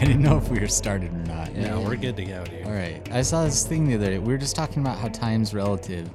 I 0.02 0.04
didn't 0.04 0.22
know 0.22 0.38
if 0.38 0.48
we 0.48 0.58
were 0.58 0.68
started 0.68 1.12
or 1.12 1.26
not. 1.28 1.52
No, 1.54 1.80
we're 1.82 1.96
good 1.96 2.16
to 2.16 2.24
go, 2.24 2.44
dude. 2.44 2.64
All 2.66 2.72
right. 2.72 3.06
I 3.12 3.22
saw 3.22 3.44
this 3.44 3.66
thing 3.66 3.86
the 3.88 3.96
other 3.96 4.06
day. 4.10 4.18
We 4.18 4.32
were 4.32 4.38
just 4.38 4.56
talking 4.56 4.82
about 4.82 4.98
how 4.98 5.08
time's 5.08 5.52
relative, 5.52 6.08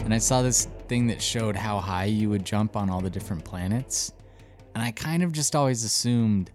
and 0.00 0.14
I 0.14 0.18
saw 0.18 0.40
this 0.42 0.66
thing 0.88 1.06
that 1.08 1.20
showed 1.20 1.56
how 1.56 1.80
high 1.80 2.04
you 2.04 2.30
would 2.30 2.44
jump 2.44 2.76
on 2.76 2.88
all 2.90 3.00
the 3.00 3.10
different 3.10 3.44
planets, 3.44 4.12
and 4.74 4.82
I 4.84 4.92
kind 4.92 5.22
of 5.22 5.32
just 5.32 5.56
always 5.56 5.82
assumed 5.84 6.50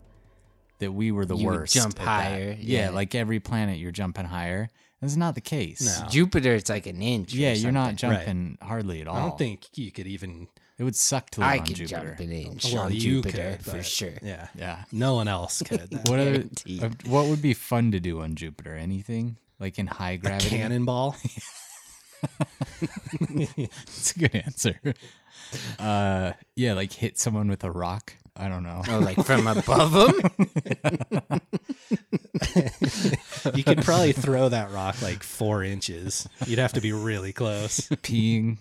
that 0.79 0.91
we 0.93 1.11
were 1.11 1.25
the 1.25 1.35
You 1.35 1.47
worst. 1.47 1.73
jump 1.73 1.99
higher, 1.99 2.55
Yeah, 2.59 2.85
yeah. 2.85 2.89
like 2.91 3.13
every 3.13 3.41
planet, 3.41 3.77
you're 3.77 3.91
jumping 3.91 4.25
higher. 4.25 4.69
That's 5.01 5.17
not 5.17 5.35
the 5.35 5.41
case. 5.41 5.81
No. 6.01 6.07
Jupiter, 6.09 6.53
it's 6.55 6.69
like 6.69 6.85
an 6.85 7.01
inch. 7.01 7.33
Yeah, 7.33 7.53
you're 7.53 7.71
not 7.73 7.99
something. 7.99 8.09
Right. 8.09 8.25
jumping 8.25 8.57
hardly 8.61 9.01
at 9.01 9.07
all. 9.07 9.15
I 9.17 9.21
don't 9.21 9.37
think 9.37 9.65
you 9.77 9.91
could 9.91 10.07
even. 10.07 10.47
It 10.79 10.83
would 10.83 10.95
suck 10.95 11.29
to 11.31 11.41
live 11.41 11.49
I 11.49 11.57
on 11.59 11.65
could 11.65 11.75
Jupiter. 11.75 12.07
jump 12.07 12.19
an 12.21 12.31
inch 12.31 12.71
Well, 12.73 12.83
on 12.83 12.93
you 12.93 12.99
Jupiter 12.99 13.57
could 13.57 13.65
for 13.65 13.71
but, 13.77 13.85
sure. 13.85 14.13
Yeah. 14.23 14.47
Yeah. 14.57 14.83
No 14.91 15.13
one 15.15 15.27
else 15.27 15.61
could. 15.61 15.89
What 16.07 16.19
other, 16.19 16.31
Guaranteed. 16.31 16.83
uh, 16.83 16.89
what 17.05 17.27
would 17.27 17.41
be 17.41 17.53
fun 17.53 17.91
to 17.91 17.99
do 17.99 18.21
on 18.21 18.35
Jupiter? 18.35 18.75
Anything 18.75 19.35
like 19.59 19.77
in 19.77 19.87
high 19.87 20.11
a 20.11 20.17
gravity? 20.17 20.49
cannonball. 20.49 21.15
That's 23.19 24.11
a 24.15 24.19
good 24.19 24.35
answer. 24.35 24.79
Uh, 25.77 26.33
yeah, 26.55 26.73
like 26.73 26.93
hit 26.93 27.17
someone 27.19 27.47
with 27.49 27.63
a 27.63 27.71
rock. 27.71 28.13
I 28.35 28.47
don't 28.47 28.63
know. 28.63 28.81
Oh, 28.89 28.99
like 28.99 29.21
from 29.25 29.47
above 29.47 29.91
them? 29.91 30.13
you 33.55 33.63
could 33.63 33.81
probably 33.83 34.11
throw 34.13 34.49
that 34.49 34.71
rock 34.71 35.01
like 35.01 35.23
four 35.23 35.63
inches. 35.63 36.27
You'd 36.45 36.59
have 36.59 36.73
to 36.73 36.81
be 36.81 36.91
really 36.93 37.33
close. 37.33 37.81
Peeing. 37.89 38.57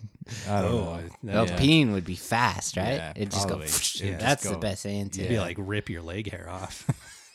I 0.49 0.61
don't 0.63 0.73
know. 0.75 1.01
Well, 1.23 1.47
Yeah. 1.47 1.57
peeing 1.59 1.93
would 1.93 2.05
be 2.05 2.15
fast, 2.17 2.77
right? 2.77 2.95
Yeah, 2.97 3.13
It'd 3.17 3.31
just 3.31 3.49
probably. 3.49 3.67
go. 3.67 3.71
It 3.71 3.73
would 3.73 3.81
just 3.83 4.19
That's 4.21 4.49
the 4.49 4.59
best 4.59 4.85
answer. 4.87 5.21
It'd 5.23 5.31
be 5.31 5.39
like 5.39 5.57
rip 5.59 5.89
your 5.89 6.03
leg 6.03 6.31
hair 6.31 6.49
off. 6.51 6.87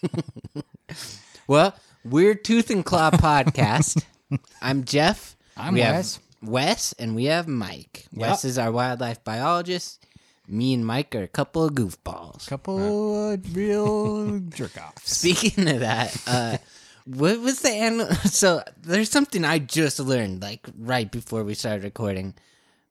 Well, 1.47 1.75
we're 2.05 2.35
Tooth 2.35 2.69
and 2.69 2.85
Claw 2.85 3.11
podcast. 3.11 4.03
I'm 4.61 4.85
Jeff. 4.85 5.35
I'm 5.57 5.73
we 5.73 5.81
Wes. 5.81 6.15
Have 6.41 6.49
Wes 6.49 6.93
and 6.93 7.15
we 7.15 7.25
have 7.25 7.47
Mike. 7.47 8.05
Wes 8.13 8.45
is 8.45 8.57
our 8.57 8.71
wildlife 8.71 9.23
biologist. 9.23 10.05
Me 10.47 10.73
and 10.73 10.85
Mike 10.85 11.13
are 11.15 11.23
a 11.23 11.27
couple 11.27 11.63
of 11.65 11.73
goofballs. 11.73 12.47
Couple 12.47 13.31
of 13.31 13.55
real 13.55 14.39
jerk 14.39 14.71
offs. 14.77 15.17
Speaking 15.17 15.67
of 15.69 15.79
that, 15.81 16.17
uh, 16.27 16.57
what 17.05 17.39
was 17.39 17.61
the 17.61 17.69
animal? 17.71 18.07
So 18.25 18.63
there's 18.81 19.09
something 19.09 19.43
I 19.45 19.59
just 19.59 19.99
learned, 19.99 20.41
like 20.41 20.65
right 20.77 21.11
before 21.11 21.43
we 21.43 21.53
started 21.53 21.83
recording. 21.83 22.33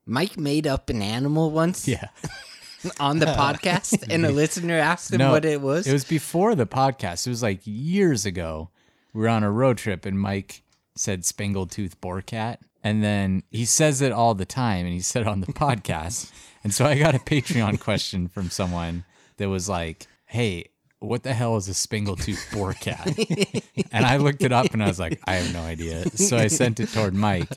Mike 0.05 0.37
made 0.37 0.67
up 0.67 0.89
an 0.89 1.01
animal 1.01 1.51
once 1.51 1.87
Yeah. 1.87 2.09
on 2.99 3.19
the 3.19 3.25
podcast, 3.43 4.05
and 4.09 4.25
a 4.25 4.31
listener 4.31 4.77
asked 4.77 5.13
him 5.13 5.21
what 5.29 5.45
it 5.45 5.61
was. 5.61 5.87
It 5.87 5.93
was 5.93 6.03
before 6.05 6.55
the 6.55 6.65
podcast. 6.67 7.25
It 7.25 7.29
was 7.29 7.41
like 7.43 7.61
years 7.63 8.25
ago. 8.25 8.69
We 9.13 9.21
were 9.21 9.29
on 9.29 9.43
a 9.43 9.51
road 9.51 9.77
trip 9.77 10.05
and 10.05 10.19
Mike 10.19 10.63
said 10.95 11.23
spangled 11.23 11.71
tooth 11.71 11.99
boar 12.01 12.21
cat. 12.21 12.59
And 12.83 13.01
then 13.03 13.43
he 13.49 13.63
says 13.63 14.01
it 14.01 14.11
all 14.11 14.33
the 14.35 14.45
time 14.45 14.85
and 14.85 14.93
he 14.93 14.99
said 15.01 15.21
it 15.21 15.27
on 15.27 15.39
the 15.39 15.47
podcast. 15.53 16.31
And 16.63 16.73
so 16.73 16.85
I 16.85 16.97
got 16.97 17.15
a 17.15 17.19
Patreon 17.19 17.79
question 17.79 18.27
from 18.27 18.49
someone 18.49 19.05
that 19.37 19.47
was 19.49 19.69
like, 19.69 20.07
Hey, 20.25 20.69
what 21.03 21.23
the 21.23 21.33
hell 21.33 21.57
is 21.57 21.67
a 21.67 21.73
spangled 21.73 22.21
tooth 22.21 22.47
boar 22.53 22.73
cat? 22.73 23.07
and 23.91 24.05
I 24.05 24.17
looked 24.17 24.43
it 24.43 24.51
up 24.51 24.73
and 24.73 24.83
I 24.83 24.87
was 24.87 24.99
like, 24.99 25.19
I 25.25 25.35
have 25.35 25.53
no 25.53 25.61
idea. 25.61 26.09
So 26.09 26.37
I 26.37 26.47
sent 26.47 26.79
it 26.79 26.89
toward 26.89 27.13
Mike. 27.13 27.49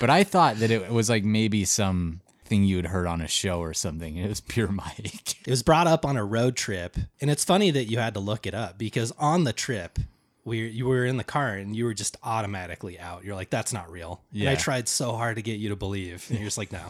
But 0.00 0.10
I 0.10 0.24
thought 0.24 0.56
that 0.56 0.70
it 0.70 0.90
was 0.90 1.08
like 1.08 1.24
maybe 1.24 1.64
some 1.64 2.20
thing 2.44 2.64
you 2.64 2.76
had 2.76 2.86
heard 2.86 3.06
on 3.06 3.20
a 3.20 3.28
show 3.28 3.60
or 3.60 3.72
something. 3.72 4.16
It 4.16 4.28
was 4.28 4.40
pure 4.40 4.68
Mike. 4.68 5.36
It 5.46 5.50
was 5.50 5.62
brought 5.62 5.86
up 5.86 6.04
on 6.04 6.16
a 6.16 6.24
road 6.24 6.56
trip, 6.56 6.96
and 7.20 7.30
it's 7.30 7.44
funny 7.44 7.70
that 7.70 7.84
you 7.84 7.98
had 7.98 8.14
to 8.14 8.20
look 8.20 8.46
it 8.46 8.54
up 8.54 8.78
because 8.78 9.12
on 9.18 9.44
the 9.44 9.52
trip, 9.52 9.98
we 10.44 10.68
you 10.68 10.86
were 10.86 11.06
in 11.06 11.16
the 11.16 11.24
car 11.24 11.54
and 11.54 11.74
you 11.74 11.84
were 11.84 11.94
just 11.94 12.16
automatically 12.22 12.98
out. 12.98 13.24
You're 13.24 13.36
like, 13.36 13.50
"That's 13.50 13.72
not 13.72 13.90
real." 13.90 14.22
And 14.32 14.48
I 14.50 14.54
tried 14.56 14.88
so 14.88 15.12
hard 15.12 15.36
to 15.36 15.42
get 15.42 15.60
you 15.60 15.70
to 15.70 15.76
believe, 15.76 16.26
and 16.28 16.38
you're 16.38 16.46
just 16.46 16.58
like, 16.58 16.72
"No, 16.72 16.82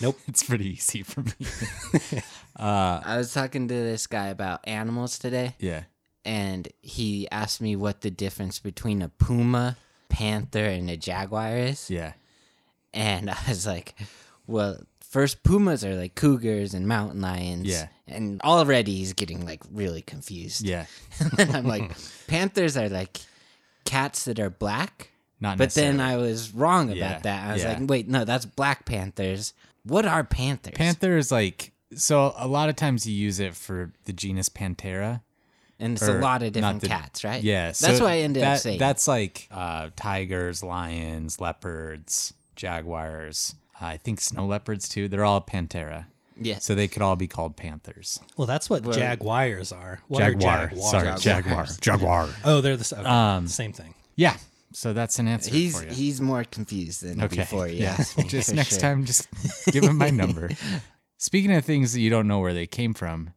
nope." 0.00 0.18
It's 0.26 0.42
pretty 0.42 0.68
easy 0.70 1.02
for 1.02 1.22
me. 1.22 1.32
Uh, 2.58 3.00
I 3.04 3.16
was 3.18 3.32
talking 3.32 3.68
to 3.68 3.74
this 3.74 4.08
guy 4.08 4.26
about 4.28 4.60
animals 4.66 5.16
today, 5.16 5.54
Yeah. 5.60 5.84
and 6.24 6.66
he 6.82 7.30
asked 7.30 7.60
me 7.60 7.76
what 7.76 8.00
the 8.00 8.10
difference 8.10 8.58
between 8.58 9.00
a 9.00 9.08
puma, 9.08 9.76
panther, 10.08 10.64
and 10.64 10.90
a 10.90 10.96
jaguar 10.96 11.56
is. 11.56 11.88
Yeah. 11.88 12.14
And 12.92 13.30
I 13.30 13.36
was 13.46 13.64
like, 13.64 13.94
well, 14.48 14.80
first 15.00 15.44
pumas 15.44 15.84
are 15.84 15.94
like 15.94 16.16
cougars 16.16 16.74
and 16.74 16.88
mountain 16.88 17.20
lions. 17.20 17.68
Yeah. 17.68 17.86
And 18.08 18.40
already 18.42 18.96
he's 18.96 19.12
getting 19.12 19.46
like 19.46 19.62
really 19.70 20.02
confused. 20.02 20.62
Yeah. 20.66 20.86
and 21.38 21.54
I'm 21.54 21.64
like, 21.66 21.92
panthers 22.26 22.76
are 22.76 22.88
like 22.88 23.18
cats 23.84 24.24
that 24.24 24.40
are 24.40 24.50
black. 24.50 25.10
Not 25.40 25.58
But 25.58 25.74
then. 25.74 26.00
I 26.00 26.16
was 26.16 26.52
wrong 26.52 26.86
about 26.88 26.96
Yeah, 26.98 27.18
that. 27.20 27.50
I 27.50 27.52
was 27.52 27.62
yeah. 27.62 27.78
like, 27.78 27.88
wait, 27.88 28.08
no, 28.08 28.24
that's 28.24 28.46
black 28.46 28.84
panthers. 28.84 29.52
What 29.88 30.06
are 30.06 30.22
panthers? 30.24 30.74
Panther 30.74 31.16
is 31.16 31.32
like 31.32 31.72
so 31.94 32.34
a 32.36 32.46
lot 32.46 32.68
of 32.68 32.76
times 32.76 33.06
you 33.06 33.14
use 33.14 33.40
it 33.40 33.54
for 33.54 33.92
the 34.04 34.12
genus 34.12 34.48
Panthera. 34.48 35.22
and 35.80 35.94
it's 35.94 36.06
or 36.08 36.18
a 36.18 36.20
lot 36.20 36.42
of 36.42 36.52
different 36.52 36.80
the- 36.82 36.88
cats, 36.88 37.24
right? 37.24 37.42
Yeah. 37.42 37.66
That's 37.68 37.78
so 37.98 38.04
what 38.04 38.12
I 38.12 38.18
ended 38.18 38.42
that, 38.42 38.54
up 38.54 38.58
saying. 38.60 38.78
That's 38.78 39.08
like 39.08 39.48
uh, 39.50 39.90
tigers, 39.96 40.62
lions, 40.62 41.40
leopards, 41.40 42.34
jaguars. 42.56 43.54
I 43.80 43.96
think 43.96 44.20
snow 44.20 44.46
leopards 44.46 44.88
too. 44.88 45.08
They're 45.08 45.24
all 45.24 45.40
Panthera. 45.40 46.06
yeah. 46.40 46.58
So 46.58 46.74
they 46.74 46.88
could 46.88 47.00
all 47.02 47.16
be 47.16 47.28
called 47.28 47.56
panthers. 47.56 48.18
Well, 48.36 48.46
that's 48.46 48.68
what 48.68 48.82
jaguars 48.92 49.72
are. 49.72 50.00
What 50.08 50.22
are 50.22 50.32
Jaguar. 50.34 50.66
jaguars? 50.68 50.90
Sorry, 50.90 51.18
jaguar. 51.20 51.66
Jaguar. 51.80 52.28
Oh, 52.44 52.60
they're 52.60 52.76
the 52.76 52.96
okay, 52.98 53.08
Um, 53.08 53.46
same 53.48 53.72
thing. 53.72 53.94
Yeah. 54.16 54.36
So 54.78 54.92
that's 54.92 55.18
an 55.18 55.26
answer 55.26 55.50
he's 55.52 55.76
for 55.76 55.88
you. 55.88 55.92
he's 55.92 56.20
more 56.20 56.44
confused 56.44 57.02
than 57.02 57.20
Okay. 57.20 57.38
before 57.38 57.66
he 57.66 57.78
yeah. 57.78 57.96
just 58.28 58.54
next 58.54 58.74
sure. 58.74 58.78
time, 58.78 59.04
just 59.04 59.26
give 59.72 59.82
him 59.82 59.98
my 59.98 60.10
number. 60.10 60.50
Speaking 61.16 61.52
of 61.52 61.64
things 61.64 61.94
that 61.94 62.00
you 62.00 62.10
don't 62.10 62.28
know 62.28 62.38
where 62.38 62.54
they 62.54 62.68
came 62.68 62.94
from, 62.94 63.30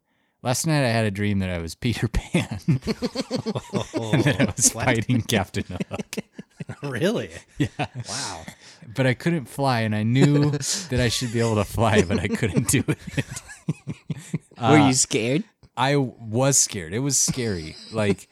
last 0.44 0.68
night 0.68 0.86
I 0.86 0.90
had 0.90 1.04
a 1.06 1.10
dream 1.10 1.40
that 1.40 1.50
I 1.50 1.58
was 1.58 1.74
Peter 1.74 2.08
Pan 2.08 2.60
oh, 2.60 4.12
and 4.14 4.24
that 4.24 4.36
I 4.40 4.54
was 4.56 4.70
fighting 4.70 5.24
Captain 5.24 5.66
Hook. 5.90 6.18
really? 6.84 7.32
Yeah. 7.58 7.88
Wow. 8.08 8.46
But 8.96 9.08
I 9.08 9.16
couldn't 9.16 9.46
fly, 9.46 9.80
and 9.80 9.96
I 9.96 10.04
knew 10.04 10.52
that 10.52 11.00
I 11.00 11.10
should 11.10 11.34
be 11.34 11.40
able 11.40 11.56
to 11.56 11.66
fly, 11.66 12.04
but 12.04 12.20
I 12.20 12.28
couldn't 12.28 12.68
do 12.68 12.84
it. 12.88 13.00
Were 14.62 14.78
you 14.78 14.84
uh, 14.84 14.94
scared? 14.94 15.44
I 15.78 15.96
was 15.96 16.58
scared. 16.58 16.94
It 16.94 17.00
was 17.00 17.18
scary. 17.18 17.76
Like 17.92 18.30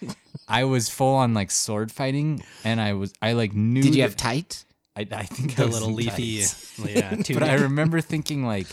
I 0.47 0.63
was 0.63 0.89
full 0.89 1.16
on 1.16 1.33
like 1.33 1.51
sword 1.51 1.91
fighting, 1.91 2.44
and 2.63 2.79
I 2.81 2.94
was 2.94 3.13
I 3.22 3.33
like 3.33 3.53
knew. 3.53 3.81
Did 3.83 3.95
you 3.95 4.01
have 4.03 4.16
tight? 4.16 4.66
I, 4.95 5.07
I 5.11 5.23
think 5.23 5.55
The 5.55 5.63
I 5.63 5.66
was 5.66 5.75
A 5.77 5.79
little 5.79 5.89
in 5.89 5.95
leafy. 5.95 6.39
tights. 6.39 6.79
Yeah. 6.85 7.16
But 7.33 7.44
I 7.44 7.55
remember 7.55 8.01
thinking 8.01 8.45
like, 8.45 8.67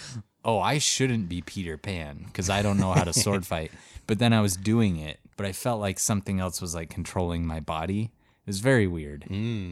oh, 0.44 0.58
I 0.58 0.78
shouldn't 0.78 1.28
be 1.28 1.42
Peter 1.42 1.76
Pan 1.76 2.22
because 2.26 2.48
I 2.50 2.62
don't 2.62 2.78
know 2.78 2.92
how 2.92 3.04
to 3.04 3.12
sword 3.12 3.46
fight. 3.46 3.70
But 4.06 4.18
then 4.20 4.32
I 4.32 4.40
was 4.40 4.56
doing 4.56 4.96
it, 4.96 5.18
but 5.36 5.44
I 5.46 5.52
felt 5.52 5.80
like 5.80 5.98
something 5.98 6.38
else 6.40 6.60
was 6.62 6.74
like 6.74 6.88
controlling 6.90 7.46
my 7.46 7.60
body. 7.60 8.10
It 8.46 8.50
was 8.50 8.60
very 8.60 8.86
weird. 8.86 9.24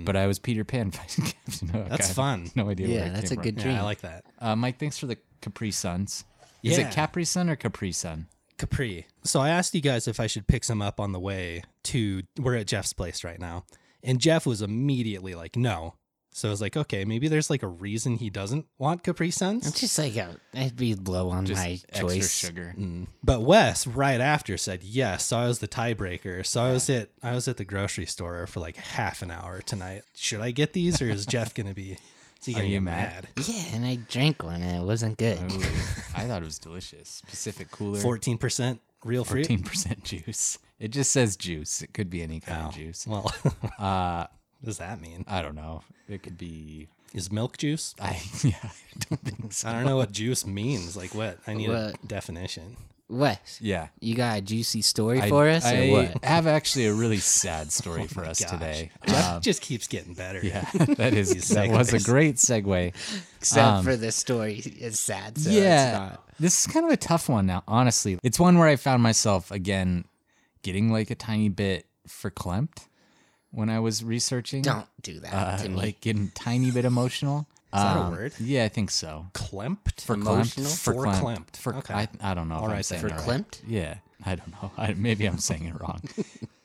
But 0.05 0.17
I 0.17 0.27
was 0.27 0.39
Peter 0.41 0.65
Pan 0.65 0.91
fighting 0.91 1.27
Captain 1.27 1.69
Hook. 1.69 1.87
Mm. 1.87 1.89
That's 1.91 2.13
fun. 2.13 2.51
No 2.57 2.69
idea. 2.71 2.89
Yeah, 2.89 3.05
it 3.07 3.15
that's 3.15 3.31
came 3.31 3.39
a 3.39 3.43
from. 3.43 3.45
good 3.45 3.57
dream. 3.63 3.75
yeah, 3.77 3.81
I 3.83 3.85
like 3.85 4.01
that. 4.01 4.25
Uh, 4.41 4.57
Mike, 4.57 4.79
thanks 4.81 4.99
for 4.99 5.07
the 5.07 5.17
Capri 5.41 5.71
Suns. 5.71 6.25
Is 6.65 6.77
Yeah. 6.79 6.89
it 6.89 6.93
Capri 6.93 7.25
Sun 7.25 7.49
or 7.49 7.55
Capri 7.57 7.93
Sun? 7.93 8.27
Capri. 8.59 9.07
So 9.25 9.41
I 9.41 9.49
asked 9.51 9.75
you 9.75 9.81
guys 9.81 10.07
if 10.09 10.21
I 10.21 10.27
should 10.27 10.47
pick 10.47 10.65
some 10.65 10.83
up 10.83 11.01
on 11.01 11.13
the 11.13 11.21
way 11.21 11.63
to. 11.85 12.23
We're 12.39 12.57
at 12.57 12.67
Jeff's 12.67 12.93
place 12.93 13.25
right 13.25 13.41
now, 13.41 13.65
and 14.03 14.21
Jeff 14.21 14.47
was 14.47 14.63
immediately 14.63 15.35
like, 15.35 15.57
"No." 15.57 15.95
So 16.33 16.49
I 16.49 16.51
was 16.51 16.61
like, 16.61 16.77
"Okay, 16.77 17.05
maybe 17.05 17.29
there's 17.29 17.49
like 17.49 17.63
a 17.63 17.69
reason 17.69 18.17
he 18.17 18.29
doesn't 18.29 18.67
want 18.79 19.05
Capri 19.05 19.31
Suns." 19.31 19.67
It's 19.69 19.81
just 19.81 19.99
like 19.99 20.17
a, 20.17 20.37
I'd 20.53 20.75
be 20.77 20.95
low 20.97 21.31
on 21.31 21.47
Just 21.47 21.63
my 21.63 21.79
extra 21.89 22.09
choice. 22.09 22.35
sugar. 22.35 22.75
Mm. 22.77 22.85
Mm. 23.03 23.07
But 23.23 23.43
Wes 23.43 23.87
right 23.87 24.21
after 24.21 24.57
said 24.57 24.83
yes, 24.83 25.27
so 25.27 25.37
I 25.39 25.47
was 25.47 25.61
the 25.61 25.69
tiebreaker. 25.69 26.45
So 26.45 26.61
I 26.63 26.73
was 26.73 26.91
at 26.91 27.11
I 27.23 27.35
was 27.35 27.47
at 27.49 27.57
the 27.57 27.65
grocery 27.65 28.07
store 28.07 28.47
for 28.49 28.59
like 28.61 28.77
half 28.77 29.23
an 29.23 29.31
hour 29.31 29.61
tonight. 29.63 30.03
Should 30.17 30.41
I 30.41 30.51
get 30.51 30.73
these, 30.73 31.01
or 31.01 31.09
is 31.09 31.25
Jeff 31.27 31.55
gonna 31.55 31.75
be? 31.75 31.99
Is 32.47 32.55
he 32.55 32.61
Are 32.61 32.65
you 32.65 32.73
get 32.73 32.83
mad? 32.83 33.29
Yeah, 33.47 33.63
and 33.73 33.87
I 33.87 33.97
drank 34.11 34.43
one 34.43 34.61
and 34.63 34.83
it 34.83 34.85
wasn't 34.87 35.17
good. 35.17 35.39
Ooh, 35.51 35.61
I 36.15 36.27
thought 36.27 36.43
it 36.43 36.45
was 36.45 36.59
delicious. 36.59 37.23
Pacific 37.27 37.71
Cooler. 37.71 37.99
Fourteen 38.01 38.37
percent 38.39 38.81
real 39.05 39.25
fruit. 39.25 39.47
Fourteen 39.47 39.63
percent 39.63 40.05
juice. 40.05 40.59
It 40.79 40.89
just 40.89 41.11
says 41.13 41.37
juice. 41.37 41.81
It 41.83 41.95
could 41.95 42.11
be 42.11 42.23
any 42.23 42.41
kind 42.41 42.65
Oh, 42.65 42.69
of 42.69 42.75
juice. 42.75 43.07
Well, 43.07 43.33
Uh, 43.79 44.27
what 44.61 44.67
does 44.67 44.79
that 44.79 45.01
mean? 45.01 45.25
I 45.29 45.41
don't 45.41 45.55
know. 45.55 45.83
It 46.09 46.23
could 46.23 46.37
be. 46.37 46.89
Is 47.15 47.31
milk 47.33 47.57
juice? 47.57 47.95
I 48.01 48.21
yeah. 48.45 48.55
I 48.63 48.71
don't 49.09 49.21
think 49.23 49.53
so. 49.53 49.69
I 49.69 49.73
don't 49.73 49.85
know 49.87 49.97
what 49.97 50.13
juice 50.13 50.45
means. 50.45 50.97
Like 50.97 51.15
what? 51.15 51.39
I 51.47 51.55
need 51.55 51.71
a 51.71 51.95
definition. 52.07 52.77
Wes, 53.09 53.59
Yeah. 53.61 53.89
you 54.01 54.15
got 54.15 54.39
a 54.39 54.41
juicy 54.41 54.81
story 54.81 55.21
I, 55.21 55.29
for 55.29 55.47
us 55.49 55.65
I 55.65 55.89
or 55.89 55.93
what? 55.93 56.25
have 56.25 56.47
actually 56.47 56.87
a 56.87 56.95
really 56.95 57.19
sad 57.19 57.71
story 57.71 58.07
for 58.09 58.25
us 58.25 58.41
Gosh. 58.41 58.51
today. 58.51 58.91
Jeff 59.07 59.35
Um, 59.35 59.41
just 59.43 59.61
keeps 59.61 59.87
getting 59.87 60.15
better. 60.15 60.41
yeah, 60.43 60.69
that 60.73 61.13
is 61.13 61.33
These 61.33 61.49
that 61.49 61.69
was 61.71 61.93
a 61.93 62.01
great 62.01 62.37
segue. 62.37 62.95
Except 63.39 63.67
um, 63.67 63.85
for 63.85 63.97
the 63.97 64.11
story 64.11 64.55
is 64.81 64.99
sad, 64.99 65.37
so 65.37 65.51
yeah, 65.51 65.87
it's 65.91 65.99
not. 65.99 66.29
this 66.41 66.61
is 66.67 66.73
kind 66.73 66.87
of 66.87 66.93
a 66.93 66.97
tough 66.97 67.29
one 67.29 67.45
now. 67.47 67.63
Honestly, 67.69 68.19
it's 68.23 68.41
one 68.41 68.59
where 68.59 68.69
I 68.69 68.77
found 68.77 69.03
myself 69.03 69.51
again 69.51 70.07
getting 70.63 70.91
like 70.91 71.11
a 71.11 71.15
tiny 71.15 71.51
bit 71.51 71.85
verklempt 72.09 72.87
when 73.51 73.69
I 73.69 73.81
was 73.81 74.03
researching. 74.03 74.63
Don't 74.63 74.87
do 75.03 75.21
that 75.21 75.35
uh, 75.35 75.57
to 75.63 75.69
me. 75.69 75.77
like 75.77 76.01
getting 76.01 76.31
tiny 76.35 76.71
bit 76.71 76.87
emotional. 76.87 77.47
Is 77.75 77.83
that 77.83 77.97
a 77.97 78.11
word? 78.11 78.33
Yeah, 78.39 78.65
I 78.65 78.69
think 78.69 78.91
so. 78.91 79.27
Klemped? 79.35 80.09
Emotional? 80.09 80.67
Verklempt. 80.67 81.21
Verklempt. 81.21 81.57
For, 81.57 81.75
Okay. 81.75 81.95
I, 81.95 82.09
I 82.23 82.35
don't 82.35 82.49
know. 82.49 82.57
All 82.57 82.65
if 82.65 82.71
I'm 82.71 82.77
right, 82.77 82.85
saying 82.85 83.03
then. 83.07 83.19
it 83.19 83.27
right. 83.27 83.61
Yeah, 83.67 83.95
I 84.25 84.35
don't 84.37 84.51
know. 84.63 84.71
I, 84.79 84.95
maybe 84.95 85.27
I'm 85.27 85.39
saying 85.39 85.65
it 85.65 85.81
wrong. 85.81 86.01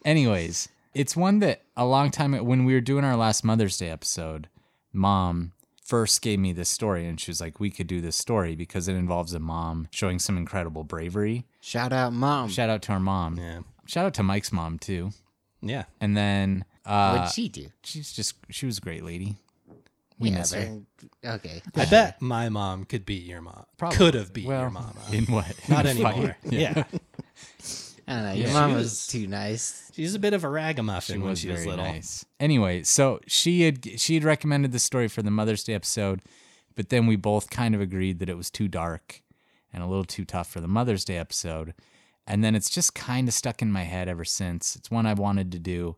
Anyways, 0.05 0.69
it's 0.93 1.15
one 1.15 1.39
that 1.39 1.63
a 1.75 1.85
long 1.85 2.11
time 2.11 2.33
when 2.45 2.65
we 2.65 2.73
were 2.73 2.81
doing 2.81 3.03
our 3.03 3.15
last 3.15 3.43
Mother's 3.43 3.77
Day 3.77 3.89
episode, 3.89 4.47
mom 4.93 5.51
first 5.83 6.21
gave 6.21 6.37
me 6.39 6.53
this 6.53 6.69
story 6.69 7.05
and 7.07 7.19
she 7.19 7.31
was 7.31 7.41
like, 7.41 7.59
we 7.59 7.69
could 7.71 7.87
do 7.87 7.99
this 8.01 8.15
story 8.15 8.55
because 8.55 8.87
it 8.87 8.93
involves 8.93 9.33
a 9.33 9.39
mom 9.39 9.87
showing 9.91 10.19
some 10.19 10.37
incredible 10.37 10.83
bravery. 10.83 11.45
Shout 11.61 11.91
out, 11.91 12.13
mom. 12.13 12.49
Shout 12.49 12.69
out 12.69 12.81
to 12.83 12.91
our 12.93 12.99
mom. 12.99 13.37
Yeah. 13.37 13.61
Shout 13.87 14.05
out 14.05 14.13
to 14.15 14.23
Mike's 14.23 14.51
mom 14.51 14.77
too. 14.77 15.11
Yeah. 15.61 15.85
And 15.99 16.15
then 16.15 16.63
uh, 16.85 17.17
What'd 17.17 17.33
she 17.33 17.49
do? 17.49 17.67
she's 17.83 18.13
just 18.13 18.35
she 18.49 18.65
was 18.67 18.77
a 18.77 18.81
great 18.81 19.03
lady. 19.03 19.35
We 20.19 20.29
yeah, 20.31 20.37
miss 20.39 20.53
her. 20.53 20.81
but- 21.23 21.29
Okay. 21.35 21.61
I 21.75 21.85
bet 21.85 22.21
my 22.21 22.49
mom 22.49 22.83
could 22.85 23.05
beat 23.05 23.23
your 23.23 23.41
mom. 23.41 23.65
Probably. 23.77 23.97
Could 23.97 24.13
have 24.15 24.33
beat 24.33 24.45
Well, 24.47 24.61
your 24.61 24.69
mama. 24.69 24.93
in 25.13 25.25
what? 25.25 25.53
Not 25.69 25.85
In 25.85 25.97
a 25.97 26.01
fight. 26.01 26.13
anymore. 26.15 26.37
Yeah. 26.43 26.83
I 28.07 28.13
don't 28.13 28.23
know. 28.25 28.31
Your 28.33 28.47
she 28.47 28.53
mom 28.53 28.73
was- 28.73 28.83
was 28.83 29.07
too 29.07 29.27
nice. 29.27 29.91
She's 29.95 30.15
a 30.15 30.19
bit 30.19 30.33
of 30.33 30.43
a 30.43 30.49
ragamuffin 30.49 31.15
She 31.15 31.19
when 31.19 31.29
was 31.29 31.39
she 31.39 31.49
was 31.49 31.65
little. 31.65 31.85
nice. 31.85 32.25
Anyway, 32.39 32.83
so 32.83 33.19
she 33.27 33.61
had 33.61 33.99
she 33.99 34.15
had 34.15 34.23
recommended 34.23 34.71
the 34.71 34.79
story 34.79 35.07
for 35.07 35.21
the 35.21 35.31
Mother's 35.31 35.63
Day 35.63 35.73
episode, 35.73 36.21
but 36.75 36.89
then 36.89 37.05
we 37.05 37.15
both 37.15 37.49
kind 37.49 37.75
of 37.75 37.81
agreed 37.81 38.19
that 38.19 38.29
it 38.29 38.37
was 38.37 38.49
too 38.49 38.67
dark 38.67 39.21
and 39.73 39.83
a 39.83 39.87
little 39.87 40.05
too 40.05 40.25
tough 40.25 40.49
for 40.49 40.59
the 40.61 40.67
Mother's 40.67 41.05
Day 41.05 41.17
episode. 41.17 41.73
And 42.25 42.43
then 42.43 42.55
it's 42.55 42.69
just 42.69 42.93
kind 42.95 43.27
of 43.27 43.33
stuck 43.33 43.61
in 43.61 43.71
my 43.71 43.83
head 43.83 44.07
ever 44.07 44.25
since. 44.25 44.75
It's 44.75 44.89
one 44.91 45.05
I 45.05 45.13
wanted 45.13 45.51
to 45.51 45.59
do. 45.59 45.95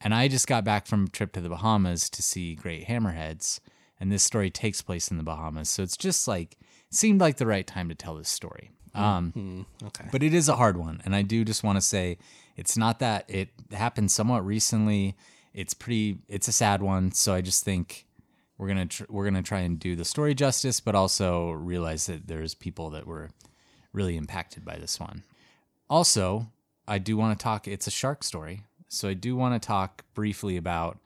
And 0.00 0.14
I 0.14 0.28
just 0.28 0.46
got 0.46 0.64
back 0.64 0.86
from 0.86 1.04
a 1.04 1.08
trip 1.08 1.32
to 1.32 1.40
the 1.40 1.48
Bahamas 1.50 2.08
to 2.10 2.22
see 2.22 2.54
great 2.54 2.86
hammerheads. 2.88 3.60
And 4.00 4.10
this 4.10 4.22
story 4.22 4.50
takes 4.50 4.80
place 4.80 5.10
in 5.10 5.18
the 5.18 5.22
Bahamas. 5.22 5.68
So 5.68 5.82
it's 5.82 5.96
just 5.96 6.26
like, 6.26 6.56
seemed 6.90 7.20
like 7.20 7.36
the 7.36 7.46
right 7.46 7.66
time 7.66 7.88
to 7.90 7.94
tell 7.94 8.14
this 8.14 8.28
story. 8.30 8.70
Um, 8.94 9.30
Hmm, 9.32 9.86
okay. 9.86 10.08
but 10.10 10.22
it 10.22 10.34
is 10.34 10.48
a 10.48 10.56
hard 10.56 10.76
one 10.76 11.00
and 11.04 11.14
i 11.14 11.22
do 11.22 11.44
just 11.44 11.62
want 11.62 11.76
to 11.76 11.80
say 11.80 12.18
it's 12.56 12.76
not 12.76 12.98
that 12.98 13.24
it 13.28 13.50
happened 13.70 14.10
somewhat 14.10 14.44
recently 14.44 15.14
it's 15.54 15.74
pretty 15.74 16.18
it's 16.26 16.48
a 16.48 16.52
sad 16.52 16.82
one 16.82 17.12
so 17.12 17.32
i 17.32 17.40
just 17.40 17.64
think 17.64 18.04
we're 18.58 18.66
gonna 18.66 18.86
tr- 18.86 19.04
we're 19.08 19.22
gonna 19.24 19.44
try 19.44 19.60
and 19.60 19.78
do 19.78 19.94
the 19.94 20.04
story 20.04 20.34
justice 20.34 20.80
but 20.80 20.96
also 20.96 21.52
realize 21.52 22.06
that 22.06 22.26
there's 22.26 22.52
people 22.52 22.90
that 22.90 23.06
were 23.06 23.30
really 23.92 24.16
impacted 24.16 24.64
by 24.64 24.76
this 24.76 24.98
one 24.98 25.22
also 25.88 26.48
i 26.88 26.98
do 26.98 27.16
want 27.16 27.38
to 27.38 27.40
talk 27.40 27.68
it's 27.68 27.86
a 27.86 27.92
shark 27.92 28.24
story 28.24 28.64
so 28.90 29.08
i 29.08 29.14
do 29.14 29.34
want 29.34 29.54
to 29.60 29.66
talk 29.66 30.04
briefly 30.14 30.56
about 30.58 30.98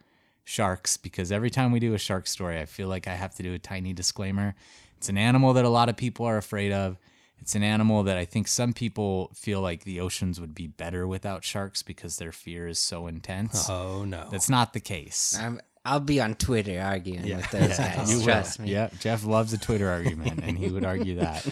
sharks 0.42 0.96
because 0.96 1.30
every 1.30 1.50
time 1.50 1.70
we 1.70 1.78
do 1.78 1.94
a 1.94 1.98
shark 1.98 2.26
story 2.26 2.58
i 2.58 2.64
feel 2.66 2.88
like 2.88 3.06
i 3.06 3.14
have 3.14 3.34
to 3.34 3.42
do 3.42 3.54
a 3.54 3.58
tiny 3.58 3.92
disclaimer 3.92 4.54
it's 4.98 5.08
an 5.08 5.16
animal 5.16 5.52
that 5.52 5.64
a 5.64 5.68
lot 5.68 5.88
of 5.88 5.96
people 5.96 6.26
are 6.26 6.36
afraid 6.38 6.72
of 6.72 6.98
it's 7.40 7.54
an 7.54 7.62
animal 7.64 8.04
that 8.04 8.16
I 8.16 8.24
think 8.24 8.48
some 8.48 8.72
people 8.72 9.30
feel 9.34 9.60
like 9.60 9.84
the 9.84 10.00
oceans 10.00 10.40
would 10.40 10.54
be 10.54 10.66
better 10.66 11.06
without 11.06 11.44
sharks 11.44 11.82
because 11.82 12.16
their 12.16 12.32
fear 12.32 12.66
is 12.68 12.78
so 12.78 13.06
intense. 13.06 13.68
oh 13.68 14.04
no. 14.06 14.28
That's 14.30 14.48
not 14.48 14.72
the 14.72 14.80
case. 14.80 15.36
I'm, 15.38 15.60
I'll 15.84 16.00
be 16.00 16.22
on 16.22 16.36
Twitter 16.36 16.80
arguing 16.80 17.26
Yeah. 17.26 17.38
with 17.38 17.50
those 17.50 17.76
guys. 17.76 18.10
You 18.10 18.18
will. 18.18 18.24
Trust 18.24 18.60
me. 18.60 18.70
Yeah, 18.70 18.88
Jeff 18.98 19.26
loves 19.26 19.52
a 19.52 19.58
Twitter 19.58 19.90
argument, 19.90 20.40
and 20.42 20.56
he 20.56 20.68
would 20.70 20.86
argue 20.86 21.16
that. 21.16 21.46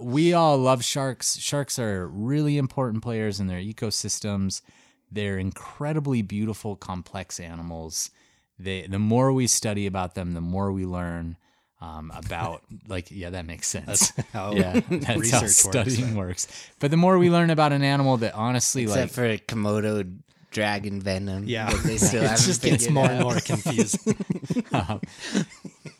We 0.00 0.32
all 0.32 0.58
love 0.58 0.82
sharks. 0.82 1.36
Sharks 1.38 1.78
are 1.78 2.08
really 2.08 2.56
important 2.58 3.02
players 3.04 3.38
in 3.38 3.46
their 3.46 3.60
ecosystems. 3.60 4.62
They're 5.10 5.38
incredibly 5.38 6.22
beautiful, 6.22 6.76
complex 6.76 7.40
animals. 7.40 8.10
They, 8.58 8.86
the 8.86 8.98
more 8.98 9.32
we 9.32 9.46
study 9.46 9.86
about 9.86 10.14
them, 10.14 10.34
the 10.34 10.40
more 10.40 10.70
we 10.70 10.84
learn 10.84 11.36
um, 11.80 12.12
about. 12.14 12.62
like, 12.88 13.10
yeah, 13.10 13.30
that 13.30 13.46
makes 13.46 13.66
sense. 13.66 14.12
how 14.32 14.52
yeah, 14.54 14.80
that's 14.90 15.06
how 15.06 15.18
research 15.18 15.42
works. 15.42 15.56
studying 15.56 16.14
works. 16.14 16.70
But 16.78 16.90
the 16.90 16.96
more 16.96 17.18
we 17.18 17.30
learn 17.30 17.50
about 17.50 17.72
an 17.72 17.82
animal 17.82 18.18
that 18.18 18.34
honestly, 18.34 18.84
Except 18.84 19.16
like, 19.18 19.48
for 19.48 19.54
Komodo 19.54 20.18
dragon 20.50 21.00
venom. 21.00 21.44
Yeah. 21.44 21.70
they 21.84 21.96
still 21.96 22.24
it 22.24 22.36
just 22.38 22.62
gets 22.62 22.90
more 22.90 23.04
out. 23.04 23.10
and 23.12 23.22
more 23.22 23.40
confusing. 23.40 24.16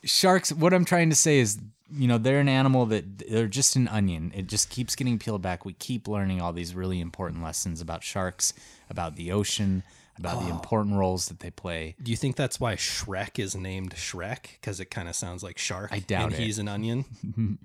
sharks 0.03 0.53
what 0.53 0.75
i'm 0.75 0.85
trying 0.85 1.09
to 1.09 1.15
say 1.15 1.39
is 1.39 1.59
you 1.93 2.09
know 2.09 2.19
they're 2.19 2.41
an 2.41 2.49
animal 2.49 2.87
that 2.87 3.19
they're 3.19 3.47
just 3.47 3.77
an 3.77 3.87
onion 3.89 4.33
it 4.35 4.47
just 4.47 4.71
keeps 4.71 4.97
getting 4.97 5.19
peeled 5.19 5.43
back 5.43 5.65
we 5.65 5.73
keep 5.75 6.09
learning 6.09 6.41
all 6.41 6.53
these 6.53 6.75
really 6.75 7.01
important 7.01 7.43
lessons 7.43 7.81
about 7.81 8.03
sharks 8.03 8.53
about 8.91 9.17
the 9.17 9.33
ocean 9.33 9.83
about 10.19 10.37
Oh. 10.39 10.45
the 10.45 10.51
important 10.51 10.97
roles 10.97 11.29
that 11.29 11.39
they 11.41 11.51
play 11.51 11.95
Do 12.03 12.11
you 12.11 12.17
think 12.17 12.37
that's 12.37 12.61
why 12.61 12.75
Shrek 12.77 13.39
is 13.39 13.57
named 13.57 13.95
Shrek? 13.95 14.59
Because 14.61 14.79
it 14.81 14.87
kind 14.91 15.09
of 15.09 15.15
sounds 15.17 15.43
like 15.43 15.57
shark. 15.57 15.91
I 15.93 16.01
doubt 16.01 16.25
and 16.25 16.33
it. 16.35 16.41
he's 16.41 16.59
an 16.59 16.69
onion. 16.69 17.07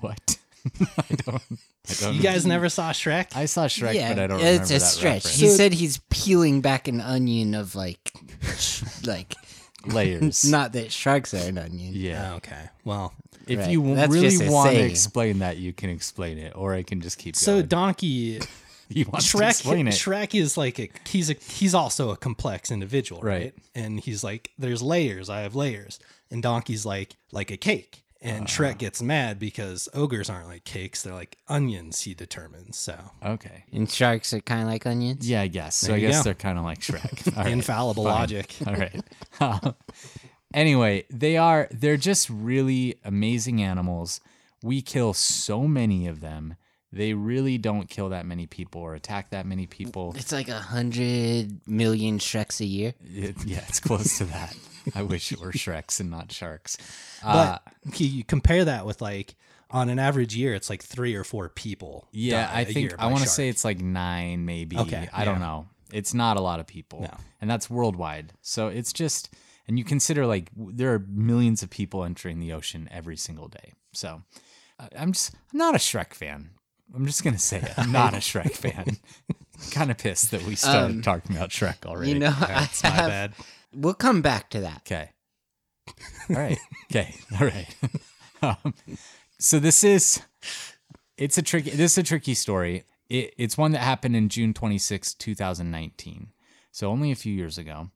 what 0.00 0.36
i 0.80 1.14
don't 1.26 1.42
i 1.90 1.94
don't 2.00 2.14
You 2.14 2.22
guys 2.22 2.46
never 2.46 2.68
saw 2.68 2.92
Shrek? 2.92 3.34
i 3.34 3.46
saw 3.46 3.66
shrek 3.66 3.94
yeah, 3.94 4.14
but 4.14 4.22
i 4.22 4.26
don't 4.28 4.38
it's 4.38 4.44
remember 4.46 4.64
a 4.64 4.78
that 4.78 4.80
stretch. 4.80 5.14
reference. 5.24 5.40
He 5.40 5.48
said 5.48 5.72
he's 5.72 5.98
peeling 6.10 6.60
back 6.60 6.86
an 6.86 7.00
onion 7.00 7.54
of 7.56 7.74
like, 7.74 8.12
like 9.04 9.34
layers 9.86 10.44
not 10.48 10.72
that 10.74 10.92
sharks 10.92 11.34
are 11.34 11.48
an 11.48 11.58
onion. 11.58 11.92
yeah 11.96 12.30
Oh, 12.32 12.36
okay. 12.36 12.68
Well, 12.84 13.12
if 13.48 13.58
Right. 13.58 13.70
you 13.70 13.94
That's 13.96 14.12
really 14.12 14.48
want 14.48 14.70
to 14.70 14.80
explain 14.80 15.40
that 15.40 15.56
you 15.56 15.72
can 15.72 15.90
explain 15.90 16.38
it 16.38 16.52
or 16.54 16.74
i 16.74 16.84
can 16.84 17.00
just 17.00 17.18
keep 17.18 17.34
going. 17.34 17.40
so 17.40 17.52
going 17.54 17.66
Donkey 17.66 18.40
you 18.96 19.04
want 19.06 19.24
to 19.24 19.36
Shrek 19.36 19.50
explain 19.50 19.88
it 19.88 19.94
Shrek 19.94 20.34
is 20.38 20.56
like 20.56 20.78
a 20.78 20.90
he's 21.06 21.30
a 21.30 21.34
he's 21.34 21.74
also 21.74 22.10
a 22.10 22.16
complex 22.16 22.70
individual, 22.70 23.20
right? 23.22 23.32
Right. 23.42 23.54
And 23.74 24.00
he's 24.00 24.22
like, 24.24 24.50
there's 24.58 24.82
layers. 24.82 25.28
I 25.30 25.40
have 25.40 25.54
layers. 25.54 25.98
And 26.30 26.42
Donkey's 26.42 26.84
like 26.86 27.16
like 27.32 27.50
a 27.50 27.56
cake. 27.56 27.98
And 28.24 28.44
Uh-huh. 28.44 28.62
Shrek 28.64 28.78
gets 28.78 29.02
mad 29.02 29.38
because 29.40 29.88
ogres 29.94 30.30
aren't 30.30 30.46
like 30.46 30.64
cakes; 30.64 31.02
they're 31.02 31.12
like 31.12 31.38
onions. 31.48 32.02
He 32.02 32.14
determines. 32.14 32.78
So 32.78 32.96
okay 33.24 33.64
And 33.72 33.90
sharks 33.90 34.32
are 34.32 34.40
kind 34.40 34.62
of 34.62 34.68
like 34.68 34.86
onions. 34.86 35.28
yeah 35.28 35.40
i 35.40 35.48
guess 35.48 35.74
so 35.74 35.88
There 35.88 35.96
i 35.96 36.00
guess 36.00 36.18
go. 36.18 36.22
they're 36.24 36.34
kind 36.34 36.56
of 36.58 36.62
like 36.64 36.78
shrek 36.80 37.36
All 37.36 37.42
right. 37.42 37.52
infallible 37.52 38.04
fine. 38.04 38.12
logic. 38.14 38.54
All 38.66 38.74
right. 38.74 39.74
anyway, 40.54 41.04
they 41.10 41.36
are 41.36 41.68
they're 41.70 41.96
just 41.96 42.28
really 42.30 42.96
amazing 43.04 43.62
animals. 43.62 44.20
We 44.62 44.82
kill 44.82 45.12
so 45.14 45.66
many 45.66 46.06
of 46.06 46.20
them. 46.20 46.54
They 46.92 47.14
really 47.14 47.56
don't 47.58 47.88
kill 47.88 48.10
that 48.10 48.26
many 48.26 48.46
people 48.46 48.82
or 48.82 48.94
attack 48.94 49.30
that 49.30 49.46
many 49.46 49.66
people. 49.66 50.14
It's 50.16 50.32
like 50.32 50.48
a 50.48 50.58
hundred 50.58 51.66
million 51.66 52.18
Shreks 52.18 52.60
a 52.60 52.66
year. 52.66 52.94
It- 53.02 53.44
yeah, 53.46 53.64
it's 53.68 53.80
close 53.80 54.18
to 54.18 54.24
that. 54.26 54.54
I 54.94 55.02
wish 55.02 55.32
it 55.32 55.40
were 55.40 55.52
Shreks 55.52 56.00
and 56.00 56.10
not 56.10 56.30
sharks. 56.32 56.76
Uh, 57.22 57.58
But 57.84 58.00
you- 58.00 58.08
you 58.08 58.24
compare 58.24 58.64
that 58.66 58.84
with 58.84 59.00
like 59.00 59.36
on 59.70 59.88
an 59.88 59.98
average 59.98 60.36
year, 60.36 60.54
it's 60.54 60.68
like 60.68 60.82
three 60.82 61.14
or 61.14 61.24
four 61.24 61.48
people. 61.48 62.08
yeah, 62.12 62.46
die 62.46 62.58
I 62.58 62.60
a 62.60 62.64
think 62.66 62.78
year 62.90 62.96
I 62.98 63.06
want 63.06 63.22
to 63.22 63.28
say 63.28 63.48
it's 63.48 63.64
like 63.64 63.80
nine, 63.80 64.44
maybe. 64.44 64.76
Okay, 64.76 65.08
I 65.12 65.24
don't 65.24 65.40
know. 65.40 65.68
It's 65.92 66.12
not 66.12 66.36
a 66.36 66.40
lot 66.40 66.60
of 66.60 66.66
people, 66.66 67.02
No. 67.02 67.16
and 67.40 67.50
that's 67.50 67.70
worldwide. 67.70 68.32
So 68.42 68.68
it's 68.68 68.92
just, 68.92 69.30
and 69.68 69.78
you 69.78 69.84
consider 69.84 70.26
like 70.26 70.50
there 70.56 70.92
are 70.92 70.98
millions 70.98 71.62
of 71.62 71.70
people 71.70 72.04
entering 72.04 72.38
the 72.40 72.52
ocean 72.52 72.88
every 72.90 73.16
single 73.16 73.48
day. 73.48 73.72
So 73.92 74.22
uh, 74.78 74.88
I'm 74.98 75.12
just, 75.12 75.34
I'm 75.52 75.58
not 75.58 75.74
a 75.74 75.78
Shrek 75.78 76.12
fan. 76.12 76.50
I'm 76.94 77.06
just 77.06 77.24
gonna 77.24 77.38
say 77.38 77.58
it. 77.58 77.72
I'm 77.76 77.92
not 77.92 78.14
a 78.14 78.18
Shrek 78.18 78.52
fan. 78.52 78.98
kind 79.70 79.90
of 79.90 79.98
pissed 79.98 80.30
that 80.32 80.42
we 80.42 80.56
started 80.56 80.96
Um, 80.96 81.02
talking 81.02 81.36
about 81.36 81.50
Shrek 81.50 81.86
already. 81.86 82.12
You 82.12 82.18
know, 82.18 82.34
That's 82.40 82.82
my 82.82 82.90
have, 82.90 83.08
bad. 83.08 83.32
We'll 83.74 83.94
come 83.94 84.20
back 84.22 84.50
to 84.50 84.60
that. 84.60 84.82
Okay. 84.86 85.10
All 86.30 86.36
right. 86.36 86.58
Okay. 86.90 87.14
All 87.40 87.46
right. 87.46 87.74
um, 88.42 88.74
so 89.38 89.58
this 89.58 89.82
is 89.84 90.20
it's 91.16 91.38
a 91.38 91.42
tricky 91.42 91.70
this 91.70 91.92
is 91.92 91.98
a 91.98 92.02
tricky 92.02 92.34
story. 92.34 92.84
It, 93.08 93.34
it's 93.36 93.58
one 93.58 93.72
that 93.72 93.80
happened 93.80 94.16
in 94.16 94.28
June 94.28 94.54
26, 94.54 95.14
2019. 95.14 96.28
So 96.70 96.90
only 96.90 97.10
a 97.10 97.16
few 97.16 97.32
years 97.32 97.58
ago. 97.58 97.90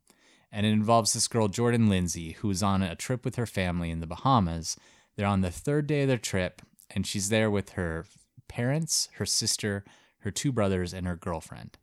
And 0.52 0.64
it 0.64 0.70
involves 0.70 1.12
this 1.12 1.28
girl 1.28 1.48
Jordan 1.48 1.88
Lindsey 1.88 2.32
who's 2.32 2.62
on 2.62 2.82
a 2.82 2.94
trip 2.94 3.24
with 3.24 3.36
her 3.36 3.46
family 3.46 3.90
in 3.90 4.00
the 4.00 4.06
Bahamas. 4.06 4.76
They're 5.16 5.26
on 5.26 5.40
the 5.40 5.50
third 5.50 5.86
day 5.86 6.02
of 6.02 6.08
their 6.08 6.18
trip 6.18 6.62
and 6.94 7.06
she's 7.06 7.28
there 7.28 7.50
with 7.50 7.70
her 7.70 8.06
parents, 8.48 9.08
her 9.14 9.26
sister, 9.26 9.84
her 10.20 10.30
two 10.30 10.52
brothers 10.52 10.92
and 10.92 11.06
her 11.06 11.16
girlfriend 11.16 11.78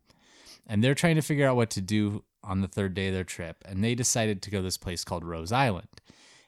and 0.66 0.82
they're 0.82 0.94
trying 0.94 1.16
to 1.16 1.22
figure 1.22 1.46
out 1.46 1.56
what 1.56 1.70
to 1.70 1.80
do 1.80 2.24
on 2.42 2.60
the 2.60 2.68
third 2.68 2.94
day 2.94 3.08
of 3.08 3.14
their 3.14 3.24
trip. 3.24 3.62
And 3.64 3.82
they 3.82 3.94
decided 3.94 4.42
to 4.42 4.50
go 4.50 4.58
to 4.58 4.62
this 4.62 4.76
place 4.76 5.04
called 5.04 5.24
Rose 5.24 5.52
Island. 5.52 5.88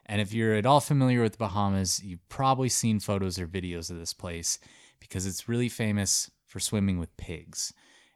And 0.07 0.21
if 0.21 0.33
you're 0.33 0.55
at 0.55 0.67
all 0.67 0.81
familiar 0.81 1.23
with 1.23 1.33
the 1.33 1.39
Bahamas, 1.39 2.03
you've 2.03 2.27
probably 2.29 2.69
seen 2.69 3.01
photos 3.01 3.39
or 3.39 3.47
videos 3.47 3.91
of 3.91 3.99
this 3.99 4.13
place 4.13 4.59
because 5.01 5.27
it's 5.27 5.49
really 5.49 5.69
famous 5.69 6.31
for 6.47 6.61
swimming 6.61 6.99
with 6.99 7.17
pigs. 7.17 7.73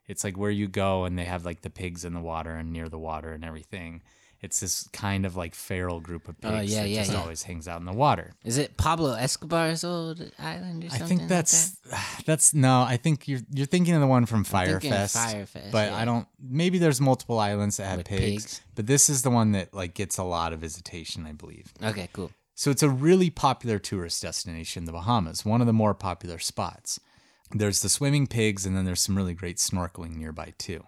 It's 0.07 0.25
like 0.25 0.37
where 0.37 0.50
you 0.50 0.69
go 0.69 1.04
and 1.04 1.19
they 1.19 1.25
have 1.25 1.45
like 1.45 1.62
the 1.62 1.71
pigs 1.71 2.04
in 2.04 2.14
the 2.14 2.21
water 2.21 2.54
and 2.54 2.73
near 2.73 2.88
the 2.88 2.99
water 2.99 3.33
and 3.33 3.45
everything. 3.45 4.02
It's 4.42 4.61
this 4.61 4.88
kind 4.92 5.26
of 5.26 5.37
like 5.37 5.54
feral 5.54 6.00
group 6.00 6.26
of 6.26 6.40
pigs 6.40 6.54
Oh, 6.54 6.61
yeah, 6.61 6.82
that 6.82 6.88
yeah, 6.88 7.00
just 7.00 7.12
yeah. 7.12 7.20
always 7.20 7.42
hangs 7.42 7.68
out 7.68 7.78
in 7.80 7.87
the 7.87 7.92
water. 7.92 8.32
Is 8.42 8.56
it 8.56 8.78
Pablo 8.78 9.12
Escobar's 9.12 9.85
old 9.85 10.32
island 10.38 10.85
or 10.85 10.87
I 10.87 10.90
something? 10.90 11.06
think 11.09 11.20
like 11.23 11.28
that's 11.28 11.70
that? 11.90 12.23
that's 12.26 12.54
no. 12.54 12.80
I 12.82 12.97
think 12.97 13.28
you're 13.28 13.40
you're 13.52 13.66
thinking 13.66 13.94
of 13.94 14.00
the 14.00 14.06
one 14.06 14.25
from 14.25 14.44
thinking 14.44 14.75
of 14.76 14.82
Fyre 14.82 14.90
Fest. 14.90 15.16
Firefest, 15.16 15.70
but 15.73 15.90
yeah. 15.90 15.97
I 15.97 16.04
don't. 16.06 16.26
Maybe 16.40 16.78
there's 16.78 17.00
multiple 17.00 17.38
islands 17.38 17.76
that 17.76 17.85
have 17.87 17.99
With 17.99 18.06
pigs, 18.09 18.44
pigs. 18.44 18.61
but 18.75 18.87
this 18.87 19.11
is 19.11 19.20
the 19.23 19.30
one 19.30 19.52
that 19.52 19.75
like 19.75 19.92
gets 19.94 20.16
a 20.16 20.25
lot 20.25 20.52
of 20.54 20.61
visitation, 20.61 21.26
I 21.26 21.32
believe. 21.32 21.73
Okay, 21.82 22.09
cool. 22.12 22.30
So 22.54 22.70
it's 22.70 22.82
a 22.82 22.90
really 22.90 23.30
popular 23.30 23.78
tourist 23.78 24.23
destination, 24.23 24.85
the 24.85 24.92
Bahamas, 24.92 25.44
one 25.44 25.61
of 25.61 25.66
the 25.66 25.73
more 25.73 25.94
popular 25.94 26.38
spots. 26.38 26.99
There's 27.52 27.80
the 27.82 27.88
swimming 27.88 28.26
pigs, 28.26 28.64
and 28.64 28.76
then 28.76 28.85
there's 28.85 29.00
some 29.00 29.16
really 29.16 29.35
great 29.35 29.56
snorkeling 29.59 30.16
nearby 30.16 30.52
too. 30.56 30.85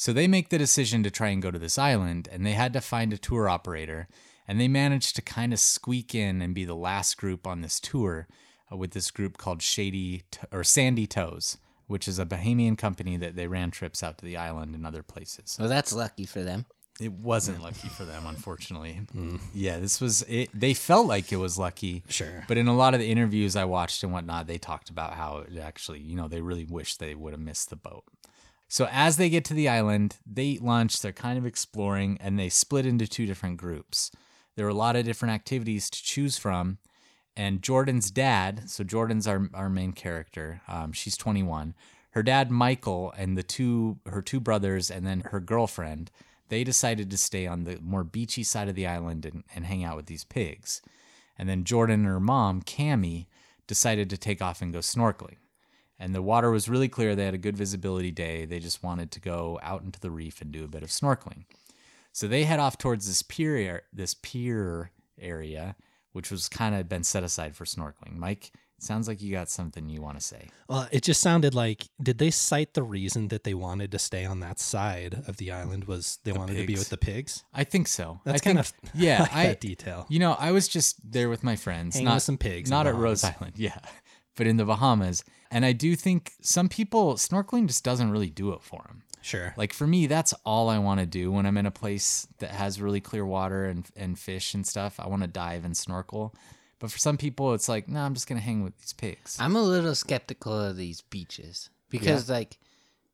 So 0.00 0.14
they 0.14 0.26
make 0.26 0.48
the 0.48 0.56
decision 0.56 1.02
to 1.02 1.10
try 1.10 1.28
and 1.28 1.42
go 1.42 1.50
to 1.50 1.58
this 1.58 1.76
island, 1.76 2.26
and 2.32 2.46
they 2.46 2.52
had 2.52 2.72
to 2.72 2.80
find 2.80 3.12
a 3.12 3.18
tour 3.18 3.50
operator, 3.50 4.08
and 4.48 4.58
they 4.58 4.66
managed 4.66 5.14
to 5.16 5.20
kind 5.20 5.52
of 5.52 5.58
squeak 5.58 6.14
in 6.14 6.40
and 6.40 6.54
be 6.54 6.64
the 6.64 6.74
last 6.74 7.18
group 7.18 7.46
on 7.46 7.60
this 7.60 7.78
tour 7.78 8.26
uh, 8.72 8.78
with 8.78 8.92
this 8.92 9.10
group 9.10 9.36
called 9.36 9.60
Shady 9.60 10.22
T- 10.30 10.40
or 10.50 10.64
Sandy 10.64 11.06
Toes, 11.06 11.58
which 11.86 12.08
is 12.08 12.18
a 12.18 12.24
Bahamian 12.24 12.78
company 12.78 13.18
that 13.18 13.36
they 13.36 13.46
ran 13.46 13.70
trips 13.70 14.02
out 14.02 14.16
to 14.16 14.24
the 14.24 14.38
island 14.38 14.74
and 14.74 14.86
other 14.86 15.02
places. 15.02 15.58
Well, 15.60 15.68
that's 15.68 15.92
lucky 15.92 16.24
for 16.24 16.42
them. 16.42 16.64
It 16.98 17.12
wasn't 17.12 17.62
lucky 17.62 17.88
for 17.88 18.06
them, 18.06 18.24
unfortunately. 18.26 19.02
Yeah, 19.54 19.80
this 19.80 20.00
was 20.00 20.22
it. 20.22 20.48
They 20.54 20.72
felt 20.72 21.08
like 21.08 21.30
it 21.30 21.36
was 21.36 21.58
lucky. 21.58 22.04
Sure. 22.08 22.46
But 22.48 22.56
in 22.56 22.68
a 22.68 22.76
lot 22.76 22.94
of 22.94 23.00
the 23.00 23.10
interviews 23.10 23.54
I 23.54 23.66
watched 23.66 24.02
and 24.02 24.14
whatnot, 24.14 24.46
they 24.46 24.56
talked 24.56 24.88
about 24.88 25.12
how 25.12 25.44
it 25.46 25.58
actually, 25.58 26.00
you 26.00 26.16
know, 26.16 26.26
they 26.26 26.40
really 26.40 26.64
wish 26.64 26.96
they 26.96 27.14
would 27.14 27.34
have 27.34 27.40
missed 27.40 27.68
the 27.68 27.76
boat. 27.76 28.04
So 28.70 28.86
as 28.92 29.16
they 29.16 29.28
get 29.28 29.44
to 29.46 29.54
the 29.54 29.68
island, 29.68 30.18
they 30.24 30.44
eat 30.44 30.62
lunch, 30.62 31.02
they're 31.02 31.10
kind 31.10 31.36
of 31.36 31.44
exploring, 31.44 32.18
and 32.20 32.38
they 32.38 32.48
split 32.48 32.86
into 32.86 33.08
two 33.08 33.26
different 33.26 33.56
groups. 33.56 34.12
There 34.54 34.64
are 34.64 34.70
a 34.70 34.74
lot 34.74 34.94
of 34.94 35.04
different 35.04 35.34
activities 35.34 35.90
to 35.90 36.00
choose 36.00 36.38
from. 36.38 36.78
And 37.36 37.62
Jordan's 37.62 38.12
dad, 38.12 38.70
so 38.70 38.84
Jordan's 38.84 39.26
our, 39.26 39.48
our 39.54 39.68
main 39.68 39.90
character, 39.90 40.62
um, 40.68 40.92
she's 40.92 41.16
21. 41.16 41.74
Her 42.10 42.22
dad, 42.22 42.52
Michael, 42.52 43.12
and 43.16 43.36
the 43.36 43.42
two 43.42 43.98
her 44.06 44.22
two 44.22 44.38
brothers, 44.38 44.88
and 44.88 45.04
then 45.04 45.22
her 45.32 45.40
girlfriend, 45.40 46.12
they 46.48 46.62
decided 46.62 47.10
to 47.10 47.16
stay 47.16 47.48
on 47.48 47.64
the 47.64 47.80
more 47.80 48.04
beachy 48.04 48.44
side 48.44 48.68
of 48.68 48.76
the 48.76 48.86
island 48.86 49.26
and, 49.26 49.42
and 49.52 49.66
hang 49.66 49.82
out 49.82 49.96
with 49.96 50.06
these 50.06 50.24
pigs. 50.24 50.80
And 51.36 51.48
then 51.48 51.64
Jordan 51.64 52.00
and 52.00 52.08
her 52.08 52.20
mom, 52.20 52.62
Cammy, 52.62 53.26
decided 53.66 54.08
to 54.10 54.16
take 54.16 54.40
off 54.40 54.62
and 54.62 54.72
go 54.72 54.78
snorkeling. 54.78 55.38
And 56.00 56.14
the 56.14 56.22
water 56.22 56.50
was 56.50 56.66
really 56.66 56.88
clear. 56.88 57.14
They 57.14 57.26
had 57.26 57.34
a 57.34 57.38
good 57.38 57.58
visibility 57.58 58.10
day. 58.10 58.46
They 58.46 58.58
just 58.58 58.82
wanted 58.82 59.10
to 59.12 59.20
go 59.20 59.60
out 59.62 59.82
into 59.82 60.00
the 60.00 60.10
reef 60.10 60.40
and 60.40 60.50
do 60.50 60.64
a 60.64 60.68
bit 60.68 60.82
of 60.82 60.88
snorkeling. 60.88 61.44
So 62.10 62.26
they 62.26 62.44
head 62.44 62.58
off 62.58 62.78
towards 62.78 63.06
this 63.06 63.22
pier, 63.22 63.82
this 63.92 64.14
pier 64.14 64.90
area, 65.20 65.76
which 66.12 66.30
was 66.30 66.48
kind 66.48 66.74
of 66.74 66.88
been 66.88 67.04
set 67.04 67.22
aside 67.22 67.54
for 67.54 67.66
snorkeling. 67.66 68.16
Mike, 68.16 68.50
it 68.80 68.84
sounds 68.84 69.08
like 69.08 69.20
you 69.20 69.30
got 69.30 69.50
something 69.50 69.90
you 69.90 70.00
want 70.00 70.18
to 70.18 70.24
say. 70.24 70.48
Well, 70.66 70.88
it 70.90 71.02
just 71.02 71.20
sounded 71.20 71.54
like 71.54 71.88
did 72.02 72.16
they 72.16 72.30
cite 72.30 72.72
the 72.72 72.82
reason 72.82 73.28
that 73.28 73.44
they 73.44 73.52
wanted 73.52 73.92
to 73.92 73.98
stay 73.98 74.24
on 74.24 74.40
that 74.40 74.58
side 74.58 75.22
of 75.26 75.36
the 75.36 75.52
island 75.52 75.84
was 75.84 76.18
they 76.24 76.32
wanted 76.32 76.56
to 76.56 76.66
be 76.66 76.76
with 76.76 76.88
the 76.88 76.96
pigs? 76.96 77.44
I 77.52 77.64
think 77.64 77.88
so. 77.88 78.20
That's 78.24 78.40
I 78.40 78.44
think, 78.44 78.56
kind 78.56 78.58
of 78.58 78.72
yeah. 78.94 79.16
I 79.16 79.20
like 79.20 79.34
I 79.34 79.46
that 79.48 79.60
detail. 79.60 80.06
You 80.08 80.18
know, 80.18 80.34
I 80.38 80.52
was 80.52 80.66
just 80.66 81.12
there 81.12 81.28
with 81.28 81.44
my 81.44 81.56
friends, 81.56 82.00
not 82.00 82.22
some 82.22 82.38
pigs 82.38 82.70
not 82.70 82.86
at 82.86 82.94
Rose 82.94 83.22
Island, 83.22 83.52
yeah, 83.56 83.78
but 84.40 84.46
in 84.46 84.56
the 84.56 84.64
Bahamas. 84.64 85.22
And 85.50 85.66
I 85.66 85.72
do 85.72 85.94
think 85.94 86.32
some 86.40 86.70
people 86.70 87.16
snorkeling 87.16 87.66
just 87.66 87.84
doesn't 87.84 88.10
really 88.10 88.30
do 88.30 88.52
it 88.52 88.62
for 88.62 88.82
them. 88.86 89.02
Sure. 89.20 89.52
Like 89.54 89.74
for 89.74 89.86
me, 89.86 90.06
that's 90.06 90.32
all 90.46 90.70
I 90.70 90.78
want 90.78 90.98
to 91.00 91.04
do 91.04 91.30
when 91.30 91.44
I'm 91.44 91.58
in 91.58 91.66
a 91.66 91.70
place 91.70 92.26
that 92.38 92.48
has 92.48 92.80
really 92.80 93.02
clear 93.02 93.26
water 93.26 93.66
and 93.66 93.86
and 93.94 94.18
fish 94.18 94.54
and 94.54 94.66
stuff. 94.66 94.98
I 94.98 95.08
want 95.08 95.20
to 95.20 95.28
dive 95.28 95.66
and 95.66 95.76
snorkel. 95.76 96.34
But 96.78 96.90
for 96.90 96.96
some 96.96 97.18
people, 97.18 97.52
it's 97.52 97.68
like, 97.68 97.86
no, 97.86 98.00
I'm 98.00 98.14
just 98.14 98.26
gonna 98.26 98.40
hang 98.40 98.64
with 98.64 98.78
these 98.78 98.94
pigs. 98.94 99.36
I'm 99.38 99.56
a 99.56 99.62
little 99.62 99.94
skeptical 99.94 100.58
of 100.58 100.78
these 100.78 101.02
beaches 101.02 101.68
because, 101.90 102.30
like, 102.30 102.56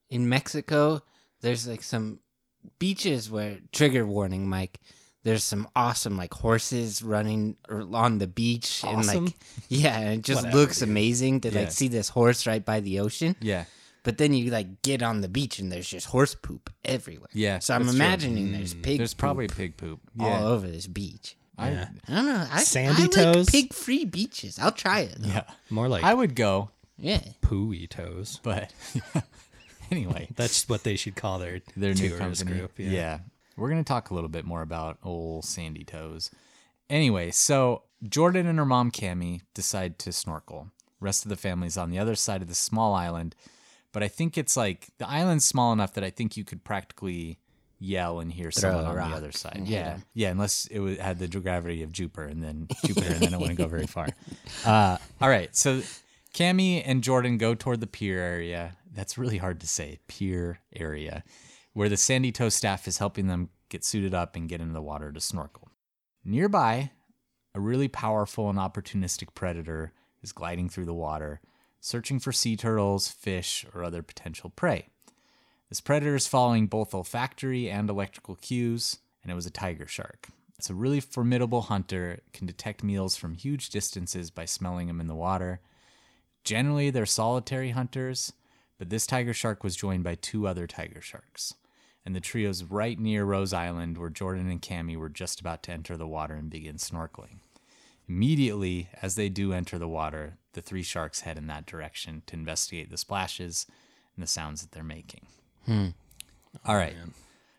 in 0.09 0.29
Mexico, 0.29 1.03
there's 1.41 1.67
like 1.67 1.83
some 1.83 2.21
beaches 2.79 3.29
where 3.29 3.59
trigger 3.73 4.07
warning, 4.07 4.49
Mike. 4.49 4.79
There's 5.27 5.43
some 5.43 5.67
awesome 5.75 6.17
like 6.17 6.33
horses 6.33 7.03
running 7.03 7.57
er, 7.69 7.83
on 7.93 8.19
the 8.19 8.29
beach 8.29 8.85
and 8.87 9.05
like 9.05 9.35
yeah, 9.69 9.99
and 9.99 10.21
it 10.21 10.23
just 10.23 10.45
Whatever, 10.45 10.57
looks 10.57 10.79
dude. 10.79 10.89
amazing 10.89 11.41
to 11.43 11.51
Yeah. 11.51 11.61
like 11.61 11.73
see 11.73 11.89
this 11.89 12.09
horse 12.11 12.47
right 12.47 12.65
by 12.65 12.79
the 12.79 13.01
ocean. 13.01 13.35
yeah, 13.41 13.65
But 14.05 14.19
then 14.19 14.33
you 14.33 14.51
like 14.53 14.83
get 14.83 15.03
on 15.03 15.23
the 15.23 15.29
beach 15.29 15.59
and 15.59 15.73
there's 15.73 15.89
just 15.91 16.07
horse 16.07 16.37
poop 16.37 16.71
everywhere. 16.85 17.29
Yeah, 17.35 17.59
So 17.59 17.75
I'm 17.75 17.83
that's 17.83 17.97
true. 17.97 18.07
imagining 18.07 18.53
there's 18.53 18.75
mm. 18.75 18.83
pig. 18.85 18.99
there's 18.99 19.15
probably 19.15 19.49
pig 19.49 19.77
poop. 19.77 19.99
all 20.21 20.29
Yeah, 20.29 20.45
over 20.47 20.67
this 20.69 20.87
beach. 20.87 21.37
I, 21.59 21.71
Yeah. 21.71 21.89
I 22.07 22.13
don't 22.15 22.27
know. 22.27 22.47
I, 22.53 22.63
Sandy 22.63 23.03
I 23.03 23.05
like 23.07 23.11
toes? 23.35 23.51
pig-free 23.51 24.05
beaches. 24.05 24.59
I'll 24.61 24.71
try 24.71 25.01
it. 25.11 25.17
though. 25.19 25.29
yeah. 25.29 25.45
More 25.71 25.89
like 25.89 26.05
I 26.05 26.15
would 26.15 26.37
go, 26.37 26.71
Yeah. 26.99 27.21
pooey 27.43 27.89
toes. 27.91 28.39
but 28.45 28.71
anyway, 29.91 30.29
That's 30.37 30.69
what 30.69 30.83
they 30.85 30.97
should 30.97 31.17
call 31.17 31.39
their 31.39 31.61
their 31.77 31.95
new 31.95 32.11
tourist 32.11 32.43
company. 32.43 32.61
group. 32.61 32.73
Yeah. 32.79 33.19
We're 33.57 33.71
going 33.71 33.83
to 33.83 33.89
talk 33.89 34.11
a 34.11 34.15
little 34.15 34.29
bit 34.29 34.45
more 34.45 34.63
about 34.63 34.99
old 35.03 35.45
Sandy 35.45 35.85
Toes. 35.85 36.31
Anyway, 36.91 37.31
so 37.31 37.83
Jordan 38.09 38.47
and 38.47 38.59
her 38.59 38.67
mom 38.67 38.91
Cammy 38.91 39.41
decide 39.55 39.99
to 40.01 40.13
snorkel. 40.13 40.71
Rest 41.01 41.25
of 41.25 41.29
the 41.29 41.37
family's 41.37 41.77
on 41.77 41.91
the 41.91 41.99
other 41.99 42.15
side 42.15 42.43
of 42.43 42.49
the 42.49 42.55
small 42.55 42.95
island, 42.95 43.35
but 43.93 44.03
I 44.03 44.09
think 44.09 44.39
it's 44.39 44.57
like 44.57 44.89
the 44.99 45.09
island's 45.09 45.45
small 45.45 45.73
enough 45.73 45.95
that 45.95 46.05
I 46.05 46.11
think 46.11 46.37
you 46.37 46.45
could 46.45 46.65
practically 46.65 47.39
yell 47.79 48.21
and 48.21 48.33
hear 48.33 48.51
Throw 48.51 48.71
someone 48.71 48.87
on 48.87 48.97
rock 48.97 49.11
the 49.11 49.17
other 49.17 49.33
side. 49.33 49.57
and 49.57 49.69
hit 49.69 49.97
yeah, 50.15 50.31
unless 50.31 50.67
it 50.69 50.79
was, 50.79 50.99
had 50.99 51.19
the 51.19 51.29
gravity 51.29 51.83
of 51.83 51.93
Jupiter 51.93 52.27
and 52.27 52.43
then 52.43 52.69
Jupiter, 52.85 53.13
and 53.13 53.21
then 53.21 53.35
it 53.35 53.39
wouldn't 53.39 53.59
go 53.59 53.67
very 53.67 53.87
far. 53.87 54.09
Uh, 54.65 54.97
all 55.21 55.29
right, 55.29 55.55
so 55.55 55.83
Cammy 56.35 56.83
and 56.85 57.03
Jordan 57.03 57.37
go 57.37 57.55
toward 57.55 57.81
the 57.81 57.87
pier 57.87 58.19
area. 58.19 58.77
That's 58.95 59.19
really 59.19 59.37
hard 59.39 59.61
to 59.61 59.67
say. 59.67 59.99
Pier 60.09 60.61
area, 60.75 61.23
where 61.77 61.91
the 61.91 61.97
Sandy 61.99 62.33
Toe 62.33 62.49
staff 62.49 62.89
is 62.89 62.97
helping 62.97 63.27
them 63.27 63.51
get 63.69 63.85
suited 63.85 64.15
up 64.15 64.35
and 64.35 64.49
get 64.49 64.63
into 64.63 64.73
the 64.73 64.81
water 64.81 65.13
to 65.13 65.21
snorkel. 65.21 65.69
Nearby, 66.25 66.91
a 67.55 67.61
really 67.61 67.87
powerful 67.87 68.49
and 68.49 68.59
opportunistic 68.59 69.35
predator 69.35 69.93
is 70.23 70.33
gliding 70.33 70.71
through 70.71 70.87
the 70.87 70.95
water, 70.95 71.43
searching 71.79 72.19
for 72.19 72.33
sea 72.33 72.57
turtles, 72.57 73.09
fish, 73.09 73.67
or 73.75 73.85
other 73.85 74.03
potential 74.03 74.49
prey. 74.49 74.89
This 75.69 75.83
predator 75.83 76.15
is 76.15 76.27
following 76.27 76.67
both 76.67 76.95
olfactory 76.95 77.69
and 77.69 77.91
electrical 77.91 78.37
cues, 78.37 79.01
and 79.23 79.31
it 79.31 79.35
was 79.35 79.45
a 79.45 79.51
tiger 79.51 79.87
shark. 79.87 80.29
It's 80.59 80.71
a 80.71 80.75
really 80.75 81.01
formidable 81.01 81.61
hunter, 81.61 82.21
can 82.33 82.47
detect 82.47 82.83
meals 82.83 83.17
from 83.17 83.35
huge 83.35 83.69
distances 83.69 84.31
by 84.31 84.47
smelling 84.47 84.87
them 84.87 84.99
in 84.99 85.09
the 85.09 85.15
water. 85.15 85.61
Generally, 86.43 86.89
they're 86.93 87.05
solitary 87.05 87.73
hunters, 87.73 88.33
but 88.79 88.89
this 88.89 89.07
tiger 89.07 89.35
shark 89.35 89.63
was 89.63 89.77
joined 89.77 90.05
by 90.05 90.15
two 90.15 90.47
other 90.47 90.67
tiger 90.67 91.03
sharks. 91.03 91.53
And 92.07 92.15
the 92.15 92.21
trio's 92.21 92.63
right 92.63 92.99
near 92.99 93.25
Rose 93.25 93.53
Island, 93.53 93.99
where 93.99 94.09
Jordan 94.09 94.49
and 94.49 94.63
Cammy 94.63 94.97
were 94.97 95.09
just 95.09 95.41
about 95.41 95.65
to 95.65 95.73
enter 95.73 95.97
the 95.97 96.07
water 96.07 96.35
and 96.35 96.49
begin 96.49 96.77
snorkeling. 96.77 97.41
Immediately, 98.09 98.89
as 99.03 99.17
they 99.17 99.29
do 99.29 99.53
enter 99.53 99.77
the 99.77 99.89
water, 99.89 100.39
the 100.53 100.63
three 100.63 100.85
sharks 100.85 101.23
head 101.23 101.37
in 101.37 101.49
that 101.49 101.67
direction 101.67 102.23
to 102.27 102.37
investigate 102.37 102.91
the 102.91 102.97
splashes 102.97 103.67
and 104.15 104.23
the 104.23 104.29
sounds 104.29 104.63
that 104.63 104.71
they're 104.71 104.85
making. 104.85 105.27
Hmm. 105.67 105.89
All 106.65 106.77
right. 106.77 106.95
Oh, 107.05 107.11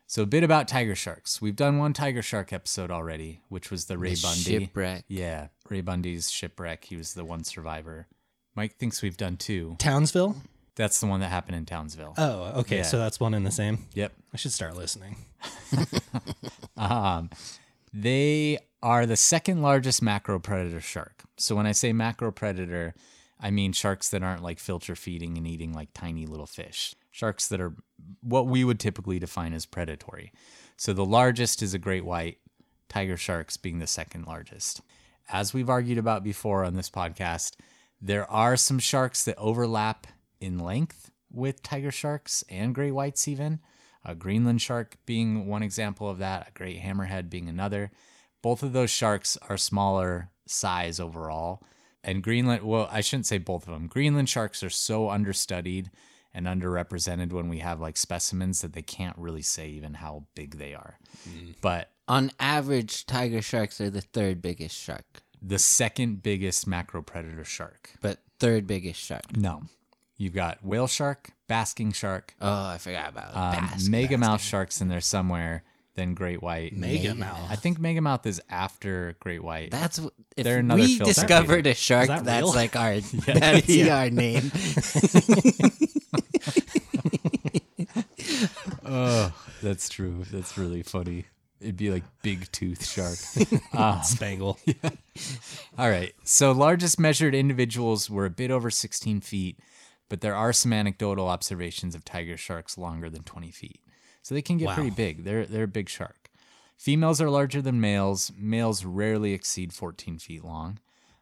so, 0.10 0.22
a 0.24 0.25
bit 0.25 0.46
about 0.46 0.70
tiger 0.70 0.96
sharks. 0.96 1.42
We've 1.42 1.56
done 1.58 1.77
one 1.77 1.92
tiger 1.92 2.22
shark 2.22 2.54
episode 2.54 2.89
already, 2.89 3.42
which 3.50 3.70
was 3.70 3.86
the 3.86 3.98
Ray 3.98 4.16
The 4.16 4.22
Boundy. 4.24 4.42
shipwreck. 4.66 5.04
Yeah, 5.10 5.48
Ray 5.68 5.82
Boundy's 5.82 6.32
shipwreck. 6.32 6.86
He 6.86 6.96
was 6.96 7.13
the 7.13 7.25
one 7.25 7.44
survivor. 7.44 8.08
Mike 8.56 8.77
thinks 8.77 9.01
we've 9.01 9.18
done 9.18 9.36
two. 9.36 9.75
Townsville? 9.80 10.38
That's 10.78 11.02
the 11.02 11.08
one 11.08 11.20
that 11.20 11.30
happened 11.30 11.58
in 11.58 11.66
Townsville. 11.66 12.14
Oh, 12.18 12.60
okay. 12.60 12.78
Yeah. 12.78 12.84
So 12.84 12.98
that's 13.00 13.20
one 13.20 13.34
and 13.34 13.46
the 13.46 13.52
same. 13.52 13.88
yep. 13.94 14.14
I 14.34 14.38
should 14.38 14.54
start 14.54 14.78
listening. 14.78 15.18
Um, 16.78 17.32
they 17.92 18.60
are 18.84 19.06
the 19.08 19.16
second 19.16 19.62
largest 19.62 20.02
macro 20.02 20.38
predator 20.40 20.80
shark. 20.80 21.24
So 21.38 21.56
when 21.56 21.66
I 21.66 21.72
say 21.72 21.92
macro 21.92 22.32
predator, 22.32 22.94
I 23.40 23.50
mean 23.50 23.74
sharks 23.74 24.10
that 24.10 24.24
aren't 24.24 24.44
like 24.44 24.60
filter 24.60 24.96
feeding 24.96 25.38
and 25.38 25.48
eating 25.48 25.74
like 25.74 25.90
tiny 25.94 26.26
little 26.28 26.46
fish. 26.46 26.94
Sharks 27.10 27.48
that 27.48 27.60
are 27.60 27.74
what 28.22 28.46
we 28.48 28.64
would 28.64 28.80
typically 28.80 29.18
define 29.18 29.54
as 29.54 29.66
predatory. 29.66 30.32
So 30.76 30.94
the 30.94 31.06
largest 31.06 31.64
is 31.64 31.74
a 31.74 31.80
great 31.80 32.06
white, 32.06 32.38
tiger 32.90 33.18
sharks 33.18 33.58
being 33.58 33.80
the 33.80 33.88
second 33.88 34.28
largest. 34.28 34.82
As 35.30 35.54
we've 35.54 35.70
argued 35.70 35.98
about 35.98 36.24
before 36.24 36.64
on 36.64 36.76
this 36.76 36.92
podcast, 36.92 37.56
there 38.00 38.30
are 38.30 38.56
some 38.56 38.78
sharks 38.78 39.24
that 39.24 39.38
overlap 39.38 40.06
in 40.39 40.60
length 40.60 41.12
with 41.32 41.62
tiger 41.63 41.91
sharks 41.91 42.44
and 42.50 42.74
great 42.75 42.91
whites, 42.91 43.27
even. 43.27 43.60
A 44.06 44.15
Greenland 44.15 44.62
shark 44.62 44.98
being 45.06 45.48
one 45.48 45.63
example 45.63 46.10
of 46.10 46.17
that, 46.20 46.48
a 46.48 46.51
great 46.51 46.82
hammerhead 46.82 47.29
being 47.29 47.50
another. 47.50 47.91
Both 48.41 48.63
of 48.63 48.72
those 48.72 48.89
sharks 48.89 49.38
are 49.50 49.58
smaller 49.58 50.29
size 50.46 51.00
overall. 51.00 51.62
And 52.03 52.24
Greenland, 52.24 52.63
well, 52.63 52.88
I 52.89 53.01
shouldn't 53.01 53.25
say 53.25 53.38
both 53.38 53.67
of 53.67 53.74
them. 53.74 53.88
Greenland 53.88 54.29
sharks 54.29 54.63
are 54.63 54.70
so 54.70 55.10
understudied 55.10 55.91
and 56.34 56.46
underrepresented 56.46 57.34
when 57.34 57.50
we 57.50 57.60
have 57.60 57.82
like 57.82 57.98
specimens 57.98 58.62
that 58.62 58.74
they 58.74 58.82
can't 58.82 59.17
really 59.17 59.41
say 59.41 59.67
even 59.70 59.96
how 59.96 60.25
big 60.36 60.58
they 60.58 60.74
are. 60.74 61.00
Mm. 61.27 61.56
But 61.60 61.89
On 62.08 62.32
average, 62.39 63.06
tiger 63.08 63.41
sharks 63.41 63.82
are 63.82 63.89
the 63.89 64.01
third 64.01 64.41
biggest 64.41 64.75
shark, 64.77 65.24
the 65.41 65.60
second 65.60 66.24
biggest 66.24 66.65
macro 66.67 67.01
predator 67.01 67.44
shark. 67.44 67.89
but 68.01 68.20
third 68.39 68.67
biggest 68.67 69.01
shark. 69.01 69.36
No. 69.36 69.63
You've 70.18 70.34
got 70.34 70.64
whale 70.66 70.88
shark, 70.88 71.30
basking 71.48 71.92
shark, 71.92 72.34
Oh, 72.42 72.66
I 72.70 72.78
forgot 72.80 73.10
about 73.10 73.36
um, 73.36 73.70
bass. 73.72 73.88
mega 73.88 74.18
mouth 74.18 74.42
sharks 74.42 74.82
in 74.82 74.88
there 74.88 75.00
somewhere, 75.02 75.64
then 75.94 76.14
great 76.16 76.42
white. 76.42 76.76
Mega 76.76 77.14
mouth. 77.14 77.50
I 77.52 77.56
think 77.56 77.80
mega 77.80 78.02
mouth 78.02 78.26
is 78.26 78.42
after 78.50 79.16
great 79.20 79.44
white. 79.44 79.70
That's 79.72 80.00
if 80.36 80.44
They're 80.44 80.58
another 80.60 80.82
we 80.82 80.98
filter 80.98 81.14
discovered 81.14 81.68
a 81.68 81.74
shark. 81.76 82.08
that 82.08 82.26
that's 82.26 82.44
real? 82.44 82.54
like 82.54 82.76
our 82.76 83.00
that'd 83.28 83.68
be 83.68 83.90
our 83.92 84.10
name. 84.10 84.52
oh, 88.86 89.34
that's 89.62 89.90
true. 89.90 90.24
That's 90.32 90.58
really 90.58 90.84
funny. 90.84 91.26
It'd 91.60 91.78
be 91.78 91.90
like 91.90 92.04
big 92.22 92.52
tooth 92.52 92.86
shark. 92.86 93.18
Spangle. 94.04 94.60
All 95.78 95.90
right. 95.90 96.14
So 96.24 96.52
largest 96.52 97.00
measured 97.00 97.34
individuals 97.34 98.10
were 98.10 98.26
a 98.26 98.30
bit 98.30 98.52
over 98.52 98.70
16 98.70 99.22
feet, 99.22 99.60
but 100.10 100.22
there 100.22 100.36
are 100.36 100.54
some 100.54 100.74
anecdotal 100.74 101.28
observations 101.28 101.96
of 101.96 102.06
tiger 102.06 102.38
sharks 102.38 102.78
longer 102.78 103.10
than 103.10 103.24
20 103.24 103.52
feet. 103.52 103.82
So 104.22 104.36
they 104.36 104.42
can 104.42 104.58
get 104.58 104.68
Wow. 104.68 104.74
pretty 104.76 104.90
big. 104.90 105.24
They're 105.24 105.46
they're 105.46 105.64
a 105.64 105.68
big 105.68 105.90
shark. 105.90 106.30
Females 106.78 107.20
are 107.22 107.30
larger 107.30 107.62
than 107.62 107.80
males. 107.82 108.32
Males 108.38 108.84
rarely 108.86 109.34
exceed 109.34 109.74
14 109.74 110.20
feet 110.20 110.44
long. 110.44 110.80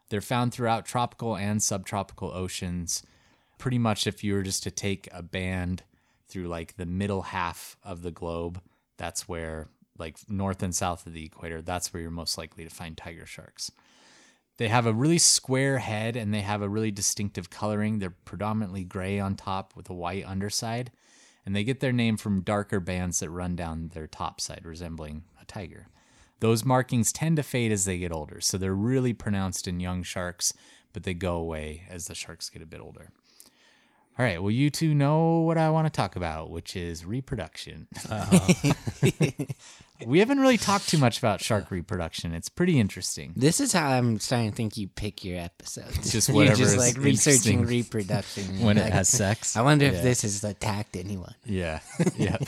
They're 0.08 0.20
found 0.20 0.52
throughout 0.52 0.84
tropical 0.86 1.36
and 1.36 1.62
subtropical 1.62 2.30
oceans. 2.32 3.02
Pretty 3.58 3.78
much 3.78 4.06
if 4.06 4.22
you 4.22 4.34
were 4.34 4.42
just 4.42 4.62
to 4.64 4.70
take 4.70 5.08
a 5.12 5.22
band 5.22 5.82
through 6.28 6.48
like 6.48 6.76
the 6.76 6.84
middle 6.86 7.22
half 7.22 7.76
of 7.82 8.02
the 8.02 8.10
globe, 8.10 8.60
that's 8.98 9.28
where 9.28 9.68
like 9.98 10.18
north 10.28 10.62
and 10.62 10.74
south 10.74 11.06
of 11.06 11.14
the 11.14 11.24
equator, 11.24 11.62
that's 11.62 11.92
where 11.94 12.02
you're 12.02 12.10
most 12.10 12.36
likely 12.36 12.64
to 12.64 12.70
find 12.70 12.96
tiger 12.96 13.24
sharks. 13.24 13.70
They 14.58 14.68
have 14.68 14.86
a 14.86 14.92
really 14.92 15.18
square 15.18 15.78
head 15.78 16.16
and 16.16 16.32
they 16.32 16.40
have 16.40 16.62
a 16.62 16.68
really 16.68 16.90
distinctive 16.90 17.50
coloring. 17.50 17.98
They're 17.98 18.10
predominantly 18.10 18.84
gray 18.84 19.20
on 19.20 19.36
top 19.36 19.74
with 19.76 19.90
a 19.90 19.94
white 19.94 20.24
underside. 20.26 20.90
And 21.44 21.54
they 21.54 21.62
get 21.62 21.80
their 21.80 21.92
name 21.92 22.16
from 22.16 22.40
darker 22.40 22.80
bands 22.80 23.20
that 23.20 23.30
run 23.30 23.54
down 23.54 23.90
their 23.94 24.06
top 24.06 24.40
side, 24.40 24.62
resembling 24.64 25.24
a 25.40 25.44
tiger. 25.44 25.88
Those 26.40 26.64
markings 26.64 27.12
tend 27.12 27.36
to 27.36 27.42
fade 27.42 27.70
as 27.70 27.84
they 27.84 27.98
get 27.98 28.12
older. 28.12 28.40
So 28.40 28.58
they're 28.58 28.74
really 28.74 29.12
pronounced 29.12 29.68
in 29.68 29.78
young 29.78 30.02
sharks, 30.02 30.52
but 30.92 31.04
they 31.04 31.14
go 31.14 31.36
away 31.36 31.84
as 31.88 32.06
the 32.06 32.14
sharks 32.14 32.50
get 32.50 32.62
a 32.62 32.66
bit 32.66 32.80
older. 32.80 33.10
All 34.18 34.24
right. 34.24 34.40
Well, 34.42 34.50
you 34.50 34.70
two 34.70 34.94
know 34.94 35.40
what 35.40 35.58
I 35.58 35.68
want 35.68 35.86
to 35.86 35.90
talk 35.90 36.16
about, 36.16 36.48
which 36.50 36.74
is 36.74 37.04
reproduction. 37.04 37.86
we 40.06 40.20
haven't 40.20 40.40
really 40.40 40.56
talked 40.56 40.88
too 40.88 40.96
much 40.96 41.18
about 41.18 41.42
shark 41.42 41.70
reproduction. 41.70 42.32
It's 42.32 42.48
pretty 42.48 42.80
interesting. 42.80 43.34
This 43.36 43.60
is 43.60 43.74
how 43.74 43.90
I'm 43.90 44.18
starting 44.18 44.50
to 44.50 44.56
think 44.56 44.78
you 44.78 44.88
pick 44.88 45.22
your 45.22 45.38
episodes. 45.38 46.10
Just 46.10 46.28
You're 46.30 46.36
whatever 46.36 46.56
just 46.56 46.76
is 46.76 46.78
like 46.78 46.96
researching 46.96 47.66
reproduction 47.66 48.60
when 48.62 48.78
it 48.78 48.90
has 48.90 49.10
sex. 49.10 49.54
I 49.54 49.60
wonder 49.60 49.84
if 49.84 50.02
this 50.02 50.22
has 50.22 50.42
attacked 50.42 50.96
anyone. 50.96 51.34
Yeah. 51.44 51.80
Yeah. 52.16 52.38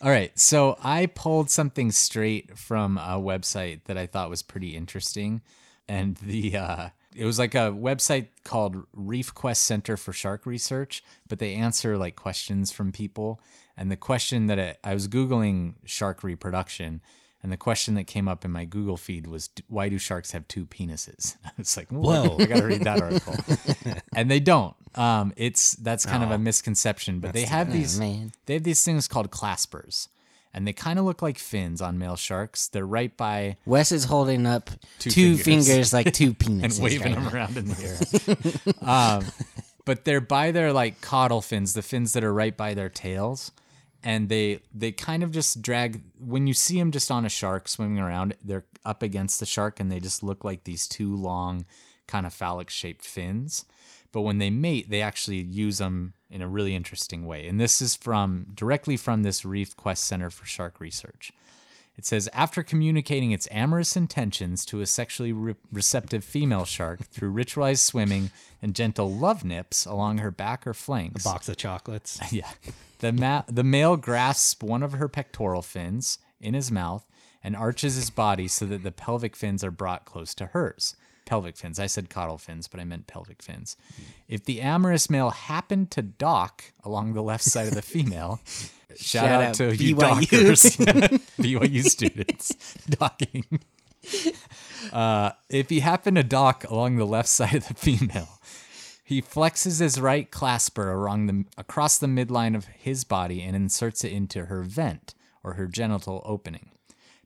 All 0.00 0.10
right. 0.10 0.36
So 0.38 0.78
I 0.80 1.06
pulled 1.06 1.50
something 1.50 1.90
straight 1.90 2.56
from 2.56 2.98
a 2.98 3.18
website 3.18 3.80
that 3.86 3.98
I 3.98 4.06
thought 4.06 4.30
was 4.30 4.42
pretty 4.42 4.76
interesting. 4.76 5.42
And 5.88 6.16
the 6.18 6.56
uh 6.56 6.88
it 7.14 7.24
was 7.24 7.38
like 7.38 7.54
a 7.54 7.70
website 7.72 8.28
called 8.44 8.84
Reef 8.92 9.34
Quest 9.34 9.62
Center 9.62 9.96
for 9.96 10.12
Shark 10.12 10.46
Research, 10.46 11.02
but 11.28 11.38
they 11.38 11.54
answer 11.54 11.96
like 11.98 12.16
questions 12.16 12.70
from 12.70 12.92
people. 12.92 13.40
And 13.76 13.90
the 13.90 13.96
question 13.96 14.46
that 14.46 14.58
I, 14.58 14.76
I 14.82 14.94
was 14.94 15.08
Googling 15.08 15.74
shark 15.84 16.22
reproduction, 16.22 17.00
and 17.42 17.52
the 17.52 17.56
question 17.56 17.94
that 17.94 18.08
came 18.08 18.26
up 18.26 18.44
in 18.44 18.50
my 18.50 18.64
Google 18.64 18.96
feed 18.96 19.26
was, 19.28 19.48
why 19.68 19.88
do 19.88 19.96
sharks 19.98 20.32
have 20.32 20.48
two 20.48 20.66
penises? 20.66 21.36
I 21.44 21.50
was 21.56 21.76
like, 21.76 21.88
whoa, 21.90 22.30
Whoa. 22.30 22.36
I 22.40 22.46
got 22.46 22.56
to 22.60 22.66
read 22.66 22.82
that 22.82 23.00
article. 23.00 23.36
and 24.14 24.28
they 24.30 24.40
don't. 24.40 24.74
Um, 24.96 25.32
it's 25.36 25.72
that's 25.76 26.04
kind 26.04 26.24
of 26.24 26.30
Oh. 26.30 26.34
a 26.34 26.38
misconception, 26.38 27.20
but 27.20 27.32
they 27.34 27.44
have 27.44 27.72
these 27.72 28.00
man. 28.00 28.32
they 28.46 28.54
have 28.54 28.64
these 28.64 28.84
things 28.84 29.06
called 29.06 29.30
claspers, 29.30 30.08
and 30.54 30.66
they 30.66 30.72
kind 30.72 30.98
of 30.98 31.04
look 31.04 31.22
like 31.22 31.38
fins 31.38 31.80
on 31.82 31.98
male 31.98 32.16
sharks. 32.16 32.68
They're 32.68 32.86
right 32.86 33.16
by 33.16 33.56
Wes 33.66 33.92
is 33.92 34.04
holding 34.04 34.46
up 34.46 34.70
Two 34.98 35.10
two, 35.10 35.36
fingers. 35.36 35.66
fingers. 35.68 35.92
like 35.92 36.12
two 36.12 36.34
penises. 36.34 36.62
and 36.76 36.82
waving 36.82 37.14
right 37.14 37.24
them 37.24 37.34
around 37.34 37.56
in 37.56 37.66
the 37.68 38.74
air. 38.82 38.88
um, 38.88 39.24
but 39.84 40.04
they're 40.04 40.20
by 40.20 40.50
their 40.50 40.72
like 40.72 41.00
caudal 41.00 41.40
fins, 41.42 41.72
the 41.74 41.82
fins 41.82 42.12
that 42.12 42.24
are 42.24 42.32
right 42.34 42.56
by 42.56 42.74
their 42.74 42.88
tails, 42.88 43.52
and 44.02 44.28
they 44.28 44.60
they 44.74 44.92
kind 44.92 45.22
of 45.22 45.30
just 45.30 45.62
drag. 45.62 46.02
When 46.18 46.46
you 46.46 46.54
see 46.54 46.78
them 46.78 46.90
just 46.92 47.10
on 47.10 47.24
a 47.24 47.28
shark 47.30 47.68
swimming 47.68 47.98
around, 47.98 48.34
they're 48.44 48.64
up 48.84 49.02
against 49.02 49.40
the 49.40 49.46
shark, 49.46 49.80
and 49.80 49.90
they 49.90 50.00
just 50.00 50.22
look 50.22 50.44
like 50.44 50.64
these 50.64 50.86
two 50.86 51.14
long, 51.14 51.64
kind 52.06 52.26
of 52.26 52.32
phallic 52.34 52.70
shaped 52.70 53.04
fins. 53.04 53.64
But 54.12 54.22
when 54.22 54.38
they 54.38 54.50
mate, 54.50 54.90
they 54.90 55.02
actually 55.02 55.42
use 55.42 55.78
them 55.78 56.14
in 56.30 56.42
a 56.42 56.48
really 56.48 56.74
interesting 56.74 57.26
way. 57.26 57.46
And 57.46 57.60
this 57.60 57.80
is 57.82 57.94
from 57.94 58.46
directly 58.54 58.96
from 58.96 59.22
this 59.22 59.44
Reef 59.44 59.76
Quest 59.76 60.04
Center 60.04 60.30
for 60.30 60.46
Shark 60.46 60.80
Research. 60.80 61.32
It 61.96 62.06
says 62.06 62.28
after 62.32 62.62
communicating 62.62 63.32
its 63.32 63.48
amorous 63.50 63.96
intentions 63.96 64.64
to 64.66 64.80
a 64.80 64.86
sexually 64.86 65.32
re- 65.32 65.56
receptive 65.72 66.22
female 66.22 66.64
shark 66.64 67.00
through 67.00 67.32
ritualized 67.34 67.80
swimming 67.80 68.30
and 68.62 68.72
gentle 68.72 69.12
love 69.12 69.44
nips 69.44 69.84
along 69.84 70.18
her 70.18 70.30
back 70.30 70.64
or 70.64 70.74
flanks. 70.74 71.26
A 71.26 71.28
box 71.28 71.48
of 71.48 71.56
chocolates. 71.56 72.20
Yeah. 72.32 72.50
The 73.00 73.12
ma- 73.12 73.42
the 73.48 73.64
male 73.64 73.96
grasps 73.96 74.62
one 74.62 74.82
of 74.84 74.92
her 74.92 75.08
pectoral 75.08 75.62
fins 75.62 76.18
in 76.40 76.54
his 76.54 76.70
mouth 76.70 77.08
and 77.42 77.56
arches 77.56 77.96
his 77.96 78.10
body 78.10 78.46
so 78.46 78.64
that 78.66 78.84
the 78.84 78.92
pelvic 78.92 79.34
fins 79.34 79.64
are 79.64 79.70
brought 79.70 80.04
close 80.04 80.34
to 80.36 80.46
hers. 80.46 80.94
Pelvic 81.28 81.58
fins. 81.58 81.78
I 81.78 81.86
said 81.86 82.08
caudal 82.08 82.38
fins, 82.38 82.68
but 82.68 82.80
I 82.80 82.84
meant 82.84 83.06
pelvic 83.06 83.42
fins. 83.42 83.76
If 84.28 84.44
the 84.46 84.62
amorous 84.62 85.10
male 85.10 85.28
happened 85.28 85.90
to 85.90 86.00
dock 86.00 86.72
along 86.82 87.12
the 87.12 87.22
left 87.22 87.44
side 87.44 87.68
of 87.68 87.74
the 87.74 87.82
female, 87.94 88.40
shout, 88.96 88.98
Shout 88.98 89.28
out, 89.28 89.42
out 89.42 89.54
to 89.56 89.76
you 89.76 89.94
BYU. 89.94 90.00
dockers, 90.00 90.62
BYU 91.38 91.84
students 91.84 92.54
docking. 92.88 93.60
Uh, 94.90 95.32
if 95.50 95.68
he 95.68 95.80
happened 95.80 96.16
to 96.16 96.22
dock 96.24 96.64
along 96.64 96.96
the 96.96 97.04
left 97.04 97.28
side 97.28 97.56
of 97.56 97.68
the 97.68 97.74
female, 97.74 98.40
he 99.04 99.20
flexes 99.20 99.80
his 99.80 100.00
right 100.00 100.30
clasper 100.30 100.90
along 100.98 101.26
the, 101.26 101.44
across 101.58 101.98
the 101.98 102.06
midline 102.06 102.56
of 102.56 102.64
his 102.66 103.04
body 103.04 103.42
and 103.42 103.54
inserts 103.54 104.02
it 104.02 104.12
into 104.12 104.46
her 104.46 104.62
vent 104.62 105.14
or 105.44 105.54
her 105.54 105.66
genital 105.66 106.22
opening. 106.24 106.70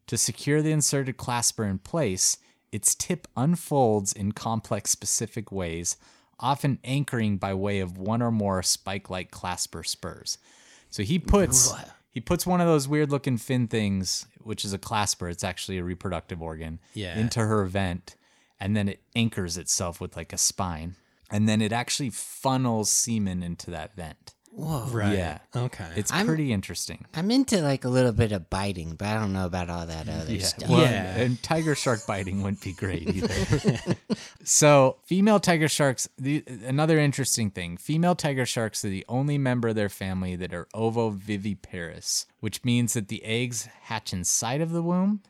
To 0.09 0.17
secure 0.19 0.61
the 0.61 0.73
inserted 0.73 1.17
clasper 1.17 1.65
in 1.71 1.79
place, 1.79 2.37
its 2.73 2.95
tip 2.95 3.29
unfolds 3.37 4.13
in 4.13 4.33
complex 4.33 4.91
specific 4.91 5.53
ways, 5.53 5.97
often 6.41 6.79
anchoring 6.83 7.37
by 7.37 7.55
way 7.55 7.79
of 7.81 7.97
one 7.99 8.21
or 8.23 8.31
more 8.33 8.63
spike-like 8.63 9.31
clasper 9.31 9.87
spurs. 9.87 10.39
So 10.91 11.03
he 11.03 11.19
puts 11.19 11.73
he 12.11 12.21
puts 12.21 12.47
one 12.47 12.61
of 12.61 12.67
those 12.67 12.87
weird-looking 12.89 13.39
fin 13.39 13.69
things, 13.69 14.27
which 14.43 14.65
is 14.67 14.73
a 14.75 14.79
clasper. 14.79 15.31
It's 15.31 15.45
actually 15.45 15.79
a 15.79 15.85
reproductive 15.85 16.43
organ, 16.43 16.79
Yeah. 16.93 17.19
into 17.19 17.41
her 17.41 17.65
vent, 17.65 18.17
and 18.61 18.77
then 18.77 18.89
it 18.89 19.01
anchors 19.17 19.57
itself 19.57 20.01
with 20.01 20.15
like 20.17 20.33
a 20.33 20.39
spine, 20.39 20.97
and 21.31 21.49
then 21.49 21.63
it 21.63 21.73
actually 21.73 22.11
funnels 22.11 22.91
semen 22.91 23.43
into 23.43 23.71
that 23.71 23.95
vent. 23.95 24.35
Whoa. 24.55 24.85
Right. 24.91 25.17
Yeah. 25.17 25.39
Okay. 25.57 25.89
It's 25.97 26.13
I'm- 26.13 26.27
pretty 26.27 26.53
interesting. 26.53 27.07
I'm 27.15 27.31
into 27.31 27.63
like 27.63 27.85
a 27.85 27.89
little 27.89 28.13
bit 28.13 28.33
of 28.33 28.51
biting, 28.51 28.97
but 28.97 29.09
I 29.09 29.15
don't 29.15 29.33
know 29.33 29.47
about 29.47 29.71
all 29.71 29.87
that 29.87 30.09
other 30.09 30.39
stuff. 30.41 30.69
Well, 30.69 30.83
Yeah. 30.83 31.17
and 31.17 31.43
tiger 31.43 31.75
shark 31.75 32.01
biting 32.07 32.43
wouldn't 32.43 32.61
be 32.63 32.75
great 32.75 33.09
either. 33.17 33.97
so, 34.45 34.99
female 35.05 35.41
tiger 35.41 35.69
sharks, 35.69 36.07
the, 36.19 36.45
another 36.67 36.99
interesting 36.99 37.51
thing 37.51 37.79
female 37.79 38.15
tiger 38.15 38.45
sharks 38.45 38.85
are 38.85 38.91
the 38.91 39.07
only 39.09 39.39
member 39.39 39.69
of 39.69 39.75
their 39.75 39.89
family 39.89 40.37
that 40.37 40.53
are 40.53 40.69
ovoviviparous, 40.75 42.27
which 42.41 42.63
means 42.65 42.93
that 42.95 43.09
the 43.09 43.25
eggs 43.25 43.69
hatch 43.85 44.13
inside 44.13 44.61
of 44.61 44.71
the 44.71 44.83
womb 44.83 45.23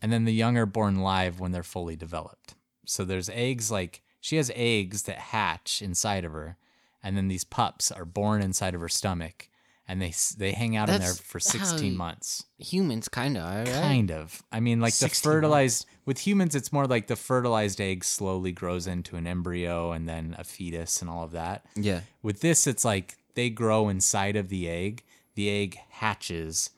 and 0.00 0.10
then 0.12 0.24
the 0.24 0.32
young 0.32 0.56
are 0.56 0.66
born 0.66 1.00
live 1.00 1.38
when 1.38 1.52
they're 1.52 1.62
fully 1.62 1.96
developed. 1.96 2.54
So, 2.86 3.04
there's 3.04 3.28
eggs 3.28 3.70
like 3.70 4.02
she 4.22 4.36
has 4.36 4.50
eggs 4.54 5.02
that 5.02 5.18
hatch 5.18 5.82
inside 5.82 6.24
of 6.24 6.32
her, 6.32 6.56
and 7.02 7.16
then 7.16 7.28
these 7.28 7.44
pups 7.44 7.90
are 7.90 8.04
born 8.04 8.42
inside 8.42 8.74
of 8.74 8.80
her 8.80 8.88
stomach. 8.88 9.48
And 9.88 10.00
they 10.00 10.14
they 10.38 10.52
hang 10.52 10.76
out 10.76 10.88
in 10.88 11.00
there 11.00 11.08
That's 11.08 11.20
for 11.20 11.40
16 11.40 11.92
you- 11.92 11.98
months. 11.98 12.44
Humans 12.58 13.08
kind 13.08 13.36
of? 13.36 13.66
Kind 13.66 14.12
of. 14.12 14.40
I 14.52 14.60
mean, 14.60 14.80
like 14.80 14.92
the 14.92 15.08
16 15.08 15.28
fertilized 15.32 15.84
with 16.06 16.24
humans, 16.24 16.54
it's 16.54 16.72
more 16.72 16.86
like 16.86 17.08
the 17.08 17.16
fertilized 17.16 17.80
egg 17.80 18.04
slowly 18.04 18.52
grows 18.52 18.86
into 18.86 19.16
an 19.16 19.26
embryo 19.26 19.90
and 19.90 20.08
then 20.08 20.36
a 20.38 20.44
fetus 20.44 21.00
and 21.02 21.10
all 21.10 21.24
of 21.24 21.32
that. 21.32 21.66
Yeah. 21.74 22.02
With 22.22 22.40
this, 22.40 22.68
it's 22.68 22.84
like 22.84 23.16
they 23.34 23.50
grow 23.50 23.88
inside 23.88 24.36
of 24.36 24.48
the 24.48 24.68
egg. 24.68 25.02
The 25.34 25.50
egg 25.50 25.78
hatches, 25.88 26.70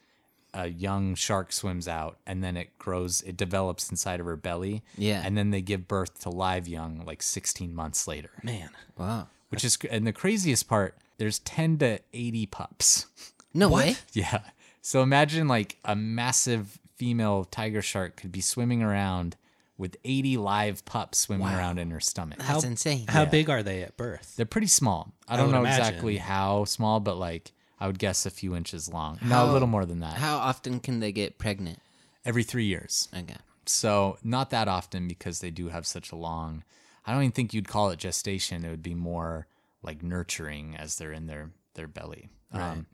a 0.54 0.68
young 0.68 1.14
shark 1.14 1.52
swims 1.52 1.86
out, 1.88 2.18
and 2.26 2.42
then 2.42 2.56
it 2.56 2.78
grows. 2.78 3.20
It 3.22 3.36
develops 3.36 3.90
inside 3.90 4.20
of 4.20 4.26
her 4.26 4.36
belly. 4.36 4.82
Yeah. 4.96 5.20
and 5.22 5.36
then 5.36 5.50
they 5.50 5.60
give 5.60 5.86
birth 5.86 6.20
to 6.20 6.30
live 6.30 6.66
young 6.66 7.04
like 7.04 7.22
16 7.22 7.74
months 7.74 8.08
later 8.08 8.30
Man. 8.42 8.70
Wow. 8.96 9.28
Which 9.52 9.64
is 9.64 9.78
and 9.90 10.06
the 10.06 10.12
craziest 10.12 10.68
part 10.68 10.96
there's 11.18 11.38
10 11.40 11.78
to 11.78 12.00
80 12.12 12.46
pups. 12.46 13.06
No 13.54 13.68
way. 13.68 13.96
Yeah. 14.14 14.40
So 14.80 15.02
imagine 15.02 15.46
like 15.46 15.76
a 15.84 15.94
massive 15.94 16.78
female 16.96 17.44
tiger 17.44 17.82
shark 17.82 18.16
could 18.16 18.32
be 18.32 18.40
swimming 18.40 18.82
around 18.82 19.36
with 19.76 19.96
80 20.04 20.38
live 20.38 20.84
pups 20.86 21.18
swimming 21.18 21.48
around 21.48 21.78
in 21.78 21.90
her 21.90 22.00
stomach. 22.00 22.38
That's 22.38 22.64
insane. 22.64 23.04
How 23.08 23.24
big 23.26 23.50
are 23.50 23.62
they 23.62 23.82
at 23.82 23.96
birth? 23.98 24.34
They're 24.36 24.46
pretty 24.46 24.68
small. 24.68 25.12
I 25.28 25.34
I 25.34 25.36
don't 25.36 25.46
would 25.48 25.52
know 25.52 25.60
imagine. 25.60 25.80
exactly 25.86 26.16
how 26.16 26.64
small, 26.64 26.98
but 27.00 27.18
like 27.18 27.52
I 27.78 27.86
would 27.88 27.98
guess 27.98 28.24
a 28.26 28.30
few 28.30 28.56
inches 28.56 28.88
long. 28.88 29.18
no, 29.22 29.50
a 29.50 29.52
little 29.52 29.68
more 29.68 29.84
than 29.84 30.00
that. 30.00 30.14
How 30.14 30.38
often 30.38 30.80
can 30.80 31.00
they 31.00 31.12
get 31.12 31.36
pregnant? 31.38 31.78
Every 32.24 32.42
three 32.44 32.64
years. 32.64 33.08
Okay. 33.14 33.36
So 33.66 34.16
not 34.24 34.48
that 34.50 34.66
often 34.66 35.08
because 35.08 35.40
they 35.40 35.50
do 35.50 35.68
have 35.68 35.86
such 35.86 36.10
a 36.10 36.16
long. 36.16 36.64
I 37.04 37.12
don't 37.12 37.22
even 37.22 37.32
think 37.32 37.52
you'd 37.52 37.68
call 37.68 37.90
it 37.90 37.98
gestation. 37.98 38.64
It 38.64 38.70
would 38.70 38.82
be 38.82 38.94
more 38.94 39.46
like 39.82 40.02
nurturing 40.02 40.76
as 40.76 40.96
they're 40.96 41.12
in 41.12 41.26
their 41.26 41.50
their 41.74 41.88
belly. 41.88 42.28
Um, 42.52 42.86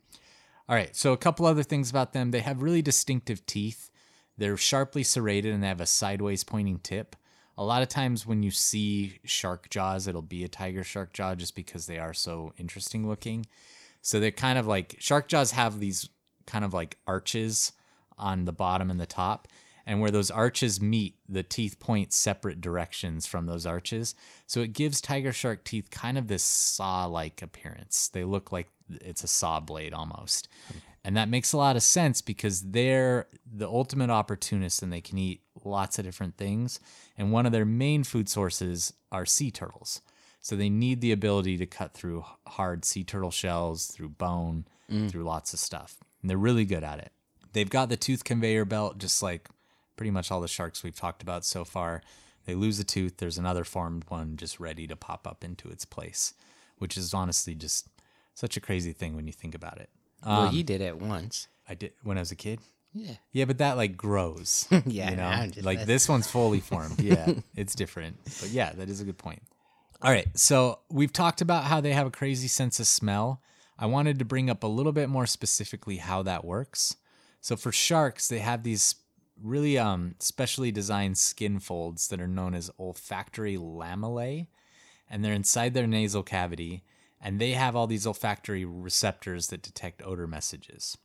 all 0.67 0.75
right. 0.75 0.95
So 0.95 1.13
a 1.13 1.17
couple 1.17 1.45
other 1.45 1.63
things 1.63 1.89
about 1.89 2.13
them. 2.13 2.31
They 2.31 2.39
have 2.39 2.61
really 2.61 2.81
distinctive 2.81 3.45
teeth. 3.45 3.91
They're 4.37 4.57
sharply 4.57 5.03
serrated 5.03 5.53
and 5.53 5.61
they 5.61 5.67
have 5.67 5.81
a 5.81 5.85
sideways 5.85 6.43
pointing 6.43 6.79
tip. 6.79 7.15
A 7.57 7.63
lot 7.63 7.81
of 7.81 7.89
times 7.89 8.25
when 8.25 8.41
you 8.41 8.51
see 8.51 9.19
shark 9.25 9.69
jaws, 9.69 10.07
it'll 10.07 10.21
be 10.21 10.45
a 10.45 10.47
tiger 10.47 10.83
shark 10.83 11.11
jaw 11.11 11.35
just 11.35 11.55
because 11.55 11.87
they 11.87 11.99
are 11.99 12.13
so 12.13 12.53
interesting 12.57 13.07
looking. 13.07 13.45
So 14.01 14.19
they're 14.19 14.31
kind 14.31 14.57
of 14.57 14.65
like 14.65 14.95
shark 14.99 15.27
jaws 15.27 15.51
have 15.51 15.79
these 15.79 16.07
kind 16.47 16.63
of 16.63 16.73
like 16.73 16.97
arches 17.05 17.73
on 18.17 18.45
the 18.45 18.53
bottom 18.53 18.89
and 18.89 18.99
the 18.99 19.05
top. 19.05 19.47
And 19.89 19.99
where 19.99 20.11
those 20.11 20.29
arches 20.29 20.79
meet, 20.79 21.15
the 21.27 21.41
teeth 21.41 21.79
point 21.79 22.13
separate 22.13 22.61
directions 22.61 23.25
from 23.25 23.47
those 23.47 23.65
arches. 23.65 24.13
So 24.45 24.59
it 24.59 24.73
gives 24.73 25.01
tiger 25.01 25.33
shark 25.33 25.63
teeth 25.63 25.89
kind 25.89 26.15
of 26.15 26.27
this 26.27 26.43
saw 26.43 27.07
like 27.07 27.41
appearance. 27.41 28.07
They 28.07 28.23
look 28.23 28.51
like 28.51 28.69
it's 29.01 29.23
a 29.23 29.27
saw 29.27 29.59
blade 29.59 29.95
almost. 29.95 30.47
And 31.03 31.17
that 31.17 31.27
makes 31.27 31.53
a 31.53 31.57
lot 31.57 31.75
of 31.75 31.81
sense 31.81 32.21
because 32.21 32.61
they're 32.61 33.29
the 33.51 33.67
ultimate 33.67 34.11
opportunists 34.11 34.83
and 34.83 34.93
they 34.93 35.01
can 35.01 35.17
eat 35.17 35.41
lots 35.63 35.97
of 35.97 36.05
different 36.05 36.37
things. 36.37 36.79
And 37.17 37.31
one 37.31 37.47
of 37.47 37.51
their 37.51 37.65
main 37.65 38.03
food 38.03 38.29
sources 38.29 38.93
are 39.11 39.25
sea 39.25 39.49
turtles. 39.49 40.01
So 40.39 40.55
they 40.55 40.69
need 40.69 41.01
the 41.01 41.11
ability 41.11 41.57
to 41.57 41.65
cut 41.65 41.95
through 41.95 42.25
hard 42.45 42.85
sea 42.85 43.03
turtle 43.03 43.31
shells, 43.31 43.87
through 43.87 44.09
bone, 44.09 44.65
mm. 44.87 45.09
through 45.09 45.23
lots 45.23 45.51
of 45.51 45.59
stuff. 45.59 45.97
And 46.21 46.29
they're 46.29 46.37
really 46.37 46.65
good 46.65 46.83
at 46.83 46.99
it. 46.99 47.11
They've 47.53 47.67
got 47.67 47.89
the 47.89 47.97
tooth 47.97 48.23
conveyor 48.23 48.65
belt, 48.65 48.99
just 48.99 49.23
like 49.23 49.49
pretty 49.99 50.11
much 50.11 50.31
all 50.31 50.39
the 50.39 50.47
sharks 50.47 50.81
we've 50.81 50.95
talked 50.95 51.21
about 51.21 51.43
so 51.43 51.65
far. 51.65 52.01
They 52.45 52.55
lose 52.55 52.79
a 52.79 52.85
tooth, 52.85 53.17
there's 53.17 53.37
another 53.37 53.65
formed 53.65 54.05
one 54.07 54.37
just 54.37 54.57
ready 54.57 54.87
to 54.87 54.95
pop 54.95 55.27
up 55.27 55.43
into 55.43 55.67
its 55.67 55.83
place, 55.83 56.33
which 56.77 56.95
is 56.95 57.13
honestly 57.13 57.53
just 57.53 57.89
such 58.33 58.55
a 58.55 58.61
crazy 58.61 58.93
thing 58.93 59.13
when 59.13 59.27
you 59.27 59.33
think 59.33 59.53
about 59.53 59.77
it. 59.81 59.89
well, 60.25 60.47
Um, 60.47 60.55
you 60.55 60.63
did 60.63 60.79
it 60.79 60.97
once. 60.97 61.49
I 61.67 61.73
did 61.75 61.91
when 62.01 62.17
I 62.17 62.21
was 62.21 62.31
a 62.31 62.37
kid. 62.37 62.61
Yeah. 62.93 63.15
Yeah, 63.33 63.43
but 63.43 63.57
that 63.57 63.75
like 63.75 63.97
grows. 63.97 64.67
Yeah, 64.85 65.09
you 65.11 65.17
know, 65.17 65.63
like 65.63 65.79
messing. 65.79 65.85
this 65.87 66.07
one's 66.07 66.27
fully 66.31 66.61
formed. 66.61 66.99
Yeah, 67.01 67.33
it's 67.57 67.75
different. 67.75 68.15
But 68.39 68.51
yeah, 68.51 68.71
that 68.71 68.87
is 68.89 69.01
a 69.01 69.03
good 69.03 69.17
point. 69.17 69.43
All 70.01 70.09
right, 70.11 70.29
so 70.33 70.79
we've 70.89 71.11
talked 71.11 71.41
about 71.41 71.65
how 71.65 71.81
they 71.81 71.91
have 71.91 72.07
a 72.07 72.11
crazy 72.11 72.47
sense 72.47 72.79
of 72.79 72.87
smell. 72.87 73.41
I 73.77 73.85
wanted 73.85 74.17
to 74.19 74.25
bring 74.25 74.49
up 74.49 74.63
a 74.63 74.67
little 74.67 74.93
bit 74.93 75.09
more 75.09 75.25
specifically 75.27 75.97
how 75.97 76.23
that 76.23 76.45
works. 76.45 76.95
So 77.41 77.57
for 77.57 77.73
sharks, 77.73 78.29
they 78.29 78.39
have 78.39 78.63
these 78.63 78.95
really 79.41 79.77
um 79.77 80.15
specially 80.19 80.71
designed 80.71 81.17
skin 81.17 81.59
folds 81.59 82.07
that 82.09 82.21
are 82.21 82.27
known 82.27 82.53
as 82.53 82.71
olfactory 82.79 83.57
lamellae, 83.57 84.47
and 85.09 85.23
they're 85.23 85.33
inside 85.33 85.73
their 85.73 85.87
nasal 85.87 86.23
cavity, 86.23 86.83
and 87.21 87.39
they 87.39 87.51
have 87.51 87.75
all 87.75 87.87
these 87.87 88.07
olfactory 88.07 88.65
receptors 88.65 89.47
that 89.47 89.61
detect 89.61 90.01
odor 90.03 90.27
messages. 90.27 90.97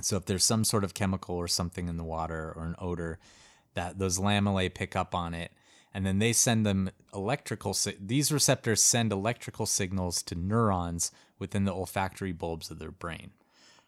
So 0.00 0.16
if 0.16 0.24
there's 0.24 0.44
some 0.44 0.64
sort 0.64 0.84
of 0.84 0.94
chemical 0.94 1.36
or 1.36 1.48
something 1.48 1.88
in 1.88 1.96
the 1.96 2.04
water 2.04 2.52
or 2.56 2.64
an 2.64 2.74
odor, 2.78 3.18
that 3.74 3.98
those 3.98 4.18
lamellae 4.18 4.72
pick 4.72 4.96
up 4.96 5.14
on 5.14 5.34
it, 5.34 5.52
and 5.92 6.04
then 6.04 6.18
they 6.18 6.32
send 6.32 6.66
them 6.66 6.90
electrical. 7.14 7.74
Si- 7.74 7.96
these 8.00 8.32
receptors 8.32 8.82
send 8.82 9.12
electrical 9.12 9.66
signals 9.66 10.22
to 10.24 10.34
neurons 10.34 11.12
within 11.38 11.64
the 11.64 11.72
olfactory 11.72 12.32
bulbs 12.32 12.70
of 12.70 12.78
their 12.78 12.90
brain. 12.90 13.30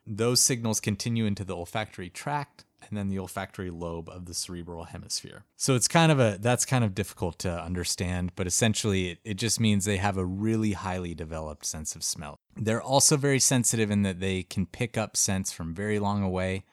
Those 0.07 0.41
signals 0.41 0.79
continue 0.79 1.27
into 1.27 1.45
the 1.45 1.57
olfactory 1.57 2.09
tract 2.09 2.65
and 2.83 2.97
then 2.97 3.09
the 3.09 3.19
olfactory 3.19 3.71
lobe 3.71 4.09
of 4.09 4.27
the 4.27 4.35
cerebral 4.35 4.85
hemisphere. 4.85 5.45
So 5.57 5.75
it's 5.75 5.89
kind 5.89 6.13
of 6.13 6.21
a 6.21 6.39
that's 6.41 6.65
kind 6.65 6.85
of 6.85 6.95
difficult 6.95 7.39
to 7.41 7.51
understand, 7.51 8.33
but 8.37 8.47
essentially 8.47 9.11
it, 9.11 9.19
it 9.25 9.35
just 9.35 9.61
means 9.61 9.85
they 9.85 9.97
have 9.97 10.17
a 10.17 10.25
really 10.25 10.73
highly 10.73 11.15
developed 11.15 11.67
sense 11.67 11.97
of 11.97 12.05
smell. 12.05 12.39
They're 12.57 12.83
also 12.83 13.17
very 13.17 13.41
sensitive 13.41 13.91
in 13.91 14.03
that 14.03 14.21
they 14.21 14.43
can 14.43 14.67
pick 14.67 14.97
up 14.97 15.17
scents 15.17 15.53
from 15.53 15.75
very 15.75 15.99
long 15.99 16.23
away. 16.23 16.65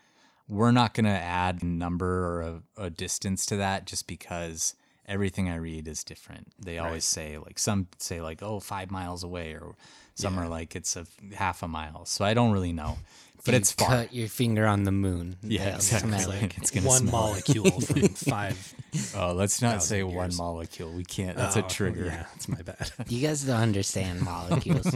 We're 0.47 0.71
not 0.71 0.93
going 0.93 1.05
to 1.05 1.11
add 1.11 1.63
a 1.63 1.65
number 1.65 2.25
or 2.25 2.41
a, 2.41 2.85
a 2.85 2.89
distance 2.89 3.45
to 3.47 3.55
that 3.57 3.85
just 3.85 4.07
because 4.07 4.75
everything 5.07 5.49
I 5.49 5.55
read 5.55 5.87
is 5.87 6.03
different. 6.03 6.53
They 6.59 6.77
always 6.77 7.03
say 7.05 7.37
like 7.37 7.59
some 7.59 7.87
say 7.97 8.21
like 8.21 8.41
oh 8.43 8.59
five 8.59 8.91
miles 8.91 9.23
away 9.23 9.53
or 9.53 9.75
some 10.15 10.37
are 10.39 10.47
like 10.47 10.75
it's 10.75 10.95
a 10.95 11.05
half 11.35 11.63
a 11.63 11.67
mile. 11.67 12.05
So 12.05 12.23
I 12.23 12.33
don't 12.33 12.51
really 12.51 12.73
know, 12.73 12.97
but 13.45 13.53
You 13.53 13.57
it's 13.57 13.71
far. 13.71 13.89
Cut 13.89 14.13
your 14.13 14.27
finger 14.27 14.65
on 14.67 14.83
the 14.83 14.91
moon. 14.91 15.37
Yeah, 15.41 15.65
They'll 15.65 15.75
exactly. 15.75 16.11
smell 16.19 16.31
it. 16.43 16.57
It's 16.57 16.71
gonna 16.71 16.87
One 16.87 17.07
smell 17.07 17.09
it. 17.09 17.29
molecule 17.29 17.81
from 17.81 18.01
five. 18.09 18.73
Oh, 19.15 19.33
let's 19.33 19.61
not 19.61 19.81
say 19.83 20.01
thousand 20.01 20.15
one 20.15 20.25
years. 20.29 20.37
molecule. 20.37 20.91
We 20.93 21.03
can't. 21.03 21.35
That's 21.37 21.55
a 21.55 21.63
Oh, 21.65 21.67
trigger. 21.67 22.05
Yeah, 22.05 22.25
that's 22.33 22.47
my 22.47 22.61
bad. 22.61 22.91
You 23.09 23.25
guys 23.25 23.43
don't 23.43 23.59
understand 23.59 24.21
molecules. 24.21 24.95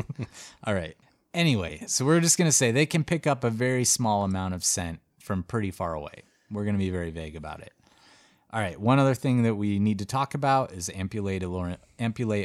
All 0.64 0.74
right. 0.74 0.96
Anyway, 1.34 1.84
so 1.88 2.04
we're 2.06 2.20
just 2.20 2.38
going 2.38 2.48
to 2.48 2.52
say 2.56 2.72
they 2.72 2.86
can 2.88 3.04
pick 3.04 3.28
up 3.28 3.44
a 3.44 3.50
very 3.50 3.84
small 3.84 4.24
amount 4.24 4.54
of 4.56 4.64
scent 4.64 5.00
from 5.20 5.44
pretty 5.44 5.70
far 5.70 5.94
away. 5.94 6.24
We're 6.50 6.64
going 6.64 6.74
to 6.76 6.80
be 6.80 6.90
very 6.90 7.12
vague 7.12 7.36
about 7.36 7.60
it. 7.62 7.74
All 8.54 8.62
right. 8.62 8.80
One 8.80 8.98
other 8.98 9.14
thing 9.14 9.44
that 9.44 9.56
we 9.56 9.78
need 9.78 10.00
to 10.00 10.06
talk 10.06 10.34
about 10.34 10.72
is 10.72 10.90
ampullae, 10.90 11.40
de 11.40 11.48
Loren- 11.48 11.78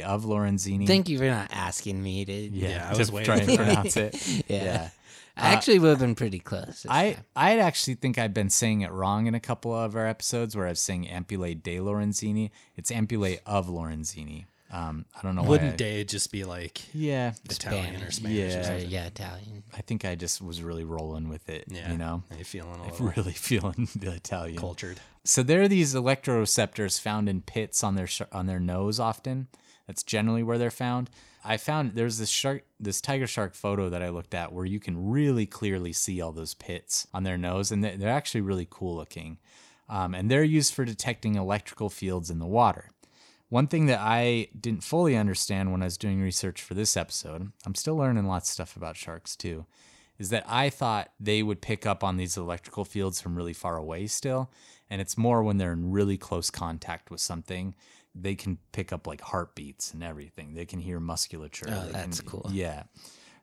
of 0.03 0.25
Lorenzini. 0.25 0.85
Thank 0.85 1.07
you 1.07 1.17
for 1.17 1.25
not 1.25 1.49
asking 1.51 2.03
me 2.03 2.25
to. 2.25 2.33
yeah, 2.33 2.69
Yeah, 2.69 2.89
I 2.93 2.97
was 2.97 3.11
waiting 3.11 3.25
try 3.25 3.37
and 3.37 3.57
pronounce 3.57 3.97
it. 3.97 4.43
Yeah. 4.49 4.63
yeah. 4.63 4.89
I 5.35 5.51
uh, 5.51 5.55
actually 5.55 5.79
would 5.79 5.89
have 5.89 5.99
been 5.99 6.13
pretty 6.13 6.39
close. 6.39 6.85
I 6.87 7.13
time. 7.13 7.25
I 7.35 7.57
actually 7.57 7.95
think 7.95 8.17
I've 8.19 8.33
been 8.35 8.51
saying 8.51 8.81
it 8.81 8.91
wrong 8.91 9.25
in 9.25 9.33
a 9.33 9.39
couple 9.39 9.73
of 9.73 9.95
our 9.95 10.05
episodes 10.05 10.55
where 10.55 10.67
I 10.67 10.69
was 10.69 10.79
saying 10.79 11.05
ampullae 11.07 11.61
de 11.63 11.77
Lorenzini. 11.77 12.51
It's 12.75 12.91
ampullae 12.91 13.39
of 13.45 13.67
Lorenzini. 13.67 14.45
Um, 14.73 15.05
I 15.15 15.21
don't 15.21 15.35
know. 15.35 15.43
Wouldn't 15.43 15.73
I- 15.73 15.75
day 15.75 16.03
just 16.03 16.31
be 16.31 16.43
like 16.45 16.81
yeah, 16.95 17.33
Italian 17.45 18.01
or 18.01 18.09
Spanish. 18.11 18.51
Spanish? 18.53 18.53
Yeah. 18.67 18.71
Or 18.71 18.75
Or, 18.75 18.79
yeah, 18.79 19.05
Italian. 19.05 19.63
I 19.77 19.81
think 19.81 20.03
I 20.03 20.15
just 20.15 20.41
was 20.41 20.63
really 20.63 20.83
rolling 20.83 21.29
with 21.29 21.47
it. 21.47 21.65
Yeah. 21.67 21.91
You 21.91 21.97
know, 21.99 22.23
Are 22.31 22.37
you 22.37 22.43
feeling 22.43 22.71
a 22.79 22.83
I'm 22.83 22.89
little 22.89 23.07
really 23.15 23.31
feeling 23.49 23.87
the 23.95 24.11
Italian. 24.13 24.57
cultured? 24.57 24.99
So 25.23 25.43
there 25.43 25.61
are 25.61 25.67
these 25.67 25.93
electroreceptors 25.93 26.99
found 26.99 27.29
in 27.29 27.41
pits 27.41 27.83
on 27.83 27.95
their 27.95 28.07
sh- 28.07 28.23
on 28.31 28.47
their 28.47 28.59
nose 28.59 28.99
often. 28.99 29.47
That's 29.87 30.01
generally 30.03 30.43
where 30.43 30.57
they're 30.57 30.71
found. 30.71 31.09
I 31.45 31.57
found 31.57 31.91
there's 31.95 32.17
this 32.17 32.29
shark, 32.29 32.63
this 32.79 33.01
tiger 33.01 33.27
shark 33.27 33.53
photo 33.53 33.89
that 33.89 34.01
I 34.01 34.09
looked 34.09 34.33
at 34.33 34.53
where 34.53 34.65
you 34.65 34.79
can 34.79 35.09
really 35.09 35.45
clearly 35.45 35.91
see 35.93 36.21
all 36.21 36.31
those 36.31 36.53
pits 36.53 37.05
on 37.13 37.23
their 37.23 37.37
nose, 37.37 37.69
and 37.71 37.83
they're, 37.83 37.97
they're 37.97 38.09
actually 38.09 38.41
really 38.41 38.67
cool 38.69 38.95
looking. 38.95 39.37
Um, 39.89 40.15
and 40.15 40.31
they're 40.31 40.43
used 40.45 40.73
for 40.73 40.85
detecting 40.85 41.35
electrical 41.35 41.89
fields 41.89 42.29
in 42.31 42.39
the 42.39 42.45
water. 42.47 42.89
One 43.53 43.67
thing 43.67 43.85
that 43.85 43.99
I 43.99 44.47
didn't 44.59 44.83
fully 44.83 45.15
understand 45.15 45.71
when 45.71 45.83
I 45.83 45.85
was 45.85 45.95
doing 45.95 46.19
research 46.19 46.59
for 46.59 46.73
this 46.73 46.97
episode, 46.97 47.51
I'm 47.67 47.75
still 47.75 47.95
learning 47.95 48.25
lots 48.25 48.49
of 48.49 48.53
stuff 48.53 48.75
about 48.75 48.97
sharks 48.97 49.35
too, 49.35 49.67
is 50.17 50.29
that 50.29 50.43
I 50.47 50.71
thought 50.71 51.11
they 51.19 51.43
would 51.43 51.61
pick 51.61 51.85
up 51.85 52.03
on 52.03 52.17
these 52.17 52.35
electrical 52.35 52.83
fields 52.83 53.21
from 53.21 53.35
really 53.35 53.53
far 53.53 53.77
away 53.77 54.07
still. 54.07 54.49
And 54.89 54.99
it's 54.99 55.19
more 55.19 55.43
when 55.43 55.59
they're 55.59 55.73
in 55.73 55.91
really 55.91 56.17
close 56.17 56.49
contact 56.49 57.11
with 57.11 57.21
something, 57.21 57.75
they 58.15 58.33
can 58.33 58.57
pick 58.71 58.91
up 58.91 59.05
like 59.05 59.21
heartbeats 59.21 59.93
and 59.93 60.03
everything. 60.03 60.55
They 60.55 60.65
can 60.65 60.79
hear 60.79 60.99
musculature. 60.99 61.67
Oh, 61.69 61.89
that's 61.91 62.21
can- 62.21 62.29
cool. 62.29 62.49
Yeah. 62.51 62.85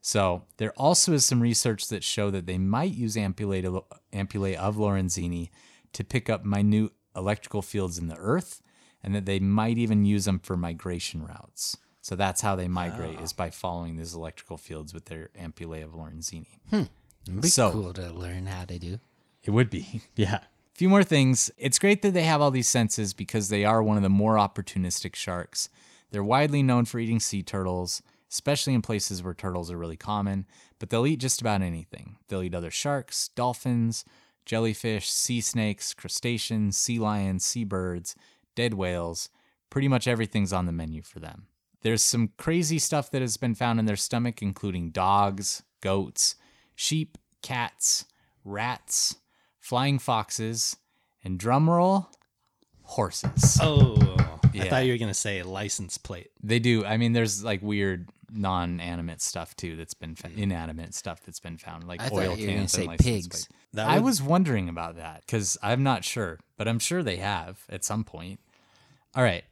So 0.01 0.43
there 0.57 0.73
also 0.73 1.13
is 1.13 1.25
some 1.25 1.41
research 1.41 1.87
that 1.87 2.03
show 2.03 2.33
that 2.33 2.47
they 2.47 2.59
might 2.59 2.95
use 2.95 3.15
ampullae, 3.15 3.63
to- 3.63 3.85
ampullae 4.13 4.57
of 4.57 4.75
Lorenzini 4.75 5.51
to 5.93 6.03
pick 6.03 6.29
up 6.29 6.45
minute 6.45 6.91
electrical 7.15 7.63
fields 7.63 7.97
in 7.97 8.09
the 8.09 8.17
earth, 8.17 8.61
and 9.03 9.15
that 9.15 9.27
they 9.27 9.39
might 9.39 9.79
even 9.79 10.05
use 10.05 10.25
them 10.25 10.39
for 10.39 10.57
migration 10.57 11.25
routes. 11.25 11.77
So 12.03 12.17
that's 12.17 12.41
how 12.41 12.57
they 12.57 12.69
migrate 12.69 13.17
ah. 13.19 13.23
is 13.23 13.33
by 13.33 13.51
following 13.51 13.97
these 13.97 14.15
electrical 14.15 14.57
fields 14.57 14.95
with 14.95 15.07
their 15.07 15.31
ampullae 15.39 15.85
of 15.85 15.93
Lorenzini. 15.93 16.61
Hmm. 16.71 16.85
It'd 17.27 17.41
be 17.43 17.49
So- 17.49 17.73
cool 17.73 17.93
to 17.95 18.11
learn 18.13 18.47
how 18.47 18.65
to 18.65 18.79
do. 18.79 19.01
It 19.43 19.51
would 19.51 19.71
be. 19.71 20.03
Yeah. 20.17 20.41
A 20.75 20.79
few 20.81 20.89
more 20.89 21.05
things. 21.05 21.51
It's 21.59 21.79
great 21.79 22.01
that 22.03 22.15
they 22.15 22.23
have 22.23 22.41
all 22.41 22.51
these 22.51 22.69
senses 22.69 23.13
because 23.13 23.51
they 23.51 23.67
are 23.67 23.83
one 23.83 23.99
of 23.99 24.03
the 24.03 24.09
more 24.09 24.37
opportunistic 24.37 25.15
sharks. 25.15 25.69
They're 26.11 26.25
widely 26.25 26.63
known 26.63 26.87
for 26.87 26.99
eating 26.99 27.21
sea 27.21 27.43
turtles, 27.43 28.01
especially 28.31 28.73
in 28.73 28.81
places 28.81 29.23
where 29.23 29.35
turtles 29.35 29.71
are 29.71 29.77
really 29.77 29.99
common, 29.99 30.47
but 30.79 30.89
they'll 30.89 31.07
eat 31.07 31.21
just 31.21 31.41
about 31.43 31.61
anything. 31.61 32.17
They'll 32.29 32.43
eat 32.43 32.55
other 32.55 32.71
sharks, 32.71 33.29
dolphins, 33.29 34.07
jellyfish, 34.47 35.11
sea 35.11 35.41
snakes, 35.43 35.93
crustaceans, 35.93 36.79
sea 36.79 36.99
lions, 36.99 37.45
seabirds, 37.45 38.15
dead 38.61 38.75
whales. 38.75 39.31
Pretty 39.71 39.89
much 39.89 40.07
everything's 40.07 40.53
on 40.53 40.67
the 40.67 40.73
menu 40.73 41.01
for 41.01 41.19
them. 41.19 41.47
There's 41.81 42.05
some 42.05 42.33
crazy 42.37 42.79
stuff 42.79 43.11
that 43.11 43.23
has 43.23 43.39
been 43.39 43.55
found 43.55 43.79
in 43.81 43.87
their 43.87 43.97
stomach, 43.97 44.43
including 44.43 44.91
dogs, 44.91 45.63
goats, 45.81 46.35
sheep, 46.75 47.17
cats, 47.41 48.05
rats, 48.45 49.17
flying 49.61 49.99
foxes, 49.99 50.77
and 51.25 51.39
drumroll, 51.39 52.09
horses. 52.83 53.59
Oh, 53.63 53.97
I 54.53 54.69
thought 54.69 54.85
you 54.85 54.93
were 54.93 54.99
gonna 54.99 55.15
say 55.15 55.43
license 55.43 55.97
plate. 55.97 56.31
They 56.43 56.59
do. 56.59 56.85
I 56.85 56.99
mean, 56.99 57.15
there's 57.15 57.43
like 57.43 57.63
weird 57.63 58.11
non-animate 58.33 59.23
stuff 59.23 59.57
too 59.57 59.75
that's 59.77 59.95
been 59.95 60.15
fa- 60.17 60.29
hmm. 60.29 60.39
inanimate 60.39 60.95
stuff 60.95 61.23
that's 61.25 61.41
been 61.41 61.57
found, 61.57 61.89
like 61.89 62.03
I 62.03 62.09
thought 62.09 62.19
oil 62.19 62.23
you 62.25 62.31
were 62.31 62.37
gonna 62.37 62.59
cans 62.59 62.73
say 62.73 62.81
and 62.81 62.89
license 62.89 63.07
pigs. 63.07 63.29
plates. 63.29 63.49
That 63.73 63.89
I 63.89 63.95
would- 63.95 64.05
was 64.05 64.21
wondering 64.21 64.69
about 64.69 64.97
that 64.97 65.23
because 65.23 65.57
I'm 65.63 65.83
not 65.83 66.05
sure, 66.05 66.39
but 66.59 66.69
I'm 66.69 66.79
sure 66.79 67.03
they 67.03 67.17
have 67.17 67.65
at 67.71 67.85
some 67.85 68.05
point. 68.05 68.41
All 69.15 69.23
right. 69.23 69.45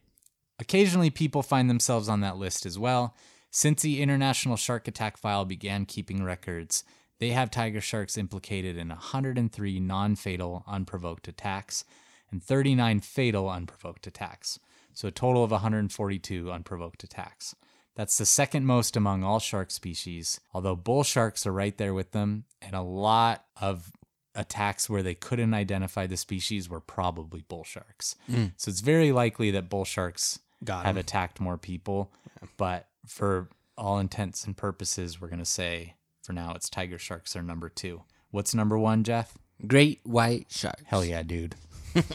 Occasionally, 0.59 1.09
people 1.09 1.41
find 1.41 1.69
themselves 1.69 2.09
on 2.09 2.21
that 2.21 2.37
list 2.37 2.65
as 2.65 2.77
well. 2.77 3.15
Since 3.51 3.81
the 3.81 4.01
International 4.01 4.57
Shark 4.57 4.87
Attack 4.87 5.17
File 5.17 5.45
began 5.45 5.85
keeping 5.85 6.23
records, 6.23 6.83
they 7.19 7.29
have 7.29 7.51
tiger 7.51 7.81
sharks 7.81 8.17
implicated 8.17 8.77
in 8.77 8.89
103 8.89 9.79
non 9.79 10.15
fatal 10.15 10.63
unprovoked 10.67 11.27
attacks 11.27 11.83
and 12.31 12.43
39 12.43 12.99
fatal 13.01 13.49
unprovoked 13.49 14.07
attacks. 14.07 14.59
So, 14.93 15.07
a 15.07 15.11
total 15.11 15.43
of 15.43 15.51
142 15.51 16.51
unprovoked 16.51 17.03
attacks. 17.03 17.55
That's 17.95 18.17
the 18.17 18.25
second 18.25 18.65
most 18.65 18.95
among 18.95 19.23
all 19.23 19.39
shark 19.39 19.71
species, 19.71 20.39
although 20.53 20.75
bull 20.75 21.03
sharks 21.03 21.45
are 21.45 21.51
right 21.51 21.77
there 21.77 21.93
with 21.93 22.11
them, 22.11 22.45
and 22.61 22.75
a 22.75 22.81
lot 22.81 23.45
of 23.59 23.91
attacks 24.39 24.89
where 24.89 25.03
they 25.03 25.13
couldn't 25.15 25.53
identify 25.53 26.07
the 26.07 26.17
species 26.17 26.69
were 26.69 26.79
probably 26.79 27.43
bull 27.47 27.63
sharks. 27.63 28.15
Hmm. 28.29 28.45
So 28.57 28.69
it's 28.69 28.79
very 28.79 29.11
likely 29.11 29.51
that 29.51 29.69
bull 29.69 29.85
sharks 29.85 30.39
Got 30.63 30.85
have 30.85 30.97
attacked 30.97 31.39
more 31.39 31.57
people, 31.57 32.11
but 32.57 32.87
for 33.05 33.49
all 33.77 33.99
intents 33.99 34.45
and 34.45 34.55
purposes, 34.57 35.19
we're 35.21 35.27
going 35.27 35.39
to 35.39 35.45
say 35.45 35.95
for 36.23 36.33
now 36.33 36.53
it's 36.55 36.69
tiger 36.69 36.97
sharks 36.97 37.35
are 37.35 37.41
number 37.43 37.69
two. 37.69 38.03
What's 38.31 38.53
number 38.55 38.77
one, 38.77 39.03
Jeff? 39.03 39.37
Great 39.67 39.99
white 40.03 40.47
shark. 40.49 40.79
Hell 40.85 41.03
yeah, 41.03 41.23
dude. 41.23 41.55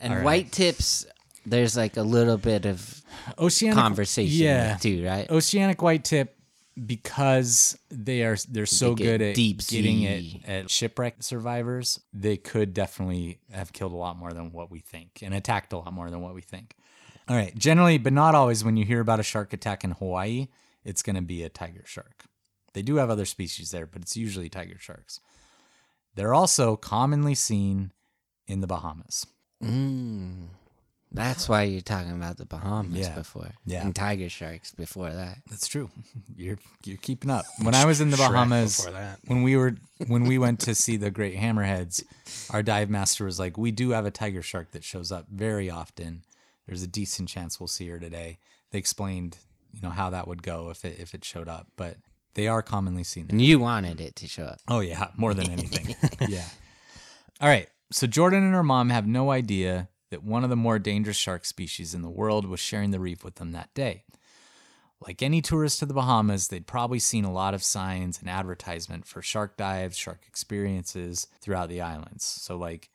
And 0.00 0.12
right. 0.14 0.24
white 0.24 0.52
tips, 0.52 1.06
there's 1.46 1.76
like 1.76 1.96
a 1.96 2.02
little 2.02 2.36
bit 2.36 2.66
of 2.66 3.02
Oceanic 3.38 3.76
conversation 3.78 4.44
Yeah. 4.44 4.76
too, 4.76 5.04
right? 5.06 5.30
Oceanic 5.30 5.80
white 5.82 6.04
tip 6.04 6.33
because 6.86 7.78
they 7.90 8.22
are 8.22 8.36
they're 8.48 8.66
so 8.66 8.94
get 8.94 9.04
good 9.04 9.22
at 9.22 9.34
deep 9.34 9.66
getting 9.66 9.98
sea. 9.98 10.42
it 10.44 10.48
at 10.48 10.70
shipwreck 10.70 11.22
survivors. 11.22 12.00
They 12.12 12.36
could 12.36 12.74
definitely 12.74 13.38
have 13.52 13.72
killed 13.72 13.92
a 13.92 13.96
lot 13.96 14.16
more 14.16 14.32
than 14.32 14.52
what 14.52 14.70
we 14.70 14.80
think 14.80 15.20
and 15.22 15.34
attacked 15.34 15.72
a 15.72 15.78
lot 15.78 15.92
more 15.92 16.10
than 16.10 16.20
what 16.20 16.34
we 16.34 16.40
think. 16.40 16.74
All 17.28 17.36
right, 17.36 17.56
generally, 17.56 17.98
but 17.98 18.12
not 18.12 18.34
always. 18.34 18.64
When 18.64 18.76
you 18.76 18.84
hear 18.84 19.00
about 19.00 19.20
a 19.20 19.22
shark 19.22 19.52
attack 19.52 19.84
in 19.84 19.92
Hawaii, 19.92 20.48
it's 20.84 21.02
going 21.02 21.16
to 21.16 21.22
be 21.22 21.42
a 21.42 21.48
tiger 21.48 21.84
shark. 21.86 22.24
They 22.74 22.82
do 22.82 22.96
have 22.96 23.08
other 23.08 23.24
species 23.24 23.70
there, 23.70 23.86
but 23.86 24.02
it's 24.02 24.16
usually 24.16 24.48
tiger 24.48 24.78
sharks. 24.78 25.20
They're 26.14 26.34
also 26.34 26.76
commonly 26.76 27.34
seen 27.34 27.92
in 28.46 28.60
the 28.60 28.66
Bahamas. 28.66 29.26
Mm. 29.62 30.48
That's 31.14 31.48
why 31.48 31.62
you're 31.62 31.80
talking 31.80 32.10
about 32.12 32.36
the 32.38 32.44
Bahamas 32.44 32.98
Yeah. 32.98 33.14
before. 33.14 33.52
Yeah. 33.64 33.82
And 33.84 33.94
tiger 33.94 34.28
sharks 34.28 34.72
before 34.72 35.10
that. 35.12 35.38
That's 35.48 35.68
true. 35.68 35.90
You're 36.36 36.58
you're 36.84 36.96
keeping 36.98 37.30
up. 37.30 37.44
When 37.62 37.74
I 37.74 37.84
was 37.86 38.00
in 38.00 38.10
the 38.10 38.16
Bahamas, 38.16 38.76
before 38.78 38.92
that. 38.92 39.20
when 39.26 39.42
we 39.42 39.56
were 39.56 39.76
when 40.08 40.24
we 40.24 40.38
went 40.38 40.60
to 40.60 40.74
see 40.74 40.96
the 40.96 41.10
great 41.10 41.36
hammerheads, 41.36 42.02
our 42.50 42.62
dive 42.62 42.90
master 42.90 43.24
was 43.24 43.38
like, 43.38 43.56
"We 43.56 43.70
do 43.70 43.90
have 43.90 44.04
a 44.06 44.10
tiger 44.10 44.42
shark 44.42 44.72
that 44.72 44.82
shows 44.84 45.12
up 45.12 45.26
very 45.30 45.70
often. 45.70 46.24
There's 46.66 46.82
a 46.82 46.88
decent 46.88 47.28
chance 47.28 47.60
we'll 47.60 47.68
see 47.68 47.88
her 47.88 47.98
today." 48.00 48.38
They 48.72 48.78
explained, 48.80 49.38
you 49.72 49.80
know, 49.82 49.90
how 49.90 50.10
that 50.10 50.26
would 50.26 50.42
go 50.42 50.70
if 50.70 50.84
it 50.84 50.98
if 50.98 51.14
it 51.14 51.24
showed 51.24 51.48
up, 51.48 51.68
but 51.76 51.96
they 52.34 52.48
are 52.48 52.60
commonly 52.60 53.04
seen. 53.04 53.28
There. 53.28 53.34
And 53.34 53.40
you 53.42 53.60
wanted 53.60 54.00
it 54.00 54.16
to 54.16 54.26
show 54.26 54.44
up. 54.46 54.58
Oh 54.66 54.80
yeah, 54.80 55.08
more 55.16 55.32
than 55.32 55.48
anything. 55.48 55.94
yeah. 56.28 56.48
All 57.40 57.48
right. 57.48 57.68
So 57.92 58.08
Jordan 58.08 58.42
and 58.42 58.54
her 58.54 58.64
mom 58.64 58.90
have 58.90 59.06
no 59.06 59.30
idea 59.30 59.88
that 60.10 60.22
one 60.22 60.44
of 60.44 60.50
the 60.50 60.56
more 60.56 60.78
dangerous 60.78 61.16
shark 61.16 61.44
species 61.44 61.94
in 61.94 62.02
the 62.02 62.10
world 62.10 62.46
was 62.46 62.60
sharing 62.60 62.90
the 62.90 63.00
reef 63.00 63.24
with 63.24 63.36
them 63.36 63.52
that 63.52 63.72
day. 63.74 64.04
Like 65.00 65.22
any 65.22 65.42
tourist 65.42 65.80
to 65.80 65.86
the 65.86 65.94
Bahamas, 65.94 66.48
they'd 66.48 66.66
probably 66.66 66.98
seen 66.98 67.24
a 67.24 67.32
lot 67.32 67.52
of 67.52 67.62
signs 67.62 68.18
and 68.20 68.28
advertisement 68.28 69.06
for 69.06 69.20
shark 69.20 69.56
dives, 69.56 69.96
shark 69.96 70.22
experiences 70.26 71.26
throughout 71.40 71.68
the 71.68 71.80
islands. 71.80 72.24
So 72.24 72.56
like 72.56 72.90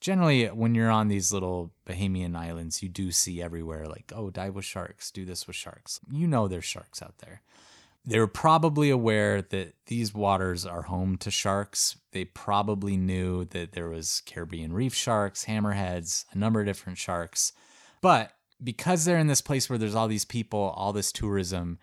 generally 0.00 0.46
when 0.46 0.74
you're 0.74 0.90
on 0.90 1.08
these 1.08 1.32
little 1.32 1.72
Bahamian 1.86 2.36
islands, 2.36 2.82
you 2.82 2.88
do 2.88 3.12
see 3.12 3.40
everywhere 3.40 3.86
like, 3.86 4.12
oh, 4.14 4.30
dive 4.30 4.56
with 4.56 4.64
sharks, 4.64 5.10
do 5.10 5.24
this 5.24 5.46
with 5.46 5.56
sharks. 5.56 6.00
You 6.10 6.26
know 6.26 6.48
there's 6.48 6.64
sharks 6.64 7.00
out 7.00 7.18
there. 7.18 7.42
They 8.04 8.18
were 8.18 8.26
probably 8.26 8.90
aware 8.90 9.42
that 9.42 9.74
these 9.86 10.12
waters 10.12 10.66
are 10.66 10.82
home 10.82 11.16
to 11.18 11.30
sharks. 11.30 11.96
They 12.10 12.24
probably 12.24 12.96
knew 12.96 13.44
that 13.46 13.72
there 13.72 13.88
was 13.88 14.22
Caribbean 14.26 14.72
reef 14.72 14.92
sharks, 14.92 15.44
hammerheads, 15.44 16.24
a 16.32 16.38
number 16.38 16.60
of 16.60 16.66
different 16.66 16.98
sharks. 16.98 17.52
But 18.00 18.32
because 18.62 19.04
they're 19.04 19.18
in 19.18 19.28
this 19.28 19.40
place 19.40 19.70
where 19.70 19.78
there's 19.78 19.94
all 19.94 20.08
these 20.08 20.24
people, 20.24 20.74
all 20.76 20.92
this 20.92 21.12
tourism, 21.12 21.78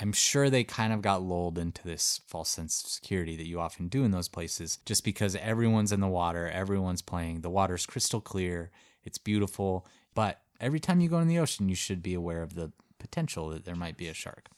I'm 0.00 0.12
sure 0.12 0.48
they 0.48 0.62
kind 0.62 0.92
of 0.92 1.02
got 1.02 1.22
lulled 1.22 1.58
into 1.58 1.82
this 1.82 2.20
false 2.26 2.50
sense 2.50 2.84
of 2.84 2.90
security 2.90 3.36
that 3.36 3.48
you 3.48 3.58
often 3.58 3.88
do 3.88 4.04
in 4.04 4.12
those 4.12 4.28
places 4.28 4.78
just 4.86 5.02
because 5.02 5.34
everyone's 5.34 5.90
in 5.90 6.00
the 6.00 6.06
water, 6.06 6.48
everyone's 6.48 7.02
playing, 7.02 7.40
the 7.40 7.50
water's 7.50 7.84
crystal 7.84 8.20
clear, 8.20 8.70
it's 9.04 9.18
beautiful. 9.18 9.86
But 10.14 10.40
every 10.60 10.78
time 10.78 11.00
you 11.00 11.08
go 11.08 11.18
in 11.18 11.26
the 11.26 11.40
ocean, 11.40 11.68
you 11.68 11.74
should 11.74 12.02
be 12.02 12.14
aware 12.14 12.42
of 12.42 12.54
the 12.54 12.70
potential 13.00 13.48
that 13.48 13.64
there 13.64 13.74
might 13.74 13.96
be 13.96 14.06
a 14.06 14.14
shark. 14.14 14.48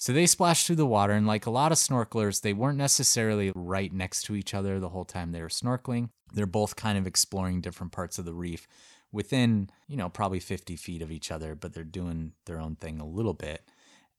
So 0.00 0.14
they 0.14 0.24
splashed 0.24 0.66
through 0.66 0.76
the 0.76 0.86
water, 0.86 1.12
and 1.12 1.26
like 1.26 1.44
a 1.44 1.50
lot 1.50 1.72
of 1.72 1.78
snorkelers, 1.78 2.40
they 2.40 2.54
weren't 2.54 2.78
necessarily 2.78 3.52
right 3.54 3.92
next 3.92 4.22
to 4.22 4.34
each 4.34 4.54
other 4.54 4.80
the 4.80 4.88
whole 4.88 5.04
time 5.04 5.30
they 5.30 5.42
were 5.42 5.48
snorkeling. 5.48 6.08
They're 6.32 6.46
both 6.46 6.74
kind 6.74 6.96
of 6.96 7.06
exploring 7.06 7.60
different 7.60 7.92
parts 7.92 8.18
of 8.18 8.24
the 8.24 8.32
reef 8.32 8.66
within, 9.12 9.68
you 9.88 9.98
know, 9.98 10.08
probably 10.08 10.40
50 10.40 10.74
feet 10.76 11.02
of 11.02 11.10
each 11.10 11.30
other, 11.30 11.54
but 11.54 11.74
they're 11.74 11.84
doing 11.84 12.32
their 12.46 12.58
own 12.58 12.76
thing 12.76 12.98
a 12.98 13.06
little 13.06 13.34
bit. 13.34 13.68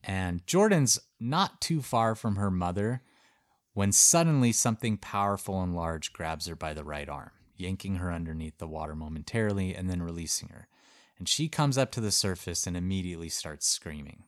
And 0.03 0.45
Jordan's 0.45 0.99
not 1.19 1.59
too 1.59 1.81
far 1.81 2.13
from 2.13 2.35
her 2.35 2.51
mother 2.51 3.01
when 3.73 3.91
suddenly 3.91 4.51
something 4.51 4.97
powerful 4.97 5.63
and 5.63 5.75
large 5.75 6.13
grabs 6.13 6.45
her 6.45 6.55
by 6.55 6.75
the 6.75 6.83
right 6.83 7.09
arm, 7.09 7.31
yanking 7.57 7.95
her 7.95 8.11
underneath 8.11 8.59
the 8.59 8.67
water 8.67 8.95
momentarily 8.95 9.73
and 9.73 9.89
then 9.89 10.03
releasing 10.03 10.49
her. 10.49 10.67
And 11.17 11.27
she 11.27 11.49
comes 11.49 11.75
up 11.75 11.91
to 11.93 12.01
the 12.01 12.11
surface 12.11 12.67
and 12.67 12.77
immediately 12.77 13.29
starts 13.29 13.67
screaming. 13.67 14.25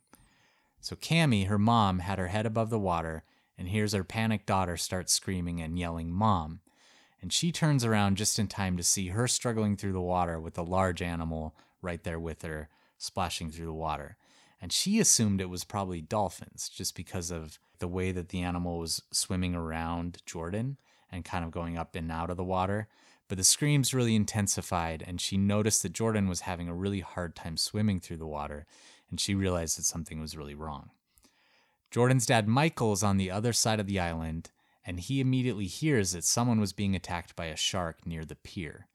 So 0.84 0.98
Cammy, 0.98 1.48
her 1.48 1.58
mom, 1.58 2.00
had 2.00 2.19
her 2.19 2.28
head 2.28 2.46
above 2.46 2.69
the 2.69 2.78
water 2.78 3.24
and 3.58 3.69
hears 3.69 3.93
her 3.93 4.04
panicked 4.04 4.46
daughter 4.46 4.76
start 4.76 5.10
screaming 5.10 5.62
and 5.62 5.80
yelling, 5.80 6.12
Mom. 6.12 6.60
And 7.22 7.32
she 7.32 7.54
turns 7.54 7.86
around 7.86 8.17
just 8.17 8.38
in 8.38 8.48
time 8.48 8.76
to 8.76 8.84
see 8.84 9.08
her 9.08 9.26
struggling 9.30 9.78
through 9.78 9.93
the 9.93 10.02
water 10.02 10.41
with 10.41 10.58
a 10.58 10.62
large 10.62 11.02
animal 11.02 11.56
right 11.82 12.04
there 12.04 12.19
with 12.19 12.41
her, 12.41 12.67
splashing 12.98 13.50
through 13.50 13.67
the 13.67 13.72
water. 13.72 14.17
And 14.62 14.74
she 14.74 15.00
assumed 15.00 15.39
it 15.39 15.50
was 15.50 15.63
probably 15.63 16.02
dolphins 16.02 16.67
just 16.67 16.98
because 16.98 17.32
of 17.32 17.60
the 17.80 17.88
way 17.88 18.12
that 18.12 18.28
the 18.28 18.41
animal 18.41 18.78
was 18.78 19.02
swimming 19.10 19.56
around 19.56 20.22
Jordan 20.26 20.76
and 21.10 21.24
kind 21.24 21.46
of 21.46 21.52
going 21.52 21.78
up 21.78 21.96
and 21.96 22.12
out 22.12 22.30
of 22.30 22.36
the 22.36 22.43
water. 22.43 22.89
But 23.30 23.38
the 23.38 23.46
screams 23.46 23.93
really 23.93 24.17
intensified, 24.17 25.02
and 25.08 25.22
she 25.22 25.38
noticed 25.38 25.82
that 25.84 25.93
Jordan 25.93 26.28
was 26.28 26.41
having 26.41 26.67
a 26.67 26.76
really 26.76 27.00
hard 27.00 27.38
time 27.38 27.56
swimming 27.56 28.02
through 28.02 28.17
the 28.17 28.28
water, 28.28 28.65
and 29.13 29.21
she 29.21 29.36
realized 29.36 29.78
that 29.78 29.86
something 29.86 30.19
was 30.19 30.36
really 30.36 30.56
wrong. 30.56 30.89
Jordan's 31.91 32.26
dad, 32.26 32.47
Michael, 32.47 32.93
is 32.93 33.04
on 33.04 33.17
the 33.17 33.30
other 33.30 33.54
side 33.54 33.80
of 33.80 33.86
the 33.86 33.99
island, 33.99 34.49
and 34.84 34.99
he 34.99 35.19
immediately 35.19 35.67
hears 35.67 36.13
that 36.13 36.23
someone 36.23 36.60
was 36.60 36.73
being 36.73 36.95
attacked 36.95 37.36
by 37.36 37.45
a 37.45 37.56
shark 37.56 38.08
near 38.08 38.26
the 38.26 38.34
pier. 38.34 38.88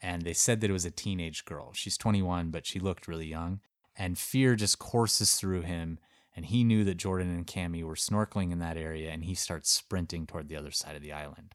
And 0.00 0.22
they 0.22 0.32
said 0.32 0.62
that 0.62 0.70
it 0.70 0.72
was 0.72 0.86
a 0.86 0.90
teenage 0.90 1.44
girl. 1.44 1.74
She's 1.74 1.98
21, 1.98 2.50
but 2.50 2.64
she 2.64 2.80
looked 2.80 3.06
really 3.06 3.26
young. 3.26 3.60
And 3.94 4.16
fear 4.16 4.56
just 4.56 4.78
courses 4.78 5.34
through 5.34 5.60
him, 5.60 5.98
and 6.34 6.46
he 6.46 6.64
knew 6.64 6.82
that 6.84 6.96
Jordan 6.96 7.28
and 7.28 7.46
Cammy 7.46 7.84
were 7.84 7.96
snorkeling 7.96 8.52
in 8.52 8.60
that 8.60 8.78
area, 8.78 9.10
and 9.10 9.24
he 9.24 9.34
starts 9.34 9.68
sprinting 9.68 10.26
toward 10.26 10.48
the 10.48 10.56
other 10.56 10.70
side 10.70 10.96
of 10.96 11.02
the 11.02 11.12
island. 11.12 11.54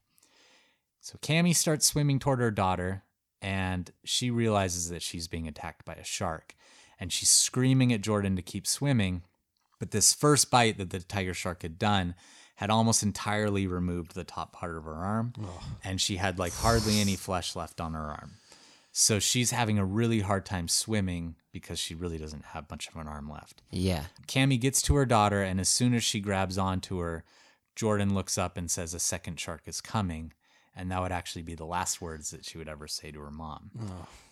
So 1.01 1.17
Cammy 1.23 1.55
starts 1.55 1.87
swimming 1.87 2.19
toward 2.19 2.37
her 2.37 2.51
daughter, 2.51 3.01
and 3.41 3.89
she 4.03 4.29
realizes 4.29 4.91
that 4.91 5.01
she's 5.01 5.27
being 5.27 5.47
attacked 5.47 5.85
by 5.85 5.95
a 5.95 6.03
shark. 6.03 6.53
And 6.99 7.11
she's 7.11 7.29
screaming 7.29 7.91
at 7.91 8.01
Jordan 8.01 8.35
to 8.35 8.41
keep 8.41 8.65
swimming. 8.65 9.23
But 9.79 9.91
this 9.91 10.13
first 10.13 10.49
bite 10.49 10.77
that 10.77 10.89
the 10.89 10.99
tiger 10.99 11.33
shark 11.33 11.61
had 11.61 11.77
done 11.77 12.15
had 12.55 12.69
almost 12.69 13.03
entirely 13.03 13.67
removed 13.67 14.15
the 14.15 14.23
top 14.23 14.53
part 14.53 14.77
of 14.77 14.85
her 14.85 14.93
arm, 14.93 15.33
and 15.83 15.99
she 15.99 16.15
had 16.15 16.39
like 16.39 16.53
hardly 16.53 17.01
any 17.01 17.17
flesh 17.17 17.53
left 17.55 17.81
on 17.81 17.93
her 17.93 18.05
arm. 18.05 18.31
So 18.93 19.19
she's 19.19 19.51
having 19.51 19.77
a 19.77 19.83
really 19.83 20.21
hard 20.21 20.45
time 20.45 20.69
swimming 20.69 21.35
because 21.51 21.79
she 21.79 21.93
really 21.93 22.17
doesn't 22.17 22.45
have 22.45 22.69
much 22.69 22.87
of 22.87 22.95
an 22.95 23.09
arm 23.09 23.29
left. 23.29 23.61
Yeah. 23.71 24.05
Cammy 24.25 24.57
gets 24.57 24.81
to 24.83 24.95
her 24.95 25.05
daughter, 25.05 25.41
and 25.41 25.59
as 25.59 25.67
soon 25.67 25.93
as 25.93 26.03
she 26.05 26.21
grabs 26.21 26.57
onto 26.57 26.99
her, 26.99 27.25
Jordan 27.75 28.15
looks 28.15 28.37
up 28.37 28.55
and 28.55 28.71
says 28.71 28.93
a 28.93 28.99
second 28.99 29.37
shark 29.37 29.63
is 29.65 29.81
coming. 29.81 30.31
And 30.75 30.91
that 30.91 31.01
would 31.01 31.13
actually 31.13 31.43
be 31.43 31.55
the 31.55 31.65
last 31.65 32.01
words 32.01 32.31
that 32.31 32.43
she 32.43 32.57
would 32.57 32.67
ever 32.67 32.87
say 32.87 33.11
to 33.11 33.21
her 33.21 33.31
mom. 33.31 33.71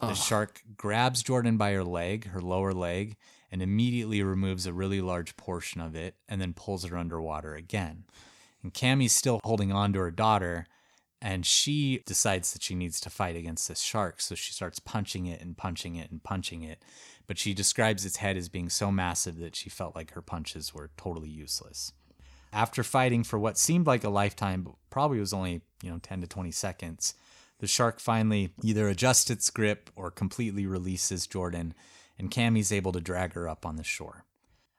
Oh. 0.01 0.07
The 0.07 0.13
shark 0.13 0.61
grabs 0.75 1.23
Jordan 1.23 1.55
by 1.55 1.71
her 1.71 1.85
leg, 1.85 2.27
her 2.27 2.41
lower 2.41 2.73
leg, 2.73 3.15
and 3.49 3.61
immediately 3.61 4.21
removes 4.23 4.65
a 4.65 4.73
really 4.73 4.99
large 4.99 5.37
portion 5.37 5.79
of 5.79 5.95
it 5.95 6.15
and 6.27 6.41
then 6.41 6.53
pulls 6.53 6.83
her 6.83 6.97
underwater 6.97 7.55
again. 7.55 8.03
And 8.61 8.73
Cammy's 8.73 9.15
still 9.15 9.39
holding 9.43 9.71
on 9.71 9.93
to 9.93 9.99
her 9.99 10.11
daughter, 10.11 10.65
and 11.21 11.45
she 11.45 12.01
decides 12.05 12.51
that 12.51 12.63
she 12.63 12.75
needs 12.75 12.99
to 13.01 13.09
fight 13.09 13.37
against 13.37 13.69
this 13.69 13.79
shark. 13.79 14.19
So 14.19 14.35
she 14.35 14.51
starts 14.51 14.79
punching 14.79 15.25
it 15.25 15.39
and 15.41 15.55
punching 15.55 15.95
it 15.95 16.11
and 16.11 16.21
punching 16.21 16.63
it. 16.63 16.83
But 17.25 17.37
she 17.37 17.53
describes 17.53 18.05
its 18.05 18.17
head 18.17 18.35
as 18.35 18.49
being 18.49 18.69
so 18.69 18.91
massive 18.91 19.37
that 19.37 19.55
she 19.55 19.69
felt 19.69 19.95
like 19.95 20.11
her 20.11 20.21
punches 20.21 20.73
were 20.73 20.89
totally 20.97 21.29
useless. 21.29 21.93
After 22.53 22.83
fighting 22.83 23.23
for 23.23 23.39
what 23.39 23.57
seemed 23.57 23.87
like 23.87 24.03
a 24.03 24.09
lifetime, 24.09 24.61
but 24.61 24.75
probably 24.91 25.19
was 25.19 25.33
only, 25.33 25.61
you 25.81 25.89
know, 25.89 25.97
10 25.97 26.21
to 26.21 26.27
20 26.27 26.51
seconds, 26.51 27.15
the 27.57 27.65
shark 27.65 27.99
finally 27.99 28.53
either 28.61 28.87
adjusts 28.87 29.31
its 29.31 29.49
grip 29.49 29.89
or 29.95 30.11
completely 30.11 30.67
releases 30.67 31.25
Jordan, 31.25 31.73
and 32.19 32.29
Cammy's 32.29 32.71
able 32.71 32.91
to 32.91 33.01
drag 33.01 33.33
her 33.33 33.49
up 33.49 33.65
on 33.65 33.75
the 33.75 33.83
shore. 33.83 34.25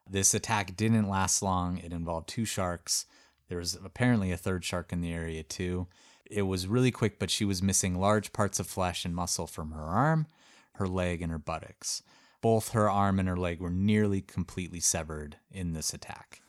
This 0.09 0.35
attack 0.35 0.77
didn't 0.77 1.09
last 1.09 1.43
long. 1.43 1.79
It 1.79 1.93
involved 1.93 2.29
two 2.29 2.45
sharks. 2.45 3.07
There 3.49 3.59
was 3.59 3.77
apparently 3.85 4.31
a 4.31 4.37
third 4.37 4.65
shark 4.65 4.93
in 4.93 5.01
the 5.01 5.13
area 5.13 5.43
too. 5.43 5.89
It 6.25 6.43
was 6.43 6.69
really 6.69 6.93
quick, 6.93 7.19
but 7.19 7.31
she 7.31 7.45
was 7.45 7.63
missing 7.63 7.99
large 7.99 8.33
parts 8.33 8.61
of 8.61 8.69
flesh 8.69 9.05
and 9.05 9.17
muscle 9.17 9.49
from 9.49 9.73
her 9.73 9.83
arm, 9.83 10.27
her 10.75 10.87
leg, 10.87 11.23
and 11.23 11.33
her 11.33 11.39
buttocks. 11.39 12.03
Both 12.41 12.71
her 12.71 12.89
arm 12.89 13.19
and 13.19 13.29
her 13.29 13.37
leg 13.37 13.61
were 13.61 13.71
nearly 13.71 14.21
completely 14.21 14.81
severed 14.81 15.39
in 15.51 15.73
this 15.73 15.93
attack. 15.93 16.43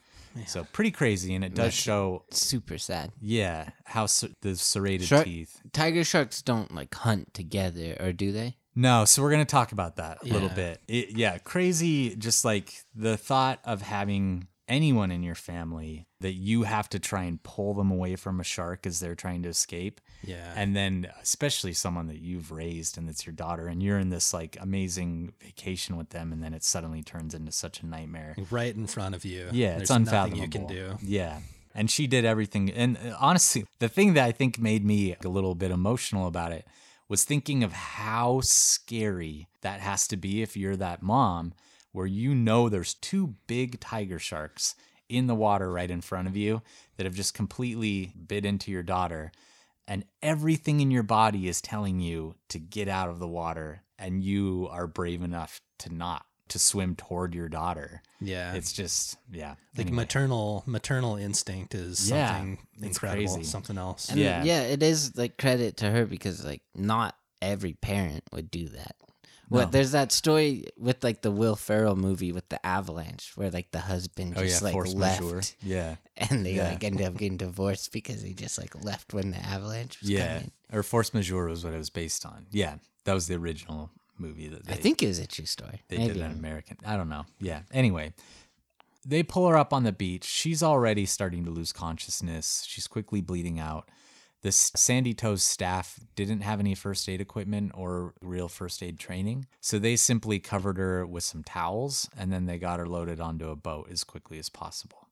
So 0.45 0.65
pretty 0.71 0.91
crazy, 0.91 1.33
and 1.35 1.43
it 1.43 1.49
does 1.49 1.57
That's- 1.57 1.73
show, 1.75 2.25
Super 2.31 2.77
sad. 2.77 3.11
yeah, 3.21 3.69
how 3.85 4.05
ser- 4.05 4.29
the 4.41 4.55
serrated 4.55 5.07
Shark- 5.07 5.25
teeth. 5.25 5.61
Tiger 5.73 6.03
sharks 6.03 6.41
don't 6.41 6.73
like 6.73 6.93
hunt 6.93 7.33
together, 7.33 7.95
or 7.99 8.11
do 8.13 8.31
they? 8.31 8.57
No, 8.75 9.05
so 9.05 9.21
we're 9.21 9.31
gonna 9.31 9.45
talk 9.45 9.71
about 9.71 9.95
that 9.95 10.21
a 10.21 10.25
little 10.25 10.49
Yeah. 10.49 10.55
bit. 10.55 10.81
It, 10.87 11.17
yeah, 11.17 11.37
crazy. 11.37 12.15
Just 12.15 12.43
like 12.43 12.83
the 12.93 13.15
thought 13.17 13.59
of 13.63 13.81
having 13.81 14.47
anyone 14.67 15.11
in 15.11 15.23
your 15.23 15.35
family 15.35 16.07
that 16.19 16.33
you 16.33 16.63
have 16.63 16.89
to 16.89 16.99
try 16.99 17.23
and 17.23 17.41
pull 17.43 17.73
them 17.75 17.91
away 17.91 18.15
from 18.15 18.39
a 18.39 18.43
shark 18.43 18.85
as 18.87 18.99
they're 18.99 19.15
trying 19.15 19.43
to 19.43 19.49
escape, 19.49 20.01
Yeah. 20.27 20.53
and 20.55 20.75
then 20.75 21.07
especially 21.21 21.73
someone 21.73 22.07
that 22.07 22.19
you've 22.19 22.51
raised 22.51 22.97
and 22.97 23.09
it's 23.09 23.25
your 23.25 23.33
daughter, 23.33 23.67
and 23.67 23.81
you're 23.81 23.99
in 23.99 24.09
this 24.09 24.33
like 24.33 24.57
amazing 24.59 25.33
vacation 25.41 25.97
with 25.97 26.09
them, 26.09 26.31
and 26.31 26.43
then 26.43 26.53
it 26.53 26.63
suddenly 26.63 27.03
turns 27.03 27.33
into 27.33 27.51
such 27.51 27.81
a 27.81 27.85
nightmare. 27.85 28.35
right 28.51 28.75
in 28.75 28.88
front 28.88 29.15
of 29.15 29.25
you. 29.25 29.49
Yeah, 29.51 29.77
it's 29.77 29.89
There's 29.89 29.89
nothing 29.89 30.07
unfathomable. 30.07 30.41
you 30.43 30.49
can 30.49 30.67
do. 30.67 30.97
Yeah. 31.01 31.39
And 31.73 31.91
she 31.91 32.07
did 32.07 32.23
everything. 32.23 32.71
And 32.71 32.97
uh, 32.97 33.17
honestly, 33.19 33.65
the 33.79 33.89
thing 33.89 34.13
that 34.13 34.23
I 34.25 34.31
think 34.31 34.57
made 34.59 34.85
me 34.85 35.15
a 35.23 35.27
little 35.27 35.55
bit 35.55 35.71
emotional 35.71 36.25
about 36.25 36.53
it 36.53 36.65
was 37.09 37.23
thinking 37.25 37.63
of 37.63 37.73
how 37.73 38.39
scary 38.41 39.47
that 39.61 39.79
has 39.79 40.07
to 40.07 40.17
be 40.17 40.41
if 40.41 40.55
you're 40.57 40.75
that 40.77 41.01
mom 41.01 41.53
where 41.91 42.05
you 42.07 42.33
know 42.35 42.67
there's 42.69 42.93
two 42.95 43.35
big 43.47 43.79
tiger 43.79 44.19
sharks 44.19 44.75
in 45.07 45.27
the 45.27 45.35
water 45.35 45.71
right 45.71 45.91
in 45.91 46.01
front 46.01 46.27
of 46.27 46.35
you 46.35 46.61
that 46.97 47.05
have 47.05 47.13
just 47.13 47.33
completely 47.33 48.11
bit 48.27 48.43
into 48.45 48.71
your 48.71 48.83
daughter 48.83 49.31
and 49.87 50.03
everything 50.21 50.79
in 50.79 50.91
your 50.91 51.03
body 51.03 51.47
is 51.47 51.61
telling 51.61 51.99
you 51.99 52.35
to 52.49 52.59
get 52.59 52.87
out 52.87 53.09
of 53.09 53.19
the 53.19 53.27
water 53.27 53.81
and 53.99 54.23
you 54.23 54.67
are 54.71 54.87
brave 54.87 55.21
enough 55.21 55.61
to 55.79 55.93
not 55.93 56.25
to 56.47 56.59
swim 56.59 56.95
toward 56.95 57.33
your 57.33 57.49
daughter 57.49 58.03
Yeah. 58.21 58.53
it's 58.53 58.71
just 58.71 59.17
yeah 59.31 59.55
like 59.77 59.87
Anyway. 59.87 59.95
maternal 60.03 60.63
maternal 60.67 61.15
instinct 61.15 61.73
is 61.73 62.09
Yeah, 62.09 62.27
something 62.35 62.59
it's 62.75 62.83
incredible, 62.83 63.33
crazy. 63.35 63.43
something 63.49 63.77
else. 63.79 64.09
And 64.09 64.19
Yeah. 64.19 64.43
yeah, 64.43 64.61
it 64.61 64.83
is 64.83 65.15
like 65.17 65.37
credit 65.37 65.77
to 65.77 65.89
her 65.89 66.05
because 66.05 66.45
like 66.45 66.61
not 66.75 67.15
every 67.41 67.73
parent 67.73 68.23
would 68.31 68.51
do 68.51 68.69
that. 68.69 68.95
What 69.49 69.65
No. 69.65 69.69
there's 69.71 69.91
that 69.91 70.12
story 70.12 70.65
with 70.77 71.03
like 71.03 71.21
the 71.21 71.31
Will 71.31 71.55
Ferrell 71.55 71.95
movie 71.95 72.31
with 72.31 72.49
the 72.49 72.63
avalanche 72.65 73.31
where 73.36 73.51
like 73.51 73.71
the 73.71 73.79
husband 73.79 74.34
oh 74.38 74.43
just 74.43 74.62
yeah 74.62 74.69
like 74.71 74.93
left 74.95 75.21
majeure. 75.21 75.41
yeah. 75.62 75.95
And 76.17 76.45
they 76.45 76.53
Yeah. 76.53 76.69
like 76.69 76.84
ended 76.84 77.05
up 77.05 77.17
getting 77.17 77.38
divorced 77.38 77.91
because 77.91 78.21
he 78.21 78.34
just 78.34 78.58
like 78.58 78.84
left 78.84 79.13
when 79.13 79.31
the 79.31 79.38
avalanche 79.38 79.99
was 80.01 80.10
yeah. 80.10 80.27
coming. 80.36 80.51
or 80.73 80.81
force 80.84 81.13
majeure 81.13 81.45
was 81.47 81.63
what 81.63 81.73
it 81.73 81.77
was 81.77 81.89
based 81.89 82.25
on. 82.25 82.47
Yeah. 82.51 82.75
That 83.03 83.13
was 83.13 83.27
the 83.27 83.36
original 83.36 83.91
movie 84.17 84.47
that 84.47 84.65
they, 84.65 84.73
I 84.73 84.77
think 84.77 85.03
it 85.03 85.08
was 85.08 85.19
a 85.19 85.27
true 85.27 85.45
story. 85.45 85.84
they 85.89 85.97
Maybe 85.97 86.13
did 86.13 86.21
an 86.23 86.31
american 86.31 86.77
i 86.86 86.95
don't 86.97 87.10
know. 87.10 87.25
Yeah. 87.39 87.62
Anyway 87.71 88.13
they 89.08 89.21
pull 89.21 89.47
her 89.47 89.55
up 89.58 89.71
on 89.71 89.84
the 89.84 89.91
beach. 89.91 90.23
She's 90.23 90.63
already 90.63 91.05
starting 91.05 91.45
to 91.45 91.51
lose 91.51 91.71
consciousness. 91.71 92.65
She's 92.67 92.88
quickly 92.88 93.21
bleeding 93.21 93.60
out 93.60 93.88
this 94.45 94.71
sandy 94.75 95.13
toes 95.13 95.41
staff 95.41 95.99
didn't 96.15 96.41
have 96.41 96.60
any 96.60 96.75
first 96.75 97.10
aid 97.10 97.19
equipment 97.19 97.71
or 97.73 98.13
real 98.21 98.47
first 98.47 98.84
aid 98.84 98.99
training 98.99 99.47
so 99.60 99.79
they 99.79 99.95
simply 99.95 100.39
covered 100.39 100.77
her 100.77 101.05
with 101.05 101.23
some 101.23 101.43
towels 101.43 102.08
and 102.15 102.31
then 102.31 102.45
they 102.45 102.58
got 102.60 102.79
her 102.79 102.88
loaded 102.88 103.19
onto 103.19 103.49
a 103.49 103.55
boat 103.55 103.88
as 103.91 104.03
quickly 104.03 104.38
as 104.38 104.49
possible 104.49 105.05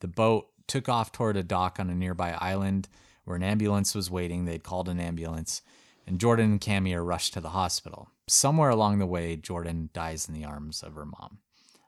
The 0.00 0.08
boat 0.08 0.48
took 0.68 0.88
off 0.88 1.10
toward 1.10 1.36
a 1.36 1.42
dock 1.42 1.80
on 1.80 1.90
a 1.90 1.94
nearby 1.94 2.36
island 2.40 2.88
where 3.24 3.36
an 3.36 3.42
ambulance 3.42 3.94
was 3.94 4.10
waiting. 4.10 4.44
They'd 4.44 4.62
called 4.62 4.88
an 4.88 5.00
ambulance, 5.00 5.62
and 6.06 6.20
Jordan 6.20 6.52
and 6.52 6.60
Cammy 6.60 6.94
are 6.94 7.04
rushed 7.04 7.34
to 7.34 7.40
the 7.40 7.50
hospital. 7.50 8.08
Somewhere 8.28 8.70
along 8.70 8.98
the 8.98 9.06
way, 9.06 9.36
Jordan 9.36 9.90
dies 9.92 10.28
in 10.28 10.34
the 10.34 10.44
arms 10.44 10.82
of 10.82 10.94
her 10.94 11.04
mom. 11.04 11.38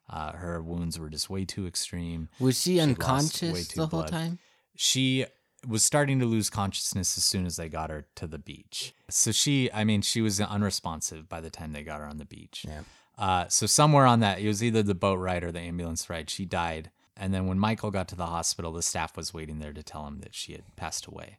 Uh, 0.09 0.33
her 0.33 0.61
wounds 0.61 0.99
were 0.99 1.09
just 1.09 1.31
way 1.31 1.45
too 1.45 1.67
extreme. 1.67 2.29
Was 2.41 2.61
she, 2.61 2.77
way 2.77 2.83
unconscious 2.83 3.69
the 3.69 3.87
whole 3.87 4.01
blood. 4.01 4.11
time? 4.11 4.39
She 4.77 5.25
was 5.67 5.85
starting 5.85 6.19
to 6.21 6.27
lose 6.27 6.51
consciousness 6.51 7.17
as 7.17 7.25
soon 7.25 7.47
as 7.47 7.57
they 7.57 7.69
got 7.69 7.91
her 7.91 8.07
to 8.17 8.27
the 8.27 8.39
beach. 8.39 8.95
So 9.09 9.33
she, 9.33 9.71
I 9.73 9.85
mean, 9.85 10.03
she 10.03 10.21
was 10.21 10.41
unresponsive 10.41 11.29
by 11.29 11.41
the 11.41 11.51
time 11.51 11.73
they 11.73 11.83
got 11.83 12.01
her 12.01 12.07
on 12.07 12.19
the 12.19 12.25
beach. 12.25 12.65
Yeah. 12.67 12.83
Uh, 13.19 13.49
so 13.49 13.67
somewhere 13.67 14.07
on 14.07 14.21
that, 14.21 14.41
it 14.41 14.47
was 14.47 14.65
either 14.65 14.83
the 14.83 14.95
boat 14.95 15.19
ride 15.19 15.45
or 15.45 15.53
the 15.53 15.61
ambulance 15.61 16.09
ride. 16.09 16.31
She 16.31 16.47
died, 16.47 16.91
and 17.17 17.35
then 17.35 17.47
when 17.47 17.59
Michael 17.59 17.91
got 17.91 18.09
to 18.09 18.17
the 18.17 18.27
hospital, 18.27 18.73
the 18.73 18.83
staff 18.83 19.17
was 19.17 19.35
waiting 19.35 19.59
there 19.59 19.75
to 19.75 19.83
tell 19.83 20.07
him 20.07 20.21
that 20.21 20.35
she 20.35 20.53
had 20.53 20.63
passed 20.77 21.07
away. 21.07 21.39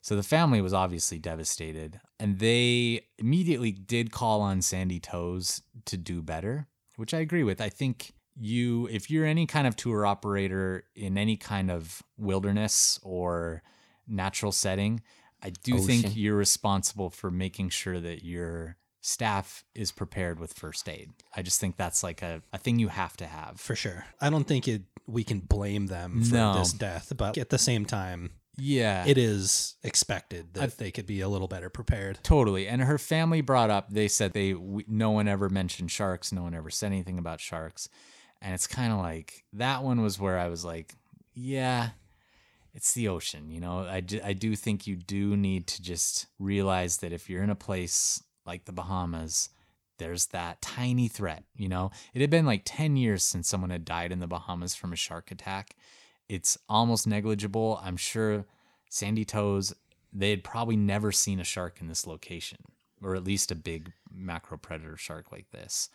So 0.00 0.16
the 0.16 0.22
family 0.22 0.62
was 0.62 0.72
obviously 0.72 1.18
devastated, 1.18 2.00
and 2.18 2.38
they 2.38 3.02
immediately 3.18 3.72
did 3.72 4.10
call 4.10 4.40
on 4.40 4.62
Sandy 4.62 5.00
Toes 5.00 5.60
to 5.84 5.98
do 5.98 6.22
better, 6.22 6.66
which 6.96 7.12
I 7.12 7.18
agree 7.18 7.42
with. 7.42 7.60
I 7.60 7.68
think 7.68 8.12
you, 8.38 8.86
if 8.90 9.10
you're 9.10 9.26
any 9.26 9.46
kind 9.46 9.66
of 9.66 9.76
tour 9.76 10.06
operator 10.06 10.84
in 10.94 11.18
any 11.18 11.36
kind 11.36 11.70
of 11.70 12.02
wilderness 12.16 12.98
or 13.02 13.62
natural 14.06 14.52
setting, 14.52 15.00
I 15.42 15.50
do 15.50 15.78
think 15.78 16.16
you're 16.16 16.36
responsible 16.36 17.10
for 17.10 17.30
making 17.30 17.68
sure 17.70 18.00
that 18.00 18.24
your 18.24 18.76
staff 19.00 19.64
is 19.74 19.92
prepared 19.92 20.40
with 20.40 20.52
first 20.52 20.88
aid. 20.88 21.10
I 21.36 21.42
just 21.42 21.60
think 21.60 21.76
that's 21.76 22.02
like 22.02 22.22
a, 22.22 22.42
a 22.52 22.58
thing 22.58 22.78
you 22.78 22.88
have 22.88 23.16
to 23.18 23.26
have. 23.26 23.60
For 23.60 23.74
sure. 23.76 24.04
I 24.20 24.30
don't 24.30 24.44
think 24.44 24.66
it 24.68 24.82
we 25.06 25.24
can 25.24 25.40
blame 25.40 25.86
them 25.86 26.22
for 26.22 26.34
No. 26.34 26.58
this 26.58 26.72
death, 26.72 27.12
but 27.16 27.38
at 27.38 27.48
the 27.48 27.56
same 27.56 27.86
time, 27.86 28.32
Yeah. 28.58 29.06
it 29.06 29.16
is 29.16 29.76
expected 29.82 30.52
that 30.54 30.62
I've- 30.64 30.72
they 30.76 30.90
could 30.90 31.06
be 31.06 31.20
a 31.20 31.28
little 31.28 31.48
better 31.48 31.70
prepared. 31.70 32.18
Totally. 32.22 32.68
And 32.68 32.82
her 32.82 32.98
family 32.98 33.40
brought 33.40 33.70
up, 33.70 33.88
they 33.90 34.08
said 34.08 34.32
they, 34.34 34.52
we, 34.52 34.84
no 34.86 35.10
one 35.12 35.26
ever 35.28 35.48
mentioned 35.48 35.90
sharks. 35.90 36.30
No 36.32 36.42
one 36.42 36.52
ever 36.54 36.68
said 36.68 36.86
anything 36.88 37.18
about 37.18 37.40
sharks. 37.40 37.88
And 38.40 38.54
it's 38.54 38.66
kind 38.66 38.92
of 38.92 38.98
like, 38.98 39.44
that 39.52 39.82
one 39.82 40.02
was 40.02 40.20
where 40.20 40.38
I 40.38 40.48
was 40.48 40.64
like, 40.64 40.94
yeah, 41.34 41.90
it's 42.74 42.92
the 42.92 43.08
ocean. 43.08 43.50
You 43.50 43.60
know, 43.60 43.80
I, 43.80 44.00
d- 44.00 44.22
I 44.22 44.32
do 44.32 44.54
think 44.54 44.86
you 44.86 44.96
do 44.96 45.36
need 45.36 45.66
to 45.68 45.82
just 45.82 46.26
realize 46.38 46.98
that 46.98 47.12
if 47.12 47.28
you're 47.28 47.42
in 47.42 47.50
a 47.50 47.56
place 47.56 48.22
like 48.46 48.64
the 48.64 48.72
Bahamas, 48.72 49.50
there's 49.98 50.26
that 50.26 50.62
tiny 50.62 51.08
threat. 51.08 51.44
You 51.56 51.68
know, 51.68 51.90
it 52.14 52.20
had 52.20 52.30
been 52.30 52.46
like 52.46 52.62
10 52.64 52.96
years 52.96 53.24
since 53.24 53.48
someone 53.48 53.70
had 53.70 53.84
died 53.84 54.12
in 54.12 54.20
the 54.20 54.26
Bahamas 54.26 54.74
from 54.74 54.92
a 54.92 54.96
shark 54.96 55.30
attack. 55.30 55.74
It's 56.28 56.56
almost 56.68 57.06
negligible. 57.06 57.80
I'm 57.82 57.96
sure 57.96 58.44
Sandy 58.88 59.24
Toes, 59.24 59.74
they 60.12 60.30
had 60.30 60.44
probably 60.44 60.76
never 60.76 61.12
seen 61.12 61.40
a 61.40 61.44
shark 61.44 61.80
in 61.80 61.88
this 61.88 62.06
location, 62.06 62.58
or 63.02 63.14
at 63.14 63.24
least 63.24 63.50
a 63.50 63.56
big 63.56 63.92
macro 64.12 64.56
predator 64.56 64.96
shark 64.96 65.32
like 65.32 65.50
this. 65.50 65.90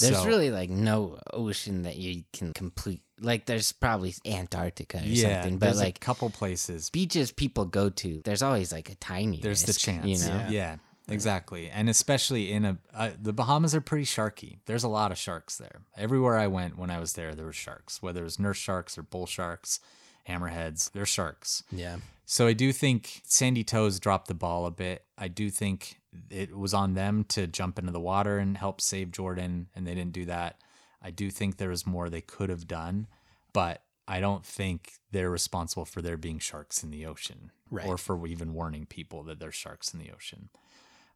There's 0.00 0.16
So- 0.16 0.26
really 0.26 0.50
like 0.50 0.70
no 0.70 1.18
ocean 1.32 1.82
that 1.82 1.96
you 1.96 2.24
can 2.32 2.52
complete. 2.52 3.02
Like 3.20 3.46
there's 3.46 3.72
probably 3.72 4.14
Antarctica 4.26 4.98
or 4.98 5.02
yeah, 5.04 5.42
something, 5.42 5.58
but 5.58 5.76
like 5.76 5.96
a 5.96 6.00
couple 6.00 6.30
places. 6.30 6.90
beaches 6.90 7.32
people 7.32 7.64
go 7.64 7.88
to, 7.90 8.20
there's 8.24 8.42
always 8.42 8.70
like 8.72 8.90
a 8.90 8.94
tiny. 8.96 9.40
There's 9.40 9.64
the 9.64 9.72
chance, 9.72 10.06
you 10.06 10.18
know. 10.28 10.36
Yeah. 10.36 10.50
yeah, 10.50 10.76
exactly, 11.08 11.68
and 11.70 11.88
especially 11.88 12.52
in 12.52 12.64
a 12.64 12.78
uh, 12.94 13.10
the 13.20 13.32
Bahamas 13.32 13.74
are 13.74 13.80
pretty 13.80 14.04
sharky. 14.04 14.58
There's 14.66 14.84
a 14.84 14.88
lot 14.88 15.10
of 15.10 15.18
sharks 15.18 15.56
there. 15.56 15.80
Everywhere 15.96 16.38
I 16.38 16.46
went 16.46 16.78
when 16.78 16.90
I 16.90 17.00
was 17.00 17.14
there, 17.14 17.34
there 17.34 17.46
were 17.46 17.52
sharks. 17.52 18.00
Whether 18.02 18.20
it 18.20 18.24
was 18.24 18.38
nurse 18.38 18.58
sharks 18.58 18.96
or 18.96 19.02
bull 19.02 19.26
sharks, 19.26 19.80
hammerheads, 20.28 20.92
they're 20.92 21.06
sharks. 21.06 21.62
Yeah. 21.72 21.96
So 22.24 22.46
I 22.46 22.52
do 22.52 22.72
think 22.72 23.22
Sandy 23.24 23.64
Toes 23.64 23.98
dropped 23.98 24.28
the 24.28 24.34
ball 24.34 24.66
a 24.66 24.70
bit. 24.70 25.04
I 25.16 25.28
do 25.28 25.50
think 25.50 25.97
it 26.30 26.56
was 26.56 26.74
on 26.74 26.94
them 26.94 27.24
to 27.30 27.46
jump 27.46 27.78
into 27.78 27.92
the 27.92 28.00
water 28.00 28.38
and 28.38 28.56
help 28.56 28.80
save 28.80 29.10
Jordan, 29.10 29.68
and 29.74 29.86
they 29.86 29.94
didn't 29.94 30.12
do 30.12 30.24
that. 30.26 30.56
I 31.02 31.10
do 31.10 31.30
think 31.30 31.56
there 31.56 31.68
was 31.68 31.86
more 31.86 32.08
they 32.08 32.20
could 32.20 32.50
have 32.50 32.66
done, 32.66 33.06
but 33.52 33.82
I 34.06 34.20
don't 34.20 34.44
think 34.44 34.94
they're 35.12 35.30
responsible 35.30 35.84
for 35.84 36.00
there 36.02 36.16
being 36.16 36.38
sharks 36.38 36.82
in 36.82 36.90
the 36.90 37.04
ocean 37.06 37.50
Right. 37.70 37.86
or 37.86 37.98
for 37.98 38.26
even 38.26 38.54
warning 38.54 38.86
people 38.86 39.22
that 39.24 39.38
there's 39.38 39.54
sharks 39.54 39.92
in 39.92 40.00
the 40.00 40.10
ocean. 40.10 40.48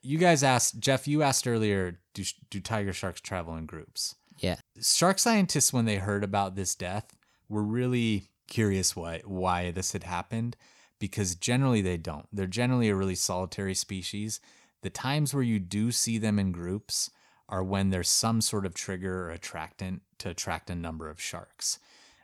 You 0.03 0.19
guys 0.19 0.43
asked, 0.43 0.79
Jeff, 0.79 1.09
you 1.09 1.23
asked 1.23 1.47
earlier, 1.49 2.01
do, 2.13 2.25
do 2.51 2.61
tiger 2.61 2.93
sharks 2.93 3.21
travel 3.21 3.57
in 3.57 3.67
groups? 3.67 4.17
Yeah. 4.39 4.57
Shark 4.83 5.19
scientists, 5.19 5.73
when 5.73 5.85
they 5.85 5.97
heard 5.97 6.25
about 6.25 6.55
this 6.55 6.75
death, 6.75 7.17
were 7.49 7.63
really 7.63 8.29
curious 8.49 8.95
why, 8.95 9.23
why 9.25 9.71
this 9.71 9.93
had 9.93 10.05
happened 10.05 10.57
because 10.99 11.35
generally 11.35 11.81
they 11.83 11.97
don't. 11.97 12.27
They're 12.33 12.47
generally 12.47 12.89
a 12.89 12.95
really 12.95 13.15
solitary 13.15 13.75
species. 13.75 14.41
The 14.83 14.91
times 14.91 15.33
where 15.33 15.43
you 15.43 15.59
do 15.59 15.91
see 15.93 16.19
them 16.19 16.39
in 16.39 16.53
groups 16.53 17.11
are 17.49 17.63
when 17.63 17.91
there's 17.91 18.09
some 18.09 18.41
sort 18.41 18.67
of 18.67 18.75
trigger 18.75 19.27
or 19.27 19.31
attractant 19.31 20.03
to 20.19 20.31
attract 20.31 20.71
a 20.71 20.75
number 20.75 21.09
of 21.09 21.21
sharks. 21.21 21.79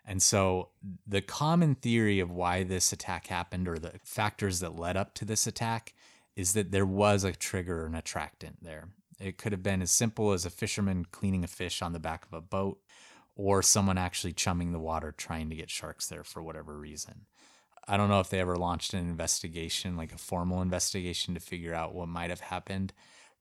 And 0.05 0.23
so 0.23 0.71
the 1.07 1.21
common 1.21 1.75
theory 1.75 2.19
of 2.19 2.31
why 2.31 2.63
this 2.63 2.93
attack 2.93 3.27
happened 3.27 3.69
or 3.69 3.79
the 3.79 3.93
factors 4.03 4.61
that 4.61 4.79
led 4.79 4.97
up 4.97 5.15
to 5.15 5.25
this 5.25 5.47
attack 5.47 5.93
is 6.35 6.55
that 6.55 6.71
there 6.71 6.87
was 6.87 7.25
a 7.25 7.33
trigger 7.33 7.83
or 7.83 7.87
an 7.87 7.95
attractant 7.95 8.63
there. 8.63 8.89
It 9.21 9.37
could 9.37 9.53
have 9.53 9.63
been 9.63 9.83
as 9.83 9.91
simple 9.91 10.33
as 10.33 10.47
a 10.47 10.51
fisherman 10.51 11.05
cleaning 11.11 11.45
a 11.45 11.49
fish 11.49 11.83
on 11.83 11.93
the 11.93 11.99
back 11.99 12.25
of 12.25 12.33
a 12.33 12.41
boat 12.41 12.81
or 13.37 13.63
someone 13.63 13.99
actually 13.99 14.33
chumming 14.33 14.73
the 14.73 14.79
water 14.79 15.13
trying 15.13 15.51
to 15.51 15.57
get 15.57 15.69
sharks 15.71 16.07
there 16.07 16.25
for 16.25 16.43
whatever 16.43 16.79
reason. 16.79 17.27
I 17.89 17.97
don't 17.97 18.11
know 18.11 18.21
if 18.21 18.29
they 18.29 18.41
ever 18.41 18.57
launched 18.57 18.93
an 18.93 19.01
investigation, 19.01 19.97
like 19.97 20.13
a 20.13 20.19
formal 20.19 20.63
investigation 20.63 21.35
to 21.35 21.41
figure 21.41 21.75
out 21.75 21.95
what 21.95 22.09
might 22.09 22.31
have 22.31 22.41
happened, 22.41 22.93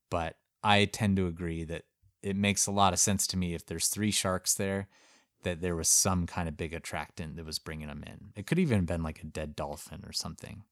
but 0.09 0.37
I 0.63 0.85
tend 0.85 1.17
to 1.17 1.27
agree 1.27 1.63
that 1.65 1.83
it 2.23 2.35
makes 2.35 2.65
a 2.65 2.71
lot 2.71 2.93
of 2.93 2.99
sense 2.99 3.27
to 3.27 3.37
me 3.37 3.53
if 3.53 3.65
there's 3.65 3.89
three 3.89 4.11
sharks 4.11 4.53
there 4.53 4.87
that 5.43 5.61
there 5.61 5.75
was 5.75 5.87
some 5.87 6.25
kind 6.25 6.47
of 6.47 6.57
big 6.57 6.73
attractant 6.73 7.35
that 7.35 7.45
was 7.45 7.59
bringing 7.59 7.87
them 7.87 8.03
in. 8.07 8.31
It 8.35 8.47
could 8.47 8.59
even 8.59 8.77
have 8.79 8.85
been 8.85 9.03
like 9.03 9.21
a 9.21 9.25
dead 9.25 9.55
dolphin 9.55 10.03
or 10.05 10.11
something. 10.11 10.63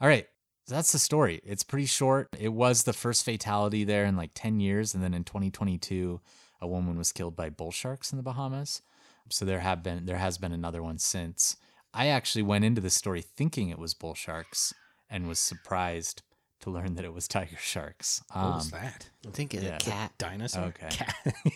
All 0.00 0.08
right, 0.08 0.26
that's 0.66 0.92
the 0.92 0.98
story. 0.98 1.40
It's 1.44 1.62
pretty 1.62 1.86
short. 1.86 2.28
It 2.38 2.52
was 2.52 2.84
the 2.84 2.92
first 2.92 3.24
fatality 3.24 3.84
there 3.84 4.04
in 4.04 4.16
like 4.16 4.30
10 4.34 4.60
years. 4.60 4.94
And 4.94 5.02
then 5.02 5.14
in 5.14 5.24
2022, 5.24 6.20
a 6.60 6.66
woman 6.66 6.96
was 6.96 7.12
killed 7.12 7.36
by 7.36 7.50
bull 7.50 7.70
sharks 7.70 8.12
in 8.12 8.16
the 8.16 8.22
Bahamas. 8.22 8.82
So 9.30 9.44
there 9.44 9.60
have 9.60 9.82
been 9.82 10.06
there 10.06 10.18
has 10.18 10.38
been 10.38 10.52
another 10.52 10.82
one 10.82 10.98
since. 10.98 11.56
I 11.94 12.08
actually 12.08 12.42
went 12.42 12.64
into 12.64 12.80
the 12.80 12.90
story 12.90 13.22
thinking 13.22 13.68
it 13.70 13.78
was 13.78 13.94
bull 13.94 14.14
sharks 14.14 14.74
and 15.08 15.28
was 15.28 15.38
surprised 15.38 16.22
to 16.60 16.70
learn 16.70 16.94
that 16.96 17.04
it 17.04 17.12
was 17.14 17.28
tiger 17.28 17.56
sharks. 17.58 18.22
What 18.32 18.54
was 18.56 18.72
Um, 18.72 18.80
that? 18.80 19.10
I 19.26 19.30
think 19.30 19.54
it's 19.54 19.62
yeah. 19.64 19.76
a 19.76 19.80
cat. 19.80 20.12
Dinosaur? 20.18 20.64
okay. 20.64 20.88
Cat. 20.90 21.14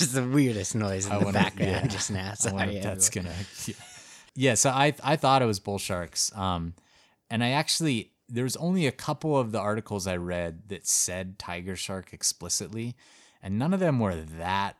It's 0.00 0.12
the 0.12 0.26
weirdest 0.26 0.74
noise 0.74 1.06
in 1.06 1.12
I 1.12 1.18
the 1.18 1.24
wonder- 1.26 1.38
background 1.40 1.70
yeah. 1.70 1.86
just 1.86 2.10
now. 2.10 2.30
I 2.30 2.34
Sorry, 2.34 2.54
wonder 2.54 2.76
if 2.76 2.82
that's 2.82 3.08
gonna. 3.10 3.34
Yeah. 3.66 3.74
yeah, 4.34 4.54
so 4.54 4.70
I 4.70 4.94
I 5.02 5.16
thought 5.16 5.42
it 5.42 5.46
was 5.46 5.60
bull 5.60 5.78
sharks. 5.78 6.34
Um, 6.36 6.74
and 7.30 7.42
I 7.44 7.50
actually 7.50 8.12
there's 8.28 8.56
only 8.56 8.86
a 8.86 8.92
couple 8.92 9.36
of 9.38 9.52
the 9.52 9.58
articles 9.60 10.06
I 10.06 10.16
read 10.16 10.68
that 10.68 10.86
said 10.86 11.38
tiger 11.38 11.76
shark 11.76 12.12
explicitly, 12.12 12.96
and 13.42 13.58
none 13.58 13.72
of 13.74 13.80
them 13.80 13.98
were 14.00 14.16
that 14.16 14.76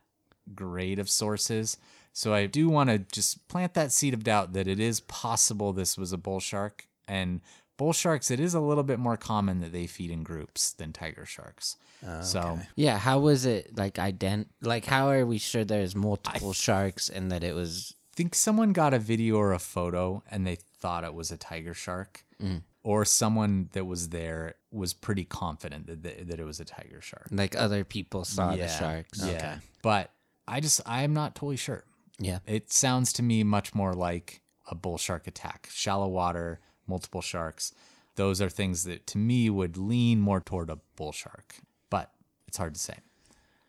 great 0.53 0.99
of 0.99 1.09
sources. 1.09 1.77
So 2.13 2.33
I 2.33 2.45
do 2.45 2.69
want 2.69 2.89
to 2.89 2.99
just 2.99 3.47
plant 3.47 3.73
that 3.75 3.91
seed 3.91 4.13
of 4.13 4.23
doubt 4.23 4.53
that 4.53 4.67
it 4.67 4.79
is 4.79 4.99
possible 5.01 5.73
this 5.73 5.97
was 5.97 6.11
a 6.11 6.17
bull 6.17 6.39
shark. 6.39 6.87
And 7.07 7.41
bull 7.77 7.93
sharks, 7.93 8.29
it 8.29 8.39
is 8.39 8.53
a 8.53 8.59
little 8.59 8.83
bit 8.83 8.99
more 8.99 9.17
common 9.17 9.61
that 9.61 9.71
they 9.71 9.87
feed 9.87 10.11
in 10.11 10.23
groups 10.23 10.71
than 10.71 10.93
tiger 10.93 11.25
sharks. 11.25 11.77
Oh, 12.05 12.21
so 12.21 12.39
okay. 12.39 12.67
Yeah, 12.75 12.97
how 12.97 13.19
was 13.19 13.45
it 13.45 13.77
like 13.77 13.95
ident? 13.95 14.47
Like, 14.61 14.85
how 14.85 15.09
are 15.09 15.25
we 15.25 15.37
sure 15.37 15.63
there's 15.63 15.95
multiple 15.95 16.53
sharks 16.53 17.09
and 17.09 17.31
that 17.31 17.43
it 17.43 17.55
was? 17.55 17.93
think 18.19 18.35
someone 18.35 18.73
got 18.73 18.93
a 18.93 18.99
video 18.99 19.37
or 19.37 19.53
a 19.53 19.59
photo 19.59 20.21
and 20.29 20.45
they 20.45 20.55
thought 20.55 21.05
it 21.05 21.13
was 21.13 21.31
a 21.31 21.37
tiger 21.37 21.73
shark, 21.73 22.25
mm. 22.43 22.61
or 22.83 23.05
someone 23.05 23.69
that 23.71 23.85
was 23.85 24.09
there 24.09 24.55
was 24.71 24.93
pretty 24.93 25.23
confident 25.23 25.87
that 25.87 26.03
th- 26.03 26.27
that 26.27 26.37
it 26.37 26.43
was 26.43 26.59
a 26.59 26.65
tiger 26.65 26.99
shark. 26.99 27.27
Like 27.31 27.55
other 27.55 27.85
people 27.85 28.25
saw 28.25 28.57
the 28.57 28.67
sharks. 28.67 29.25
Yeah, 29.25 29.59
but 29.81 30.11
I 30.45 30.59
just 30.59 30.81
I 30.85 31.03
am 31.03 31.13
not 31.13 31.33
totally 31.33 31.55
sure. 31.55 31.85
Yeah. 32.19 32.39
It 32.45 32.71
sounds 32.71 33.13
to 33.13 33.23
me 33.23 33.43
much 33.43 33.73
more 33.73 33.93
like 33.93 34.41
a 34.69 34.75
bull 34.75 34.97
shark 34.97 35.25
attack, 35.27 35.69
shallow 35.71 36.07
water, 36.07 36.59
multiple 36.85 37.21
sharks. 37.21 37.73
Those 38.15 38.41
are 38.41 38.49
things 38.49 38.83
that 38.83 39.07
to 39.07 39.17
me 39.17 39.49
would 39.49 39.77
lean 39.77 40.19
more 40.19 40.41
toward 40.41 40.69
a 40.69 40.79
bull 40.97 41.11
shark, 41.13 41.55
but 41.89 42.11
it's 42.47 42.57
hard 42.57 42.73
to 42.73 42.79
say. 42.79 42.95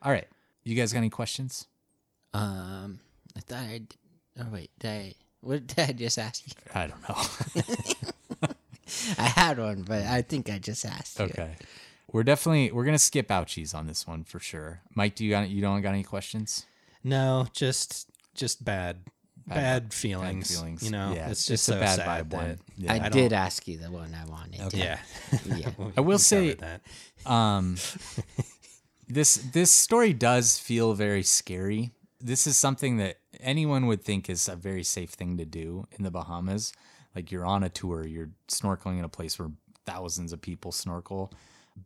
All 0.03 0.11
right, 0.11 0.27
you 0.65 0.75
guys 0.75 0.93
got 0.93 0.99
any 0.99 1.11
questions? 1.11 1.67
Um, 2.35 3.01
I 3.37 3.41
thought 3.41 3.59
I. 3.63 3.79
d- 3.79 3.97
Oh 4.39 4.47
wait, 4.53 4.71
did 4.79 4.91
I? 4.91 5.15
What 5.41 5.67
did 5.67 5.79
I 5.89 5.93
just 5.93 6.19
ask 6.19 6.43
you? 6.47 6.53
I 6.75 6.87
don't 6.89 7.09
know. 7.09 8.49
I 9.19 9.23
had 9.29 9.59
one, 9.59 9.83
but 9.83 10.05
I 10.05 10.23
think 10.23 10.51
I 10.51 10.59
just 10.59 10.85
asked 10.85 11.19
you. 11.19 11.27
Okay. 11.27 11.55
We're 12.13 12.25
definitely 12.25 12.73
we're 12.73 12.85
gonna 12.85 12.99
skip 12.99 13.29
ouchies 13.29 13.75
on 13.75 13.87
this 13.87 14.07
one 14.07 14.25
for 14.25 14.41
sure. 14.41 14.81
Mike, 14.95 15.15
do 15.15 15.25
you 15.25 15.31
got 15.31 15.49
you 15.49 15.61
don't 15.63 15.81
got 15.83 15.91
any 15.91 16.03
questions? 16.03 16.67
No, 17.05 17.47
just 17.53 18.09
just 18.35 18.65
bad, 18.65 19.05
bad, 19.47 19.55
Bad 19.55 19.95
feelings. 19.95 20.55
feelings. 20.57 20.83
You 20.83 20.91
know, 20.91 21.13
Yeah, 21.15 21.31
it's 21.31 21.41
it's 21.41 21.47
just 21.49 21.69
a 21.69 21.73
so 21.73 21.81
bad 21.81 21.97
sad 21.97 22.07
vibe 22.27 22.31
that- 22.31 22.37
one. 22.37 22.59
Yeah. 22.77 22.93
I, 22.95 23.07
I 23.07 23.09
did 23.09 23.33
ask 23.33 23.67
you 23.69 23.79
the 23.79 23.91
one 23.91 24.15
I 24.15 24.25
wanted. 24.31 24.73
Yeah, 24.75 24.99
Yeah. 25.47 25.71
I 25.97 26.01
will 26.01 26.19
say- 26.19 26.55
that. 26.55 26.81
Um 27.27 27.77
this 29.09 29.37
this 29.37 29.71
story 29.73 30.13
does 30.13 30.59
feel 30.59 30.95
very 30.95 31.23
scary. 31.23 31.91
This 32.21 32.47
is 32.47 32.57
something 32.57 32.99
that 32.99 33.19
anyone 33.41 33.87
would 33.87 34.03
think 34.05 34.29
is 34.29 34.49
a 34.49 34.57
very 34.57 34.83
safe 34.85 35.11
thing 35.11 35.37
to 35.39 35.45
do 35.45 35.87
in 35.93 36.05
the 36.05 36.11
Bahamas. 36.11 36.73
Like 37.15 37.33
you're 37.33 37.47
on 37.47 37.63
a 37.65 37.69
tour, 37.69 38.07
you're 38.07 38.31
snorkeling 38.49 38.99
in 38.99 39.05
a 39.05 39.09
place 39.09 39.39
where 39.39 39.51
thousands 39.87 40.33
of 40.33 40.41
people 40.41 40.71
snorkel. 40.71 41.33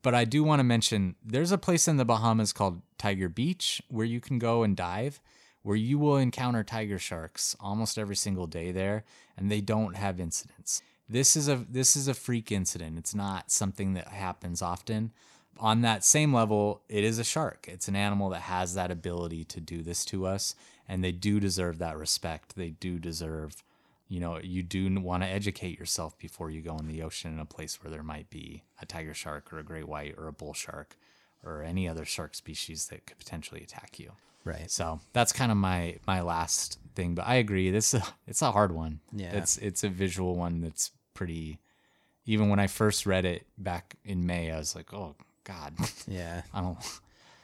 But 0.02 0.14
I 0.14 0.24
do 0.24 0.42
want 0.42 0.58
to 0.60 0.64
mention 0.64 1.14
there's 1.24 1.52
a 1.52 1.58
place 1.58 1.86
in 1.86 1.96
the 1.98 2.04
Bahamas 2.04 2.52
called 2.52 2.82
Tiger 2.98 3.28
Beach 3.28 3.80
where 3.88 4.04
you 4.06 4.20
can 4.20 4.38
go 4.38 4.62
and 4.64 4.76
dive, 4.76 5.20
where 5.64 5.76
you 5.76 5.98
will 5.98 6.16
encounter 6.16 6.62
tiger 6.62 6.98
sharks 6.98 7.56
almost 7.58 7.98
every 7.98 8.14
single 8.14 8.46
day 8.46 8.70
there, 8.70 9.02
and 9.36 9.50
they 9.50 9.60
don't 9.60 9.96
have 9.96 10.20
incidents. 10.20 10.82
This 11.08 11.34
is 11.36 11.48
a 11.48 11.66
this 11.68 11.96
is 11.96 12.06
a 12.06 12.14
freak 12.14 12.52
incident. 12.52 12.96
It's 12.98 13.14
not 13.14 13.50
something 13.50 13.94
that 13.94 14.08
happens 14.08 14.62
often. 14.62 15.10
On 15.58 15.80
that 15.80 16.04
same 16.04 16.32
level, 16.32 16.82
it 16.88 17.02
is 17.02 17.18
a 17.18 17.24
shark. 17.24 17.66
It's 17.68 17.88
an 17.88 17.96
animal 17.96 18.28
that 18.30 18.42
has 18.42 18.74
that 18.74 18.90
ability 18.90 19.44
to 19.44 19.60
do 19.60 19.82
this 19.82 20.04
to 20.06 20.26
us, 20.26 20.54
and 20.88 21.02
they 21.02 21.12
do 21.12 21.40
deserve 21.40 21.78
that 21.78 21.98
respect. 21.98 22.54
They 22.54 22.70
do 22.70 22.98
deserve 22.98 23.64
you 24.06 24.20
know, 24.20 24.38
you 24.38 24.62
do 24.62 25.00
want 25.00 25.22
to 25.22 25.28
educate 25.28 25.78
yourself 25.78 26.16
before 26.18 26.50
you 26.50 26.60
go 26.60 26.76
in 26.76 26.86
the 26.86 27.02
ocean 27.02 27.32
in 27.32 27.40
a 27.40 27.46
place 27.46 27.82
where 27.82 27.90
there 27.90 28.02
might 28.02 28.28
be 28.30 28.62
a 28.80 28.86
tiger 28.86 29.14
shark 29.14 29.52
or 29.52 29.58
a 29.58 29.64
great 29.64 29.88
white 29.88 30.14
or 30.18 30.28
a 30.28 30.32
bull 30.32 30.52
shark 30.52 30.96
or 31.42 31.62
any 31.62 31.88
other 31.88 32.04
shark 32.04 32.34
species 32.34 32.86
that 32.88 33.06
could 33.06 33.18
potentially 33.18 33.62
attack 33.62 33.98
you. 33.98 34.12
Right. 34.44 34.70
So 34.70 35.00
that's 35.12 35.32
kind 35.32 35.50
of 35.50 35.58
my 35.58 35.96
my 36.06 36.20
last 36.20 36.78
thing. 36.94 37.14
But 37.14 37.26
I 37.26 37.36
agree, 37.36 37.70
this 37.70 37.94
is 37.94 38.02
it's 38.26 38.42
a 38.42 38.52
hard 38.52 38.72
one. 38.72 39.00
Yeah. 39.12 39.32
it's 39.32 39.56
it's 39.58 39.84
a 39.84 39.88
visual 39.88 40.36
one 40.36 40.60
that's 40.60 40.90
pretty. 41.14 41.58
Even 42.26 42.48
when 42.48 42.58
I 42.58 42.68
first 42.68 43.04
read 43.04 43.26
it 43.26 43.46
back 43.58 43.96
in 44.04 44.24
May, 44.26 44.50
I 44.50 44.56
was 44.56 44.74
like, 44.74 44.94
oh 44.94 45.14
God, 45.44 45.74
Yeah. 46.08 46.42
I 46.52 46.60
don't 46.60 46.78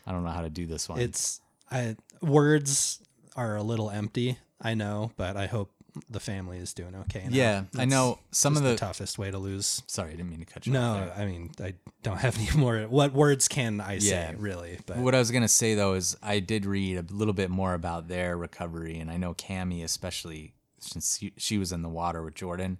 I 0.07 0.13
don't 0.13 0.25
know 0.25 0.31
how 0.31 0.43
to 0.43 0.51
do 0.51 0.67
this 0.67 0.89
one. 0.89 1.01
It's 1.01 1.41
I 1.71 1.97
words 2.21 3.01
are 3.37 3.57
a 3.57 3.63
little 3.63 3.91
empty, 3.91 4.39
I 4.61 4.75
know, 4.75 5.13
but 5.17 5.37
I 5.37 5.47
hope 5.47 5.71
the 6.09 6.21
family 6.21 6.59
is 6.59 6.73
doing 6.75 6.95
okay. 6.95 7.25
Now. 7.29 7.37
yeah, 7.37 7.63
I 7.77 7.85
know 7.85 8.19
some 8.31 8.57
of 8.57 8.63
just 8.63 8.81
the. 8.81 8.87
toughest 8.87 9.19
way 9.19 9.31
to 9.31 9.39
lose. 9.39 9.83
sorry, 9.87 10.11
I 10.11 10.17
didn't 10.17 10.31
mean 10.31 10.41
to 10.41 10.45
cut 10.47 10.67
you. 10.67 10.73
No, 10.73 10.95
there. 10.95 11.15
I 11.17 11.27
mean 11.27 11.51
I 11.63 11.75
don't 12.03 12.19
have 12.19 12.37
any 12.41 12.51
more. 12.57 12.81
What 12.83 13.13
words 13.13 13.49
can 13.49 13.81
I 13.81 13.99
say 13.99 14.35
really? 14.37 14.79
But 14.87 14.99
What 14.99 15.15
I 15.15 15.19
was 15.19 15.31
gonna 15.31 15.49
say 15.49 15.75
though 15.75 15.95
is 15.95 16.17
I 16.23 16.41
did 16.41 16.67
read 16.67 16.97
a 16.97 17.05
little 17.13 17.35
bit 17.35 17.51
more 17.51 17.75
about 17.75 18.09
their 18.09 18.37
recovery, 18.37 18.99
and 18.99 19.11
I 19.11 19.17
know 19.17 19.35
Cammy, 19.35 19.83
especially 19.85 20.55
since 20.79 21.19
she, 21.19 21.33
she 21.37 21.59
was 21.59 21.73
in 21.73 21.83
the 21.83 21.89
water 21.89 22.23
with 22.23 22.35
Jordan, 22.35 22.79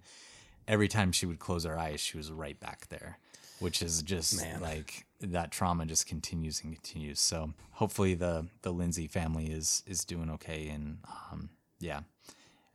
every 0.67 0.87
time 0.87 1.11
she 1.11 1.25
would 1.25 1.39
close 1.39 1.65
her 1.65 1.77
eyes, 1.77 1.99
she 1.99 2.17
was 2.17 2.31
right 2.31 2.59
back 2.59 2.87
there, 2.89 3.19
which 3.59 3.81
is 3.81 4.01
just 4.01 4.37
Man. 4.41 4.61
like 4.61 5.05
that 5.19 5.51
trauma 5.51 5.85
just 5.85 6.07
continues 6.07 6.61
and 6.63 6.73
continues. 6.73 7.19
So 7.19 7.53
hopefully 7.71 8.13
the 8.15 8.47
the 8.63 8.71
Lindsey 8.71 9.07
family 9.07 9.47
is 9.51 9.83
is 9.85 10.03
doing 10.05 10.29
okay, 10.31 10.69
and 10.69 10.97
um, 11.31 11.49
yeah. 11.79 12.01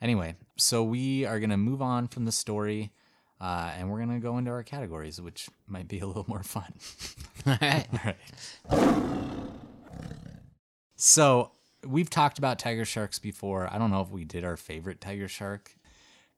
Anyway, 0.01 0.36
so 0.57 0.82
we 0.82 1.24
are 1.24 1.40
gonna 1.40 1.57
move 1.57 1.80
on 1.82 2.09
from 2.09 2.24
the 2.24 2.32
story. 2.32 2.92
Uh, 3.40 3.70
and 3.76 3.90
we're 3.90 3.99
gonna 3.99 4.18
go 4.18 4.38
into 4.38 4.51
our 4.51 4.62
categories, 4.62 5.20
which 5.20 5.49
might 5.66 5.88
be 5.88 6.01
a 6.01 6.07
little 6.07 6.24
more 6.26 6.42
fun. 6.42 6.72
All 7.47 7.59
right. 7.61 7.86
All 7.92 8.07
right. 8.07 8.16
So 10.97 11.53
we've 11.86 12.09
talked 12.09 12.38
about 12.38 12.59
tiger 12.59 12.84
sharks 12.84 13.18
before. 13.18 13.68
I 13.70 13.78
don't 13.78 13.90
know 13.90 14.01
if 14.01 14.09
we 14.09 14.24
did 14.24 14.44
our 14.44 14.57
favorite 14.57 15.01
tiger 15.01 15.28
shark, 15.28 15.76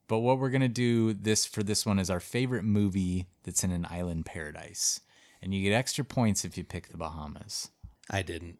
but 0.08 0.18
what 0.18 0.38
we're 0.38 0.50
gonna 0.50 0.68
do 0.68 1.12
this 1.12 1.46
for 1.46 1.62
this 1.62 1.86
one 1.86 1.98
is 2.00 2.10
our 2.10 2.20
favorite 2.20 2.64
movie 2.64 3.26
that's 3.44 3.62
in 3.62 3.70
an 3.70 3.86
island 3.88 4.26
paradise, 4.26 5.00
and 5.40 5.54
you 5.54 5.62
get 5.62 5.76
extra 5.76 6.04
points 6.04 6.44
if 6.44 6.58
you 6.58 6.64
pick 6.64 6.88
the 6.88 6.96
Bahamas. 6.96 7.70
I 8.10 8.22
didn't. 8.22 8.58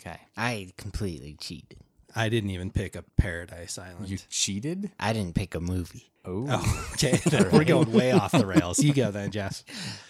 Okay. 0.00 0.20
I 0.36 0.70
completely 0.76 1.36
cheated. 1.40 1.78
I 2.16 2.28
didn't 2.28 2.50
even 2.50 2.70
pick 2.70 2.96
a 2.96 3.04
Paradise 3.16 3.78
Island. 3.78 4.08
You 4.08 4.18
cheated? 4.28 4.90
I 4.98 5.12
didn't 5.12 5.34
pick 5.34 5.54
a 5.54 5.60
movie. 5.60 6.10
Oh. 6.24 6.46
Oh, 6.48 6.90
okay. 6.94 7.18
We're 7.52 7.64
going 7.64 7.92
way 7.92 8.12
off 8.12 8.32
the 8.32 8.46
rails. 8.46 8.78
You 8.78 8.92
go 8.92 9.10
then, 9.10 9.30
Jeff. 9.32 9.62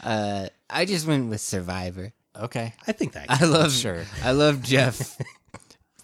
Uh, 0.02 0.48
I 0.68 0.84
just 0.86 1.06
went 1.06 1.28
with 1.28 1.40
Survivor. 1.40 2.12
Okay. 2.36 2.74
I 2.86 2.92
think 2.92 3.12
that. 3.12 3.26
I 3.28 3.44
love 3.44 3.72
Sure. 3.72 4.04
I 4.24 4.32
love 4.32 4.62
Jeff. 4.62 5.18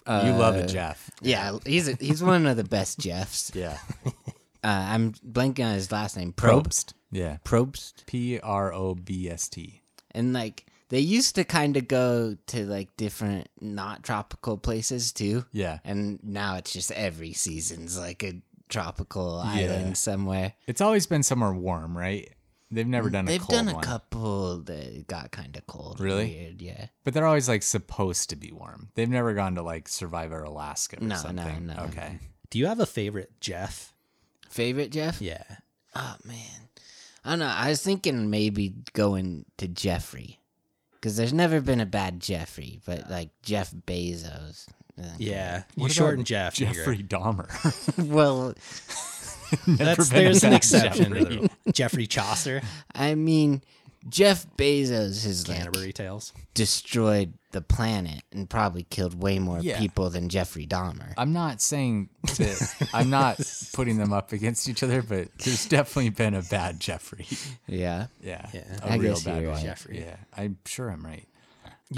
you 0.07 0.13
love 0.31 0.55
Uh, 0.55 0.59
it, 0.59 0.67
Jeff. 0.67 1.09
Yeah, 1.21 1.57
he's 1.65 1.87
a, 1.89 1.93
he's 1.99 2.23
one 2.23 2.45
of 2.45 2.55
the 2.57 2.63
best 2.63 2.99
Jeffs. 2.99 3.51
Yeah. 3.55 3.77
Uh, 4.05 4.11
I'm 4.63 5.13
blanking 5.13 5.65
on 5.65 5.73
his 5.73 5.91
last 5.91 6.15
name. 6.15 6.31
Probst. 6.33 6.93
Yeah. 7.11 7.37
Probst. 7.43 8.05
P 8.05 8.39
R 8.39 8.71
O 8.73 8.95
B 8.95 9.29
S 9.29 9.49
T. 9.49 9.81
And 10.11 10.31
like 10.33 10.65
they 10.89 10.99
used 10.99 11.35
to 11.35 11.43
kind 11.43 11.75
of 11.77 11.87
go 11.87 12.37
to 12.47 12.65
like 12.65 12.95
different 12.97 13.47
not 13.59 14.03
tropical 14.03 14.57
places 14.57 15.11
too. 15.11 15.45
Yeah. 15.51 15.79
And 15.83 16.19
now 16.23 16.55
it's 16.55 16.71
just 16.73 16.91
every 16.91 17.33
season's 17.33 17.97
like 17.99 18.23
a 18.23 18.41
tropical 18.69 19.41
Yeah. 19.45 19.51
island 19.73 19.97
somewhere. 19.97 20.53
It's 20.67 20.81
always 20.81 21.07
been 21.07 21.23
somewhere 21.23 21.53
warm, 21.53 21.97
right? 21.97 22.29
They've 22.69 22.85
never 22.87 23.09
mm, 23.09 23.13
done 23.13 23.27
a 23.27 23.31
They've 23.31 23.39
cold 23.41 23.49
done 23.51 23.69
a 23.69 23.73
one. 23.75 23.83
couple 23.83 24.57
that 24.63 25.07
got 25.07 25.31
kind 25.31 25.55
of 25.55 25.65
cold. 25.67 26.01
Really? 26.01 26.25
Weird, 26.27 26.61
yeah. 26.61 26.87
But 27.05 27.13
they're 27.13 27.25
always 27.25 27.47
like 27.47 27.63
supposed 27.63 28.29
to 28.31 28.35
be 28.35 28.51
warm. 28.51 28.89
They've 28.95 29.09
never 29.09 29.33
gone 29.33 29.55
to 29.55 29.61
like 29.61 29.87
Survivor 29.87 30.43
Alaska 30.43 30.97
or 30.97 31.05
No, 31.05 31.15
no, 31.15 31.21
something. 31.21 31.67
no, 31.67 31.75
Okay. 31.89 32.19
Do 32.49 32.59
you 32.59 32.65
have 32.67 32.79
a 32.81 32.85
favorite 32.85 33.31
Jeff? 33.39 33.93
Favorite 34.49 34.91
Jeff? 34.91 35.21
Yeah. 35.21 35.43
Oh 35.95 36.15
man, 36.25 36.69
I 37.25 37.29
don't 37.31 37.39
know. 37.39 37.45
I 37.53 37.69
was 37.69 37.81
thinking 37.81 38.29
maybe 38.29 38.73
going 38.93 39.45
to 39.57 39.67
Jeffrey, 39.67 40.39
because 40.99 41.15
there's 41.17 41.33
never 41.33 41.61
been 41.61 41.79
a 41.79 41.85
bad 41.85 42.19
Jeffrey, 42.19 42.79
but 42.85 43.09
like 43.09 43.29
Jeff 43.43 43.71
Bezos. 43.71 44.67
uh, 44.99 45.03
Yeah. 45.17 45.63
You 45.75 45.83
What 45.83 45.91
shorten 45.91 46.19
about 46.21 46.25
Jeff. 46.27 46.53
Jeffrey 46.55 46.97
Nigger. 47.03 47.07
Dahmer. 47.07 48.07
well, 48.13 48.53
Never 49.65 49.83
That's 49.95 50.09
been 50.09 50.19
a 50.19 50.23
there's 50.23 50.43
an 50.43 50.53
exception. 50.53 51.13
Jeffrey. 51.13 51.49
Geoffrey 51.71 52.07
Chaucer. 52.07 52.61
I 52.93 53.15
mean, 53.15 53.61
Jeff 54.09 54.45
Bezos 54.57 55.25
has 55.25 55.47
like 55.47 55.57
Canterbury 55.57 55.93
Tales. 55.93 56.33
destroyed 56.53 57.33
the 57.51 57.61
planet 57.61 58.21
and 58.31 58.49
probably 58.49 58.83
killed 58.83 59.21
way 59.21 59.39
more 59.39 59.59
Yeah. 59.59 59.79
people 59.79 60.09
than 60.09 60.29
Jeffrey 60.29 60.67
Dahmer. 60.67 61.13
I'm 61.17 61.33
not 61.33 61.61
saying 61.61 62.09
that 62.23 62.89
I'm 62.93 63.09
not 63.09 63.39
putting 63.73 63.97
them 63.97 64.13
up 64.13 64.31
against 64.33 64.67
each 64.69 64.83
other, 64.83 65.01
but 65.01 65.29
there's 65.43 65.65
definitely 65.65 66.09
been 66.11 66.33
a 66.33 66.41
bad 66.41 66.79
Jeffrey. 66.79 67.25
yeah. 67.67 68.07
Yeah. 68.21 68.47
Yeah. 68.53 68.63
A 68.83 68.91
I 68.91 68.95
real 68.97 69.13
guess 69.13 69.23
bad 69.23 69.41
you're 69.41 69.51
right. 69.51 69.63
Jeffrey. 69.63 69.99
Yeah. 70.01 70.17
I'm 70.35 70.57
sure 70.65 70.89
I'm 70.89 71.05
right. 71.05 71.25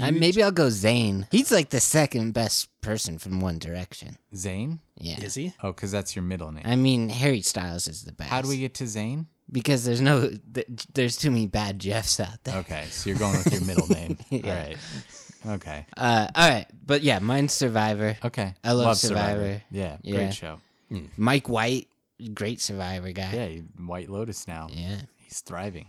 I, 0.00 0.12
maybe 0.12 0.40
I'll 0.40 0.52
go 0.52 0.70
Zane. 0.70 1.26
He's 1.32 1.50
like 1.50 1.70
the 1.70 1.80
second 1.80 2.30
best 2.32 2.68
person 2.80 3.18
from 3.18 3.40
One 3.40 3.58
Direction. 3.58 4.18
Zane? 4.36 4.78
Yeah. 4.96 5.20
Is 5.20 5.34
he? 5.34 5.52
Oh, 5.64 5.72
because 5.72 5.90
that's 5.90 6.14
your 6.14 6.22
middle 6.22 6.52
name. 6.52 6.62
I 6.64 6.76
mean, 6.76 7.08
Harry 7.08 7.40
Styles 7.42 7.88
is 7.88 8.04
the 8.04 8.12
best. 8.12 8.30
How 8.30 8.40
do 8.40 8.48
we 8.48 8.58
get 8.58 8.74
to 8.74 8.86
Zane? 8.86 9.26
Because 9.52 9.84
there's 9.84 10.00
no, 10.00 10.30
there's 10.94 11.16
too 11.16 11.30
many 11.30 11.46
bad 11.46 11.78
Jeffs 11.78 12.20
out 12.20 12.42
there. 12.44 12.58
Okay, 12.58 12.84
so 12.90 13.10
you're 13.10 13.18
going 13.18 13.36
with 13.38 13.52
your 13.52 13.62
middle 13.64 13.88
name. 13.88 14.16
Yeah. 14.30 14.50
All 14.52 14.56
right. 14.56 14.76
Okay. 15.46 15.86
Uh, 15.96 16.28
all 16.34 16.48
right, 16.48 16.66
but 16.86 17.02
yeah, 17.02 17.18
mine's 17.18 17.52
Survivor. 17.52 18.16
Okay. 18.24 18.54
I 18.62 18.72
love 18.72 18.96
Survivor. 18.96 19.62
Yeah, 19.70 19.96
Yeah. 20.02 20.16
great 20.16 20.34
show. 20.34 20.60
Mike 21.16 21.48
White, 21.48 21.88
great 22.34 22.60
Survivor 22.60 23.10
guy. 23.12 23.32
Yeah, 23.32 23.60
White 23.86 24.10
Lotus 24.10 24.46
now. 24.46 24.68
Yeah. 24.70 24.96
He's 25.18 25.40
thriving. 25.40 25.86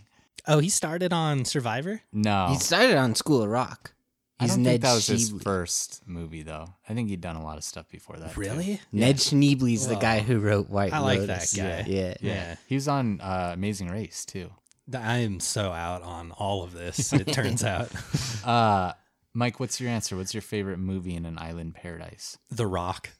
Oh, 0.48 0.58
he 0.58 0.68
started 0.70 1.12
on 1.12 1.44
Survivor? 1.44 2.00
No. 2.12 2.48
He 2.50 2.56
started 2.58 2.96
on 2.96 3.14
School 3.14 3.42
of 3.42 3.48
Rock. 3.50 3.92
I 4.40 4.46
don't 4.48 4.62
Ned 4.62 4.72
think 4.72 4.82
that 4.82 4.94
was 4.94 5.06
his 5.06 5.30
Schneebly. 5.32 5.42
first 5.42 6.02
movie 6.06 6.42
though. 6.42 6.66
I 6.88 6.94
think 6.94 7.08
he'd 7.10 7.20
done 7.20 7.36
a 7.36 7.44
lot 7.44 7.58
of 7.58 7.64
stuff 7.64 7.88
before 7.88 8.16
that. 8.16 8.34
too. 8.34 8.40
Really? 8.40 8.80
Ned 8.90 9.16
Schneebly's 9.16 9.86
the 9.86 9.94
guy 9.96 10.20
who 10.20 10.40
wrote 10.40 10.68
White 10.68 10.92
I 10.92 10.98
like 10.98 11.20
Lotus. 11.20 11.52
that 11.52 11.84
guy. 11.86 11.90
Yeah. 11.90 12.14
Yeah. 12.20 12.32
Yeah. 12.34 12.56
He 12.66 12.74
was 12.74 12.88
on 12.88 13.20
uh, 13.20 13.50
Amazing 13.54 13.88
Race 13.88 14.24
too. 14.24 14.50
I 14.92 15.18
am 15.18 15.38
so 15.38 15.70
out 15.70 16.02
on 16.02 16.32
all 16.32 16.64
of 16.64 16.72
this, 16.72 17.12
it 17.12 17.32
turns 17.32 17.62
out. 17.64 17.88
Uh, 18.44 18.92
Mike, 19.34 19.60
what's 19.60 19.80
your 19.80 19.88
answer? 19.88 20.16
What's 20.16 20.34
your 20.34 20.40
favorite 20.42 20.78
movie 20.78 21.14
in 21.14 21.24
an 21.24 21.38
island 21.38 21.74
paradise? 21.76 22.36
The 22.50 22.66
Rock. 22.66 23.10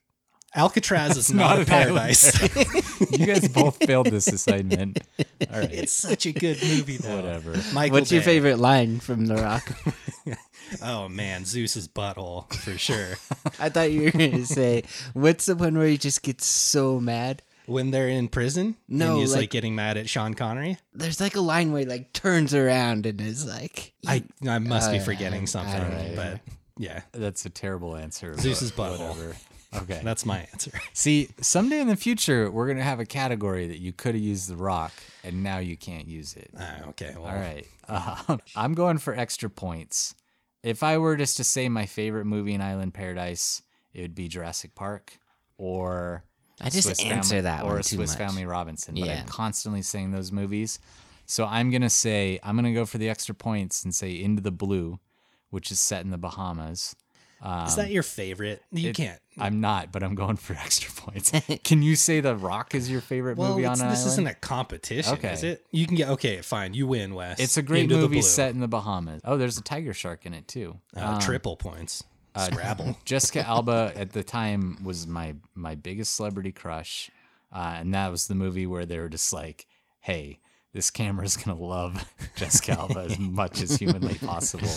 Alcatraz 0.54 1.16
is 1.16 1.32
not 1.32 1.58
not, 1.60 1.68
a 1.68 1.72
an 1.72 1.72
island 1.72 1.96
paradise. 1.96 3.08
You 3.18 3.26
guys 3.26 3.48
both 3.48 3.76
failed 3.84 4.06
this 4.08 4.26
assignment. 4.28 4.98
All 5.50 5.60
right. 5.60 5.72
it's 5.72 5.92
such 5.92 6.26
a 6.26 6.32
good 6.32 6.60
movie, 6.62 6.96
though. 6.98 7.16
Whatever. 7.16 7.54
Michael 7.72 7.98
What's 8.00 8.10
your 8.12 8.20
Bay. 8.20 8.26
favorite 8.26 8.58
line 8.58 8.98
from 9.00 9.26
The 9.26 9.36
Rock? 9.36 9.72
Oh 10.82 11.08
man, 11.08 11.44
Zeus's 11.44 11.88
butthole 11.88 12.52
for 12.54 12.78
sure. 12.78 13.16
I 13.60 13.68
thought 13.68 13.90
you 13.92 14.02
were 14.04 14.10
going 14.10 14.32
to 14.32 14.46
say, 14.46 14.84
what's 15.12 15.46
the 15.46 15.56
one 15.56 15.76
where 15.76 15.86
he 15.86 15.98
just 15.98 16.22
gets 16.22 16.46
so 16.46 17.00
mad? 17.00 17.42
when 17.66 17.92
they're 17.92 18.08
in 18.08 18.26
prison, 18.28 18.74
No, 18.88 19.12
and 19.12 19.20
he's 19.20 19.30
like, 19.32 19.42
like- 19.42 19.50
getting 19.50 19.76
mad 19.76 19.96
at 19.96 20.08
Sean 20.08 20.34
Connery. 20.34 20.78
There's 20.94 21.20
like 21.20 21.36
a 21.36 21.40
line 21.40 21.70
where 21.70 21.80
he 21.80 21.86
like 21.86 22.12
turns 22.12 22.54
around 22.54 23.06
and 23.06 23.20
is 23.20 23.46
like, 23.46 23.92
I 24.06 24.24
I 24.48 24.58
must 24.58 24.90
be 24.90 24.98
Uh, 24.98 25.02
forgetting 25.04 25.42
I- 25.42 25.46
something, 25.46 25.80
I- 25.80 26.12
but 26.16 26.40
yeah, 26.76 27.02
That's 27.12 27.46
a 27.46 27.50
terrible 27.50 27.94
answer. 27.96 28.36
Zeus's 28.36 28.72
but 28.72 28.98
butthole. 28.98 29.10
Whatever. 29.10 29.36
Okay. 29.74 30.00
that's 30.04 30.26
my 30.26 30.40
answer. 30.52 30.72
See, 30.92 31.28
someday 31.40 31.80
in 31.80 31.86
the 31.88 31.96
future, 31.96 32.50
we're 32.50 32.66
gonna 32.66 32.82
have 32.82 32.98
a 33.00 33.06
category 33.06 33.68
that 33.68 33.78
you 33.78 33.92
could 33.92 34.16
have 34.16 34.24
used 34.24 34.48
the 34.48 34.56
rock, 34.56 34.92
and 35.22 35.42
now 35.44 35.58
you 35.58 35.76
can't 35.76 36.08
use 36.08 36.34
it. 36.34 36.50
Ah, 36.58 36.88
okay, 36.88 37.12
well, 37.14 37.26
All 37.26 37.34
right. 37.36 37.66
Uh, 37.88 38.38
I'm 38.56 38.74
going 38.74 38.98
for 38.98 39.14
extra 39.14 39.48
points. 39.48 40.14
If 40.62 40.82
I 40.82 40.98
were 40.98 41.16
just 41.16 41.36
to 41.38 41.44
say 41.44 41.68
my 41.68 41.86
favorite 41.86 42.24
movie 42.24 42.54
in 42.54 42.60
Island 42.60 42.94
Paradise, 42.94 43.62
it 43.92 44.02
would 44.02 44.14
be 44.14 44.28
Jurassic 44.28 44.74
Park 44.74 45.18
or 45.58 46.24
I 46.60 46.70
just 46.70 46.84
Swiss 46.84 47.00
answer 47.04 47.30
Family, 47.36 47.40
that 47.42 47.64
or 47.64 47.74
one 47.74 47.82
too 47.82 47.96
Swiss 47.96 48.10
much. 48.10 48.18
Family 48.18 48.46
Robinson. 48.46 48.94
But 48.94 49.04
Yeah. 49.06 49.20
I'm 49.20 49.26
constantly 49.26 49.82
saying 49.82 50.12
those 50.12 50.30
movies. 50.30 50.78
So 51.26 51.46
I'm 51.46 51.70
gonna 51.70 51.90
say 51.90 52.38
I'm 52.42 52.56
gonna 52.56 52.72
go 52.72 52.84
for 52.86 52.98
the 52.98 53.08
extra 53.08 53.34
points 53.34 53.84
and 53.84 53.94
say 53.94 54.12
Into 54.20 54.42
the 54.42 54.50
Blue, 54.52 55.00
which 55.50 55.70
is 55.70 55.80
set 55.80 56.04
in 56.04 56.10
the 56.10 56.18
Bahamas. 56.18 56.94
Is 57.66 57.76
that 57.76 57.90
your 57.90 58.02
favorite? 58.02 58.62
You 58.72 58.84
Um, 58.86 58.90
it- 58.90 58.96
can't. 58.96 59.18
I'm 59.38 59.60
not, 59.62 59.90
but 59.92 60.02
I'm 60.02 60.14
going 60.14 60.36
for 60.36 60.52
extra 60.64 60.92
points. 60.92 61.32
Can 61.64 61.80
you 61.82 61.96
say 61.96 62.20
The 62.20 62.36
Rock 62.36 62.74
is 62.74 62.90
your 62.90 63.00
favorite 63.00 63.38
Well, 63.38 63.50
movie 63.54 63.64
on 63.64 63.80
an 63.80 63.88
this 63.88 64.00
island? 64.00 64.12
isn't 64.12 64.26
a 64.26 64.34
competition, 64.34 65.14
Okay. 65.14 65.32
is 65.32 65.42
it? 65.42 65.64
You 65.70 65.86
can 65.86 65.96
get 65.96 66.10
okay, 66.10 66.42
fine. 66.42 66.74
You 66.74 66.86
win, 66.86 67.14
Wes. 67.14 67.40
It's 67.40 67.56
a 67.56 67.62
great 67.62 67.84
Into 67.84 67.96
movie 67.96 68.20
set 68.20 68.52
in 68.52 68.60
the 68.60 68.68
Bahamas. 68.68 69.22
Oh, 69.24 69.38
there's 69.38 69.56
a 69.56 69.62
tiger 69.62 69.94
shark 69.94 70.26
in 70.26 70.34
it 70.34 70.46
too. 70.48 70.78
Uh, 70.94 71.18
triple 71.18 71.56
points. 71.56 72.04
Scrabble. 72.36 72.98
Jessica 73.06 73.46
Alba 73.46 73.92
at 73.96 74.12
the 74.12 74.22
time 74.22 74.82
was 74.84 75.06
my 75.06 75.34
my 75.54 75.74
biggest 75.74 76.14
celebrity 76.14 76.52
crush, 76.52 77.10
uh, 77.54 77.74
and 77.76 77.94
that 77.94 78.10
was 78.10 78.26
the 78.26 78.34
movie 78.34 78.66
where 78.66 78.84
they 78.86 78.98
were 78.98 79.08
just 79.10 79.32
like, 79.34 79.66
"Hey, 80.00 80.40
this 80.72 80.90
camera's 80.90 81.36
gonna 81.36 81.58
love 81.58 82.04
Jessica 82.36 82.72
Alba 82.72 83.00
as 83.00 83.18
much 83.18 83.60
as 83.62 83.76
humanly 83.76 84.14
possible." 84.14 84.68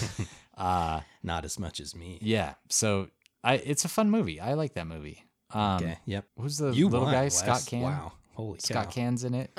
Uh, 0.58 1.02
Not 1.24 1.46
as 1.46 1.60
much 1.60 1.80
as 1.80 1.96
me. 1.96 2.20
yeah, 2.22 2.54
so 2.70 3.10
I 3.44 3.56
it's 3.56 3.86
a 3.86 3.90
fun 3.90 4.10
movie. 4.10 4.40
I 4.40 4.54
like 4.54 4.74
that 4.76 4.88
movie. 4.88 5.24
Um, 5.52 5.76
Okay. 5.78 5.98
Yep. 6.06 6.26
Who's 6.40 6.58
the 6.58 6.72
You 6.72 6.88
little 6.90 7.06
won, 7.06 7.14
guy? 7.14 7.24
Wes. 7.24 7.40
Scott 7.40 7.60
Caan. 7.62 7.82
Wow. 7.82 8.12
Holy 8.34 8.60
Scott 8.60 8.86
cow. 8.86 8.92
Caan's 8.92 9.24
in 9.24 9.34
it. 9.34 9.52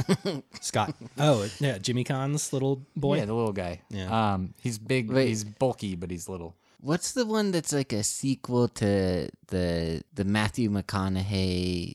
Scott. 0.61 0.94
Oh, 1.18 1.49
yeah. 1.61 1.78
Jimmy 1.78 2.05
Caan's 2.05 2.53
little 2.53 2.82
boy. 2.94 3.16
Yeah, 3.18 3.24
the 3.24 3.32
little 3.34 3.53
guy. 3.55 3.80
Yeah. 3.88 4.34
Um, 4.34 4.53
he's 4.61 4.78
big. 4.78 5.11
Wait. 5.11 5.28
He's 5.28 5.44
bulky, 5.44 5.94
but 5.97 6.11
he's 6.11 6.28
little. 6.28 6.57
What's 6.80 7.12
the 7.12 7.24
one 7.24 7.53
that's 7.53 7.72
like 7.72 7.92
a 7.94 8.03
sequel 8.03 8.68
to 8.68 9.28
the 9.49 10.03
the 10.12 10.24
Matthew 10.24 10.68
McConaughey? 10.70 11.94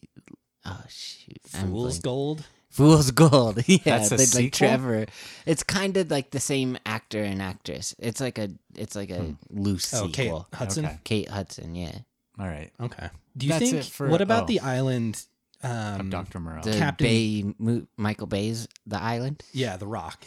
Oh 0.66 0.84
shoot, 0.90 1.40
I'm 1.54 1.70
Fool's 1.70 2.00
Gold. 2.00 2.46
Fool's 2.72 3.12
Gold. 3.12 3.62
yeah, 3.68 3.78
That's 3.86 4.12
a 4.12 4.18
they- 4.18 4.26
sequel? 4.26 4.44
like 4.46 4.54
Trevor. 4.54 5.06
It's 5.46 5.62
kind 5.64 5.96
of 5.98 6.10
like 6.10 6.32
the 6.32 6.40
same 6.40 6.78
actor 6.86 7.22
and 7.22 7.42
actress. 7.42 7.94
It's 8.00 8.20
like 8.20 8.38
a 8.40 8.50
it's 8.76 8.96
like 8.96 9.12
a 9.12 9.36
loose 9.50 9.94
Oh, 9.94 10.06
Kate 10.08 10.16
sequel. 10.26 10.48
Hudson. 10.54 10.86
Okay. 10.86 11.00
Kate 11.04 11.30
Hudson, 11.30 11.76
yeah. 11.76 12.00
All 12.40 12.48
right. 12.48 12.72
Okay. 12.82 13.10
Do 13.38 13.46
you 13.46 13.52
That's 13.54 13.64
think? 13.72 13.76
it 13.84 13.86
for- 13.86 14.08
what 14.10 14.22
about 14.22 14.44
oh. 14.44 14.48
the 14.48 14.60
island? 14.62 15.24
Um, 15.64 16.10
Dr. 16.10 16.40
Moreau. 16.40 16.62
The 16.64 16.72
Captain- 16.78 17.06
Bay 17.06 17.54
Mo- 17.60 17.86
Michael 17.96 18.26
Bay's 18.26 18.68
The 18.88 19.00
Island. 19.00 19.44
Yeah, 19.54 19.78
The 19.78 19.86
Rock. 19.86 20.24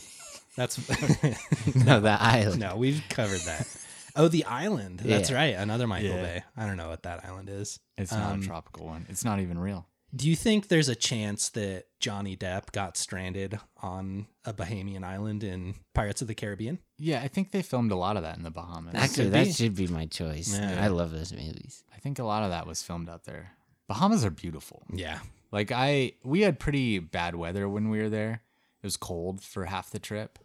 That's 0.57 0.79
no, 1.75 1.99
The 2.01 2.17
Island. 2.21 2.61
no. 2.61 2.77
We've 2.77 3.03
covered 3.09 3.41
that. 3.41 3.67
Oh, 4.15 4.29
the 4.29 4.45
island. 4.45 5.01
That's 5.01 5.31
Yeah. 5.31 5.37
right. 5.37 5.55
Another 5.57 5.89
Michael 5.89 6.11
Yeah. 6.11 6.23
Bay. 6.23 6.43
I 6.57 6.67
don't 6.67 6.77
know 6.77 6.89
what 6.89 7.03
that 7.03 7.25
island 7.25 7.49
is. 7.49 7.81
It's 7.99 8.13
not 8.13 8.33
Um, 8.35 8.43
a 8.43 8.45
tropical 8.45 8.87
one. 8.87 9.07
It's 9.09 9.25
not 9.25 9.41
even 9.41 9.59
real. 9.59 9.89
Do 10.15 10.29
you 10.29 10.37
think 10.37 10.69
there's 10.69 10.89
a 10.89 10.95
chance 10.95 11.49
that 11.51 11.87
Johnny 11.99 12.37
Depp 12.37 12.71
got 12.73 12.97
stranded 12.97 13.59
on 13.83 14.27
a 14.45 14.53
Bahamian 14.53 15.03
island 15.03 15.43
in 15.43 15.75
Pirates 15.93 16.23
of 16.23 16.29
the 16.29 16.35
Caribbean? 16.35 16.79
Yeah, 16.99 17.21
I 17.21 17.29
think 17.29 17.51
they 17.51 17.63
filmed 17.63 17.91
a 17.91 17.97
lot 17.97 18.17
of 18.17 18.23
that 18.23 18.37
in 18.37 18.45
the 18.45 18.51
Bahamas. 18.51 18.95
Actually, 18.95 19.25
could 19.25 19.33
that 19.33 19.47
be. 19.47 19.53
should 19.53 19.75
be 19.75 19.87
my 19.89 20.07
choice. 20.07 20.57
Yeah. 20.57 20.83
I 20.83 20.89
love 20.89 21.11
those 21.11 21.33
movies. 21.33 21.83
I 21.93 21.99
think 21.99 22.19
a 22.19 22.25
lot 22.25 22.45
of 22.45 22.51
that 22.51 22.67
was 22.67 22.83
filmed 22.83 23.09
out 23.09 23.25
there. 23.25 23.53
Bahamas 23.89 24.25
are 24.25 24.31
beautiful. 24.31 24.85
Yeah. 24.93 25.19
Like 25.51 25.73
I 25.73 26.13
we 26.23 26.43
had 26.43 26.59
pretty 26.59 26.99
bad 26.99 27.35
weather 27.35 27.69
when 27.69 27.89
we 27.89 28.01
were 28.01 28.09
there. 28.09 28.43
It 28.83 28.87
was 28.87 28.97
cold 28.97 29.43
for 29.43 29.65
half 29.65 29.91
the 29.91 29.99
trip. 29.99 30.39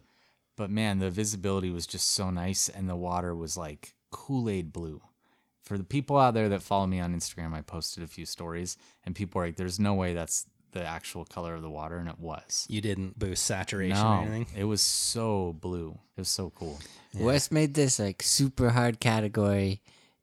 But 0.56 0.70
man, 0.70 0.98
the 0.98 1.10
visibility 1.10 1.70
was 1.70 1.86
just 1.86 2.10
so 2.10 2.30
nice 2.30 2.68
and 2.68 2.88
the 2.88 2.96
water 2.96 3.34
was 3.34 3.56
like 3.56 3.94
Kool-Aid 4.10 4.72
blue. 4.72 5.00
For 5.70 5.78
the 5.78 5.84
people 5.84 6.18
out 6.18 6.34
there 6.34 6.48
that 6.48 6.64
follow 6.64 6.84
me 6.88 6.98
on 6.98 7.14
Instagram, 7.14 7.54
I 7.54 7.60
posted 7.60 8.02
a 8.02 8.08
few 8.08 8.26
stories, 8.26 8.76
and 9.04 9.14
people 9.14 9.38
were 9.38 9.46
like, 9.46 9.54
"There's 9.54 9.78
no 9.78 9.94
way 9.94 10.14
that's 10.14 10.46
the 10.72 10.84
actual 10.84 11.24
color 11.24 11.54
of 11.54 11.62
the 11.62 11.70
water," 11.70 11.98
and 11.98 12.08
it 12.08 12.18
was. 12.18 12.66
You 12.68 12.80
didn't 12.80 13.20
boost 13.20 13.46
saturation 13.46 14.04
or 14.04 14.22
anything. 14.22 14.46
it 14.56 14.64
was 14.64 14.82
so 14.82 15.52
blue. 15.60 15.96
It 16.16 16.22
was 16.22 16.28
so 16.28 16.50
cool. 16.50 16.80
Wes 17.14 17.52
made 17.52 17.74
this 17.74 18.00
like 18.00 18.20
super 18.20 18.70
hard 18.70 18.98
category, 18.98 19.80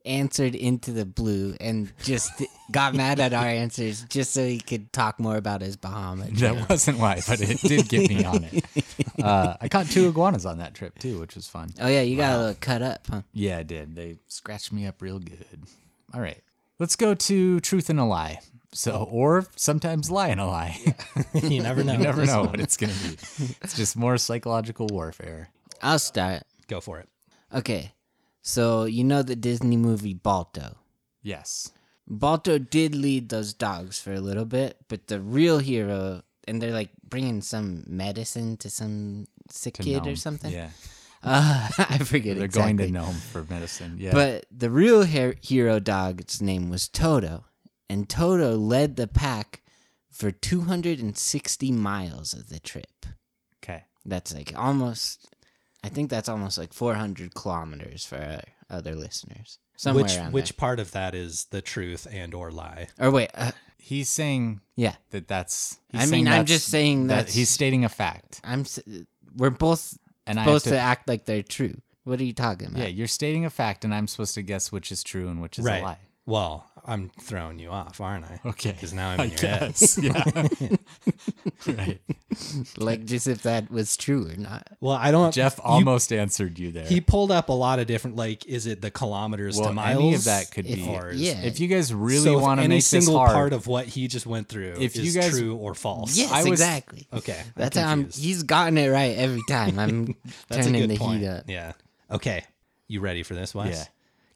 answered 0.07 0.55
into 0.55 0.91
the 0.91 1.05
blue, 1.05 1.55
and 1.59 1.91
just 2.03 2.31
got 2.71 2.95
mad 2.95 3.19
at 3.19 3.33
our 3.33 3.45
answers 3.45 4.03
just 4.09 4.33
so 4.33 4.45
he 4.45 4.59
could 4.59 4.91
talk 4.93 5.19
more 5.19 5.35
about 5.37 5.61
his 5.61 5.75
Bahama. 5.77 6.25
trip. 6.27 6.37
That 6.55 6.69
wasn't 6.69 6.99
why, 6.99 7.21
but 7.27 7.41
it 7.41 7.59
did 7.61 7.87
get 7.89 8.09
me 8.09 8.23
on 8.23 8.43
it. 8.45 8.65
Uh, 9.23 9.55
I 9.59 9.67
caught 9.67 9.87
two 9.87 10.07
iguanas 10.07 10.45
on 10.45 10.59
that 10.59 10.75
trip 10.75 10.99
too, 10.99 11.19
which 11.19 11.33
was 11.35 11.47
fun. 11.47 11.69
Oh 11.81 11.87
yeah, 11.87 12.01
you 12.01 12.15
got 12.17 12.35
a 12.35 12.37
little 12.37 12.57
cut 12.59 12.83
up, 12.83 13.07
huh? 13.09 13.21
Yeah, 13.33 13.57
I 13.57 13.63
did. 13.63 13.95
They 13.95 14.17
scratched 14.27 14.71
me 14.71 14.85
up 14.85 15.01
real 15.01 15.17
good. 15.17 15.63
All 16.13 16.21
right. 16.21 16.39
Let's 16.77 16.95
go 16.95 17.15
to 17.15 17.59
truth 17.61 17.89
and 17.89 17.99
a 17.99 18.03
lie. 18.05 18.39
So, 18.73 19.07
or 19.09 19.47
sometimes 19.55 20.11
lie 20.11 20.27
and 20.27 20.39
a 20.39 20.45
lie. 20.45 20.77
you 21.33 21.63
never 21.63 21.83
know. 21.83 21.93
you 21.93 21.97
never 21.99 22.25
know 22.27 22.43
what 22.43 22.59
it's 22.59 22.77
going 22.77 22.93
to 22.93 22.99
be. 22.99 23.55
It's 23.63 23.75
just 23.75 23.97
more 23.97 24.17
psychological 24.19 24.85
warfare. 24.91 25.49
I'll 25.81 25.97
start. 25.99 26.43
Go 26.67 26.79
for 26.79 26.99
it. 26.99 27.09
Okay, 27.53 27.91
so 28.47 28.85
you 28.85 29.03
know 29.03 29.21
the 29.23 29.35
Disney 29.35 29.75
movie 29.77 30.13
Balto. 30.13 30.77
Yes. 31.21 31.71
Balto 32.07 32.57
did 32.57 32.95
lead 32.95 33.27
those 33.27 33.53
dogs 33.53 33.99
for 33.99 34.13
a 34.13 34.21
little 34.21 34.45
bit, 34.45 34.77
but 34.87 35.07
the 35.07 35.19
real 35.19 35.59
hero, 35.59 36.21
and 36.47 36.61
they're 36.61 36.71
like 36.71 36.91
bringing 37.03 37.41
some 37.41 37.83
medicine 37.85 38.55
to 38.57 38.69
some 38.69 39.27
sick 39.51 39.73
To 39.75 39.83
kid 39.83 40.07
or 40.07 40.15
something. 40.15 40.53
Yeah. 40.53 40.69
Uh, 41.21 41.67
I 41.77 41.97
forget 41.97 42.37
They're 42.37 42.45
exactly. 42.45 42.73
going 42.75 42.93
to 42.93 42.99
Nome 43.01 43.15
for 43.15 43.43
medicine. 43.49 43.97
Yeah. 43.99 44.13
But 44.13 44.45
the 44.49 44.69
real 44.69 45.03
her- 45.03 45.35
hero 45.41 45.79
dog's 45.81 46.41
name 46.41 46.69
was 46.69 46.87
Toto, 46.87 47.43
and 47.89 48.07
Toto 48.07 48.55
led 48.55 48.95
the 48.95 49.07
pack 49.07 49.61
for 50.09 50.31
260 50.31 51.71
miles 51.73 52.33
of 52.33 52.47
the 52.47 52.59
trip. 52.59 53.05
okay. 53.61 53.83
That's 54.05 54.33
like 54.33 54.53
almost, 54.57 55.27
I 55.87 55.89
think 55.89 56.09
that's 56.09 56.29
almost 56.29 56.57
like 56.57 56.73
400 56.73 57.33
kilometers 57.33 58.05
for 58.05 58.17
our 58.17 58.41
other 58.69 58.95
listeners. 58.95 59.59
Somewhere 59.77 60.03
which 60.03 60.17
around 60.17 60.33
which 60.33 60.57
part 60.57 60.79
of 60.79 60.91
that 60.91 61.13
is 61.13 61.45
the 61.51 61.61
truth 61.61 62.07
and 62.11 62.33
or 62.33 62.51
lie? 62.51 62.87
Or 62.99 63.11
wait, 63.11 63.29
uh, 63.35 63.51
He's 63.87 64.09
saying 64.09 64.59
yeah. 64.75 64.95
that 65.11 65.29
that's. 65.29 65.77
He's 65.93 66.01
I 66.01 66.05
saying 66.05 66.25
mean, 66.25 66.33
I'm 66.33 66.45
just 66.45 66.67
saying 66.67 67.07
that 67.07 67.29
he's 67.29 67.49
stating 67.49 67.85
a 67.85 67.89
fact. 67.89 68.41
I'm. 68.43 68.65
We're 69.37 69.49
both 69.49 69.97
And 70.25 70.37
I 70.37 70.43
supposed 70.43 70.65
to, 70.65 70.71
to, 70.71 70.77
act 70.77 71.07
like 71.07 71.23
they're 71.23 71.41
true. 71.41 71.79
What 72.03 72.19
are 72.19 72.25
you 72.25 72.33
talking 72.33 72.67
about? 72.67 72.79
Yeah, 72.79 72.87
you're 72.87 73.07
stating 73.07 73.45
a 73.45 73.49
fact, 73.49 73.85
and 73.85 73.95
I'm 73.95 74.07
supposed 74.07 74.35
to 74.35 74.41
guess 74.41 74.73
which 74.73 74.91
is 74.91 75.03
true 75.03 75.29
and 75.29 75.41
which 75.41 75.57
is 75.57 75.63
right. 75.63 75.81
a 75.81 75.85
lie. 75.85 75.99
Well, 76.27 76.69
I'm 76.85 77.09
throwing 77.21 77.57
you 77.57 77.69
off, 77.69 77.99
aren't 78.01 78.25
I? 78.25 78.39
Okay. 78.45 78.71
Because 78.73 78.93
now 78.93 79.09
I'm 79.09 79.19
I 79.21 79.23
in 79.25 79.29
your 79.31 79.39
head. 79.39 79.59
guess. 79.61 79.97
Yeah. 80.01 80.47
right. 81.67 81.99
Like 82.77 83.05
just 83.05 83.27
if 83.27 83.43
that 83.43 83.71
was 83.71 83.97
true 83.97 84.27
or 84.29 84.35
not. 84.35 84.67
Well, 84.79 84.95
I 84.95 85.11
don't. 85.11 85.33
Jeff 85.33 85.57
you- 85.57 85.63
almost 85.63 86.11
answered 86.13 86.59
you 86.59 86.71
there. 86.71 86.85
He 86.85 87.01
pulled 87.01 87.31
up 87.31 87.49
a 87.49 87.53
lot 87.53 87.79
of 87.79 87.87
different. 87.87 88.15
Like, 88.17 88.45
is 88.45 88.67
it 88.67 88.81
the 88.81 88.91
kilometers 88.91 89.57
well, 89.57 89.69
to 89.69 89.73
miles? 89.73 89.99
any 89.99 90.13
of 90.15 90.23
that 90.25 90.51
could 90.51 90.65
If- 90.65 90.75
be. 90.75 90.87
Or 90.87 91.11
yeah. 91.13 91.41
If 91.43 91.59
you 91.59 91.67
guys 91.67 91.93
really 91.93 92.23
so 92.25 92.39
want 92.39 92.59
to 92.59 92.63
any 92.65 92.75
make 92.75 92.77
this 92.79 92.87
single 92.87 93.17
hard, 93.17 93.31
part 93.31 93.53
of 93.53 93.67
what 93.67 93.85
he 93.85 94.07
just 94.07 94.25
went 94.25 94.47
through 94.49 94.75
If 94.79 94.95
is 94.95 95.15
you 95.15 95.19
guys- 95.21 95.31
true 95.31 95.55
or 95.55 95.73
false. 95.75 96.17
Yes, 96.17 96.31
I 96.31 96.43
was- 96.43 96.59
exactly. 96.59 97.07
Okay. 97.13 97.37
I'm 97.39 97.53
That's 97.55 97.77
how 97.77 97.89
I'm. 97.89 98.09
He's 98.11 98.43
gotten 98.43 98.77
it 98.77 98.89
right 98.89 99.17
every 99.17 99.41
time. 99.49 99.79
I'm 99.79 100.05
That's 100.49 100.65
a 100.67 100.69
turning 100.69 100.81
good 100.81 100.89
the 100.91 100.97
point. 100.97 101.21
heat 101.21 101.27
up. 101.27 101.43
Yeah. 101.47 101.73
Okay. 102.11 102.43
You 102.87 102.99
ready 103.01 103.23
for 103.23 103.33
this, 103.33 103.55
Wes? 103.55 103.75
Yeah. 103.77 103.83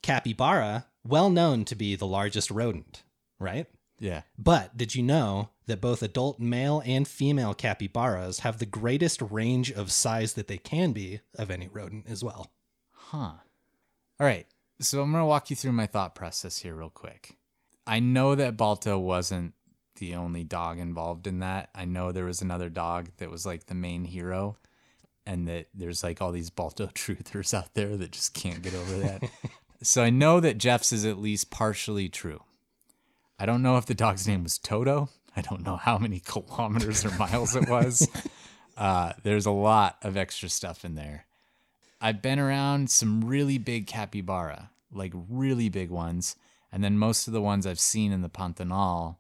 Capybara, 0.02 0.86
well 1.04 1.30
known 1.30 1.66
to 1.66 1.76
be 1.76 1.96
the 1.96 2.08
largest 2.08 2.52
rodent, 2.52 3.04
right? 3.40 3.68
yeah, 4.00 4.22
But 4.38 4.76
did 4.78 4.96
you 4.96 5.04
know 5.04 5.50
that 5.68 5.80
both 5.82 6.02
adult 6.02 6.40
male 6.40 6.82
and 6.86 7.08
female 7.08 7.54
capybaras 7.54 8.40
have 8.40 8.58
the 8.58 8.66
greatest 8.66 9.22
range 9.22 9.72
of 9.72 9.92
size 9.92 10.34
that 10.34 10.48
they 10.48 10.58
can 10.58 10.92
be 10.92 11.20
of 11.38 11.52
any 11.52 11.68
rodent 11.68 12.06
as 12.10 12.24
well? 12.24 12.52
huh. 12.92 13.34
All 14.20 14.28
right. 14.28 14.48
So 14.80 15.02
I'm 15.02 15.12
gonna 15.12 15.26
walk 15.26 15.50
you 15.50 15.56
through 15.56 15.74
my 15.74 15.86
thought 15.86 16.16
process 16.16 16.60
here 16.60 16.76
real 16.76 16.90
quick. 16.90 17.38
I 17.86 18.00
know 18.00 18.36
that 18.36 18.58
Balto 18.58 18.98
wasn't 18.98 19.54
the 19.98 20.16
only 20.16 20.44
dog 20.44 20.80
involved 20.80 21.28
in 21.28 21.40
that. 21.40 21.70
I 21.76 21.86
know 21.86 22.12
there 22.12 22.26
was 22.26 22.42
another 22.42 22.70
dog 22.70 23.10
that 23.18 23.30
was 23.30 23.46
like 23.46 23.66
the 23.66 23.76
main 23.76 24.06
hero, 24.06 24.58
and 25.26 25.48
that 25.48 25.68
there's 25.74 26.04
like 26.04 26.22
all 26.22 26.32
these 26.32 26.50
Balto 26.50 26.88
truthers 26.96 27.54
out 27.54 27.74
there 27.74 27.98
that 27.98 28.12
just 28.12 28.34
can't 28.34 28.62
get 28.64 28.74
over 28.74 28.98
that. 29.00 29.24
so 29.82 30.04
I 30.04 30.10
know 30.10 30.40
that 30.40 30.58
Jeff's 30.58 30.92
is 30.92 31.06
at 31.06 31.20
least 31.20 31.52
partially 31.52 32.10
true. 32.10 32.44
I 33.40 33.46
don't 33.46 33.64
know 33.64 33.78
if 33.78 33.86
the 33.86 33.96
dog's 33.96 34.28
name 34.28 34.44
was 34.44 34.58
Toto. 34.58 35.10
I 35.36 35.42
don't 35.42 35.66
know 35.66 35.78
how 35.78 35.98
many 35.98 36.20
kilometers 36.26 37.06
or 37.06 37.12
miles 37.12 37.56
it 37.56 37.70
was. 37.70 38.08
Uh, 38.78 39.14
there's 39.22 39.46
a 39.46 39.52
lot 39.52 39.98
of 40.02 40.18
extra 40.18 40.50
stuff 40.50 40.84
in 40.84 40.96
there. 40.96 41.26
I've 42.00 42.22
been 42.22 42.40
around 42.40 42.90
some 42.90 43.24
really 43.24 43.60
big 43.60 43.86
capybara, 43.86 44.72
like 44.92 45.14
really 45.30 45.70
big 45.70 45.92
ones, 45.92 46.36
and 46.72 46.84
then 46.84 46.98
most 46.98 47.28
of 47.28 47.34
the 47.34 47.42
ones 47.42 47.68
I've 47.68 47.80
seen 47.80 48.12
in 48.12 48.22
the 48.22 48.30
Pantanal 48.30 49.18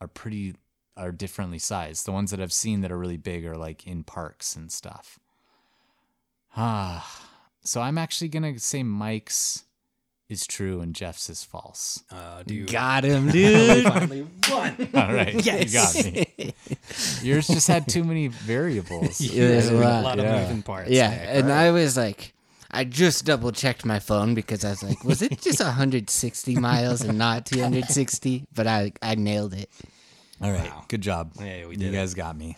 are 0.00 0.08
pretty 0.08 0.54
are 0.96 1.12
differently 1.12 1.58
sized. 1.58 2.06
The 2.06 2.12
ones 2.12 2.30
that 2.30 2.40
I've 2.40 2.52
seen 2.52 2.80
that 2.80 2.92
are 2.92 2.98
really 2.98 3.18
big 3.18 3.44
are 3.44 3.56
like 3.56 3.86
in 3.86 4.04
parks 4.04 4.56
and 4.56 4.72
stuff. 4.72 5.18
Ah, 6.56 7.28
so 7.62 7.82
I'm 7.82 7.98
actually 7.98 8.28
gonna 8.28 8.58
say 8.58 8.82
Mike's 8.82 9.63
is 10.28 10.46
true 10.46 10.80
and 10.80 10.94
Jeff's 10.94 11.28
is 11.28 11.44
false. 11.44 12.02
Uh, 12.10 12.42
do 12.46 12.54
you 12.54 12.66
Got 12.66 13.04
him, 13.10 13.26
we 13.26 13.32
dude. 13.32 13.84
finally 13.84 14.26
won? 14.50 14.88
All 14.94 15.12
right, 15.12 15.34
Yes. 15.44 15.94
you 15.96 16.12
got 16.12 16.14
me. 16.38 16.54
Yours 17.22 17.46
just 17.46 17.68
had 17.68 17.86
too 17.88 18.04
many 18.04 18.28
variables. 18.28 19.20
Yeah, 19.20 19.48
there's 19.48 19.68
a 19.68 19.74
a 19.76 19.78
lot. 19.78 20.04
lot 20.04 20.18
Yeah. 20.18 20.34
of 20.36 20.42
moving 20.48 20.62
parts. 20.62 20.90
yeah, 20.90 21.10
Nick. 21.10 21.20
and 21.44 21.52
I 21.52 21.70
was 21.72 21.96
like, 21.96 22.32
I 22.70 22.84
just 22.84 23.24
double 23.24 23.52
checked 23.52 23.84
my 23.84 23.98
phone 24.00 24.34
because 24.34 24.64
I 24.64 24.70
was 24.70 24.82
like, 24.82 25.04
was 25.04 25.22
it 25.22 25.40
just 25.40 25.60
160 25.60 26.56
miles 26.56 27.02
and 27.02 27.18
not 27.18 27.46
260? 27.46 28.46
But 28.54 28.66
I 28.66 28.92
I 29.02 29.14
nailed 29.14 29.54
it. 29.54 29.70
All 30.42 30.50
right, 30.50 30.68
Wow. 30.70 30.84
good 30.88 31.00
job. 31.00 31.32
Yeah, 31.38 31.66
we 31.66 31.72
You 31.72 31.76
did 31.76 31.94
it. 31.94 31.96
guys 31.98 32.14
got 32.14 32.36
me. 32.36 32.56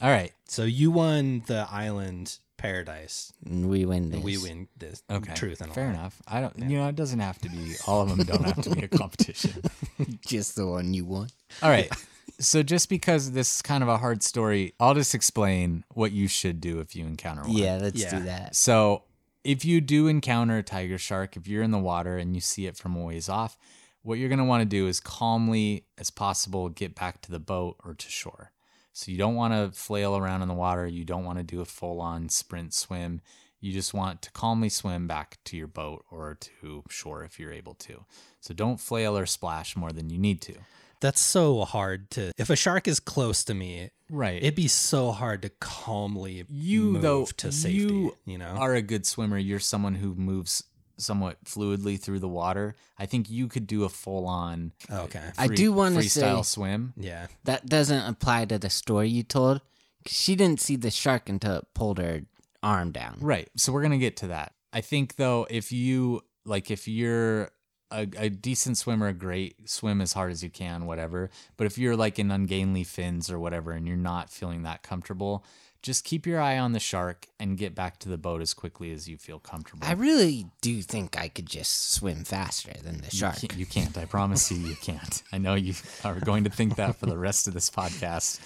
All 0.00 0.08
right. 0.10 0.32
So 0.48 0.64
you 0.64 0.90
won 0.90 1.42
the 1.46 1.66
island 1.70 2.38
paradise. 2.62 3.32
And 3.44 3.68
we 3.68 3.84
win 3.84 4.08
this. 4.10 4.16
And 4.16 4.24
we 4.24 4.38
win 4.38 4.68
this. 4.78 5.02
Okay. 5.10 5.34
Truth 5.34 5.60
and 5.60 5.72
fair 5.74 5.84
all. 5.86 5.90
enough. 5.90 6.20
I 6.26 6.40
don't. 6.40 6.58
You 6.58 6.78
know, 6.78 6.88
it 6.88 6.96
doesn't 6.96 7.20
have 7.20 7.38
to 7.40 7.48
be. 7.50 7.74
All 7.86 8.00
of 8.02 8.08
them 8.08 8.24
don't 8.26 8.44
have 8.44 8.62
to 8.62 8.70
be 8.70 8.82
a 8.84 8.88
competition. 9.02 9.62
Just 10.26 10.56
the 10.56 10.66
one 10.66 10.94
you 10.94 11.04
won. 11.04 11.28
All 11.62 11.70
right. 11.70 11.90
So 12.38 12.62
just 12.62 12.88
because 12.88 13.32
this 13.32 13.56
is 13.56 13.62
kind 13.62 13.82
of 13.82 13.88
a 13.88 13.98
hard 13.98 14.22
story, 14.22 14.72
I'll 14.80 14.94
just 14.94 15.14
explain 15.14 15.84
what 15.90 16.12
you 16.12 16.26
should 16.28 16.60
do 16.60 16.80
if 16.80 16.96
you 16.96 17.04
encounter 17.04 17.42
one. 17.42 17.52
Yeah, 17.52 17.78
let's 17.80 18.00
Yeah. 18.00 18.18
do 18.18 18.24
that. 18.24 18.56
So 18.56 19.02
if 19.44 19.64
you 19.64 19.80
do 19.80 20.06
encounter 20.08 20.56
a 20.58 20.62
tiger 20.62 20.98
shark, 20.98 21.36
if 21.36 21.46
you're 21.46 21.62
in 21.62 21.72
the 21.72 21.78
water 21.78 22.16
and 22.16 22.34
you 22.34 22.40
see 22.40 22.66
it 22.66 22.76
from 22.76 22.96
a 22.96 23.04
ways 23.04 23.28
off, 23.28 23.56
what 24.02 24.18
you're 24.18 24.28
going 24.28 24.38
to 24.38 24.44
want 24.44 24.62
to 24.62 24.64
do 24.64 24.86
is 24.88 24.98
calmly 24.98 25.84
as 25.98 26.10
possible 26.10 26.68
get 26.68 26.94
back 26.94 27.20
to 27.22 27.30
the 27.30 27.38
boat 27.40 27.76
or 27.84 27.94
to 27.94 28.08
shore. 28.08 28.51
So 28.92 29.10
you 29.10 29.18
don't 29.18 29.34
want 29.34 29.54
to 29.54 29.78
flail 29.78 30.16
around 30.16 30.42
in 30.42 30.48
the 30.48 30.54
water. 30.54 30.86
You 30.86 31.04
don't 31.04 31.24
want 31.24 31.38
to 31.38 31.44
do 31.44 31.60
a 31.60 31.64
full 31.64 32.00
on 32.00 32.28
sprint 32.28 32.74
swim. 32.74 33.20
You 33.60 33.72
just 33.72 33.94
want 33.94 34.22
to 34.22 34.30
calmly 34.32 34.68
swim 34.68 35.06
back 35.06 35.38
to 35.44 35.56
your 35.56 35.68
boat 35.68 36.04
or 36.10 36.36
to 36.60 36.82
shore 36.90 37.22
if 37.24 37.38
you're 37.38 37.52
able 37.52 37.74
to. 37.74 38.04
So 38.40 38.52
don't 38.54 38.80
flail 38.80 39.16
or 39.16 39.24
splash 39.26 39.76
more 39.76 39.92
than 39.92 40.10
you 40.10 40.18
need 40.18 40.40
to. 40.42 40.54
That's 41.00 41.20
so 41.20 41.64
hard 41.64 42.10
to. 42.12 42.32
If 42.38 42.50
a 42.50 42.56
shark 42.56 42.86
is 42.86 43.00
close 43.00 43.42
to 43.44 43.54
me, 43.54 43.90
Right. 44.10 44.42
it'd 44.42 44.54
be 44.54 44.68
so 44.68 45.10
hard 45.10 45.42
to 45.42 45.48
calmly 45.60 46.44
you 46.48 46.82
move 46.92 47.02
though 47.02 47.24
to 47.38 47.50
safety. 47.50 47.78
you 47.78 48.16
You, 48.24 48.38
know, 48.38 48.46
are 48.58 48.74
a 48.74 48.82
good 48.82 49.06
swimmer 49.06 49.38
you're 49.38 49.58
someone 49.58 49.94
who 49.96 50.14
moves 50.14 50.62
somewhat 50.96 51.42
fluidly 51.44 51.98
through 52.00 52.18
the 52.18 52.28
water 52.28 52.74
i 52.98 53.06
think 53.06 53.30
you 53.30 53.48
could 53.48 53.66
do 53.66 53.84
a 53.84 53.88
full 53.88 54.26
on 54.26 54.72
oh, 54.90 55.02
okay. 55.02 55.30
I 55.38 55.48
do 55.48 55.72
wanna 55.72 55.96
freestyle 56.00 56.44
say- 56.44 56.54
swim 56.54 56.92
Yeah, 56.96 57.26
That 57.44 57.66
doesn't 57.66 58.06
apply 58.06 58.44
to 58.46 58.58
the 58.58 58.70
story 58.70 59.08
you 59.08 59.22
told. 59.22 59.60
'cause 60.04 60.14
She 60.14 60.34
didn't 60.36 60.60
see 60.60 60.76
the 60.76 60.90
shark 60.90 61.28
until 61.28 61.56
it 61.56 61.66
pulled 61.74 61.98
her 61.98 62.22
arm 62.62 62.92
down. 62.92 63.18
right 63.20 63.48
so 63.56 63.72
we're 63.72 63.82
gonna 63.82 63.98
get 63.98 64.16
to 64.18 64.28
that 64.28 64.52
i 64.72 64.80
think 64.80 65.16
though 65.16 65.46
if 65.50 65.72
you 65.72 66.22
like 66.44 66.70
if 66.70 66.86
you're 66.88 67.50
a, 67.90 68.08
a 68.16 68.30
decent 68.30 68.78
swimmer 68.78 69.08
a 69.08 69.12
great 69.12 69.68
swim 69.68 70.00
as 70.00 70.12
hard 70.14 70.30
as 70.32 70.42
you 70.42 70.48
can 70.48 70.86
whatever 70.86 71.28
but 71.56 71.66
if 71.66 71.76
you're 71.76 71.96
like 71.96 72.18
in 72.18 72.30
ungainly 72.30 72.84
fins 72.84 73.30
or 73.30 73.38
whatever 73.38 73.72
and 73.72 73.86
you're 73.86 73.96
not 73.96 74.30
feeling 74.30 74.62
that 74.62 74.82
comfortable 74.82 75.44
just 75.82 76.04
keep 76.04 76.26
your 76.26 76.40
eye 76.40 76.58
on 76.58 76.72
the 76.72 76.80
shark 76.80 77.26
and 77.40 77.58
get 77.58 77.74
back 77.74 77.98
to 77.98 78.08
the 78.08 78.16
boat 78.16 78.40
as 78.40 78.54
quickly 78.54 78.92
as 78.92 79.08
you 79.08 79.16
feel 79.16 79.38
comfortable 79.38 79.86
I 79.86 79.92
really 79.92 80.46
do 80.60 80.80
think 80.80 81.18
I 81.18 81.28
could 81.28 81.46
just 81.46 81.92
swim 81.92 82.24
faster 82.24 82.72
than 82.82 83.00
the 83.00 83.10
shark. 83.10 83.42
You 83.42 83.48
can't, 83.48 83.60
you 83.60 83.66
can't. 83.66 83.98
I 83.98 84.04
promise 84.04 84.50
you, 84.50 84.58
you 84.58 84.76
can't. 84.76 85.22
I 85.32 85.38
know 85.38 85.54
you 85.54 85.74
are 86.04 86.20
going 86.20 86.44
to 86.44 86.50
think 86.50 86.76
that 86.76 86.96
for 86.96 87.06
the 87.06 87.18
rest 87.18 87.48
of 87.48 87.54
this 87.54 87.68
podcast, 87.68 88.40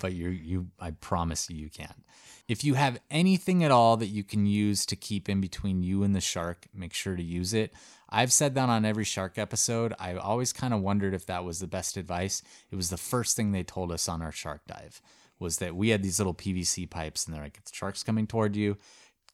but 0.00 0.12
you, 0.12 0.28
you, 0.28 0.68
I 0.80 0.92
promise 0.92 1.50
you, 1.50 1.56
you 1.56 1.70
can't. 1.70 2.04
If 2.48 2.62
you 2.62 2.74
have 2.74 3.00
anything 3.10 3.64
at 3.64 3.72
all 3.72 3.96
that 3.96 4.06
you 4.06 4.22
can 4.22 4.46
use 4.46 4.86
to 4.86 4.96
keep 4.96 5.28
in 5.28 5.40
between 5.40 5.82
you 5.82 6.04
and 6.04 6.14
the 6.14 6.20
shark, 6.20 6.68
make 6.72 6.94
sure 6.94 7.16
to 7.16 7.22
use 7.22 7.52
it. 7.52 7.74
I've 8.08 8.32
said 8.32 8.54
that 8.54 8.68
on 8.68 8.84
every 8.84 9.02
shark 9.02 9.36
episode. 9.36 9.92
I 9.98 10.14
always 10.14 10.52
kind 10.52 10.72
of 10.72 10.80
wondered 10.80 11.12
if 11.12 11.26
that 11.26 11.44
was 11.44 11.58
the 11.58 11.66
best 11.66 11.96
advice. 11.96 12.42
It 12.70 12.76
was 12.76 12.90
the 12.90 12.96
first 12.96 13.34
thing 13.34 13.50
they 13.50 13.64
told 13.64 13.90
us 13.90 14.08
on 14.08 14.22
our 14.22 14.30
shark 14.30 14.60
dive 14.68 15.02
was 15.38 15.58
that 15.58 15.76
we 15.76 15.90
had 15.90 16.02
these 16.02 16.18
little 16.18 16.34
PVC 16.34 16.88
pipes 16.88 17.26
and 17.26 17.34
they're 17.34 17.42
like, 17.42 17.58
if 17.58 17.64
the 17.64 17.74
shark's 17.74 18.02
coming 18.02 18.26
toward 18.26 18.56
you, 18.56 18.76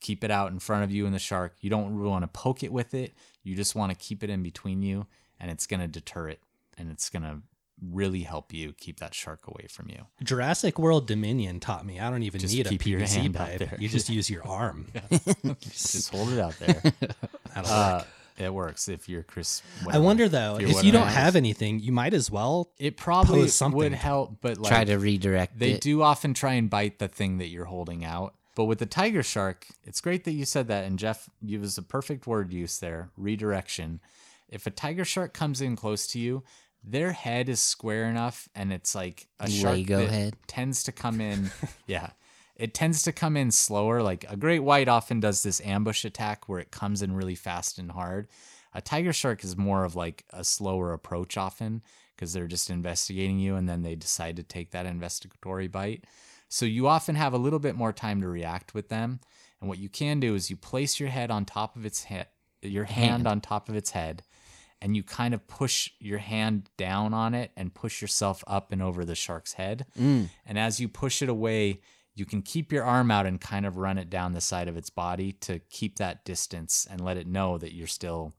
keep 0.01 0.25
it 0.25 0.31
out 0.31 0.51
in 0.51 0.59
front 0.59 0.85
of 0.85 0.91
you 0.91 1.07
and 1.07 1.15
the 1.15 1.19
shark. 1.19 1.55
You 1.61 1.71
don't 1.71 1.95
really 1.95 2.11
want 2.11 2.23
to 2.25 2.29
poke 2.29 2.63
it 2.63 2.73
with 2.73 2.93
it. 2.95 3.15
You 3.45 3.55
just 3.55 3.75
want 3.75 3.91
to 3.93 3.97
keep 3.97 4.23
it 4.25 4.31
in 4.31 4.43
between 4.43 4.83
you 4.83 5.07
and 5.39 5.51
it's 5.51 5.67
going 5.67 5.81
to 5.81 5.89
deter 5.89 6.29
it 6.29 6.41
and 6.77 6.91
it's 6.91 7.09
going 7.09 7.23
to 7.23 7.39
really 7.91 8.21
help 8.21 8.53
you 8.53 8.73
keep 8.73 9.01
that 9.01 9.15
shark 9.15 9.47
away 9.49 9.67
from 9.69 9.89
you. 9.89 10.07
Jurassic 10.23 10.79
World 10.79 11.07
Dominion 11.07 11.59
taught 11.61 11.85
me 11.87 11.99
I 12.01 12.11
don't 12.11 12.23
even 12.23 12.41
Just 12.41 12.55
need 12.55 12.67
a 12.67 12.71
PVC 12.71 13.33
pipe. 13.35 13.59
there. 13.59 13.77
You 13.79 13.89
just 13.89 14.09
use 14.09 14.29
your 14.31 14.47
arm. 14.47 14.87
Just 15.61 16.11
hold 16.15 16.31
it 16.33 16.39
out 16.41 16.59
there. 16.59 16.83
Uh. 17.55 18.03
It 18.39 18.53
works 18.53 18.89
if 18.89 19.09
you're 19.09 19.23
Chris. 19.23 19.63
I 19.89 19.99
wonder 19.99 20.29
though, 20.29 20.59
you're 20.59 20.71
if 20.71 20.85
you 20.85 20.93
don't 20.93 21.09
have 21.09 21.37
anything, 21.37 21.81
you 21.81 21.93
might 21.93 22.15
as 22.15 22.31
well. 22.31 22.71
It 22.79 22.97
probably 22.97 23.43
pose 23.43 23.55
something. 23.55 23.77
would 23.79 23.93
help, 23.93 24.39
but 24.41 24.59
like 24.59 24.71
Try 24.71 24.85
to 24.85 24.97
redirect 24.97 25.59
they 25.59 25.73
it. 25.73 25.81
do 25.81 26.03
often 26.03 26.35
try 26.35 26.55
and 26.55 26.69
bite 26.71 26.99
the 26.99 27.09
thing 27.09 27.39
that 27.39 27.49
you're 27.49 27.67
holding 27.67 28.05
out. 28.05 28.35
But 28.55 28.65
with 28.65 28.81
the 28.81 28.87
tiger 28.87 29.23
shark, 29.23 29.67
it's 29.85 30.01
great 30.01 30.25
that 30.25 30.33
you 30.33 30.45
said 30.45 30.69
that. 30.69 30.85
And 30.85 30.99
Jeff, 30.99 31.29
you 31.41 31.59
was 31.61 31.79
a 31.79 31.83
perfect 31.83 32.27
word 32.27 32.53
use 32.53 32.79
there 32.79 33.11
redirection. 33.17 34.01
If 34.49 34.67
a 34.67 34.71
tiger 34.71 35.05
shark 35.05 35.33
comes 35.33 35.61
in 35.63 35.77
close 35.77 36.07
to 36.09 36.19
you, 36.19 36.43
their 36.85 37.13
head 37.13 37.49
is 37.49 37.61
square 37.61 38.05
enough 38.05 38.49
and 38.55 38.73
it's 38.73 38.95
like 38.95 39.29
a 39.41 39.49
shark 39.49 39.77
Lego 39.77 40.01
that 40.01 40.11
head. 40.11 40.37
tends 40.47 40.83
to 40.85 40.93
come 40.93 41.21
in. 41.21 41.51
yeah. 41.87 42.11
It 42.63 42.75
tends 42.75 43.03
to 43.03 43.13
come 43.13 43.37
in 43.37 43.51
slower. 43.51 44.03
Like 44.03 44.25
a 44.29 44.37
great 44.37 44.61
white 44.61 44.87
often 44.87 45.19
does 45.19 45.43
this 45.43 45.61
ambush 45.63 46.05
attack 46.05 46.49
where 46.49 46.61
it 46.61 46.71
comes 46.71 47.03
in 47.03 47.13
really 47.13 47.35
fast 47.35 47.77
and 47.77 47.91
hard. 47.91 48.29
A 48.73 48.81
tiger 48.81 49.13
shark 49.13 49.43
is 49.43 49.57
more 49.57 49.85
of 49.85 49.97
like 49.97 50.25
a 50.31 50.45
slower 50.45 50.93
approach 50.93 51.37
often 51.37 51.83
because 52.15 52.33
they're 52.33 52.47
just 52.47 52.71
investigating 52.71 53.41
you 53.41 53.57
and 53.57 53.69
then 53.69 53.83
they 53.83 53.97
decide 53.97 54.37
to 54.37 54.45
take 54.45 54.71
that 54.71 54.87
investigatory 54.87 55.67
bite. 55.67 56.05
So 56.49 56.65
you 56.65 56.87
often 56.87 57.17
have 57.17 57.33
a 57.33 57.39
little 57.39 57.59
bit 57.59 57.75
more 57.75 57.93
time 57.93 58.21
to 58.21 58.29
react 58.29 58.75
with 58.75 58.91
them. 58.91 59.19
And 59.61 59.69
what 59.69 59.79
you 59.79 59.89
can 59.89 60.21
do 60.21 60.37
is 60.37 60.49
you 60.49 60.57
place 60.57 61.01
your 61.01 61.09
head 61.09 61.33
on 61.33 61.45
top 61.45 61.75
of 61.75 61.85
its 61.85 62.05
head, 62.05 62.29
your 62.61 62.85
hand 62.85 63.11
Hand. 63.11 63.27
on 63.27 63.41
top 63.41 63.71
of 63.71 63.75
its 63.75 63.91
head, 63.91 64.23
and 64.81 64.95
you 64.95 65.03
kind 65.03 65.35
of 65.35 65.49
push 65.49 65.91
your 65.99 66.19
hand 66.19 66.71
down 66.77 67.13
on 67.13 67.35
it 67.35 67.51
and 67.57 67.75
push 67.75 68.01
yourself 68.01 68.45
up 68.47 68.71
and 68.71 68.81
over 68.81 69.05
the 69.05 69.17
shark's 69.17 69.55
head. 69.55 69.85
Mm. 69.99 70.29
And 70.47 70.59
as 70.61 70.79
you 70.79 70.87
push 70.87 71.23
it 71.23 71.29
away, 71.29 71.81
you 72.15 72.25
can 72.27 72.43
keep 72.43 72.71
your 72.73 72.85
arm 72.85 73.11
out 73.11 73.27
and 73.27 73.41
kind 73.41 73.65
of 73.65 73.77
run 73.77 73.97
it 73.99 74.11
down 74.11 74.33
the 74.33 74.41
side 74.41 74.69
of 74.69 74.77
its 74.77 74.91
body 74.91 75.33
to 75.33 75.59
keep 75.71 75.97
that 75.97 76.25
distance 76.25 76.87
and 76.91 77.01
let 77.03 77.17
it 77.17 77.27
know 77.27 77.57
that 77.59 77.75
you're 77.75 77.87
still 77.87 78.35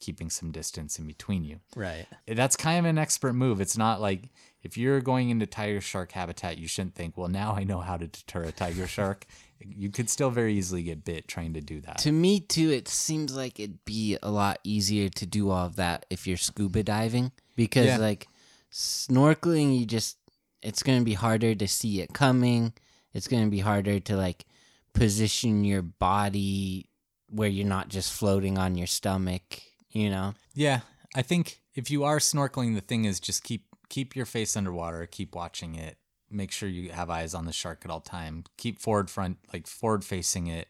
keeping 0.00 0.30
some 0.30 0.52
distance 0.52 0.98
in 0.98 1.06
between 1.06 1.44
you. 1.44 1.58
Right. 1.74 2.06
Eh, 2.28 2.34
that's 2.34 2.56
kind 2.56 2.78
of 2.78 2.84
an 2.88 2.98
expert 2.98 3.32
move. 3.32 3.60
It's 3.60 3.76
not 3.76 4.00
like 4.00 4.30
if 4.62 4.78
you're 4.78 5.00
going 5.00 5.30
into 5.30 5.44
tiger 5.44 5.80
shark 5.80 6.12
habitat, 6.12 6.56
you 6.56 6.68
shouldn't 6.68 6.94
think, 6.94 7.18
well, 7.18 7.28
now 7.28 7.52
I 7.54 7.64
know 7.64 7.80
how 7.80 7.96
to 7.96 8.06
deter 8.06 8.44
a 8.44 8.52
tiger 8.52 8.86
shark. 8.96 9.26
You 9.60 9.90
could 9.90 10.08
still 10.08 10.30
very 10.30 10.54
easily 10.54 10.84
get 10.84 11.04
bit 11.04 11.26
trying 11.26 11.52
to 11.54 11.60
do 11.60 11.80
that. 11.80 11.98
To 11.98 12.12
me, 12.12 12.38
too, 12.38 12.70
it 12.70 12.86
seems 12.86 13.34
like 13.34 13.58
it'd 13.58 13.84
be 13.84 14.16
a 14.22 14.30
lot 14.30 14.60
easier 14.62 15.08
to 15.08 15.26
do 15.26 15.50
all 15.50 15.66
of 15.66 15.76
that 15.76 16.06
if 16.10 16.28
you're 16.28 16.36
scuba 16.36 16.84
diving 16.84 17.32
because, 17.56 17.86
Yeah. 17.86 17.96
like, 17.98 18.28
snorkeling, 18.72 19.78
you 19.78 19.84
just, 19.84 20.16
it's 20.62 20.82
going 20.82 20.98
to 21.00 21.04
be 21.04 21.14
harder 21.14 21.54
to 21.56 21.66
see 21.68 22.00
it 22.00 22.12
coming. 22.14 22.72
It's 23.12 23.28
going 23.28 23.44
to 23.44 23.50
be 23.50 23.60
harder 23.60 24.00
to, 24.00 24.16
like, 24.16 24.44
position 24.92 25.64
your 25.64 25.82
body 25.82 26.88
where 27.30 27.48
you're 27.48 27.66
not 27.66 27.88
just 27.88 28.12
floating 28.12 28.58
on 28.58 28.76
your 28.76 28.86
stomach, 28.86 29.62
you 29.90 30.10
know? 30.10 30.34
Yeah, 30.54 30.80
I 31.14 31.22
think 31.22 31.60
if 31.74 31.90
you 31.90 32.04
are 32.04 32.18
snorkeling, 32.18 32.74
the 32.74 32.80
thing 32.80 33.04
is 33.04 33.20
just 33.20 33.44
keep 33.44 33.64
keep 33.88 34.14
your 34.14 34.26
face 34.26 34.56
underwater, 34.56 35.06
keep 35.06 35.34
watching 35.34 35.74
it, 35.74 35.96
make 36.30 36.50
sure 36.50 36.68
you 36.68 36.90
have 36.90 37.08
eyes 37.08 37.32
on 37.34 37.46
the 37.46 37.52
shark 37.52 37.82
at 37.84 37.90
all 37.90 38.00
time, 38.00 38.44
keep 38.58 38.78
forward 38.78 39.08
front, 39.08 39.38
like 39.52 39.66
forward 39.66 40.04
facing 40.04 40.46
it, 40.46 40.68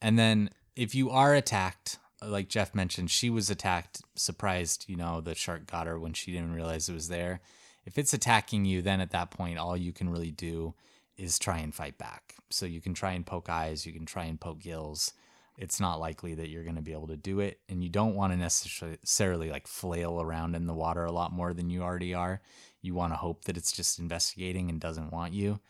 and 0.00 0.18
then 0.18 0.50
if 0.74 0.94
you 0.94 1.10
are 1.10 1.34
attacked, 1.34 1.98
like 2.22 2.48
Jeff 2.48 2.74
mentioned, 2.74 3.10
she 3.10 3.30
was 3.30 3.50
attacked, 3.50 4.02
surprised, 4.14 4.84
you 4.88 4.96
know, 4.96 5.20
the 5.20 5.34
shark 5.34 5.66
got 5.66 5.86
her 5.86 5.98
when 5.98 6.12
she 6.12 6.32
didn't 6.32 6.54
realize 6.54 6.88
it 6.88 6.94
was 6.94 7.08
there. 7.08 7.40
If 7.84 7.98
it's 7.98 8.12
attacking 8.12 8.64
you, 8.64 8.82
then 8.82 9.00
at 9.00 9.10
that 9.12 9.30
point, 9.30 9.58
all 9.58 9.76
you 9.76 9.92
can 9.92 10.10
really 10.10 10.30
do 10.30 10.74
is 11.16 11.38
try 11.38 11.58
and 11.58 11.74
fight 11.74 11.98
back. 11.98 12.34
So 12.50 12.66
you 12.66 12.80
can 12.80 12.94
try 12.94 13.12
and 13.12 13.26
poke 13.26 13.48
eyes, 13.48 13.86
you 13.86 13.92
can 13.92 14.06
try 14.06 14.24
and 14.24 14.40
poke 14.40 14.60
gills. 14.60 15.12
It's 15.58 15.80
not 15.80 16.00
likely 16.00 16.34
that 16.34 16.48
you're 16.48 16.64
going 16.64 16.76
to 16.76 16.82
be 16.82 16.92
able 16.92 17.06
to 17.06 17.16
do 17.16 17.40
it 17.40 17.60
and 17.68 17.82
you 17.82 17.88
don't 17.88 18.14
want 18.14 18.32
to 18.32 18.38
necessarily 18.38 19.50
like 19.50 19.66
flail 19.66 20.20
around 20.20 20.54
in 20.54 20.66
the 20.66 20.74
water 20.74 21.04
a 21.04 21.12
lot 21.12 21.32
more 21.32 21.54
than 21.54 21.70
you 21.70 21.82
already 21.82 22.12
are. 22.12 22.42
You 22.82 22.94
want 22.94 23.12
to 23.14 23.16
hope 23.16 23.44
that 23.44 23.56
it's 23.56 23.72
just 23.72 23.98
investigating 23.98 24.68
and 24.68 24.78
doesn't 24.78 25.12
want 25.12 25.32
you. 25.32 25.60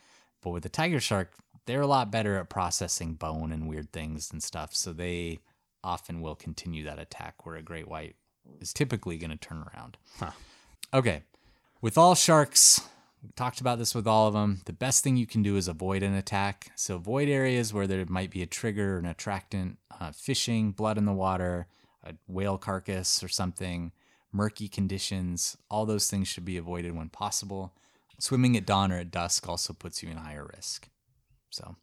But 0.42 0.50
with 0.50 0.64
the 0.64 0.68
tiger 0.68 1.00
shark 1.00 1.32
they're 1.66 1.80
a 1.80 1.86
lot 1.86 2.10
better 2.10 2.36
at 2.36 2.48
processing 2.48 3.14
bone 3.14 3.52
and 3.52 3.68
weird 3.68 3.92
things 3.92 4.30
and 4.32 4.42
stuff 4.42 4.74
so 4.74 4.92
they 4.92 5.40
often 5.82 6.20
will 6.20 6.34
continue 6.34 6.84
that 6.84 6.98
attack 6.98 7.44
where 7.44 7.56
a 7.56 7.62
great 7.62 7.88
white 7.88 8.16
is 8.60 8.72
typically 8.72 9.18
going 9.18 9.30
to 9.30 9.36
turn 9.36 9.64
around. 9.74 9.96
Huh. 10.18 10.30
okay. 10.94 11.22
With 11.80 11.98
all 11.98 12.14
sharks 12.14 12.80
talked 13.34 13.60
about 13.60 13.78
this 13.78 13.94
with 13.94 14.06
all 14.06 14.28
of 14.28 14.34
them. 14.34 14.60
The 14.64 14.72
best 14.72 15.02
thing 15.02 15.16
you 15.16 15.26
can 15.26 15.42
do 15.42 15.56
is 15.56 15.68
avoid 15.68 16.02
an 16.02 16.14
attack. 16.14 16.70
So 16.76 16.96
avoid 16.96 17.28
areas 17.28 17.72
where 17.72 17.86
there 17.86 18.04
might 18.06 18.30
be 18.30 18.42
a 18.42 18.46
trigger, 18.46 18.98
an 18.98 19.06
attractant, 19.06 19.78
uh, 20.00 20.12
fishing, 20.12 20.72
blood 20.72 20.98
in 20.98 21.04
the 21.04 21.12
water, 21.12 21.66
a 22.04 22.14
whale 22.26 22.58
carcass 22.58 23.22
or 23.22 23.28
something, 23.28 23.92
murky 24.32 24.68
conditions. 24.68 25.56
All 25.70 25.86
those 25.86 26.08
things 26.08 26.28
should 26.28 26.44
be 26.44 26.56
avoided 26.56 26.96
when 26.96 27.08
possible. 27.08 27.74
Swimming 28.18 28.56
at 28.56 28.66
dawn 28.66 28.92
or 28.92 28.98
at 28.98 29.10
dusk 29.10 29.48
also 29.48 29.72
puts 29.72 30.02
you 30.02 30.10
in 30.10 30.16
higher 30.16 30.48
risk. 30.56 30.88
So, 31.50 31.76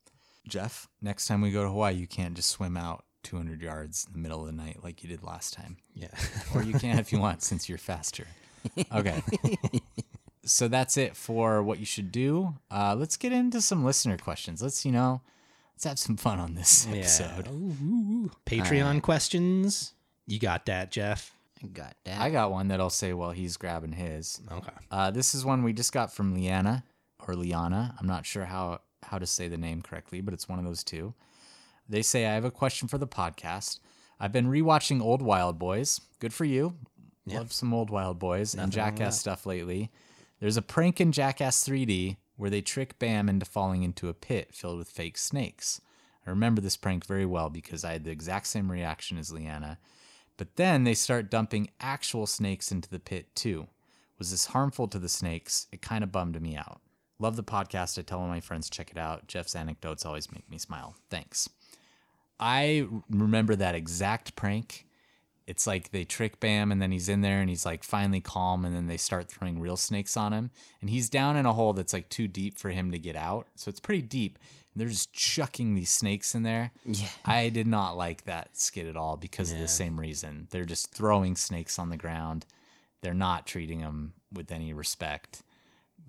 Jeff, 0.47 0.87
next 1.01 1.27
time 1.27 1.41
we 1.41 1.51
go 1.51 1.63
to 1.63 1.69
Hawaii, 1.69 1.95
you 1.95 2.07
can't 2.07 2.35
just 2.35 2.49
swim 2.49 2.75
out 2.75 3.05
200 3.23 3.61
yards 3.61 4.05
in 4.07 4.13
the 4.13 4.19
middle 4.19 4.41
of 4.41 4.47
the 4.47 4.51
night 4.51 4.79
like 4.83 5.03
you 5.03 5.09
did 5.09 5.23
last 5.23 5.53
time. 5.53 5.77
Yeah. 5.93 6.07
Or 6.53 6.63
you 6.63 6.73
can 6.73 6.99
if 6.99 7.11
you 7.11 7.19
want, 7.19 7.43
since 7.43 7.67
you're 7.69 7.77
faster. 7.77 8.27
Okay. 8.95 9.21
So 10.45 10.67
that's 10.67 10.97
it 10.97 11.15
for 11.15 11.63
what 11.63 11.79
you 11.79 11.85
should 11.85 12.11
do. 12.11 12.55
Uh, 12.69 12.95
let's 12.97 13.17
get 13.17 13.31
into 13.31 13.61
some 13.61 13.83
listener 13.83 14.17
questions. 14.17 14.61
Let's, 14.61 14.85
you 14.85 14.91
know, 14.91 15.21
let's 15.73 15.85
have 15.85 15.99
some 15.99 16.17
fun 16.17 16.39
on 16.39 16.55
this 16.55 16.85
yeah. 16.89 16.97
episode. 16.97 17.47
Ooh, 17.47 17.75
ooh, 17.81 18.25
ooh. 18.25 18.31
Patreon 18.45 19.01
questions. 19.01 19.93
You 20.27 20.39
got 20.39 20.65
that, 20.65 20.91
Jeff? 20.91 21.33
I 21.63 21.67
got 21.67 21.95
that. 22.03 22.19
I 22.19 22.29
got 22.29 22.51
one 22.51 22.67
that 22.69 22.81
I'll 22.81 22.89
say 22.89 23.13
while 23.13 23.31
he's 23.31 23.57
grabbing 23.57 23.93
his. 23.93 24.41
Okay. 24.51 24.71
Uh, 24.91 25.11
this 25.11 25.33
is 25.33 25.45
one 25.45 25.63
we 25.63 25.71
just 25.71 25.93
got 25.93 26.13
from 26.13 26.33
Liana 26.33 26.83
or 27.25 27.35
Liana. 27.35 27.95
I'm 27.99 28.07
not 28.07 28.25
sure 28.25 28.45
how 28.45 28.81
how 29.03 29.19
to 29.19 29.27
say 29.27 29.47
the 29.47 29.57
name 29.57 29.81
correctly, 29.81 30.21
but 30.21 30.33
it's 30.33 30.47
one 30.47 30.59
of 30.59 30.65
those 30.65 30.83
two. 30.83 31.13
They 31.87 32.01
say 32.01 32.25
I 32.25 32.33
have 32.33 32.45
a 32.45 32.51
question 32.51 32.87
for 32.87 32.97
the 32.97 33.07
podcast. 33.07 33.79
I've 34.19 34.31
been 34.31 34.47
rewatching 34.47 35.01
old 35.01 35.21
Wildboyz. 35.21 36.01
Good 36.19 36.33
for 36.33 36.45
you. 36.45 36.75
Yeah. 37.25 37.39
Love 37.39 37.53
some 37.53 37.73
old 37.73 37.89
Wildboyz 37.89 38.53
and 38.53 38.61
Nothing 38.61 38.79
wrong 38.79 38.91
with 38.91 38.99
Jackass 38.99 39.19
stuff 39.19 39.45
lately. 39.45 39.91
There's 40.43 40.57
a 40.57 40.61
prank 40.61 40.99
in 40.99 41.13
Jackass 41.13 41.65
3D 41.65 42.17
where 42.35 42.49
they 42.49 42.59
trick 42.59 42.99
Bam 42.99 43.29
into 43.29 43.45
falling 43.45 43.83
into 43.83 44.09
a 44.09 44.13
pit 44.13 44.53
filled 44.53 44.77
with 44.77 44.89
fake 44.89 45.17
snakes. 45.17 45.79
I 46.27 46.31
remember 46.31 46.59
this 46.59 46.75
prank 46.75 47.05
very 47.05 47.25
well 47.25 47.49
because 47.49 47.85
I 47.85 47.93
had 47.93 48.03
the 48.03 48.11
exact 48.11 48.47
same 48.47 48.69
reaction 48.69 49.17
as 49.17 49.31
Leanna. 49.31 49.79
But 50.35 50.57
then 50.57 50.83
they 50.83 50.95
start 50.95 51.31
dumping 51.31 51.69
actual 51.79 52.27
snakes 52.27 52.73
into 52.73 52.89
the 52.89 52.99
pit 52.99 53.33
too. 53.35 53.67
Was 54.19 54.31
this 54.31 54.47
harmful 54.47 54.89
to 54.89 54.99
the 54.99 55.07
snakes? 55.07 55.67
It 55.71 55.81
kind 55.81 56.03
of 56.03 56.11
bummed 56.11 56.41
me 56.41 56.57
out. 56.57 56.81
Love 57.19 57.37
the 57.37 57.43
podcast. 57.45 57.97
I 57.97 58.01
tell 58.01 58.19
all 58.19 58.27
my 58.27 58.41
friends 58.41 58.69
check 58.69 58.91
it 58.91 58.97
out. 58.97 59.27
Jeff's 59.27 59.55
anecdotes 59.55 60.05
always 60.05 60.29
make 60.29 60.51
me 60.51 60.57
smile. 60.57 60.97
Thanks. 61.09 61.47
I 62.37 62.85
remember 63.09 63.55
that 63.55 63.75
exact 63.75 64.35
prank. 64.35 64.87
It's 65.45 65.67
like 65.67 65.91
they 65.91 66.05
trick 66.05 66.39
Bam 66.39 66.71
and 66.71 66.81
then 66.81 66.91
he's 66.91 67.09
in 67.09 67.21
there 67.21 67.39
and 67.41 67.49
he's 67.49 67.65
like 67.65 67.83
finally 67.83 68.21
calm 68.21 68.63
and 68.63 68.73
then 68.73 68.87
they 68.87 68.95
start 68.97 69.27
throwing 69.27 69.59
real 69.59 69.75
snakes 69.75 70.15
on 70.15 70.31
him 70.31 70.51
and 70.79 70.89
he's 70.89 71.09
down 71.09 71.35
in 71.35 71.45
a 71.45 71.51
hole 71.51 71.73
that's 71.73 71.91
like 71.91 72.07
too 72.07 72.29
deep 72.29 72.57
for 72.57 72.69
him 72.69 72.91
to 72.91 72.97
get 72.99 73.15
out. 73.17 73.47
So 73.55 73.67
it's 73.69 73.81
pretty 73.81 74.01
deep. 74.03 74.39
And 74.73 74.79
they're 74.81 74.87
just 74.89 75.11
chucking 75.13 75.75
these 75.75 75.89
snakes 75.91 76.33
in 76.33 76.43
there. 76.43 76.71
Yeah. 76.85 77.07
I 77.25 77.49
did 77.49 77.67
not 77.67 77.97
like 77.97 78.23
that 78.23 78.55
skit 78.57 78.87
at 78.87 78.95
all 78.95 79.17
because 79.17 79.51
of 79.51 79.59
the 79.59 79.67
same 79.67 79.99
reason. 79.99 80.47
They're 80.49 80.63
just 80.65 80.93
throwing 80.93 81.35
snakes 81.35 81.77
on 81.77 81.89
the 81.89 81.97
ground. 81.97 82.45
They're 83.01 83.13
not 83.13 83.45
treating 83.45 83.81
them 83.81 84.13
with 84.31 84.49
any 84.51 84.71
respect. 84.73 85.43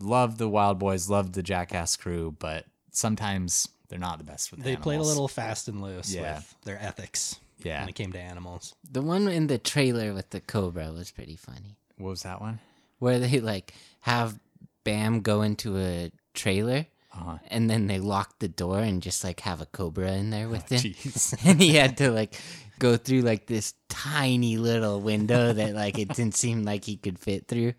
Love 0.00 0.38
the 0.38 0.48
Wildboyz, 0.48 1.10
love 1.10 1.32
the 1.32 1.42
Jackass 1.42 1.96
crew, 1.96 2.36
but 2.38 2.66
sometimes 2.92 3.68
they're 3.88 3.98
not 3.98 4.18
the 4.18 4.24
best 4.24 4.50
with 4.52 4.62
They 4.62 4.76
played 4.76 5.00
a 5.00 5.02
little 5.02 5.28
fast 5.28 5.66
and 5.68 5.82
loose 5.82 6.14
Yeah. 6.14 6.36
with 6.36 6.54
their 6.64 6.80
ethics 6.80 7.36
Yeah. 7.64 7.80
when 7.80 7.88
it 7.88 7.94
came 7.94 8.12
to 8.12 8.18
animals. 8.20 8.74
The 8.90 9.02
one 9.02 9.26
in 9.28 9.46
the 9.48 9.58
trailer 9.58 10.12
with 10.14 10.30
the 10.30 10.40
cobra 10.40 10.92
was 10.92 11.10
pretty 11.10 11.36
funny. 11.36 11.76
What 11.98 12.10
was 12.10 12.22
that 12.22 12.40
one? 12.40 12.60
Where 12.98 13.18
they 13.18 13.40
like 13.40 13.74
have 14.00 14.38
Bam 14.84 15.20
go 15.22 15.42
into 15.42 15.78
a 15.78 16.10
trailer 16.34 16.86
Uh-huh. 17.12 17.38
and 17.48 17.70
then 17.70 17.86
they 17.86 17.98
locked 17.98 18.40
the 18.40 18.48
door 18.48 18.80
and 18.80 19.00
just 19.02 19.24
like 19.24 19.40
have 19.40 19.60
a 19.62 19.66
cobra 19.66 20.12
in 20.12 20.30
there 20.30 20.48
with 20.48 20.68
him. 20.70 20.94
And 21.48 21.60
he 21.60 21.74
had 21.74 21.96
to 21.98 22.10
like 22.10 22.34
go 22.78 22.96
through 22.96 23.22
like 23.22 23.46
this 23.46 23.74
tiny 23.88 24.56
little 24.58 25.00
window 25.00 25.52
that 25.52 25.74
like 25.74 25.98
it 25.98 26.08
didn't 26.08 26.34
seem 26.34 26.64
like 26.64 26.84
he 26.84 26.96
could 26.96 27.18
fit 27.18 27.46
through. 27.48 27.72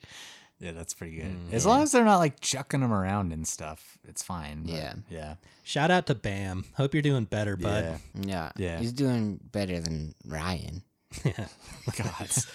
Yeah, 0.65 0.71
that's 0.71 0.93
pretty 0.95 1.17
good. 1.17 1.35
as 1.51 1.65
long 1.65 1.83
as 1.83 1.91
they're 1.91 2.03
not 2.05 2.17
like 2.17 2.39
chucking 2.39 2.79
them 2.81 2.91
around 2.91 3.31
and 3.31 3.47
stuff, 3.47 3.97
it's 4.07 4.23
fine. 4.23 4.63
but 4.63 4.73
Yeah. 4.73 4.93
Yeah. 5.09 5.35
Shout 5.63 5.91
out 5.91 6.07
to 6.07 6.15
Bam. 6.15 6.65
Hope 6.73 6.93
you're 6.95 7.03
doing 7.03 7.25
better, 7.25 7.55
bud. 7.55 7.99
Yeah. 8.15 8.23
Yeah, 8.25 8.51
Yeah. 8.57 8.79
he's 8.79 8.91
doing 8.93 9.39
better 9.51 9.79
than 9.79 10.15
Ryan. 10.25 10.81
Yeah. 11.23 11.47
God. 11.97 12.29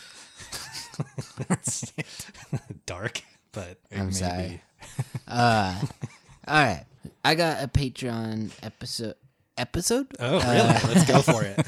Dark, 2.87 3.23
but 3.53 3.79
I'm 3.93 3.99
Maybe. 4.07 4.13
sorry. 4.13 4.63
Uh, 5.29 5.81
all 6.47 6.65
right, 6.65 6.85
I 7.25 7.35
got 7.35 7.63
a 7.63 7.69
Patreon 7.69 8.51
episode. 8.63 9.15
Episode? 9.59 10.07
oh 10.19 10.41
really? 10.41 10.95
Let's 10.95 11.05
go 11.07 11.21
for 11.23 11.45
it. 11.45 11.67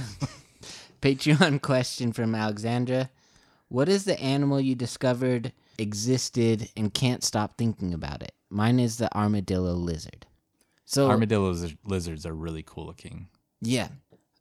Patreon 1.03 1.61
question 1.63 2.13
from 2.13 2.35
Alexandra. 2.35 3.11
What 3.69 3.89
is 3.89 4.05
the 4.05 4.19
animal 4.21 4.61
you 4.61 4.75
discovered 4.75 5.53
existed 5.79 6.69
and 6.77 6.93
can't 6.93 7.25
stop 7.25 7.57
thinking 7.57 7.95
about 7.95 8.23
it? 8.23 8.33
Mine 8.51 8.79
is 8.79 8.99
the 8.99 9.15
armadillo 9.17 9.73
lizard. 9.73 10.27
So 10.85 11.09
Armadillos 11.09 11.75
lizards 11.85 12.27
are 12.27 12.35
really 12.35 12.63
cool 12.67 12.87
looking. 12.87 13.29
yeah, 13.61 13.89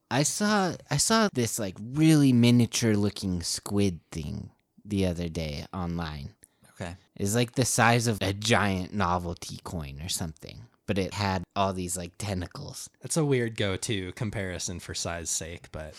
I 0.09 0.23
saw 0.23 0.73
I 0.89 0.97
saw 0.97 1.29
this 1.33 1.57
like 1.59 1.77
really 1.79 2.33
miniature 2.33 2.95
looking 2.95 3.41
squid 3.41 4.01
thing 4.11 4.49
the 4.83 5.05
other 5.05 5.29
day 5.29 5.65
online. 5.73 6.31
Okay. 6.73 6.95
It's 7.15 7.35
like 7.35 7.53
the 7.53 7.63
size 7.65 8.07
of 8.07 8.17
a 8.21 8.33
giant 8.33 8.93
novelty 8.93 9.59
coin 9.63 10.01
or 10.03 10.09
something, 10.09 10.63
but 10.87 10.97
it 10.97 11.13
had 11.13 11.43
all 11.55 11.71
these 11.71 11.95
like 11.95 12.13
tentacles. 12.17 12.89
That's 13.01 13.15
a 13.17 13.23
weird 13.23 13.55
go-to 13.55 14.11
comparison 14.13 14.79
for 14.79 14.93
size 14.93 15.29
sake, 15.29 15.69
but 15.71 15.93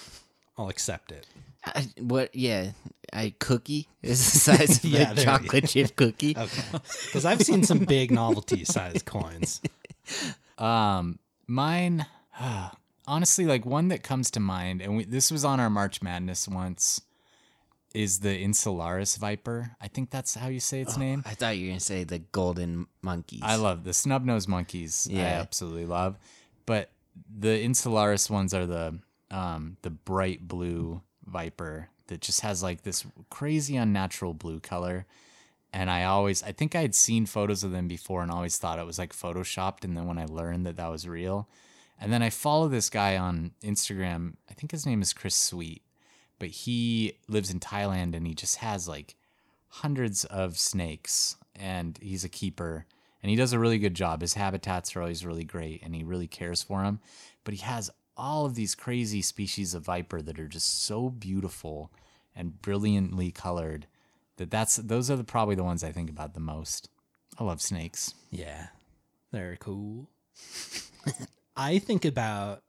I'll 0.58 0.68
accept 0.68 1.12
it. 1.12 1.26
I, 1.64 1.88
what? 2.00 2.34
Yeah, 2.34 2.72
a 3.12 3.30
cookie 3.32 3.88
is 4.02 4.32
the 4.32 4.38
size 4.38 4.78
of 4.78 4.84
Yeah, 4.90 5.12
a 5.12 5.14
there 5.14 5.24
chocolate 5.24 5.68
chip 5.68 5.94
cookie. 5.96 6.34
Okay, 6.36 6.62
because 7.06 7.24
I've 7.24 7.42
seen 7.42 7.62
some 7.64 7.80
big 7.80 8.10
novelty 8.10 8.64
size 8.64 9.02
coins. 9.02 9.60
Um, 10.58 11.18
mine, 11.46 12.06
honestly, 13.06 13.44
like 13.46 13.64
one 13.64 13.88
that 13.88 14.02
comes 14.02 14.30
to 14.32 14.40
mind, 14.40 14.82
and 14.82 14.96
we, 14.96 15.04
this 15.04 15.30
was 15.30 15.44
on 15.44 15.60
our 15.60 15.70
March 15.70 16.02
Madness 16.02 16.48
once, 16.48 17.00
is 17.94 18.20
the 18.20 18.42
Insularis 18.42 19.18
Viper. 19.18 19.76
I 19.80 19.88
think 19.88 20.10
that's 20.10 20.34
how 20.34 20.48
you 20.48 20.60
say 20.60 20.80
its 20.80 20.96
name. 20.96 21.22
I 21.26 21.34
thought 21.34 21.56
you 21.58 21.66
were 21.66 21.70
gonna 21.72 21.80
say 21.80 22.04
the 22.04 22.18
golden 22.20 22.86
monkeys. 23.02 23.40
I 23.42 23.56
love 23.56 23.84
the 23.84 23.92
snub 23.92 24.24
nosed 24.24 24.48
monkeys. 24.48 25.06
I 25.10 25.14
Yeah. 25.14 25.40
absolutely 25.40 25.86
love. 25.86 26.18
But 26.66 26.90
the 27.38 27.62
Insularis 27.64 28.30
ones 28.30 28.54
are 28.54 28.66
the 28.66 28.98
um 29.30 29.76
the 29.82 29.90
bright 29.90 30.46
blue 30.48 31.02
viper 31.26 31.88
that 32.08 32.20
just 32.20 32.40
has 32.42 32.62
like 32.62 32.82
this 32.82 33.04
crazy 33.30 33.76
unnatural 33.76 34.34
blue 34.34 34.60
color. 34.60 35.06
And 35.72 35.90
I 35.90 36.04
always 36.04 36.42
I 36.42 36.52
think 36.52 36.74
I 36.74 36.82
had 36.82 36.94
seen 36.94 37.26
photos 37.26 37.64
of 37.64 37.72
them 37.72 37.88
before 37.88 38.22
and 38.22 38.30
always 38.30 38.58
thought 38.58 38.78
it 38.78 38.86
was 38.86 38.98
like 38.98 39.14
photoshopped 39.14 39.84
and 39.84 39.96
then 39.96 40.06
when 40.06 40.18
I 40.18 40.26
learned 40.26 40.66
that 40.66 40.76
that 40.76 40.90
was 40.90 41.08
real. 41.08 41.48
And 42.00 42.12
then 42.12 42.22
I 42.22 42.30
follow 42.30 42.68
this 42.68 42.90
guy 42.90 43.16
on 43.16 43.52
Instagram. 43.62 44.34
I 44.50 44.54
think 44.54 44.72
his 44.72 44.84
name 44.84 45.02
is 45.02 45.12
Chris 45.12 45.34
Sweet, 45.34 45.82
but 46.38 46.48
he 46.48 47.18
lives 47.28 47.50
in 47.50 47.60
Thailand 47.60 48.14
and 48.14 48.26
he 48.26 48.34
just 48.34 48.56
has 48.56 48.88
like 48.88 49.14
hundreds 49.68 50.24
of 50.24 50.58
snakes 50.58 51.36
and 51.54 51.98
he's 52.02 52.24
a 52.24 52.28
keeper 52.28 52.86
and 53.22 53.30
he 53.30 53.36
does 53.36 53.52
a 53.52 53.58
really 53.58 53.78
good 53.78 53.94
job. 53.94 54.20
His 54.20 54.34
habitats 54.34 54.94
are 54.94 55.00
always 55.00 55.24
really 55.24 55.44
great 55.44 55.82
and 55.82 55.94
he 55.94 56.02
really 56.02 56.26
cares 56.26 56.62
for 56.62 56.82
them. 56.82 57.00
But 57.44 57.54
he 57.54 57.60
has 57.60 57.90
all 58.16 58.44
of 58.44 58.54
these 58.54 58.74
crazy 58.74 59.22
species 59.22 59.74
of 59.74 59.84
viper 59.84 60.20
that 60.22 60.38
are 60.38 60.48
just 60.48 60.82
so 60.84 61.08
beautiful 61.08 61.90
and 62.34 62.60
brilliantly 62.62 63.30
colored 63.30 63.86
that 64.36 64.50
that's 64.50 64.76
those 64.76 65.10
are 65.10 65.16
the, 65.16 65.24
probably 65.24 65.54
the 65.54 65.64
ones 65.64 65.84
I 65.84 65.92
think 65.92 66.10
about 66.10 66.34
the 66.34 66.40
most. 66.40 66.88
I 67.38 67.44
love 67.44 67.60
snakes. 67.60 68.14
Yeah, 68.30 68.68
they're 69.30 69.56
cool. 69.56 70.08
I 71.56 71.78
think 71.78 72.04
about 72.04 72.62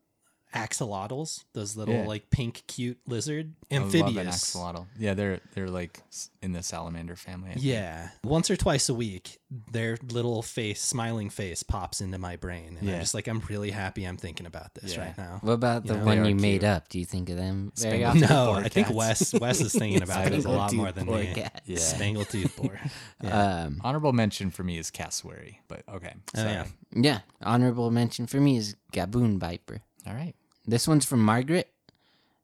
axolotls, 0.54 1.44
those 1.54 1.76
little 1.76 1.96
Yeah. 1.96 2.06
like 2.08 2.30
pink, 2.30 2.64
cute 2.68 3.00
lizard, 3.08 3.54
I 3.72 3.76
love 3.78 3.94
an 3.94 4.02
amphibious. 4.02 4.54
axolotl. 4.56 4.88
Yeah, 4.98 5.14
they're 5.14 5.40
they're 5.54 5.70
like 5.70 6.02
in 6.42 6.52
the 6.54 6.64
salamander 6.64 7.16
family. 7.16 7.52
I 7.52 7.54
think. 7.54 7.66
Yeah, 7.66 8.10
once 8.24 8.50
or 8.52 8.56
twice 8.56 8.90
a 8.90 8.94
week, 8.94 9.40
their 9.72 9.98
little 10.12 10.42
face, 10.42 10.82
smiling 10.82 11.30
face, 11.30 11.64
pops 11.64 12.02
into 12.02 12.18
my 12.18 12.36
brain, 12.36 12.78
and 12.80 12.88
Yeah. 12.88 12.96
I'm 12.96 13.00
just 13.02 13.14
like, 13.14 13.28
I'm 13.28 13.40
really 13.50 13.72
happy 13.72 14.04
I'm 14.06 14.18
thinking 14.18 14.46
about 14.46 14.74
this 14.76 14.96
Yeah. 14.96 15.06
right 15.06 15.18
now. 15.18 15.40
What 15.42 15.54
about 15.54 15.86
the 15.86 15.96
know, 15.98 16.06
one 16.06 16.18
they 16.18 16.24
are 16.24 16.30
you 16.30 16.36
made 16.36 16.62
cute. 16.62 16.64
up? 16.64 16.90
Do 16.90 17.00
you 17.00 17.06
think 17.06 17.30
of 17.30 17.38
them 17.38 17.72
very 17.78 18.04
often? 18.04 18.22
No, 18.22 18.52
I 18.54 18.70
think. 18.70 18.90
Wes 18.90 19.34
Wes 19.34 19.60
is 19.62 19.74
thinking 19.74 20.02
about 20.08 20.32
it 20.32 20.46
a 20.46 20.50
lot 20.52 20.74
more 20.74 20.92
than 20.92 21.06
Poor 21.08 21.20
me. 21.20 21.34
cat. 21.34 21.62
Yeah. 21.66 21.78
Spangled 21.80 22.30
tooth 22.30 22.56
boar. 22.56 22.80
Um, 23.24 23.80
Honorable 23.84 24.12
mention 24.12 24.52
for 24.52 24.64
me 24.64 24.78
is 24.78 24.92
cassowary, 24.92 25.62
but 25.70 25.84
okay. 25.90 26.14
Oh, 26.36 26.40
Sorry. 26.40 26.52
yeah. 26.52 26.66
yeah. 26.94 27.20
Honorable 27.42 27.90
mention 27.90 28.28
for 28.28 28.40
me 28.40 28.58
is 28.58 28.76
Gaboon 28.92 29.38
Viper. 29.40 29.80
All 30.06 30.14
right. 30.14 30.36
This 30.66 30.88
one's 30.88 31.06
from 31.06 31.22
Margaret, 31.24 31.70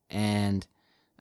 and 0.10 0.66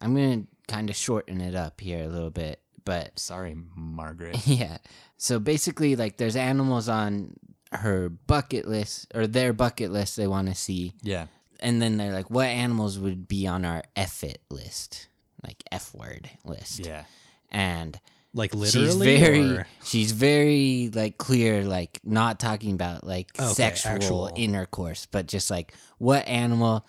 I'm 0.01 0.15
gonna 0.15 0.45
kind 0.67 0.91
of 0.91 0.97
shorten 0.97 1.41
it 1.41 1.55
up 1.55 1.81
here 1.81 2.05
a 2.05 2.09
little 2.09 2.31
bit, 2.31 2.61
but 2.85 3.19
Sorry, 3.19 3.57
Margaret. 3.77 4.39
yeah. 4.47 4.79
So 5.17 5.39
basically, 5.39 5.97
like, 5.97 6.17
there's 6.17 6.37
animals 6.37 6.89
on 6.89 7.35
her 7.73 8.09
bucket 8.09 8.67
list 8.67 9.09
or 9.15 9.27
their 9.27 9.53
bucket 9.53 9.91
list 9.91 10.17
they 10.17 10.27
want 10.27 10.49
to 10.49 10.55
see, 10.55 10.95
Yeah. 11.03 11.27
and 11.61 11.83
then 11.83 11.97
they're 11.99 12.13
like, 12.15 12.31
what 12.31 12.47
animals 12.47 12.99
would 12.99 13.29
be 13.29 13.47
on 13.47 13.65
our 13.65 13.83
F 13.95 14.25
it 14.25 14.41
list, 14.51 15.09
like 15.45 15.63
F 15.71 15.95
word 15.95 16.31
list, 16.45 16.81
Yeah. 16.87 17.05
and 17.51 18.01
Like 18.35 18.55
literally, 18.55 18.87
she's 18.89 18.97
literally, 18.97 19.19
very 19.21 19.57
or- 19.59 19.67
she's 19.85 20.13
very 20.13 20.91
like 20.93 21.17
clear 21.19 21.65
like 21.65 21.99
not 22.05 22.39
talking 22.39 22.73
about 22.75 23.05
like 23.05 23.29
Okay, 23.41 23.53
sexual 23.53 23.93
actual. 23.93 24.31
intercourse 24.37 25.07
but 25.11 25.27
just 25.27 25.51
like 25.51 25.73
what 25.99 26.29
animal 26.29 26.87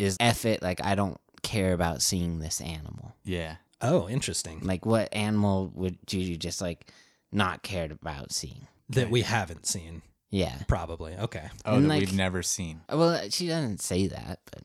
is 0.00 0.16
F 0.18 0.44
it 0.44 0.62
like 0.62 0.84
i 0.84 0.94
don't 0.96 1.18
care 1.42 1.72
about 1.74 2.02
seeing 2.02 2.40
this 2.40 2.60
animal 2.60 3.14
Yeah. 3.24 3.56
oh, 3.80 4.08
interesting. 4.08 4.60
like 4.62 4.84
what 4.84 5.08
animal 5.14 5.70
would 5.74 5.96
you 6.10 6.36
just 6.36 6.60
like 6.60 6.90
not 7.32 7.62
cared 7.62 7.92
about 7.92 8.32
seeing 8.32 8.66
That 8.88 9.10
we 9.10 9.22
haven't 9.22 9.66
seen, 9.66 10.02
yeah 10.30 10.58
probably. 10.66 11.14
Okay. 11.16 11.48
Oh, 11.64 11.76
And, 11.76 11.84
that 11.84 11.88
like- 11.88 12.00
we've 12.00 12.14
never 12.16 12.42
seen. 12.42 12.80
well 12.92 13.30
she 13.30 13.46
doesn't 13.46 13.80
say 13.80 14.08
that 14.08 14.40
but 14.50 14.62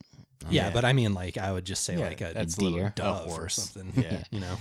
Yeah, 0.50 0.66
Yeah. 0.66 0.70
but 0.70 0.84
I 0.84 0.92
mean, 0.92 1.12
like, 1.14 1.38
I 1.38 1.50
would 1.50 1.64
just 1.64 1.82
say 1.84 1.96
Yeah, 1.96 2.06
like 2.08 2.20
a 2.20 2.32
that's 2.34 2.54
a 2.56 2.60
deer, 2.60 2.68
little- 2.70 2.86
a 2.88 2.90
dove 2.90 3.26
or 3.26 3.30
horse. 3.30 3.54
something. 3.56 4.02
Yeah. 4.02 4.22
you 4.30 4.40
know. 4.40 4.56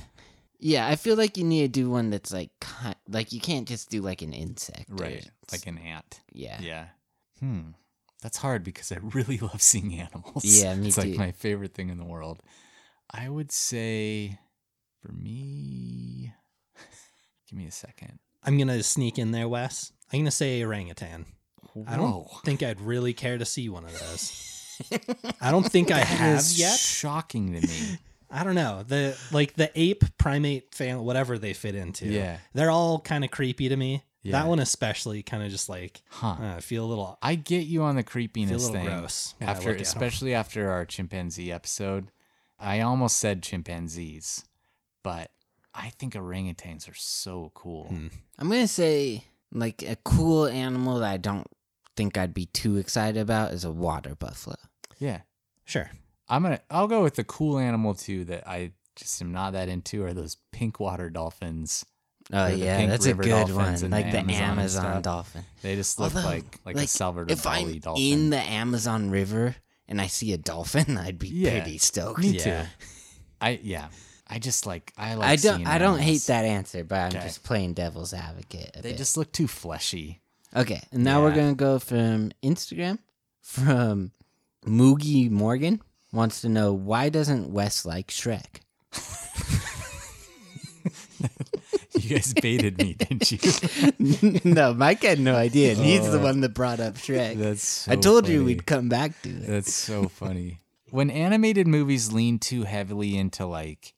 Yeah 0.59 0.87
i 0.87 0.95
feel 0.95 1.15
like 1.15 1.37
you 1.37 1.43
need 1.43 1.61
to 1.61 1.67
do 1.81 1.89
one 1.89 2.09
that's 2.09 2.31
like 2.33 2.49
like 3.09 3.31
you 3.33 3.39
can't 3.39 3.67
just 3.67 3.89
do 3.89 4.01
like 4.01 4.21
an 4.21 4.33
insect 4.33 4.85
Right. 4.89 5.29
Like 5.51 5.67
an 5.67 5.77
ant. 5.77 6.21
yeah 6.33 6.59
Yeah. 6.61 6.85
Hmm. 7.39 7.71
That's 8.21 8.37
hard 8.37 8.63
because 8.63 8.91
I 8.91 8.97
really 9.13 9.37
love 9.37 9.61
seeing 9.61 9.93
animals. 9.99 10.43
Yeah, 10.43 10.73
me 10.75 10.87
it's 10.87 10.95
too. 10.95 11.01
like 11.09 11.17
my 11.17 11.31
favorite 11.31 11.73
thing 11.75 11.89
in 11.89 11.97
the 11.99 12.05
world. 12.05 12.41
I 13.11 13.29
would 13.29 13.51
say 13.51 14.39
for 15.01 15.11
me 15.11 16.33
give 17.49 17.57
me 17.59 17.67
a 17.67 17.71
second. 17.71 18.17
I'm 18.43 18.57
gonna 18.57 18.81
sneak 18.83 19.19
in 19.19 19.31
there, 19.31 19.47
Wes. 19.47 19.91
I'm 20.11 20.19
gonna 20.21 20.31
say 20.31 20.63
orangutan. 20.63 21.25
I 21.87 21.97
don't 21.97 22.25
think 22.45 22.63
I'd 22.63 22.79
really 22.79 23.13
care 23.13 23.37
to 23.37 23.45
see 23.45 23.67
one 23.69 23.83
of 23.83 23.91
those. 23.91 24.79
I 25.41 25.51
don't 25.51 25.69
think 25.69 25.91
I 25.91 25.99
have 25.99 26.39
is 26.39 26.57
yet. 26.59 26.79
Shocking 26.79 27.53
to 27.53 27.67
me. 27.67 27.97
I 28.35 28.43
don't 28.43 28.55
know 28.55 28.83
the 28.85 29.17
like 29.31 29.53
the 29.55 29.71
ape 29.79 30.03
primate 30.17 30.75
family, 30.75 31.03
whatever 31.03 31.37
they 31.37 31.53
fit 31.53 31.73
into. 31.75 32.05
Yeah. 32.07 32.37
they're 32.53 32.71
all 32.71 32.99
kind 32.99 33.23
of 33.23 33.31
creepy 33.31 33.69
to 33.69 33.77
me. 33.77 34.03
Yeah. 34.23 34.31
That 34.41 34.47
one 34.47 34.59
especially, 34.59 35.21
kind 35.23 35.43
of 35.43 35.51
just 35.51 35.69
like 35.69 36.01
Huh. 36.09 36.35
uh, 36.39 36.55
I 36.57 36.59
feel 36.59 36.83
a 36.83 36.87
little 36.87 37.17
I 37.21 37.35
get 37.35 37.65
you 37.67 37.83
on 37.83 37.95
the 37.95 38.03
creepiness 38.03 38.49
feel 38.49 38.57
a 38.57 38.73
little 38.73 38.87
thing. 38.89 38.99
gross 38.99 39.35
After 39.39 39.61
look 39.69 39.75
at 39.75 39.75
'em. 39.77 39.81
especially 39.83 40.33
after 40.33 40.69
our 40.71 40.85
chimpanzee 40.85 41.51
episode. 41.51 42.11
I 42.59 42.79
almost 42.81 43.17
said 43.17 43.43
chimpanzees, 43.43 44.45
but 45.03 45.31
I 45.73 45.89
think 45.91 46.13
orangutans 46.15 46.89
are 46.89 46.95
so 46.95 47.51
cool. 47.53 47.85
Hmm. 47.89 48.07
I'm 48.39 48.49
gonna 48.49 48.67
say 48.67 49.25
like 49.51 49.83
a 49.83 49.95
cool 49.97 50.47
animal 50.47 50.99
that 50.99 51.11
I 51.11 51.17
don't 51.17 51.47
think 51.95 52.17
I'd 52.17 52.33
be 52.33 52.47
too 52.47 52.77
excited 52.77 53.17
about 53.21 53.53
is 53.53 53.63
a 53.63 53.71
water 53.71 54.15
buffalo. 54.15 54.55
Yeah. 54.99 55.21
Sure. 55.65 55.91
I'm 56.27 56.43
gonna 56.43 56.59
I'll 56.69 56.87
go 56.87 57.03
with 57.03 57.15
the 57.15 57.23
cool 57.23 57.57
animal 57.59 57.93
too 57.93 58.25
that 58.25 58.47
I 58.47 58.71
just 58.95 59.21
am 59.21 59.31
not 59.31 59.53
that 59.53 59.69
into 59.69 60.03
are 60.03 60.13
those 60.13 60.37
pink 60.51 60.79
water 60.79 61.09
dolphins. 61.09 61.85
Oh 62.33 62.47
yeah, 62.47 62.87
that's 62.87 63.05
a 63.05 63.13
good 63.13 63.51
one. 63.53 63.79
Like 63.91 64.05
the 64.05 64.11
the 64.13 64.17
Amazon 64.19 64.41
Amazon, 64.59 65.01
dolphin. 65.03 65.43
They 65.61 65.75
just 65.75 65.99
look 65.99 66.15
Although, 66.15 66.27
like 66.27 66.59
like, 66.65 66.75
a 66.77 66.87
Salvador 66.87 67.31
if 67.31 67.45
I'm 67.45 67.67
Dali 67.67 67.81
dolphin. 67.81 68.03
in 68.03 68.29
the 68.31 68.39
Amazon 68.39 69.11
River 69.11 69.55
and 69.87 70.01
I 70.01 70.07
see 70.07 70.33
a 70.33 70.37
dolphin, 70.37 70.97
I'd 70.97 71.19
be 71.19 71.27
Yeah. 71.27 71.51
pretty 71.61 71.77
stoked. 71.77 72.19
Me 72.19 72.29
Yeah. 72.29 72.43
too. 72.63 72.67
I 73.41 73.59
yeah. 73.61 73.89
I 74.27 74.39
just 74.39 74.65
like 74.65 74.91
I 74.97 75.13
like 75.13 75.27
I 75.27 75.35
don't. 75.35 75.67
I 75.67 75.77
don't 75.77 75.99
hate 75.99 76.23
that 76.23 76.45
answer, 76.45 76.83
but 76.83 76.95
I'm 76.95 77.15
Okay. 77.15 77.27
just 77.27 77.43
playing 77.43 77.75
devil's 77.75 78.11
advocate. 78.11 78.71
a 78.73 78.81
They 78.81 78.89
bit. 78.91 78.97
just 78.97 79.17
look 79.17 79.31
too 79.31 79.47
fleshy. 79.47 80.21
Okay, 80.55 80.81
and 80.91 81.03
now 81.03 81.21
we're 81.21 81.35
gonna 81.35 81.53
go 81.53 81.77
from 81.77 82.31
Instagram. 82.41 82.97
From 83.41 84.13
Moogie 84.65 85.29
Morgan 85.29 85.79
wants 86.15 86.41
to 86.41 86.49
know 86.49 86.73
why 86.73 87.09
doesn't 87.09 87.51
Wes 87.51 87.85
like 87.85 88.07
Shrek? 88.07 88.61
You 91.97 92.09
guys 92.17 92.33
baited 92.33 92.77
me, 92.77 92.93
didn't 92.93 93.31
you? 93.31 94.39
no, 94.53 94.73
Mike 94.73 95.01
had 95.01 95.19
no 95.19 95.35
idea. 95.35 95.71
and 95.71 95.79
He's 95.81 96.01
the 96.11 96.19
Oh. 96.19 96.23
one 96.23 96.41
that 96.41 96.53
brought 96.53 96.79
up 96.79 96.95
Shrek. 96.95 97.37
That's 97.37 97.63
so 97.63 97.91
I 97.91 97.95
told 97.95 98.27
you 98.27 98.39
funny. 98.39 98.45
we'd 98.45 98.65
come 98.65 98.89
back 98.89 99.19
to 99.23 99.29
it. 99.29 99.47
That's 99.47 99.73
so 99.73 100.07
funny. 100.09 100.59
When 100.91 101.09
animated 101.09 101.67
movies 101.67 102.11
lean 102.11 102.37
too 102.37 102.63
heavily 102.63 103.17
into 103.17 103.45
like 103.45 103.93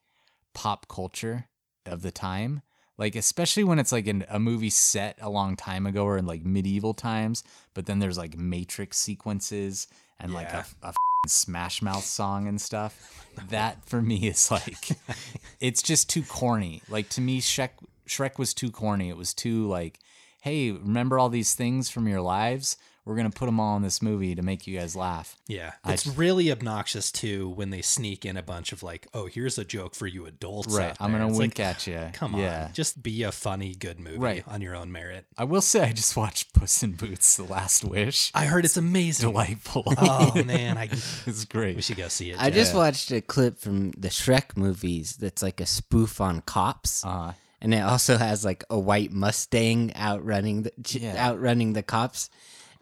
pop 0.53 0.87
culture 0.87 1.47
of 1.85 2.01
the 2.01 2.11
time, 2.11 2.61
like 2.97 3.15
especially 3.15 3.63
when 3.65 3.79
it's 3.79 3.91
like 3.91 4.07
an, 4.07 4.25
a 4.29 4.39
movie 4.39 4.69
set 4.69 5.17
a 5.19 5.29
long 5.29 5.55
time 5.55 5.85
ago 5.85 6.03
or 6.05 6.17
in 6.17 6.25
like 6.25 6.45
medieval 6.45 6.93
times, 6.93 7.43
but 7.73 7.87
then 7.87 7.99
there's 7.99 8.17
like 8.17 8.37
Matrix 8.37 8.97
sequences 8.99 9.87
and 10.19 10.33
like 10.33 10.47
Yeah. 10.49 10.63
a, 10.81 10.85
a 10.85 10.89
f***ing 10.89 11.29
Smash 11.29 11.81
Mouth 11.81 12.03
song 12.05 12.47
and 12.47 12.59
stuff. 12.59 13.25
That 13.49 13.85
for 13.85 14.01
me 14.01 14.27
is 14.27 14.49
like, 14.51 14.89
it's 15.59 15.81
just 15.81 16.09
too 16.09 16.23
corny. 16.23 16.81
Like 16.89 17.09
to 17.09 17.21
me, 17.21 17.39
Shrek 17.41 17.69
Shrek 18.07 18.37
was 18.37 18.53
too 18.53 18.71
corny. 18.71 19.09
It 19.09 19.17
was 19.17 19.33
too 19.33 19.67
like, 19.67 19.99
hey, 20.41 20.71
remember 20.71 21.19
all 21.19 21.29
these 21.29 21.53
things 21.53 21.89
from 21.89 22.07
your 22.07 22.21
lives? 22.21 22.77
We're 23.07 23.15
gonna 23.15 23.29
put 23.29 23.45
them 23.45 23.59
all 23.59 23.77
in 23.77 23.83
this 23.83 24.01
movie 24.01 24.35
to 24.35 24.41
make 24.41 24.67
you 24.67 24.77
guys 24.77 24.95
laugh. 24.95 25.37
Yeah. 25.47 25.71
I- 25.83 25.93
It's 25.93 26.05
really 26.05 26.51
obnoxious 26.51 27.11
too 27.11 27.47
when 27.49 27.69
they 27.69 27.81
sneak 27.81 28.25
in 28.25 28.35
a 28.35 28.43
bunch 28.43 28.71
of 28.73 28.83
like, 28.83 29.07
oh, 29.13 29.27
here's 29.27 29.57
a 29.57 29.63
joke 29.63 29.95
for 29.95 30.07
you 30.07 30.25
adults. 30.25 30.73
Right. 30.73 30.95
I'm 30.99 31.11
gonna 31.11 31.29
It's 31.29 31.37
wink 31.37 31.57
like, 31.59 31.67
at 31.67 31.87
you. 31.87 32.09
Come 32.13 32.35
yeah. 32.35 32.65
on. 32.65 32.73
Just 32.73 33.01
be 33.01 33.23
a 33.23 33.31
funny, 33.31 33.73
good 33.73 33.99
movie 33.99 34.17
Right. 34.17 34.43
on 34.47 34.61
your 34.61 34.75
own 34.75 34.91
merit. 34.91 35.25
I 35.37 35.45
will 35.45 35.61
say 35.61 35.81
I 35.83 35.93
just 35.93 36.17
watched 36.17 36.53
Puss 36.53 36.83
in 36.83 36.91
Boots: 36.93 37.37
The 37.37 37.43
Last 37.43 37.83
Wish. 37.85 38.31
I 38.35 38.45
heard 38.45 38.65
it's 38.65 38.77
amazing. 38.77 39.29
Delightful. 39.29 39.83
Oh 39.97 40.43
man, 40.43 40.77
I 40.77 40.83
it's 41.25 41.45
great. 41.45 41.75
we 41.77 41.81
should 41.81 41.97
go 41.97 42.09
see 42.09 42.31
it. 42.31 42.39
I 42.41 42.49
Jeff. 42.49 42.53
just 42.55 42.75
watched 42.75 43.11
a 43.11 43.21
clip 43.21 43.57
from 43.59 43.91
the 43.91 44.09
Shrek 44.09 44.57
movies 44.57 45.15
that's 45.15 45.41
like 45.41 45.61
a 45.61 45.65
spoof 45.65 46.19
on 46.19 46.41
cops. 46.41 47.05
Uh, 47.05 47.33
and 47.61 47.73
it 47.73 47.79
also 47.79 48.17
has 48.17 48.43
like 48.45 48.63
a 48.69 48.77
white 48.77 49.11
Mustang 49.11 49.91
outrunning 49.95 50.63
the 50.63 50.71
Yeah. 50.89 51.15
outrunning 51.17 51.73
the 51.73 51.81
cops, 51.83 52.29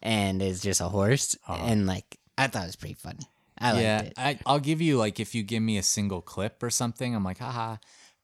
and 0.05 0.41
is 0.41 0.61
just 0.61 0.79
a 0.79 0.87
horse. 0.87 1.35
Uh-huh. 1.47 1.65
And 1.65 1.87
like 1.87 2.17
I 2.37 2.47
thought 2.47 2.63
it 2.63 2.67
was 2.67 2.75
pretty 2.75 2.93
funny. 2.93 3.27
I 3.57 3.71
liked 3.71 3.83
yeah, 3.83 4.01
it. 4.01 4.13
I, 4.17 4.39
I'll 4.45 4.59
give 4.59 4.81
you 4.81 4.97
like 4.97 5.19
if 5.19 5.33
you 5.33 5.43
give 5.43 5.63
me 5.63 5.77
a 5.77 5.83
single 5.83 6.21
clip 6.21 6.61
or 6.61 6.69
something, 6.69 7.15
I'm 7.15 7.23
like, 7.23 7.39
haha. 7.39 7.77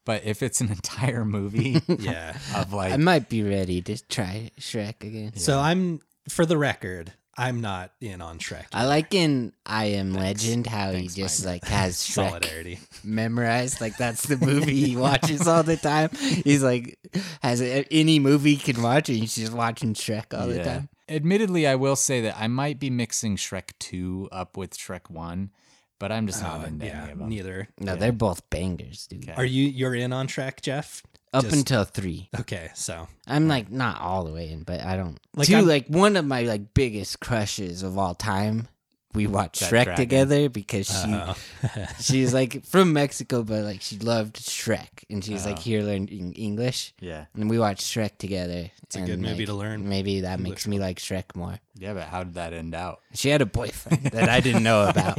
But 0.06 0.24
if 0.26 0.44
it's 0.44 0.62
an 0.62 0.70
entire 0.72 1.26
movie 1.26 1.82
yeah. 1.88 2.38
of 2.56 2.72
like, 2.72 2.94
I 2.94 2.98
might 2.98 3.28
be 3.28 3.44
ready 3.44 3.82
to 3.82 3.98
try 4.08 4.52
Shrek 4.60 5.04
again. 5.04 5.36
So 5.36 5.60
I'm 5.60 6.02
for 6.30 6.46
the 6.46 6.58
record, 6.58 7.14
I'm 7.36 7.62
not 7.62 7.94
in 8.00 8.22
on 8.22 8.38
Shrek. 8.38 8.66
I 8.74 8.86
like 8.86 9.16
in 9.16 9.54
I 9.66 9.86
Am 9.86 10.14
Legend 10.14 10.68
how 10.68 10.92
Thanks, 10.92 11.16
he 11.16 11.22
just 11.22 11.46
Mike. 11.46 11.64
like 11.64 11.72
has 11.72 11.96
Shrek 11.96 12.30
Solidarity. 12.30 12.80
memorized. 13.04 13.82
Like 13.82 13.98
that's 13.98 14.28
the 14.28 14.38
movie 14.38 14.86
he 14.86 14.96
watches 14.98 15.48
all 15.48 15.64
the 15.64 15.78
time. 15.78 16.10
He's 16.12 16.62
like 16.62 17.00
has 17.42 17.62
any 17.62 18.20
movie 18.20 18.56
he 18.56 18.74
can 18.74 18.84
watch, 18.84 19.10
and 19.10 19.18
he's 19.18 19.36
just 19.36 19.54
watching 19.54 19.94
Shrek 19.94 20.38
all 20.40 20.48
the 20.48 20.64
time. 20.64 20.90
Admittedly, 21.12 21.68
I 21.68 21.76
will 21.76 21.96
say 21.96 22.22
that 22.22 22.38
I 22.38 22.48
might 22.48 22.80
be 22.80 22.90
mixing 22.90 23.36
Shrek 23.36 23.72
2 23.80 24.30
up 24.32 24.58
with 24.58 24.78
Shrek 24.78 25.10
1, 25.10 25.52
but 26.00 26.12
I'm 26.12 26.26
just 26.28 26.42
not 26.42 26.62
Oh, 26.62 26.66
into 26.66 26.86
yeah, 26.86 27.04
any 27.04 27.12
of 27.12 27.20
them. 27.20 27.30
neither. 27.30 27.68
No, 27.80 27.96
they're 27.96 28.12
both 28.12 28.50
bangers, 28.50 29.08
dude. 29.08 29.24
Okay. 29.30 29.34
Are 29.34 29.46
you 29.46 29.68
you're 29.68 29.94
in 29.96 30.14
on 30.14 30.28
Shrek, 30.28 30.62
Jeff? 30.62 31.04
Up 31.34 31.44
Just- 31.46 31.56
until 31.56 31.84
three. 31.86 32.30
Okay, 32.42 32.70
so 32.76 33.08
I'm 33.28 33.48
like 33.48 33.72
not 33.72 34.02
all 34.02 34.26
the 34.26 34.34
way 34.34 34.50
in, 34.50 34.64
but 34.64 34.82
I 34.82 34.98
don't. 34.98 35.18
Like, 35.36 35.48
two, 35.48 35.56
I'm- 35.56 35.68
like 35.68 35.88
one 35.88 36.18
of 36.18 36.26
my 36.26 36.42
like 36.42 36.74
biggest 36.74 37.20
crushes 37.22 37.84
of 37.84 37.98
all 37.98 38.16
time. 38.16 38.68
We 39.14 39.28
watched 39.28 39.62
Shrek 39.62 39.84
dragon. 39.86 39.96
together 39.96 40.50
because 40.50 40.88
she 40.88 41.68
she's 42.00 42.34
like 42.34 42.66
from 42.66 42.94
Mexico, 42.94 43.44
but 43.44 43.64
like 43.64 43.82
she 43.82 43.98
loved 44.00 44.38
Shrek, 44.38 45.04
and 45.10 45.24
she's 45.24 45.46
like 45.46 45.58
Oh. 45.58 45.62
here 45.62 45.82
learning 45.84 46.34
English. 46.34 46.94
Yeah. 47.00 47.26
And 47.36 47.50
we 47.50 47.60
watched 47.60 47.84
Shrek 47.84 48.18
together. 48.18 48.72
It's 48.84 48.96
a 48.96 49.02
good 49.02 49.20
movie 49.20 49.46
to 49.46 49.54
learn 49.54 49.88
Maybe 49.88 50.22
that 50.22 50.40
English 50.40 50.50
makes 50.50 50.68
me 50.68 50.80
like 50.80 50.98
Shrek 51.00 51.36
more. 51.36 51.60
Yeah, 51.78 51.94
but 51.94 52.04
how 52.04 52.24
did 52.24 52.36
that 52.36 52.54
end 52.54 52.74
out? 52.76 53.00
She 53.14 53.30
had 53.30 53.42
a 53.42 53.46
boyfriend 53.46 54.04
that 54.12 54.30
I 54.30 54.40
didn't 54.40 54.64
know 54.64 54.88
about. 54.90 55.18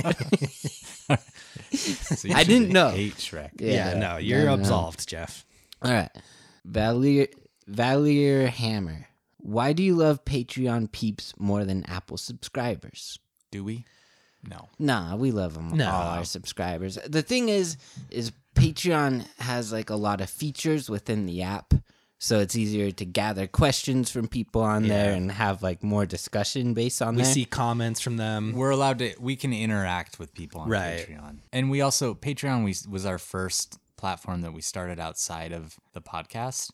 So 1.72 2.28
I 2.34 2.44
didn't 2.44 2.70
know. 2.70 2.90
Hate 2.90 3.14
Shrek. 3.16 3.50
yeah, 3.58 3.94
no, 3.94 4.16
you're 4.18 4.44
no, 4.44 4.56
no. 4.56 4.60
absolved, 4.62 5.08
Jeff. 5.08 5.44
All 5.82 5.90
right, 5.92 6.10
Valier 6.68 7.28
Valier 7.70 8.48
Hammer. 8.48 9.06
Why 9.38 9.72
do 9.72 9.82
you 9.82 9.96
love 9.96 10.24
Patreon 10.24 10.92
peeps 10.92 11.34
more 11.38 11.64
than 11.64 11.84
Apple 11.86 12.16
subscribers? 12.16 13.18
Do 13.52 13.62
we? 13.62 13.84
No. 14.48 14.68
Nah, 14.80 15.14
we 15.14 15.30
love 15.30 15.54
them 15.54 15.76
No. 15.76 15.88
all 15.88 16.08
our 16.18 16.24
subscribers. 16.24 16.98
The 17.06 17.22
thing 17.22 17.48
is, 17.48 17.76
is 18.10 18.32
Patreon 18.56 19.24
has 19.38 19.70
like 19.72 19.88
a 19.90 19.94
lot 19.94 20.20
of 20.20 20.28
features 20.28 20.90
within 20.90 21.26
the 21.26 21.42
app, 21.42 21.72
so 22.18 22.40
it's 22.40 22.56
easier 22.56 22.90
to 22.90 23.04
gather 23.04 23.46
questions 23.46 24.10
from 24.10 24.26
people 24.26 24.62
on 24.62 24.88
there 24.88 25.12
and 25.12 25.30
have 25.30 25.62
like 25.62 25.84
more 25.84 26.06
discussion 26.06 26.74
based 26.74 27.00
on 27.00 27.14
We 27.14 27.22
there. 27.22 27.32
see 27.32 27.44
comments 27.44 28.00
from 28.00 28.16
them. 28.16 28.52
We're 28.54 28.70
allowed 28.70 28.98
to. 28.98 29.14
We 29.20 29.36
can 29.36 29.52
interact 29.52 30.18
with 30.18 30.34
people 30.34 30.62
on 30.62 30.68
Right. 30.68 31.06
Patreon, 31.08 31.38
and 31.52 31.70
we 31.70 31.80
also 31.80 32.12
Patreon. 32.14 32.64
We 32.64 32.74
was 32.90 33.06
our 33.06 33.18
first 33.18 33.78
platform 33.96 34.40
that 34.40 34.52
we 34.52 34.60
started 34.60 34.98
outside 34.98 35.52
of 35.52 35.76
the 35.92 36.02
podcast, 36.02 36.72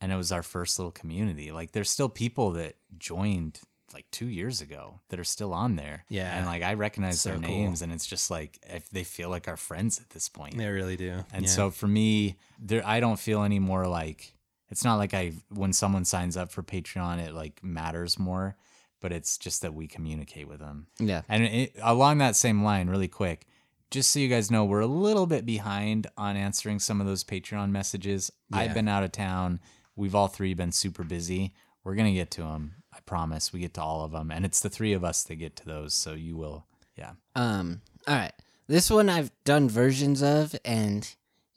and 0.00 0.10
it 0.10 0.16
was 0.16 0.32
our 0.32 0.42
first 0.42 0.78
little 0.78 0.92
community. 0.92 1.52
Like, 1.52 1.72
there's 1.72 1.90
still 1.90 2.08
people 2.08 2.52
that 2.52 2.76
joined 2.96 3.60
like 3.94 4.04
two 4.10 4.26
years 4.26 4.60
ago 4.60 5.00
that 5.08 5.18
are 5.20 5.24
still 5.24 5.54
on 5.54 5.76
there. 5.76 6.04
Yeah. 6.08 6.36
and 6.36 6.44
like 6.46 6.62
I 6.62 6.74
recognize 6.74 7.20
So 7.20 7.30
their 7.30 7.38
cool. 7.38 7.48
names, 7.48 7.80
and 7.80 7.92
it's 7.92 8.06
just 8.06 8.30
like 8.30 8.58
if 8.68 8.90
they 8.90 9.04
feel 9.04 9.30
like 9.30 9.48
our 9.48 9.56
friends 9.56 10.00
at 10.00 10.10
this 10.10 10.28
point. 10.28 10.58
They 10.58 10.68
really 10.68 10.96
do. 10.96 11.24
And 11.32 11.44
Yeah. 11.44 11.50
so 11.50 11.70
for 11.70 11.86
me, 11.86 12.36
there 12.58 12.86
I 12.86 13.00
don't 13.00 13.18
feel 13.18 13.42
any 13.42 13.58
more 13.60 13.86
like 13.86 14.34
it's 14.70 14.84
not 14.84 14.96
like 14.96 15.14
I 15.14 15.32
when 15.50 15.72
someone 15.72 16.04
signs 16.04 16.36
up 16.36 16.50
for 16.50 16.62
Patreon, 16.62 17.18
it 17.24 17.32
like 17.32 17.62
matters 17.62 18.18
more, 18.18 18.56
but 19.00 19.12
it's 19.12 19.38
just 19.38 19.62
that 19.62 19.72
we 19.74 19.86
communicate 19.86 20.48
with 20.48 20.58
them. 20.60 20.88
yeah, 20.98 21.22
And 21.28 21.44
it, 21.44 21.76
along 21.82 22.18
that 22.18 22.34
same 22.36 22.64
line, 22.64 22.88
really 22.88 23.06
quick, 23.08 23.46
just 23.90 24.10
so 24.10 24.18
you 24.18 24.28
guys 24.28 24.50
know, 24.50 24.64
we're 24.64 24.80
a 24.80 24.86
little 24.86 25.26
bit 25.26 25.46
behind 25.46 26.08
on 26.16 26.36
answering 26.36 26.80
some 26.80 27.00
of 27.00 27.06
those 27.06 27.22
Patreon 27.22 27.70
messages. 27.70 28.32
I've 28.52 28.74
been 28.74 28.88
out 28.88 29.04
of 29.04 29.12
town. 29.12 29.60
We've 29.94 30.14
all 30.14 30.26
three 30.28 30.54
been 30.54 30.72
super 30.72 31.04
busy. 31.04 31.54
We're 31.84 31.94
gonna 31.94 32.14
get 32.14 32.30
to 32.32 32.42
them. 32.42 32.76
I 32.94 32.98
promise. 33.06 33.52
We 33.52 33.60
get 33.60 33.74
to 33.74 33.82
all 33.82 34.04
of 34.04 34.12
them, 34.12 34.30
and 34.30 34.44
it's 34.44 34.60
the 34.60 34.70
three 34.70 34.92
of 34.92 35.02
us 35.04 35.24
that 35.24 35.34
get 35.36 35.56
to 35.56 35.64
those. 35.66 35.94
So 35.94 36.12
you 36.12 36.36
will, 36.36 36.64
yeah. 36.96 37.12
Um. 37.34 37.80
All 38.06 38.14
right. 38.14 38.32
This 38.66 38.90
one 38.90 39.08
I've 39.10 39.30
done 39.44 39.68
versions 39.68 40.22
of, 40.22 40.54
and 40.64 41.08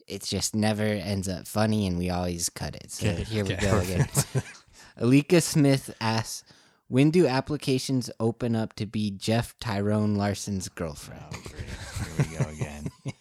it 0.06 0.22
just 0.22 0.54
never 0.54 0.82
ends 0.84 1.28
up 1.28 1.46
funny, 1.46 1.86
and 1.86 1.96
we 1.98 2.10
always 2.10 2.48
cut 2.50 2.74
it. 2.74 2.90
So 2.90 3.08
Okay, 3.08 3.22
here 3.24 3.44
we 3.44 3.54
okay. 3.54 3.66
go 3.66 3.78
again. 3.78 4.08
Alika 5.00 5.42
Smith 5.42 5.94
asks, 6.00 6.44
"When 6.88 7.10
do 7.10 7.26
applications 7.26 8.10
open 8.18 8.56
up 8.56 8.74
to 8.74 8.86
be 8.86 9.10
Jeff 9.10 9.58
Tyrone 9.60 10.16
Larson's 10.16 10.68
girlfriend?" 10.68 11.22
Oh, 11.32 11.42
great. 11.44 12.26
Here 12.26 12.26
we 12.30 12.36
go 12.44 12.50
again. 12.50 12.90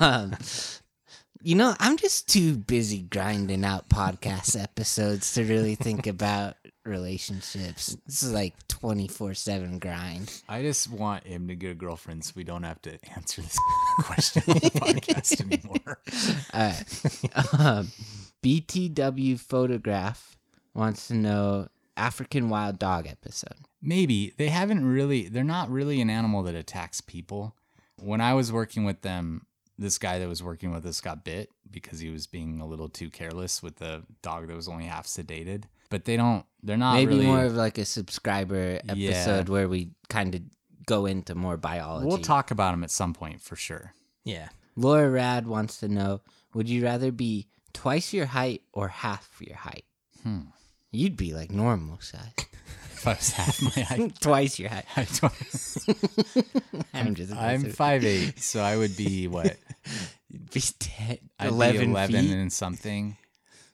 Um, 0.00 0.34
you 1.42 1.54
know, 1.54 1.74
I'm 1.78 1.96
just 1.96 2.28
too 2.28 2.56
busy 2.56 3.02
grinding 3.02 3.64
out 3.64 3.88
podcast 3.88 4.60
episodes 4.60 5.32
to 5.34 5.44
really 5.44 5.76
think 5.76 6.08
about 6.08 6.56
relationships. 6.88 7.96
This 8.06 8.22
is 8.22 8.32
like 8.32 8.54
24 8.68 9.34
seven 9.34 9.78
grind. 9.78 10.42
I 10.48 10.62
just 10.62 10.90
want 10.90 11.26
him 11.26 11.48
to 11.48 11.54
get 11.54 11.70
a 11.70 11.74
girlfriend 11.74 12.24
so 12.24 12.32
we 12.36 12.44
don't 12.44 12.62
have 12.64 12.80
to 12.82 12.98
answer 13.14 13.42
this 13.42 13.58
question 14.00 14.42
on 14.48 14.54
the 14.54 14.70
podcast 14.70 15.40
anymore. 15.52 15.98
All 16.52 16.60
right. 16.60 17.60
um, 17.78 17.92
BTW 18.42 19.38
photograph 19.38 20.36
wants 20.74 21.08
to 21.08 21.14
know 21.14 21.68
African 21.96 22.48
wild 22.48 22.78
dog 22.78 23.06
episode. 23.06 23.56
Maybe 23.82 24.32
they 24.38 24.48
haven't 24.48 24.84
really, 24.84 25.28
they're 25.28 25.44
not 25.44 25.70
really 25.70 26.00
an 26.00 26.10
animal 26.10 26.42
that 26.44 26.54
attacks 26.54 27.00
people. 27.00 27.54
When 28.00 28.20
I 28.20 28.34
was 28.34 28.52
working 28.52 28.84
with 28.84 29.02
them, 29.02 29.46
this 29.78 29.98
guy 29.98 30.18
that 30.18 30.28
was 30.28 30.42
working 30.42 30.72
with 30.72 30.84
us 30.86 31.00
got 31.00 31.24
bit 31.24 31.50
because 31.70 32.00
he 32.00 32.10
was 32.10 32.26
being 32.26 32.60
a 32.60 32.66
little 32.66 32.88
too 32.88 33.10
careless 33.10 33.62
with 33.62 33.76
the 33.76 34.02
dog 34.22 34.48
that 34.48 34.56
was 34.56 34.68
only 34.68 34.84
half 34.84 35.06
sedated. 35.06 35.64
But 35.90 36.04
they 36.04 36.16
don't, 36.16 36.44
they're 36.62 36.76
not 36.76 36.94
Maybe 36.94 37.14
really. 37.14 37.26
more 37.26 37.44
of 37.44 37.54
like 37.54 37.78
a 37.78 37.84
subscriber 37.84 38.80
Yeah. 38.94 39.10
episode 39.10 39.48
where 39.48 39.68
we 39.68 39.90
kind 40.08 40.34
of 40.34 40.42
go 40.86 41.06
into 41.06 41.34
more 41.34 41.56
biology. 41.56 42.06
we'll 42.06 42.18
talk 42.18 42.50
about 42.50 42.72
them 42.72 42.82
at 42.84 42.90
some 42.90 43.14
point 43.14 43.40
for 43.40 43.56
sure. 43.56 43.94
yeah. 44.24 44.48
Laura 44.76 45.10
Rad 45.10 45.46
wants 45.46 45.78
to 45.80 45.88
know 45.88 46.20
Would 46.54 46.68
you 46.68 46.84
rather 46.84 47.10
be 47.10 47.48
twice 47.72 48.12
your 48.12 48.26
height 48.26 48.62
or 48.72 48.88
half 48.88 49.28
your 49.40 49.56
height? 49.56 49.84
Hmm. 50.22 50.40
You'd 50.92 51.16
be 51.16 51.32
like 51.34 51.50
normal 51.50 51.98
size. 52.00 52.32
If 52.98 53.06
I 53.06 53.12
was 53.12 53.30
half 53.30 53.62
my 53.62 53.82
height, 53.82 54.20
twice 54.20 54.58
your 54.58 54.70
height. 54.70 54.86
I'm, 55.22 56.84
I'm 57.08 57.14
just 57.14 57.32
I'm 57.32 57.64
five 57.70 58.04
eight, 58.04 58.40
so 58.40 58.60
I 58.60 58.76
would 58.76 58.96
be 58.96 59.28
what? 59.28 59.56
be 60.52 60.60
10, 60.60 61.18
I'd 61.38 61.48
11, 61.48 61.80
be 61.80 61.86
11 61.92 62.20
feet. 62.24 62.32
and 62.32 62.52
something. 62.52 63.16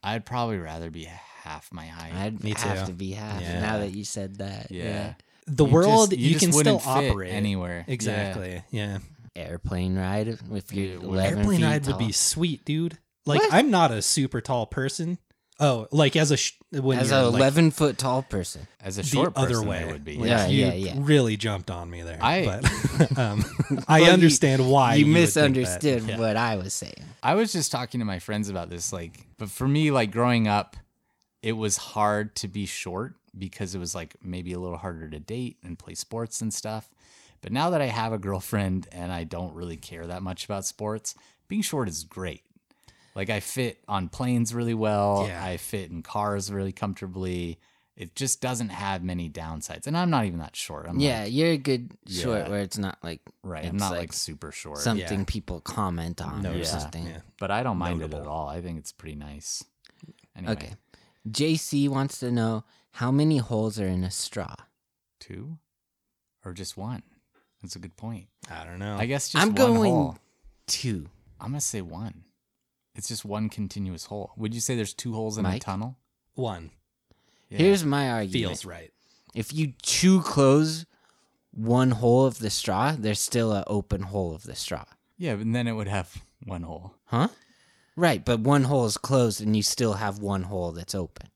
I'd 0.02 0.26
probably 0.26 0.58
rather 0.58 0.90
be 0.90 1.04
half 1.44 1.72
my 1.72 1.86
height. 1.86 2.12
I'd 2.14 2.42
Me 2.42 2.54
have 2.56 2.80
too. 2.80 2.86
to 2.86 2.92
be 2.92 3.12
half 3.12 3.40
Yeah. 3.40 3.60
now 3.60 3.78
that 3.78 3.92
you 3.92 4.04
said 4.04 4.36
that. 4.38 4.70
yeah. 4.70 4.84
yeah. 4.84 5.14
The 5.46 5.66
You 5.66 5.72
world 5.72 6.10
just- 6.10 6.20
you, 6.20 6.28
you 6.30 6.34
can 6.38 6.48
just 6.48 6.58
still 6.58 6.74
wouldn't 6.76 6.82
fit 6.82 7.10
operate 7.10 7.32
anywhere. 7.32 7.84
Exactly. 7.86 8.62
Yeah. 8.70 8.98
Airplane 9.36 9.96
ride 9.96 10.28
if 10.52 10.72
you're 10.72 10.94
Yeah, 10.94 11.00
11 11.00 11.38
Airplane 11.38 11.58
feet 11.60 11.66
ride 11.66 11.86
would 11.86 11.90
tall. 11.92 11.98
be 11.98 12.12
sweet, 12.12 12.64
dude. 12.64 12.98
Like 13.26 13.40
What? 13.42 13.52
I'm 13.52 13.70
not 13.70 13.90
a 13.90 14.00
super 14.00 14.40
tall 14.40 14.66
person. 14.66 15.18
Oh, 15.60 15.86
like 15.92 16.16
as 16.16 16.30
a 16.30 16.36
sh- 16.36 16.52
when 16.70 16.98
As 16.98 17.10
you're 17.10 17.20
a 17.20 17.26
like, 17.28 17.38
11 17.40 17.70
foot 17.72 17.96
tall 17.98 18.22
person. 18.22 18.66
As 18.82 18.98
a 18.98 19.02
the 19.02 19.06
short 19.08 19.32
other 19.36 19.48
person, 19.54 19.66
way 19.68 19.82
it 19.82 19.92
would 19.92 20.04
be. 20.04 20.16
Like, 20.16 20.28
Yeah, 20.28 20.46
you 20.46 20.66
yeah, 20.66 20.72
yeah. 20.74 20.94
Really 20.98 21.36
jumped 21.36 21.70
on 21.70 21.88
me 21.90 22.02
there. 22.02 22.18
I- 22.20 22.44
but 22.44 23.18
um, 23.18 23.44
I 23.86 24.00
Well, 24.00 24.08
you- 24.08 24.12
understand 24.14 24.68
why 24.70 24.94
you, 24.94 25.06
would 25.06 25.12
think 25.14 25.34
that. 25.34 25.50
misunderstood 25.52 26.02
Yeah. 26.08 26.18
what 26.18 26.36
I 26.36 26.56
was 26.56 26.72
saying. 26.74 27.04
I 27.22 27.34
was 27.34 27.52
just 27.52 27.70
talking 27.70 28.00
to 28.00 28.04
my 28.06 28.18
friends 28.18 28.48
about 28.48 28.68
this. 28.70 28.92
Like, 28.92 29.26
but 29.38 29.50
for 29.50 29.68
me, 29.68 29.90
like 29.90 30.10
growing 30.10 30.48
up, 30.48 30.76
it 31.44 31.52
was 31.52 31.76
hard 31.76 32.34
to 32.36 32.48
be 32.48 32.64
short 32.64 33.14
because 33.36 33.74
it 33.74 33.78
was 33.78 33.94
like 33.94 34.16
maybe 34.22 34.52
a 34.54 34.58
little 34.58 34.78
harder 34.78 35.08
to 35.10 35.20
date 35.20 35.58
and 35.62 35.78
play 35.78 35.94
sports 35.94 36.40
and 36.40 36.52
stuff. 36.54 36.88
But 37.42 37.52
now 37.52 37.68
that 37.70 37.82
I 37.82 37.86
have 37.86 38.14
a 38.14 38.18
girlfriend 38.18 38.88
and 38.90 39.12
I 39.12 39.24
don't 39.24 39.54
really 39.54 39.76
care 39.76 40.06
that 40.06 40.22
much 40.22 40.46
about 40.46 40.64
sports, 40.64 41.14
being 41.46 41.60
short 41.60 41.86
is 41.88 42.02
great. 42.04 42.42
Like 43.14 43.28
I 43.28 43.40
fit 43.40 43.78
on 43.86 44.08
planes 44.08 44.54
really 44.54 44.72
well. 44.72 45.26
Yeah. 45.28 45.44
I 45.44 45.58
fit 45.58 45.90
in 45.90 46.02
cars 46.02 46.50
really 46.50 46.72
comfortably. 46.72 47.58
It 47.94 48.16
just 48.16 48.40
doesn't 48.40 48.70
have 48.70 49.04
many 49.04 49.28
downsides. 49.28 49.86
And 49.86 49.96
I'm 49.98 50.08
not 50.08 50.24
even 50.24 50.38
that 50.38 50.56
short. 50.56 50.86
I'm 50.88 50.98
yeah, 50.98 51.24
like, 51.24 51.32
you're 51.34 51.50
a 51.50 51.58
good 51.58 51.92
short 52.08 52.38
Yeah. 52.44 52.48
where 52.48 52.60
it's 52.62 52.78
not 52.78 52.96
like 53.02 53.20
right. 53.42 53.66
I'm 53.66 53.76
not 53.76 53.92
like, 53.92 54.14
super 54.14 54.50
short. 54.50 54.78
something 54.78 55.18
Yeah. 55.20 55.24
people 55.26 55.60
comment 55.60 56.22
on 56.22 56.40
or 56.40 56.50
Noticeable, 56.54 56.80
something. 56.80 57.06
yeah. 57.06 57.20
but 57.38 57.50
I 57.50 57.62
don't 57.62 57.76
mind 57.76 58.00
it 58.02 58.14
at 58.14 58.26
all. 58.26 58.48
I 58.48 58.62
think 58.62 58.78
it's 58.78 58.92
pretty 58.92 59.16
nice. 59.16 59.62
Anyway, 60.34 60.52
Okay. 60.54 60.72
JC 61.28 61.88
wants 61.88 62.18
to 62.20 62.30
know 62.30 62.64
how 62.92 63.10
many 63.10 63.38
holes 63.38 63.80
are 63.80 63.86
in 63.86 64.04
a 64.04 64.10
straw. 64.10 64.54
two 65.20 65.58
or 66.44 66.52
just 66.52 66.76
one? 66.76 67.02
That's 67.62 67.76
a 67.76 67.78
good 67.78 67.96
point. 67.96 68.26
I 68.50 68.64
don't 68.64 68.78
know. 68.78 68.96
I 68.98 69.06
guess 69.06 69.30
just 69.30 69.42
I'm 69.42 69.48
one 69.54 69.56
going 69.56 69.90
hole. 69.92 70.18
two. 70.66 71.08
I'm 71.40 71.48
gonna 71.48 71.60
say 71.62 71.80
one. 71.80 72.24
It's 72.94 73.08
just 73.08 73.24
one 73.24 73.48
continuous 73.48 74.04
hole. 74.04 74.32
Would 74.36 74.54
you 74.54 74.60
say 74.60 74.76
there's 74.76 74.94
two 74.94 75.14
holes 75.14 75.38
in 75.38 75.46
a 75.46 75.58
tunnel? 75.58 75.96
one 76.34 76.70
Yeah. 77.48 77.58
Here's 77.58 77.84
my 77.84 78.10
argument. 78.10 78.32
feels 78.32 78.64
right. 78.64 78.90
If 79.34 79.52
you 79.54 79.72
chew 79.82 80.20
close 80.20 80.84
one 81.52 81.92
hole 81.92 82.26
of 82.26 82.38
the 82.38 82.50
straw, 82.50 82.94
there's 82.98 83.20
still 83.20 83.52
an 83.52 83.64
open 83.66 84.02
hole 84.02 84.34
of 84.34 84.42
the 84.44 84.54
straw. 84.54 84.84
yeah, 85.16 85.34
but 85.36 85.50
then 85.52 85.66
it 85.66 85.72
would 85.72 85.88
have 85.88 86.22
one 86.44 86.62
hole. 86.62 86.94
Huh? 87.06 87.28
Right, 87.96 88.24
but 88.24 88.40
one 88.40 88.64
hole 88.64 88.86
is 88.86 88.96
closed 88.96 89.40
and 89.40 89.54
you 89.56 89.62
still 89.62 89.92
have 89.94 90.18
one 90.18 90.42
hole 90.42 90.72
that's 90.72 90.94
open. 90.94 91.28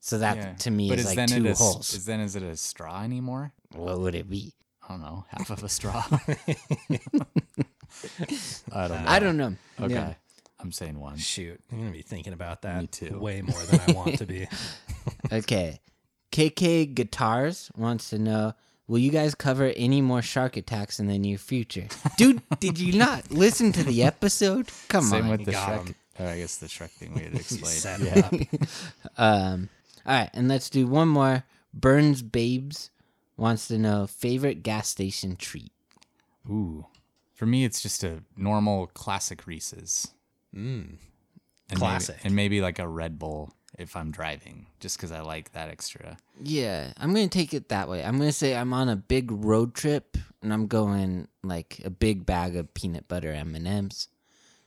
So 0.00 0.18
that 0.18 0.36
Yeah. 0.36 0.52
to 0.54 0.70
me 0.70 0.88
but 0.88 0.98
is 0.98 1.04
is 1.04 1.16
like 1.16 1.16
then 1.16 1.28
two 1.42 1.46
it 1.48 1.56
holes. 1.58 1.92
Is 1.94 2.04
then 2.04 2.20
is 2.20 2.36
it 2.36 2.42
a 2.42 2.56
straw 2.56 3.02
anymore? 3.02 3.52
what 3.74 3.98
would 4.00 4.14
it 4.14 4.30
be? 4.30 4.54
I 4.88 4.92
don't 4.92 5.00
know. 5.02 5.24
Half 5.30 5.50
of 5.50 5.64
a 5.64 5.68
straw. 5.68 6.04
I 8.72 8.88
don't 8.88 9.02
know. 9.02 9.10
I 9.10 9.18
don't 9.18 9.36
know. 9.36 9.54
Okay. 9.80 9.94
Yeah. 9.94 10.14
I'm 10.58 10.72
saying 10.72 10.98
one. 10.98 11.16
Shoot, 11.18 11.60
I'm 11.70 11.78
gonna 11.78 11.90
be 11.90 12.02
thinking 12.02 12.32
about 12.32 12.62
that 12.62 12.80
Me 12.80 12.86
too. 12.86 13.18
way 13.18 13.42
more 13.42 13.60
than 13.64 13.80
I 13.88 13.92
want 13.92 14.18
to 14.18 14.26
be. 14.26 14.48
Okay. 15.32 15.80
KK 16.32 16.94
Guitars 16.94 17.70
wants 17.76 18.10
to 18.10 18.18
know 18.18 18.52
Will 18.88 18.98
you 18.98 19.10
guys 19.10 19.34
cover 19.34 19.72
any 19.76 20.00
more 20.00 20.22
shark 20.22 20.56
attacks 20.56 21.00
in 21.00 21.08
the 21.08 21.18
near 21.18 21.38
future? 21.38 21.88
Dude, 22.16 22.40
did 22.60 22.78
you 22.78 22.98
not 22.98 23.30
listen 23.30 23.72
to 23.72 23.82
the 23.82 24.02
episode? 24.04 24.68
Come 24.88 25.04
Same 25.04 25.24
on. 25.24 25.30
with 25.30 25.44
the 25.44 25.52
got 25.52 25.68
Shrek. 25.80 25.86
'em. 25.88 25.94
Oh, 26.18 26.26
I 26.28 26.38
guess 26.38 26.56
the 26.56 26.66
Shrek 26.66 26.90
thing 26.90 27.12
we 27.14 27.22
had 27.22 27.34
explained. 27.34 27.66
Set 27.66 28.00
yeah. 28.00 28.28
it 28.32 28.48
up. 28.62 29.20
Um, 29.20 29.68
all 30.06 30.14
right, 30.14 30.30
and 30.32 30.48
let's 30.48 30.70
do 30.70 30.86
one 30.86 31.08
more. 31.08 31.44
Burns 31.74 32.22
Babes 32.22 32.90
wants 33.36 33.68
to 33.68 33.76
know 33.78 34.06
favorite 34.06 34.62
gas 34.62 34.88
station 34.88 35.36
treat. 35.36 35.72
Ooh. 36.48 36.86
For 37.34 37.44
me, 37.44 37.64
it's 37.64 37.82
just 37.82 38.02
a 38.02 38.22
normal 38.36 38.86
classic 38.86 39.46
Reese's. 39.46 40.08
Mm. 40.54 40.96
And 41.68 41.78
Classic. 41.78 42.16
Maybe, 42.16 42.26
and 42.26 42.36
maybe 42.36 42.60
like 42.62 42.78
a 42.78 42.88
Red 42.88 43.18
Bull 43.18 43.52
if 43.78 43.96
I'm 43.96 44.10
driving, 44.10 44.66
just 44.80 44.96
because 44.96 45.12
I 45.12 45.20
like 45.20 45.52
that 45.52 45.68
extra. 45.68 46.16
Yeah, 46.42 46.92
I'm 46.98 47.12
gonna 47.12 47.28
take 47.28 47.54
it 47.54 47.68
that 47.68 47.88
way. 47.88 48.04
I'm 48.04 48.18
gonna 48.18 48.32
say 48.32 48.54
I'm 48.56 48.72
on 48.72 48.88
a 48.88 48.96
big 48.96 49.30
road 49.30 49.74
trip 49.74 50.16
and 50.42 50.52
I'm 50.52 50.66
going 50.66 51.28
like 51.42 51.80
a 51.84 51.90
big 51.90 52.26
bag 52.26 52.56
of 52.56 52.72
peanut 52.74 53.08
butter 53.08 53.32
M 53.32 53.54
and 53.54 53.66
M's, 53.66 54.08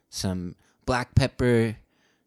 some 0.09 0.55
black 0.85 1.15
pepper, 1.15 1.77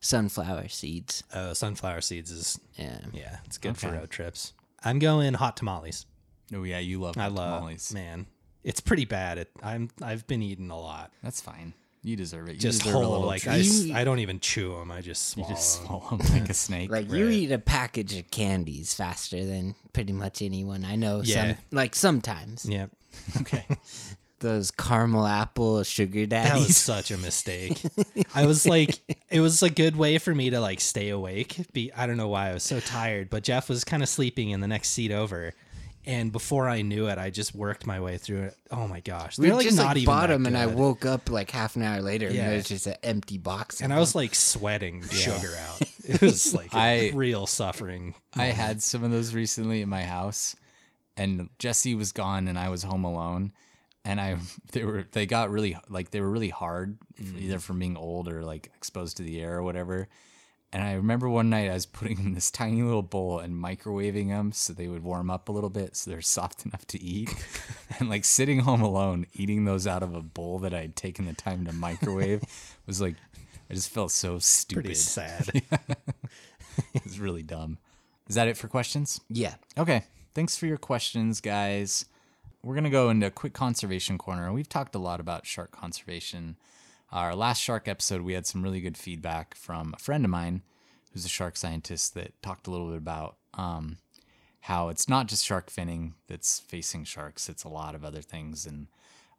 sunflower 0.00 0.68
seeds. 0.68 1.24
Oh, 1.34 1.52
sunflower 1.52 2.00
seeds 2.00 2.30
is 2.30 2.60
Yeah, 2.76 2.98
yeah, 3.12 3.38
it's 3.44 3.58
good 3.58 3.76
for 3.76 3.90
road 3.92 4.10
trips. 4.10 4.52
I'm 4.84 4.98
going 4.98 5.34
hot 5.34 5.56
tamales. 5.56 6.06
Oh 6.54 6.64
yeah, 6.64 6.78
you 6.78 7.00
love 7.00 7.16
I 7.16 7.28
love 7.28 7.60
tamales. 7.60 7.92
man. 7.94 8.26
It's 8.64 8.80
pretty 8.80 9.04
bad. 9.04 9.38
It, 9.38 9.50
I'm 9.62 9.90
I've 10.00 10.26
been 10.26 10.42
eating 10.42 10.70
a 10.70 10.78
lot. 10.78 11.12
That's 11.22 11.40
fine. 11.40 11.74
You 12.04 12.16
deserve 12.16 12.48
it. 12.48 12.54
You 12.54 12.58
Just 12.58 12.80
deserve 12.82 12.94
a 12.94 12.98
whole 12.98 13.10
little 13.12 13.26
like 13.26 13.42
treat. 13.42 13.52
I, 13.52 13.58
s- 13.60 13.84
You- 13.84 13.94
I 13.94 14.02
don't 14.04 14.18
even 14.18 14.40
chew 14.40 14.74
them. 14.76 14.90
I 14.90 15.00
just 15.02 15.36
you 15.36 15.44
just 15.48 15.82
swallow. 15.84 16.00
just 16.00 16.20
'em. 16.20 16.20
swallow 16.20 16.34
'em 16.34 16.40
like 16.40 16.50
a 16.50 16.54
snake. 16.66 16.90
like 16.90 17.10
you 17.12 17.28
eat 17.28 17.52
a 17.52 17.58
package 17.58 18.16
of 18.16 18.30
candies 18.30 18.92
faster 18.94 19.44
than 19.44 19.74
pretty 19.92 20.12
much 20.12 20.42
anyone 20.42 20.84
I 20.84 20.96
know. 20.96 21.22
Yeah. 21.24 21.48
Some 21.54 21.56
like 21.70 21.94
sometimes 21.94 22.66
Yeah, 22.68 22.86
okay. 23.40 23.64
those 24.40 24.72
caramel 24.72 25.24
apple 25.24 25.84
sugar 25.84 26.26
daddies. 26.26 26.52
that 26.52 26.58
was 26.66 26.76
such 26.76 27.10
a 27.12 27.16
mistake. 27.18 27.80
I 28.34 28.44
was 28.46 28.66
like, 28.66 28.98
it 29.30 29.38
was 29.38 29.62
a 29.62 29.70
good 29.70 29.94
way 29.94 30.18
for 30.18 30.34
me 30.34 30.50
to 30.50 30.58
like 30.58 30.80
stay 30.80 31.10
awake. 31.10 31.56
Be 31.72 31.92
I 31.92 32.08
don't 32.08 32.16
know 32.16 32.26
why 32.26 32.50
I 32.50 32.54
was 32.54 32.64
so 32.64 32.80
tired, 32.80 33.30
but 33.30 33.44
Jeff 33.44 33.68
was 33.68 33.84
kind 33.84 34.02
of 34.02 34.08
sleeping 34.08 34.50
in 34.50 34.58
the 34.60 34.66
next 34.66 34.88
seat 34.90 35.12
over. 35.12 35.52
And 36.04 36.32
before 36.32 36.68
I 36.68 36.82
knew 36.82 37.06
it, 37.06 37.18
I 37.18 37.30
just 37.30 37.54
worked 37.54 37.86
my 37.86 38.00
way 38.00 38.18
through 38.18 38.42
it. 38.42 38.56
Oh 38.72 38.88
my 38.88 38.98
gosh, 39.00 39.38
we 39.38 39.46
they're 39.46 39.54
like 39.54 39.64
just 39.66 39.76
not 39.76 39.86
like 39.88 39.96
even 39.98 40.30
them, 40.30 40.46
and 40.46 40.56
I 40.58 40.66
woke 40.66 41.06
up 41.06 41.30
like 41.30 41.50
half 41.52 41.76
an 41.76 41.82
hour 41.82 42.02
later, 42.02 42.28
Yeah. 42.28 42.42
and 42.42 42.52
there's 42.52 42.68
just 42.68 42.88
an 42.88 42.96
empty 43.04 43.38
box. 43.38 43.80
and 43.80 43.92
I 43.92 44.00
was 44.00 44.14
like 44.14 44.34
sweating 44.34 45.02
sugar 45.10 45.54
out. 45.68 45.80
It 46.04 46.20
was 46.20 46.54
like 46.54 46.70
I- 46.74 47.12
real 47.14 47.46
suffering. 47.46 48.14
I 48.34 48.46
had 48.46 48.82
some 48.82 49.04
of 49.04 49.12
those 49.12 49.32
recently 49.32 49.80
in 49.80 49.88
my 49.88 50.02
house, 50.02 50.56
and 51.16 51.48
Jesse 51.60 51.94
was 51.94 52.10
gone, 52.10 52.48
and 52.48 52.58
I 52.58 52.68
was 52.68 52.82
home 52.82 53.04
alone, 53.04 53.52
and 54.04 54.20
I 54.20 54.38
they 54.72 54.82
were 54.82 55.04
they 55.12 55.26
got 55.26 55.50
really 55.50 55.76
like 55.88 56.10
they 56.10 56.20
were 56.20 56.30
really 56.30 56.48
hard, 56.48 56.98
mm-hmm. 57.20 57.38
either 57.38 57.60
from 57.60 57.78
being 57.78 57.96
old 57.96 58.28
or 58.28 58.42
like 58.42 58.72
exposed 58.74 59.18
to 59.18 59.22
the 59.22 59.40
air 59.40 59.58
or 59.58 59.62
whatever. 59.62 60.08
And 60.72 60.82
I 60.82 60.94
remember 60.94 61.28
one 61.28 61.50
night 61.50 61.70
I 61.70 61.74
was 61.74 61.84
putting 61.84 62.16
them 62.16 62.28
in 62.28 62.34
this 62.34 62.50
tiny 62.50 62.82
little 62.82 63.02
bowl 63.02 63.38
and 63.40 63.54
microwaving 63.54 64.28
them 64.28 64.52
so 64.52 64.72
they 64.72 64.88
would 64.88 65.02
warm 65.04 65.30
up 65.30 65.48
a 65.48 65.52
little 65.52 65.68
bit 65.68 65.96
so 65.96 66.10
they're 66.10 66.22
soft 66.22 66.64
enough 66.66 66.86
to 66.88 67.02
eat. 67.02 67.30
and 67.98 68.08
like 68.08 68.24
sitting 68.24 68.60
home 68.60 68.80
alone, 68.80 69.26
eating 69.34 69.64
those 69.64 69.86
out 69.86 70.02
of 70.02 70.14
a 70.14 70.22
bowl 70.22 70.58
that 70.60 70.72
I 70.72 70.80
had 70.80 70.96
taken 70.96 71.26
the 71.26 71.34
time 71.34 71.66
to 71.66 71.72
microwave 71.72 72.42
was 72.86 73.00
like, 73.00 73.16
I 73.70 73.74
just 73.74 73.90
felt 73.90 74.12
so 74.12 74.38
stupid. 74.38 74.84
Pretty 74.84 74.94
sad. 74.94 75.48
it 75.52 77.04
was 77.04 77.20
really 77.20 77.42
dumb. 77.42 77.78
Is 78.28 78.34
that 78.34 78.48
it 78.48 78.56
for 78.56 78.68
questions? 78.68 79.20
yeah. 79.28 79.54
Okay. 79.76 80.04
Thanks 80.34 80.56
for 80.56 80.64
your 80.64 80.78
questions, 80.78 81.42
guys. 81.42 82.06
We're 82.62 82.74
going 82.74 82.84
to 82.84 82.90
go 82.90 83.10
into 83.10 83.26
a 83.26 83.30
quick 83.30 83.52
conservation 83.52 84.16
corner. 84.16 84.50
We've 84.52 84.68
talked 84.68 84.94
a 84.94 84.98
lot 84.98 85.20
about 85.20 85.46
shark 85.46 85.72
conservation. 85.72 86.56
Our 87.12 87.36
last 87.36 87.60
shark 87.60 87.88
episode, 87.88 88.22
we 88.22 88.32
had 88.32 88.46
some 88.46 88.62
really 88.62 88.80
good 88.80 88.96
feedback 88.96 89.54
from 89.54 89.92
a 89.94 89.98
friend 89.98 90.24
of 90.24 90.30
mine 90.30 90.62
who's 91.12 91.26
a 91.26 91.28
shark 91.28 91.58
scientist 91.58 92.14
that 92.14 92.32
talked 92.40 92.66
a 92.66 92.70
little 92.70 92.88
bit 92.88 92.96
about 92.96 93.36
um, 93.52 93.98
how 94.60 94.88
it's 94.88 95.10
not 95.10 95.26
just 95.26 95.44
shark 95.44 95.70
finning 95.70 96.14
that's 96.26 96.60
facing 96.60 97.04
sharks, 97.04 97.50
it's 97.50 97.64
a 97.64 97.68
lot 97.68 97.94
of 97.94 98.02
other 98.02 98.22
things. 98.22 98.64
And 98.64 98.86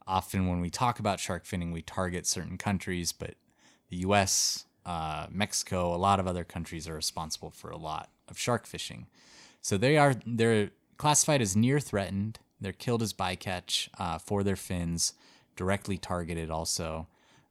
often 0.06 0.46
when 0.46 0.60
we 0.60 0.70
talk 0.70 1.00
about 1.00 1.18
shark 1.18 1.44
finning, 1.46 1.72
we 1.72 1.82
target 1.82 2.28
certain 2.28 2.58
countries, 2.58 3.10
but 3.10 3.34
the 3.90 3.96
US, 3.96 4.66
uh, 4.86 5.26
Mexico, 5.28 5.92
a 5.92 5.96
lot 5.96 6.20
of 6.20 6.28
other 6.28 6.44
countries 6.44 6.86
are 6.86 6.94
responsible 6.94 7.50
for 7.50 7.70
a 7.70 7.76
lot 7.76 8.08
of 8.28 8.38
shark 8.38 8.66
fishing. 8.66 9.08
So 9.62 9.76
they 9.76 9.96
are 9.96 10.14
they're 10.24 10.70
classified 10.96 11.42
as 11.42 11.56
near 11.56 11.80
threatened. 11.80 12.38
They're 12.60 12.72
killed 12.72 13.02
as 13.02 13.12
bycatch 13.12 13.88
uh, 13.98 14.18
for 14.18 14.44
their 14.44 14.54
fins, 14.54 15.14
directly 15.56 15.98
targeted 15.98 16.50
also. 16.52 17.08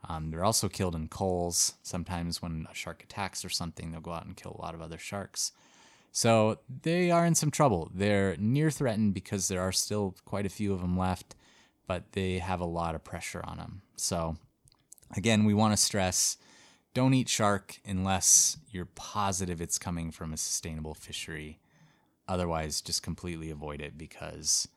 Um, 0.09 0.29
they're 0.29 0.43
also 0.43 0.69
killed 0.69 0.95
in 0.95 1.07
coals. 1.07 1.75
Sometimes 1.81 2.41
when 2.41 2.67
a 2.69 2.75
shark 2.75 3.03
attacks 3.03 3.45
or 3.45 3.49
something, 3.49 3.91
they'll 3.91 4.01
go 4.01 4.11
out 4.11 4.25
and 4.25 4.35
kill 4.35 4.55
a 4.57 4.61
lot 4.61 4.75
of 4.75 4.81
other 4.81 4.97
sharks. 4.97 5.51
So 6.11 6.59
they 6.81 7.09
are 7.09 7.25
in 7.25 7.35
some 7.35 7.51
trouble. 7.51 7.89
They're 7.93 8.35
near 8.37 8.69
threatened 8.69 9.13
because 9.13 9.47
there 9.47 9.61
are 9.61 9.71
still 9.71 10.15
quite 10.25 10.45
a 10.45 10.49
few 10.49 10.73
of 10.73 10.81
them 10.81 10.97
left, 10.97 11.35
but 11.87 12.11
they 12.11 12.39
have 12.39 12.59
a 12.59 12.65
lot 12.65 12.95
of 12.95 13.03
pressure 13.03 13.41
on 13.43 13.57
them. 13.57 13.81
So 13.95 14.35
again, 15.15 15.45
we 15.45 15.53
want 15.53 15.73
to 15.73 15.77
stress 15.77 16.37
don't 16.93 17.13
eat 17.13 17.29
shark 17.29 17.79
unless 17.85 18.57
you're 18.69 18.85
positive 18.85 19.59
it's 19.59 19.79
coming 19.79 20.11
from 20.11 20.31
a 20.31 20.37
sustainable 20.37 20.93
fishery. 20.93 21.59
Otherwise, 22.27 22.81
just 22.81 23.01
completely 23.03 23.49
avoid 23.49 23.81
it 23.81 23.97
because 23.97 24.67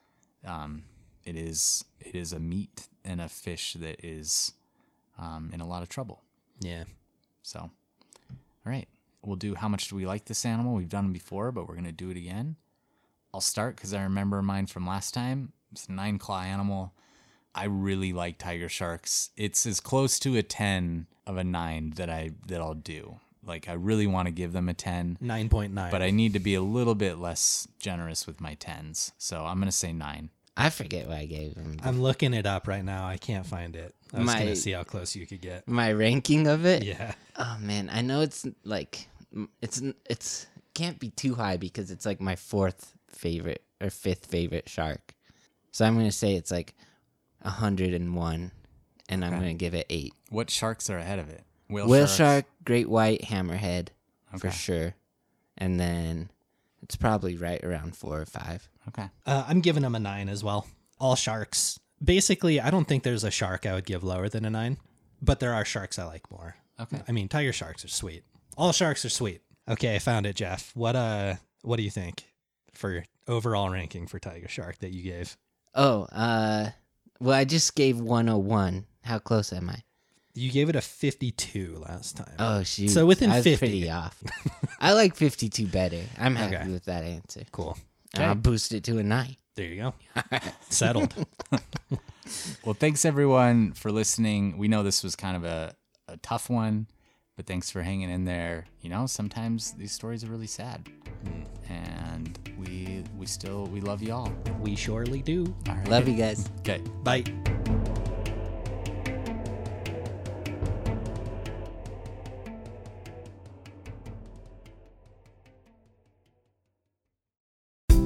um, 0.44 0.84
it 1.24 1.36
is 1.36 1.84
it 2.00 2.14
is 2.14 2.32
a 2.32 2.40
meat 2.40 2.88
and 3.04 3.20
a 3.20 3.28
fish 3.28 3.74
that 3.74 4.04
is 4.04 4.52
um, 5.18 5.50
in 5.52 5.60
a 5.60 5.66
lot 5.66 5.82
of 5.82 5.88
trouble. 5.88 6.22
yeah. 6.60 6.84
So, 7.42 7.60
all 7.60 7.70
right. 8.64 8.88
we'll 9.22 9.36
do 9.36 9.54
how 9.54 9.68
much 9.68 9.88
do 9.88 9.94
we 9.96 10.04
like 10.04 10.24
this 10.24 10.44
animal? 10.44 10.74
We've 10.74 10.88
done 10.88 11.04
them 11.04 11.12
before, 11.12 11.52
but 11.52 11.68
we're 11.68 11.76
gonna 11.76 11.92
do 11.92 12.10
it 12.10 12.16
again. 12.16 12.56
I'll 13.32 13.40
start 13.40 13.76
because 13.76 13.94
I 13.94 14.02
remember 14.02 14.42
mine 14.42 14.66
from 14.66 14.86
last 14.86 15.14
time. 15.14 15.52
It's 15.72 15.86
a 15.86 15.92
nine 15.92 16.18
claw 16.18 16.42
animal. 16.42 16.92
I 17.54 17.64
really 17.64 18.12
like 18.12 18.38
tiger 18.38 18.68
sharks. 18.68 19.30
It's 19.36 19.64
as 19.66 19.80
close 19.80 20.18
to 20.20 20.36
a 20.36 20.42
ten 20.42 21.06
of 21.26 21.36
a 21.36 21.44
nine 21.44 21.90
that 21.96 22.10
I 22.10 22.32
that 22.46 22.60
I'll 22.60 22.74
do. 22.74 23.20
Like 23.44 23.68
I 23.68 23.74
really 23.74 24.06
want 24.06 24.26
to 24.26 24.32
give 24.32 24.52
them 24.52 24.68
a 24.68 24.74
10. 24.74 25.18
9.9. 25.22 25.90
but 25.90 26.02
I 26.02 26.10
need 26.10 26.32
to 26.32 26.40
be 26.40 26.54
a 26.56 26.62
little 26.62 26.96
bit 26.96 27.18
less 27.18 27.68
generous 27.78 28.26
with 28.26 28.40
my 28.40 28.54
tens. 28.54 29.12
So 29.18 29.44
I'm 29.44 29.58
gonna 29.60 29.70
say 29.72 29.92
nine. 29.92 30.30
I 30.56 30.70
forget 30.70 31.06
what 31.06 31.18
I 31.18 31.26
gave 31.26 31.54
them. 31.54 31.76
I'm 31.84 32.00
looking 32.00 32.34
it 32.34 32.46
up 32.46 32.66
right 32.66 32.84
now. 32.84 33.06
I 33.06 33.18
can't 33.18 33.46
find 33.46 33.76
it. 33.76 33.94
I 34.14 34.18
was 34.18 34.26
My- 34.26 34.38
gonna 34.38 34.56
see 34.56 34.72
how 34.72 34.84
close 34.84 35.14
you 35.16 35.26
could 35.26 35.40
get. 35.40 35.66
My 35.68 35.92
ranking 35.92 36.46
of 36.46 36.64
it. 36.64 36.84
Yeah. 36.84 37.14
Oh 37.36 37.56
man, 37.60 37.90
I 37.92 38.02
know 38.02 38.20
it's 38.22 38.46
like 38.64 39.08
it's 39.60 39.82
it's 40.08 40.46
can't 40.74 40.98
be 40.98 41.10
too 41.10 41.34
high 41.34 41.56
because 41.56 41.90
it's 41.90 42.06
like 42.06 42.20
my 42.20 42.36
fourth 42.36 42.94
favorite 43.08 43.62
or 43.80 43.90
fifth 43.90 44.26
favorite 44.26 44.68
shark. 44.68 45.14
So 45.72 45.84
I'm 45.84 45.96
gonna 45.96 46.12
say 46.12 46.34
it's 46.34 46.50
like 46.50 46.74
hundred 47.44 47.94
and 47.94 48.14
one, 48.16 48.50
and 49.08 49.24
I'm 49.24 49.32
Okay. 49.34 49.40
gonna 49.42 49.54
give 49.54 49.74
it 49.74 49.86
eight. 49.90 50.12
What 50.30 50.50
sharks 50.50 50.88
are 50.90 50.98
ahead 50.98 51.18
of 51.18 51.28
it? 51.28 51.44
Whale, 51.68 51.88
Whale 51.88 52.06
shark, 52.06 52.44
great 52.64 52.88
white, 52.88 53.22
hammerhead, 53.22 53.88
for 54.38 54.50
sure, 54.50 54.94
and 55.58 55.78
then 55.80 56.30
it's 56.82 56.96
probably 56.96 57.36
right 57.36 57.62
around 57.64 57.96
four 57.96 58.20
or 58.20 58.26
five. 58.26 58.68
Okay. 58.88 59.08
Uh, 59.26 59.44
I'm 59.48 59.60
giving 59.60 59.82
them 59.82 59.94
a 59.94 60.00
nine 60.00 60.28
as 60.28 60.42
well. 60.44 60.66
All 61.00 61.16
sharks. 61.16 61.78
Basically, 62.02 62.60
I 62.60 62.70
don't 62.70 62.86
think 62.86 63.02
there's 63.02 63.24
a 63.24 63.30
shark 63.30 63.64
I 63.66 63.74
would 63.74 63.86
give 63.86 64.04
lower 64.04 64.28
than 64.28 64.44
a 64.44 64.50
nine, 64.50 64.76
but 65.22 65.40
there 65.40 65.54
are 65.54 65.64
sharks 65.64 65.98
I 65.98 66.04
like 66.04 66.30
more. 66.30 66.56
Okay. 66.78 67.00
I 67.08 67.12
mean, 67.12 67.28
tiger 67.28 67.52
sharks 67.52 67.84
are 67.84 67.88
sweet. 67.88 68.22
All 68.56 68.72
sharks 68.72 69.04
are 69.04 69.08
sweet. 69.10 69.40
Okay, 69.68 69.94
I 69.94 69.98
found 69.98 70.26
it, 70.26 70.36
Jeff. 70.36 70.72
What 70.76 70.94
uh, 70.94 71.36
what 71.62 71.76
do 71.78 71.82
you 71.82 71.90
think 71.90 72.24
for 72.72 73.04
overall 73.26 73.70
ranking 73.70 74.06
for 74.06 74.18
tiger 74.18 74.48
shark 74.48 74.78
that 74.80 74.92
you 74.92 75.02
gave? 75.02 75.36
Oh, 75.74 76.02
uh, 76.12 76.70
well, 77.18 77.34
I 77.36 77.44
just 77.44 77.74
gave 77.74 77.98
101. 77.98 78.86
How 79.02 79.18
close 79.18 79.52
am 79.52 79.70
I? 79.70 79.82
You 80.34 80.50
gave 80.52 80.68
it 80.68 80.76
a 80.76 80.82
52 80.82 81.82
last 81.86 82.18
time. 82.18 82.34
Oh 82.38 82.62
shoot! 82.62 82.90
So 82.90 83.06
within 83.06 83.30
I 83.30 83.36
was 83.36 83.44
50. 83.44 83.58
pretty 83.58 83.90
off. 83.90 84.22
I 84.80 84.92
like 84.92 85.14
52 85.16 85.66
better. 85.66 86.02
I'm 86.18 86.34
happy 86.36 86.56
Okay. 86.56 86.68
with 86.68 86.84
that 86.84 87.04
answer. 87.04 87.42
cool. 87.52 87.78
And 88.16 88.26
I'll 88.30 88.34
boost 88.34 88.72
it 88.72 88.84
to 88.84 88.98
a 88.98 89.02
nine. 89.02 89.36
There 89.54 89.66
you 89.66 89.76
go. 89.82 89.94
Settled. 90.68 91.14
Well, 92.64 92.74
thanks 92.74 93.04
everyone 93.04 93.72
for 93.72 93.92
listening. 93.92 94.58
We 94.58 94.66
know 94.66 94.82
this 94.82 95.04
was 95.04 95.14
kind 95.14 95.36
of 95.36 95.44
a, 95.44 95.76
a 96.08 96.16
tough 96.16 96.50
one, 96.50 96.88
but 97.36 97.46
thanks 97.46 97.70
for 97.70 97.82
hanging 97.82 98.10
in 98.10 98.24
there. 98.24 98.66
You 98.80 98.90
know, 98.90 99.06
sometimes 99.06 99.72
these 99.72 99.92
stories 99.92 100.24
are 100.24 100.28
really 100.28 100.48
sad. 100.48 100.88
Hmm. 101.24 101.72
And 101.72 102.38
we 102.58 103.04
we 103.16 103.26
still 103.26 103.66
we 103.66 103.80
love 103.80 104.02
y'all. 104.02 104.32
we 104.60 104.74
surely 104.74 105.22
do. 105.22 105.54
Right. 105.68 105.88
Love 105.88 106.08
you 106.08 106.14
guys. 106.16 106.48
Okay. 106.60 106.82
Bye. 107.04 107.24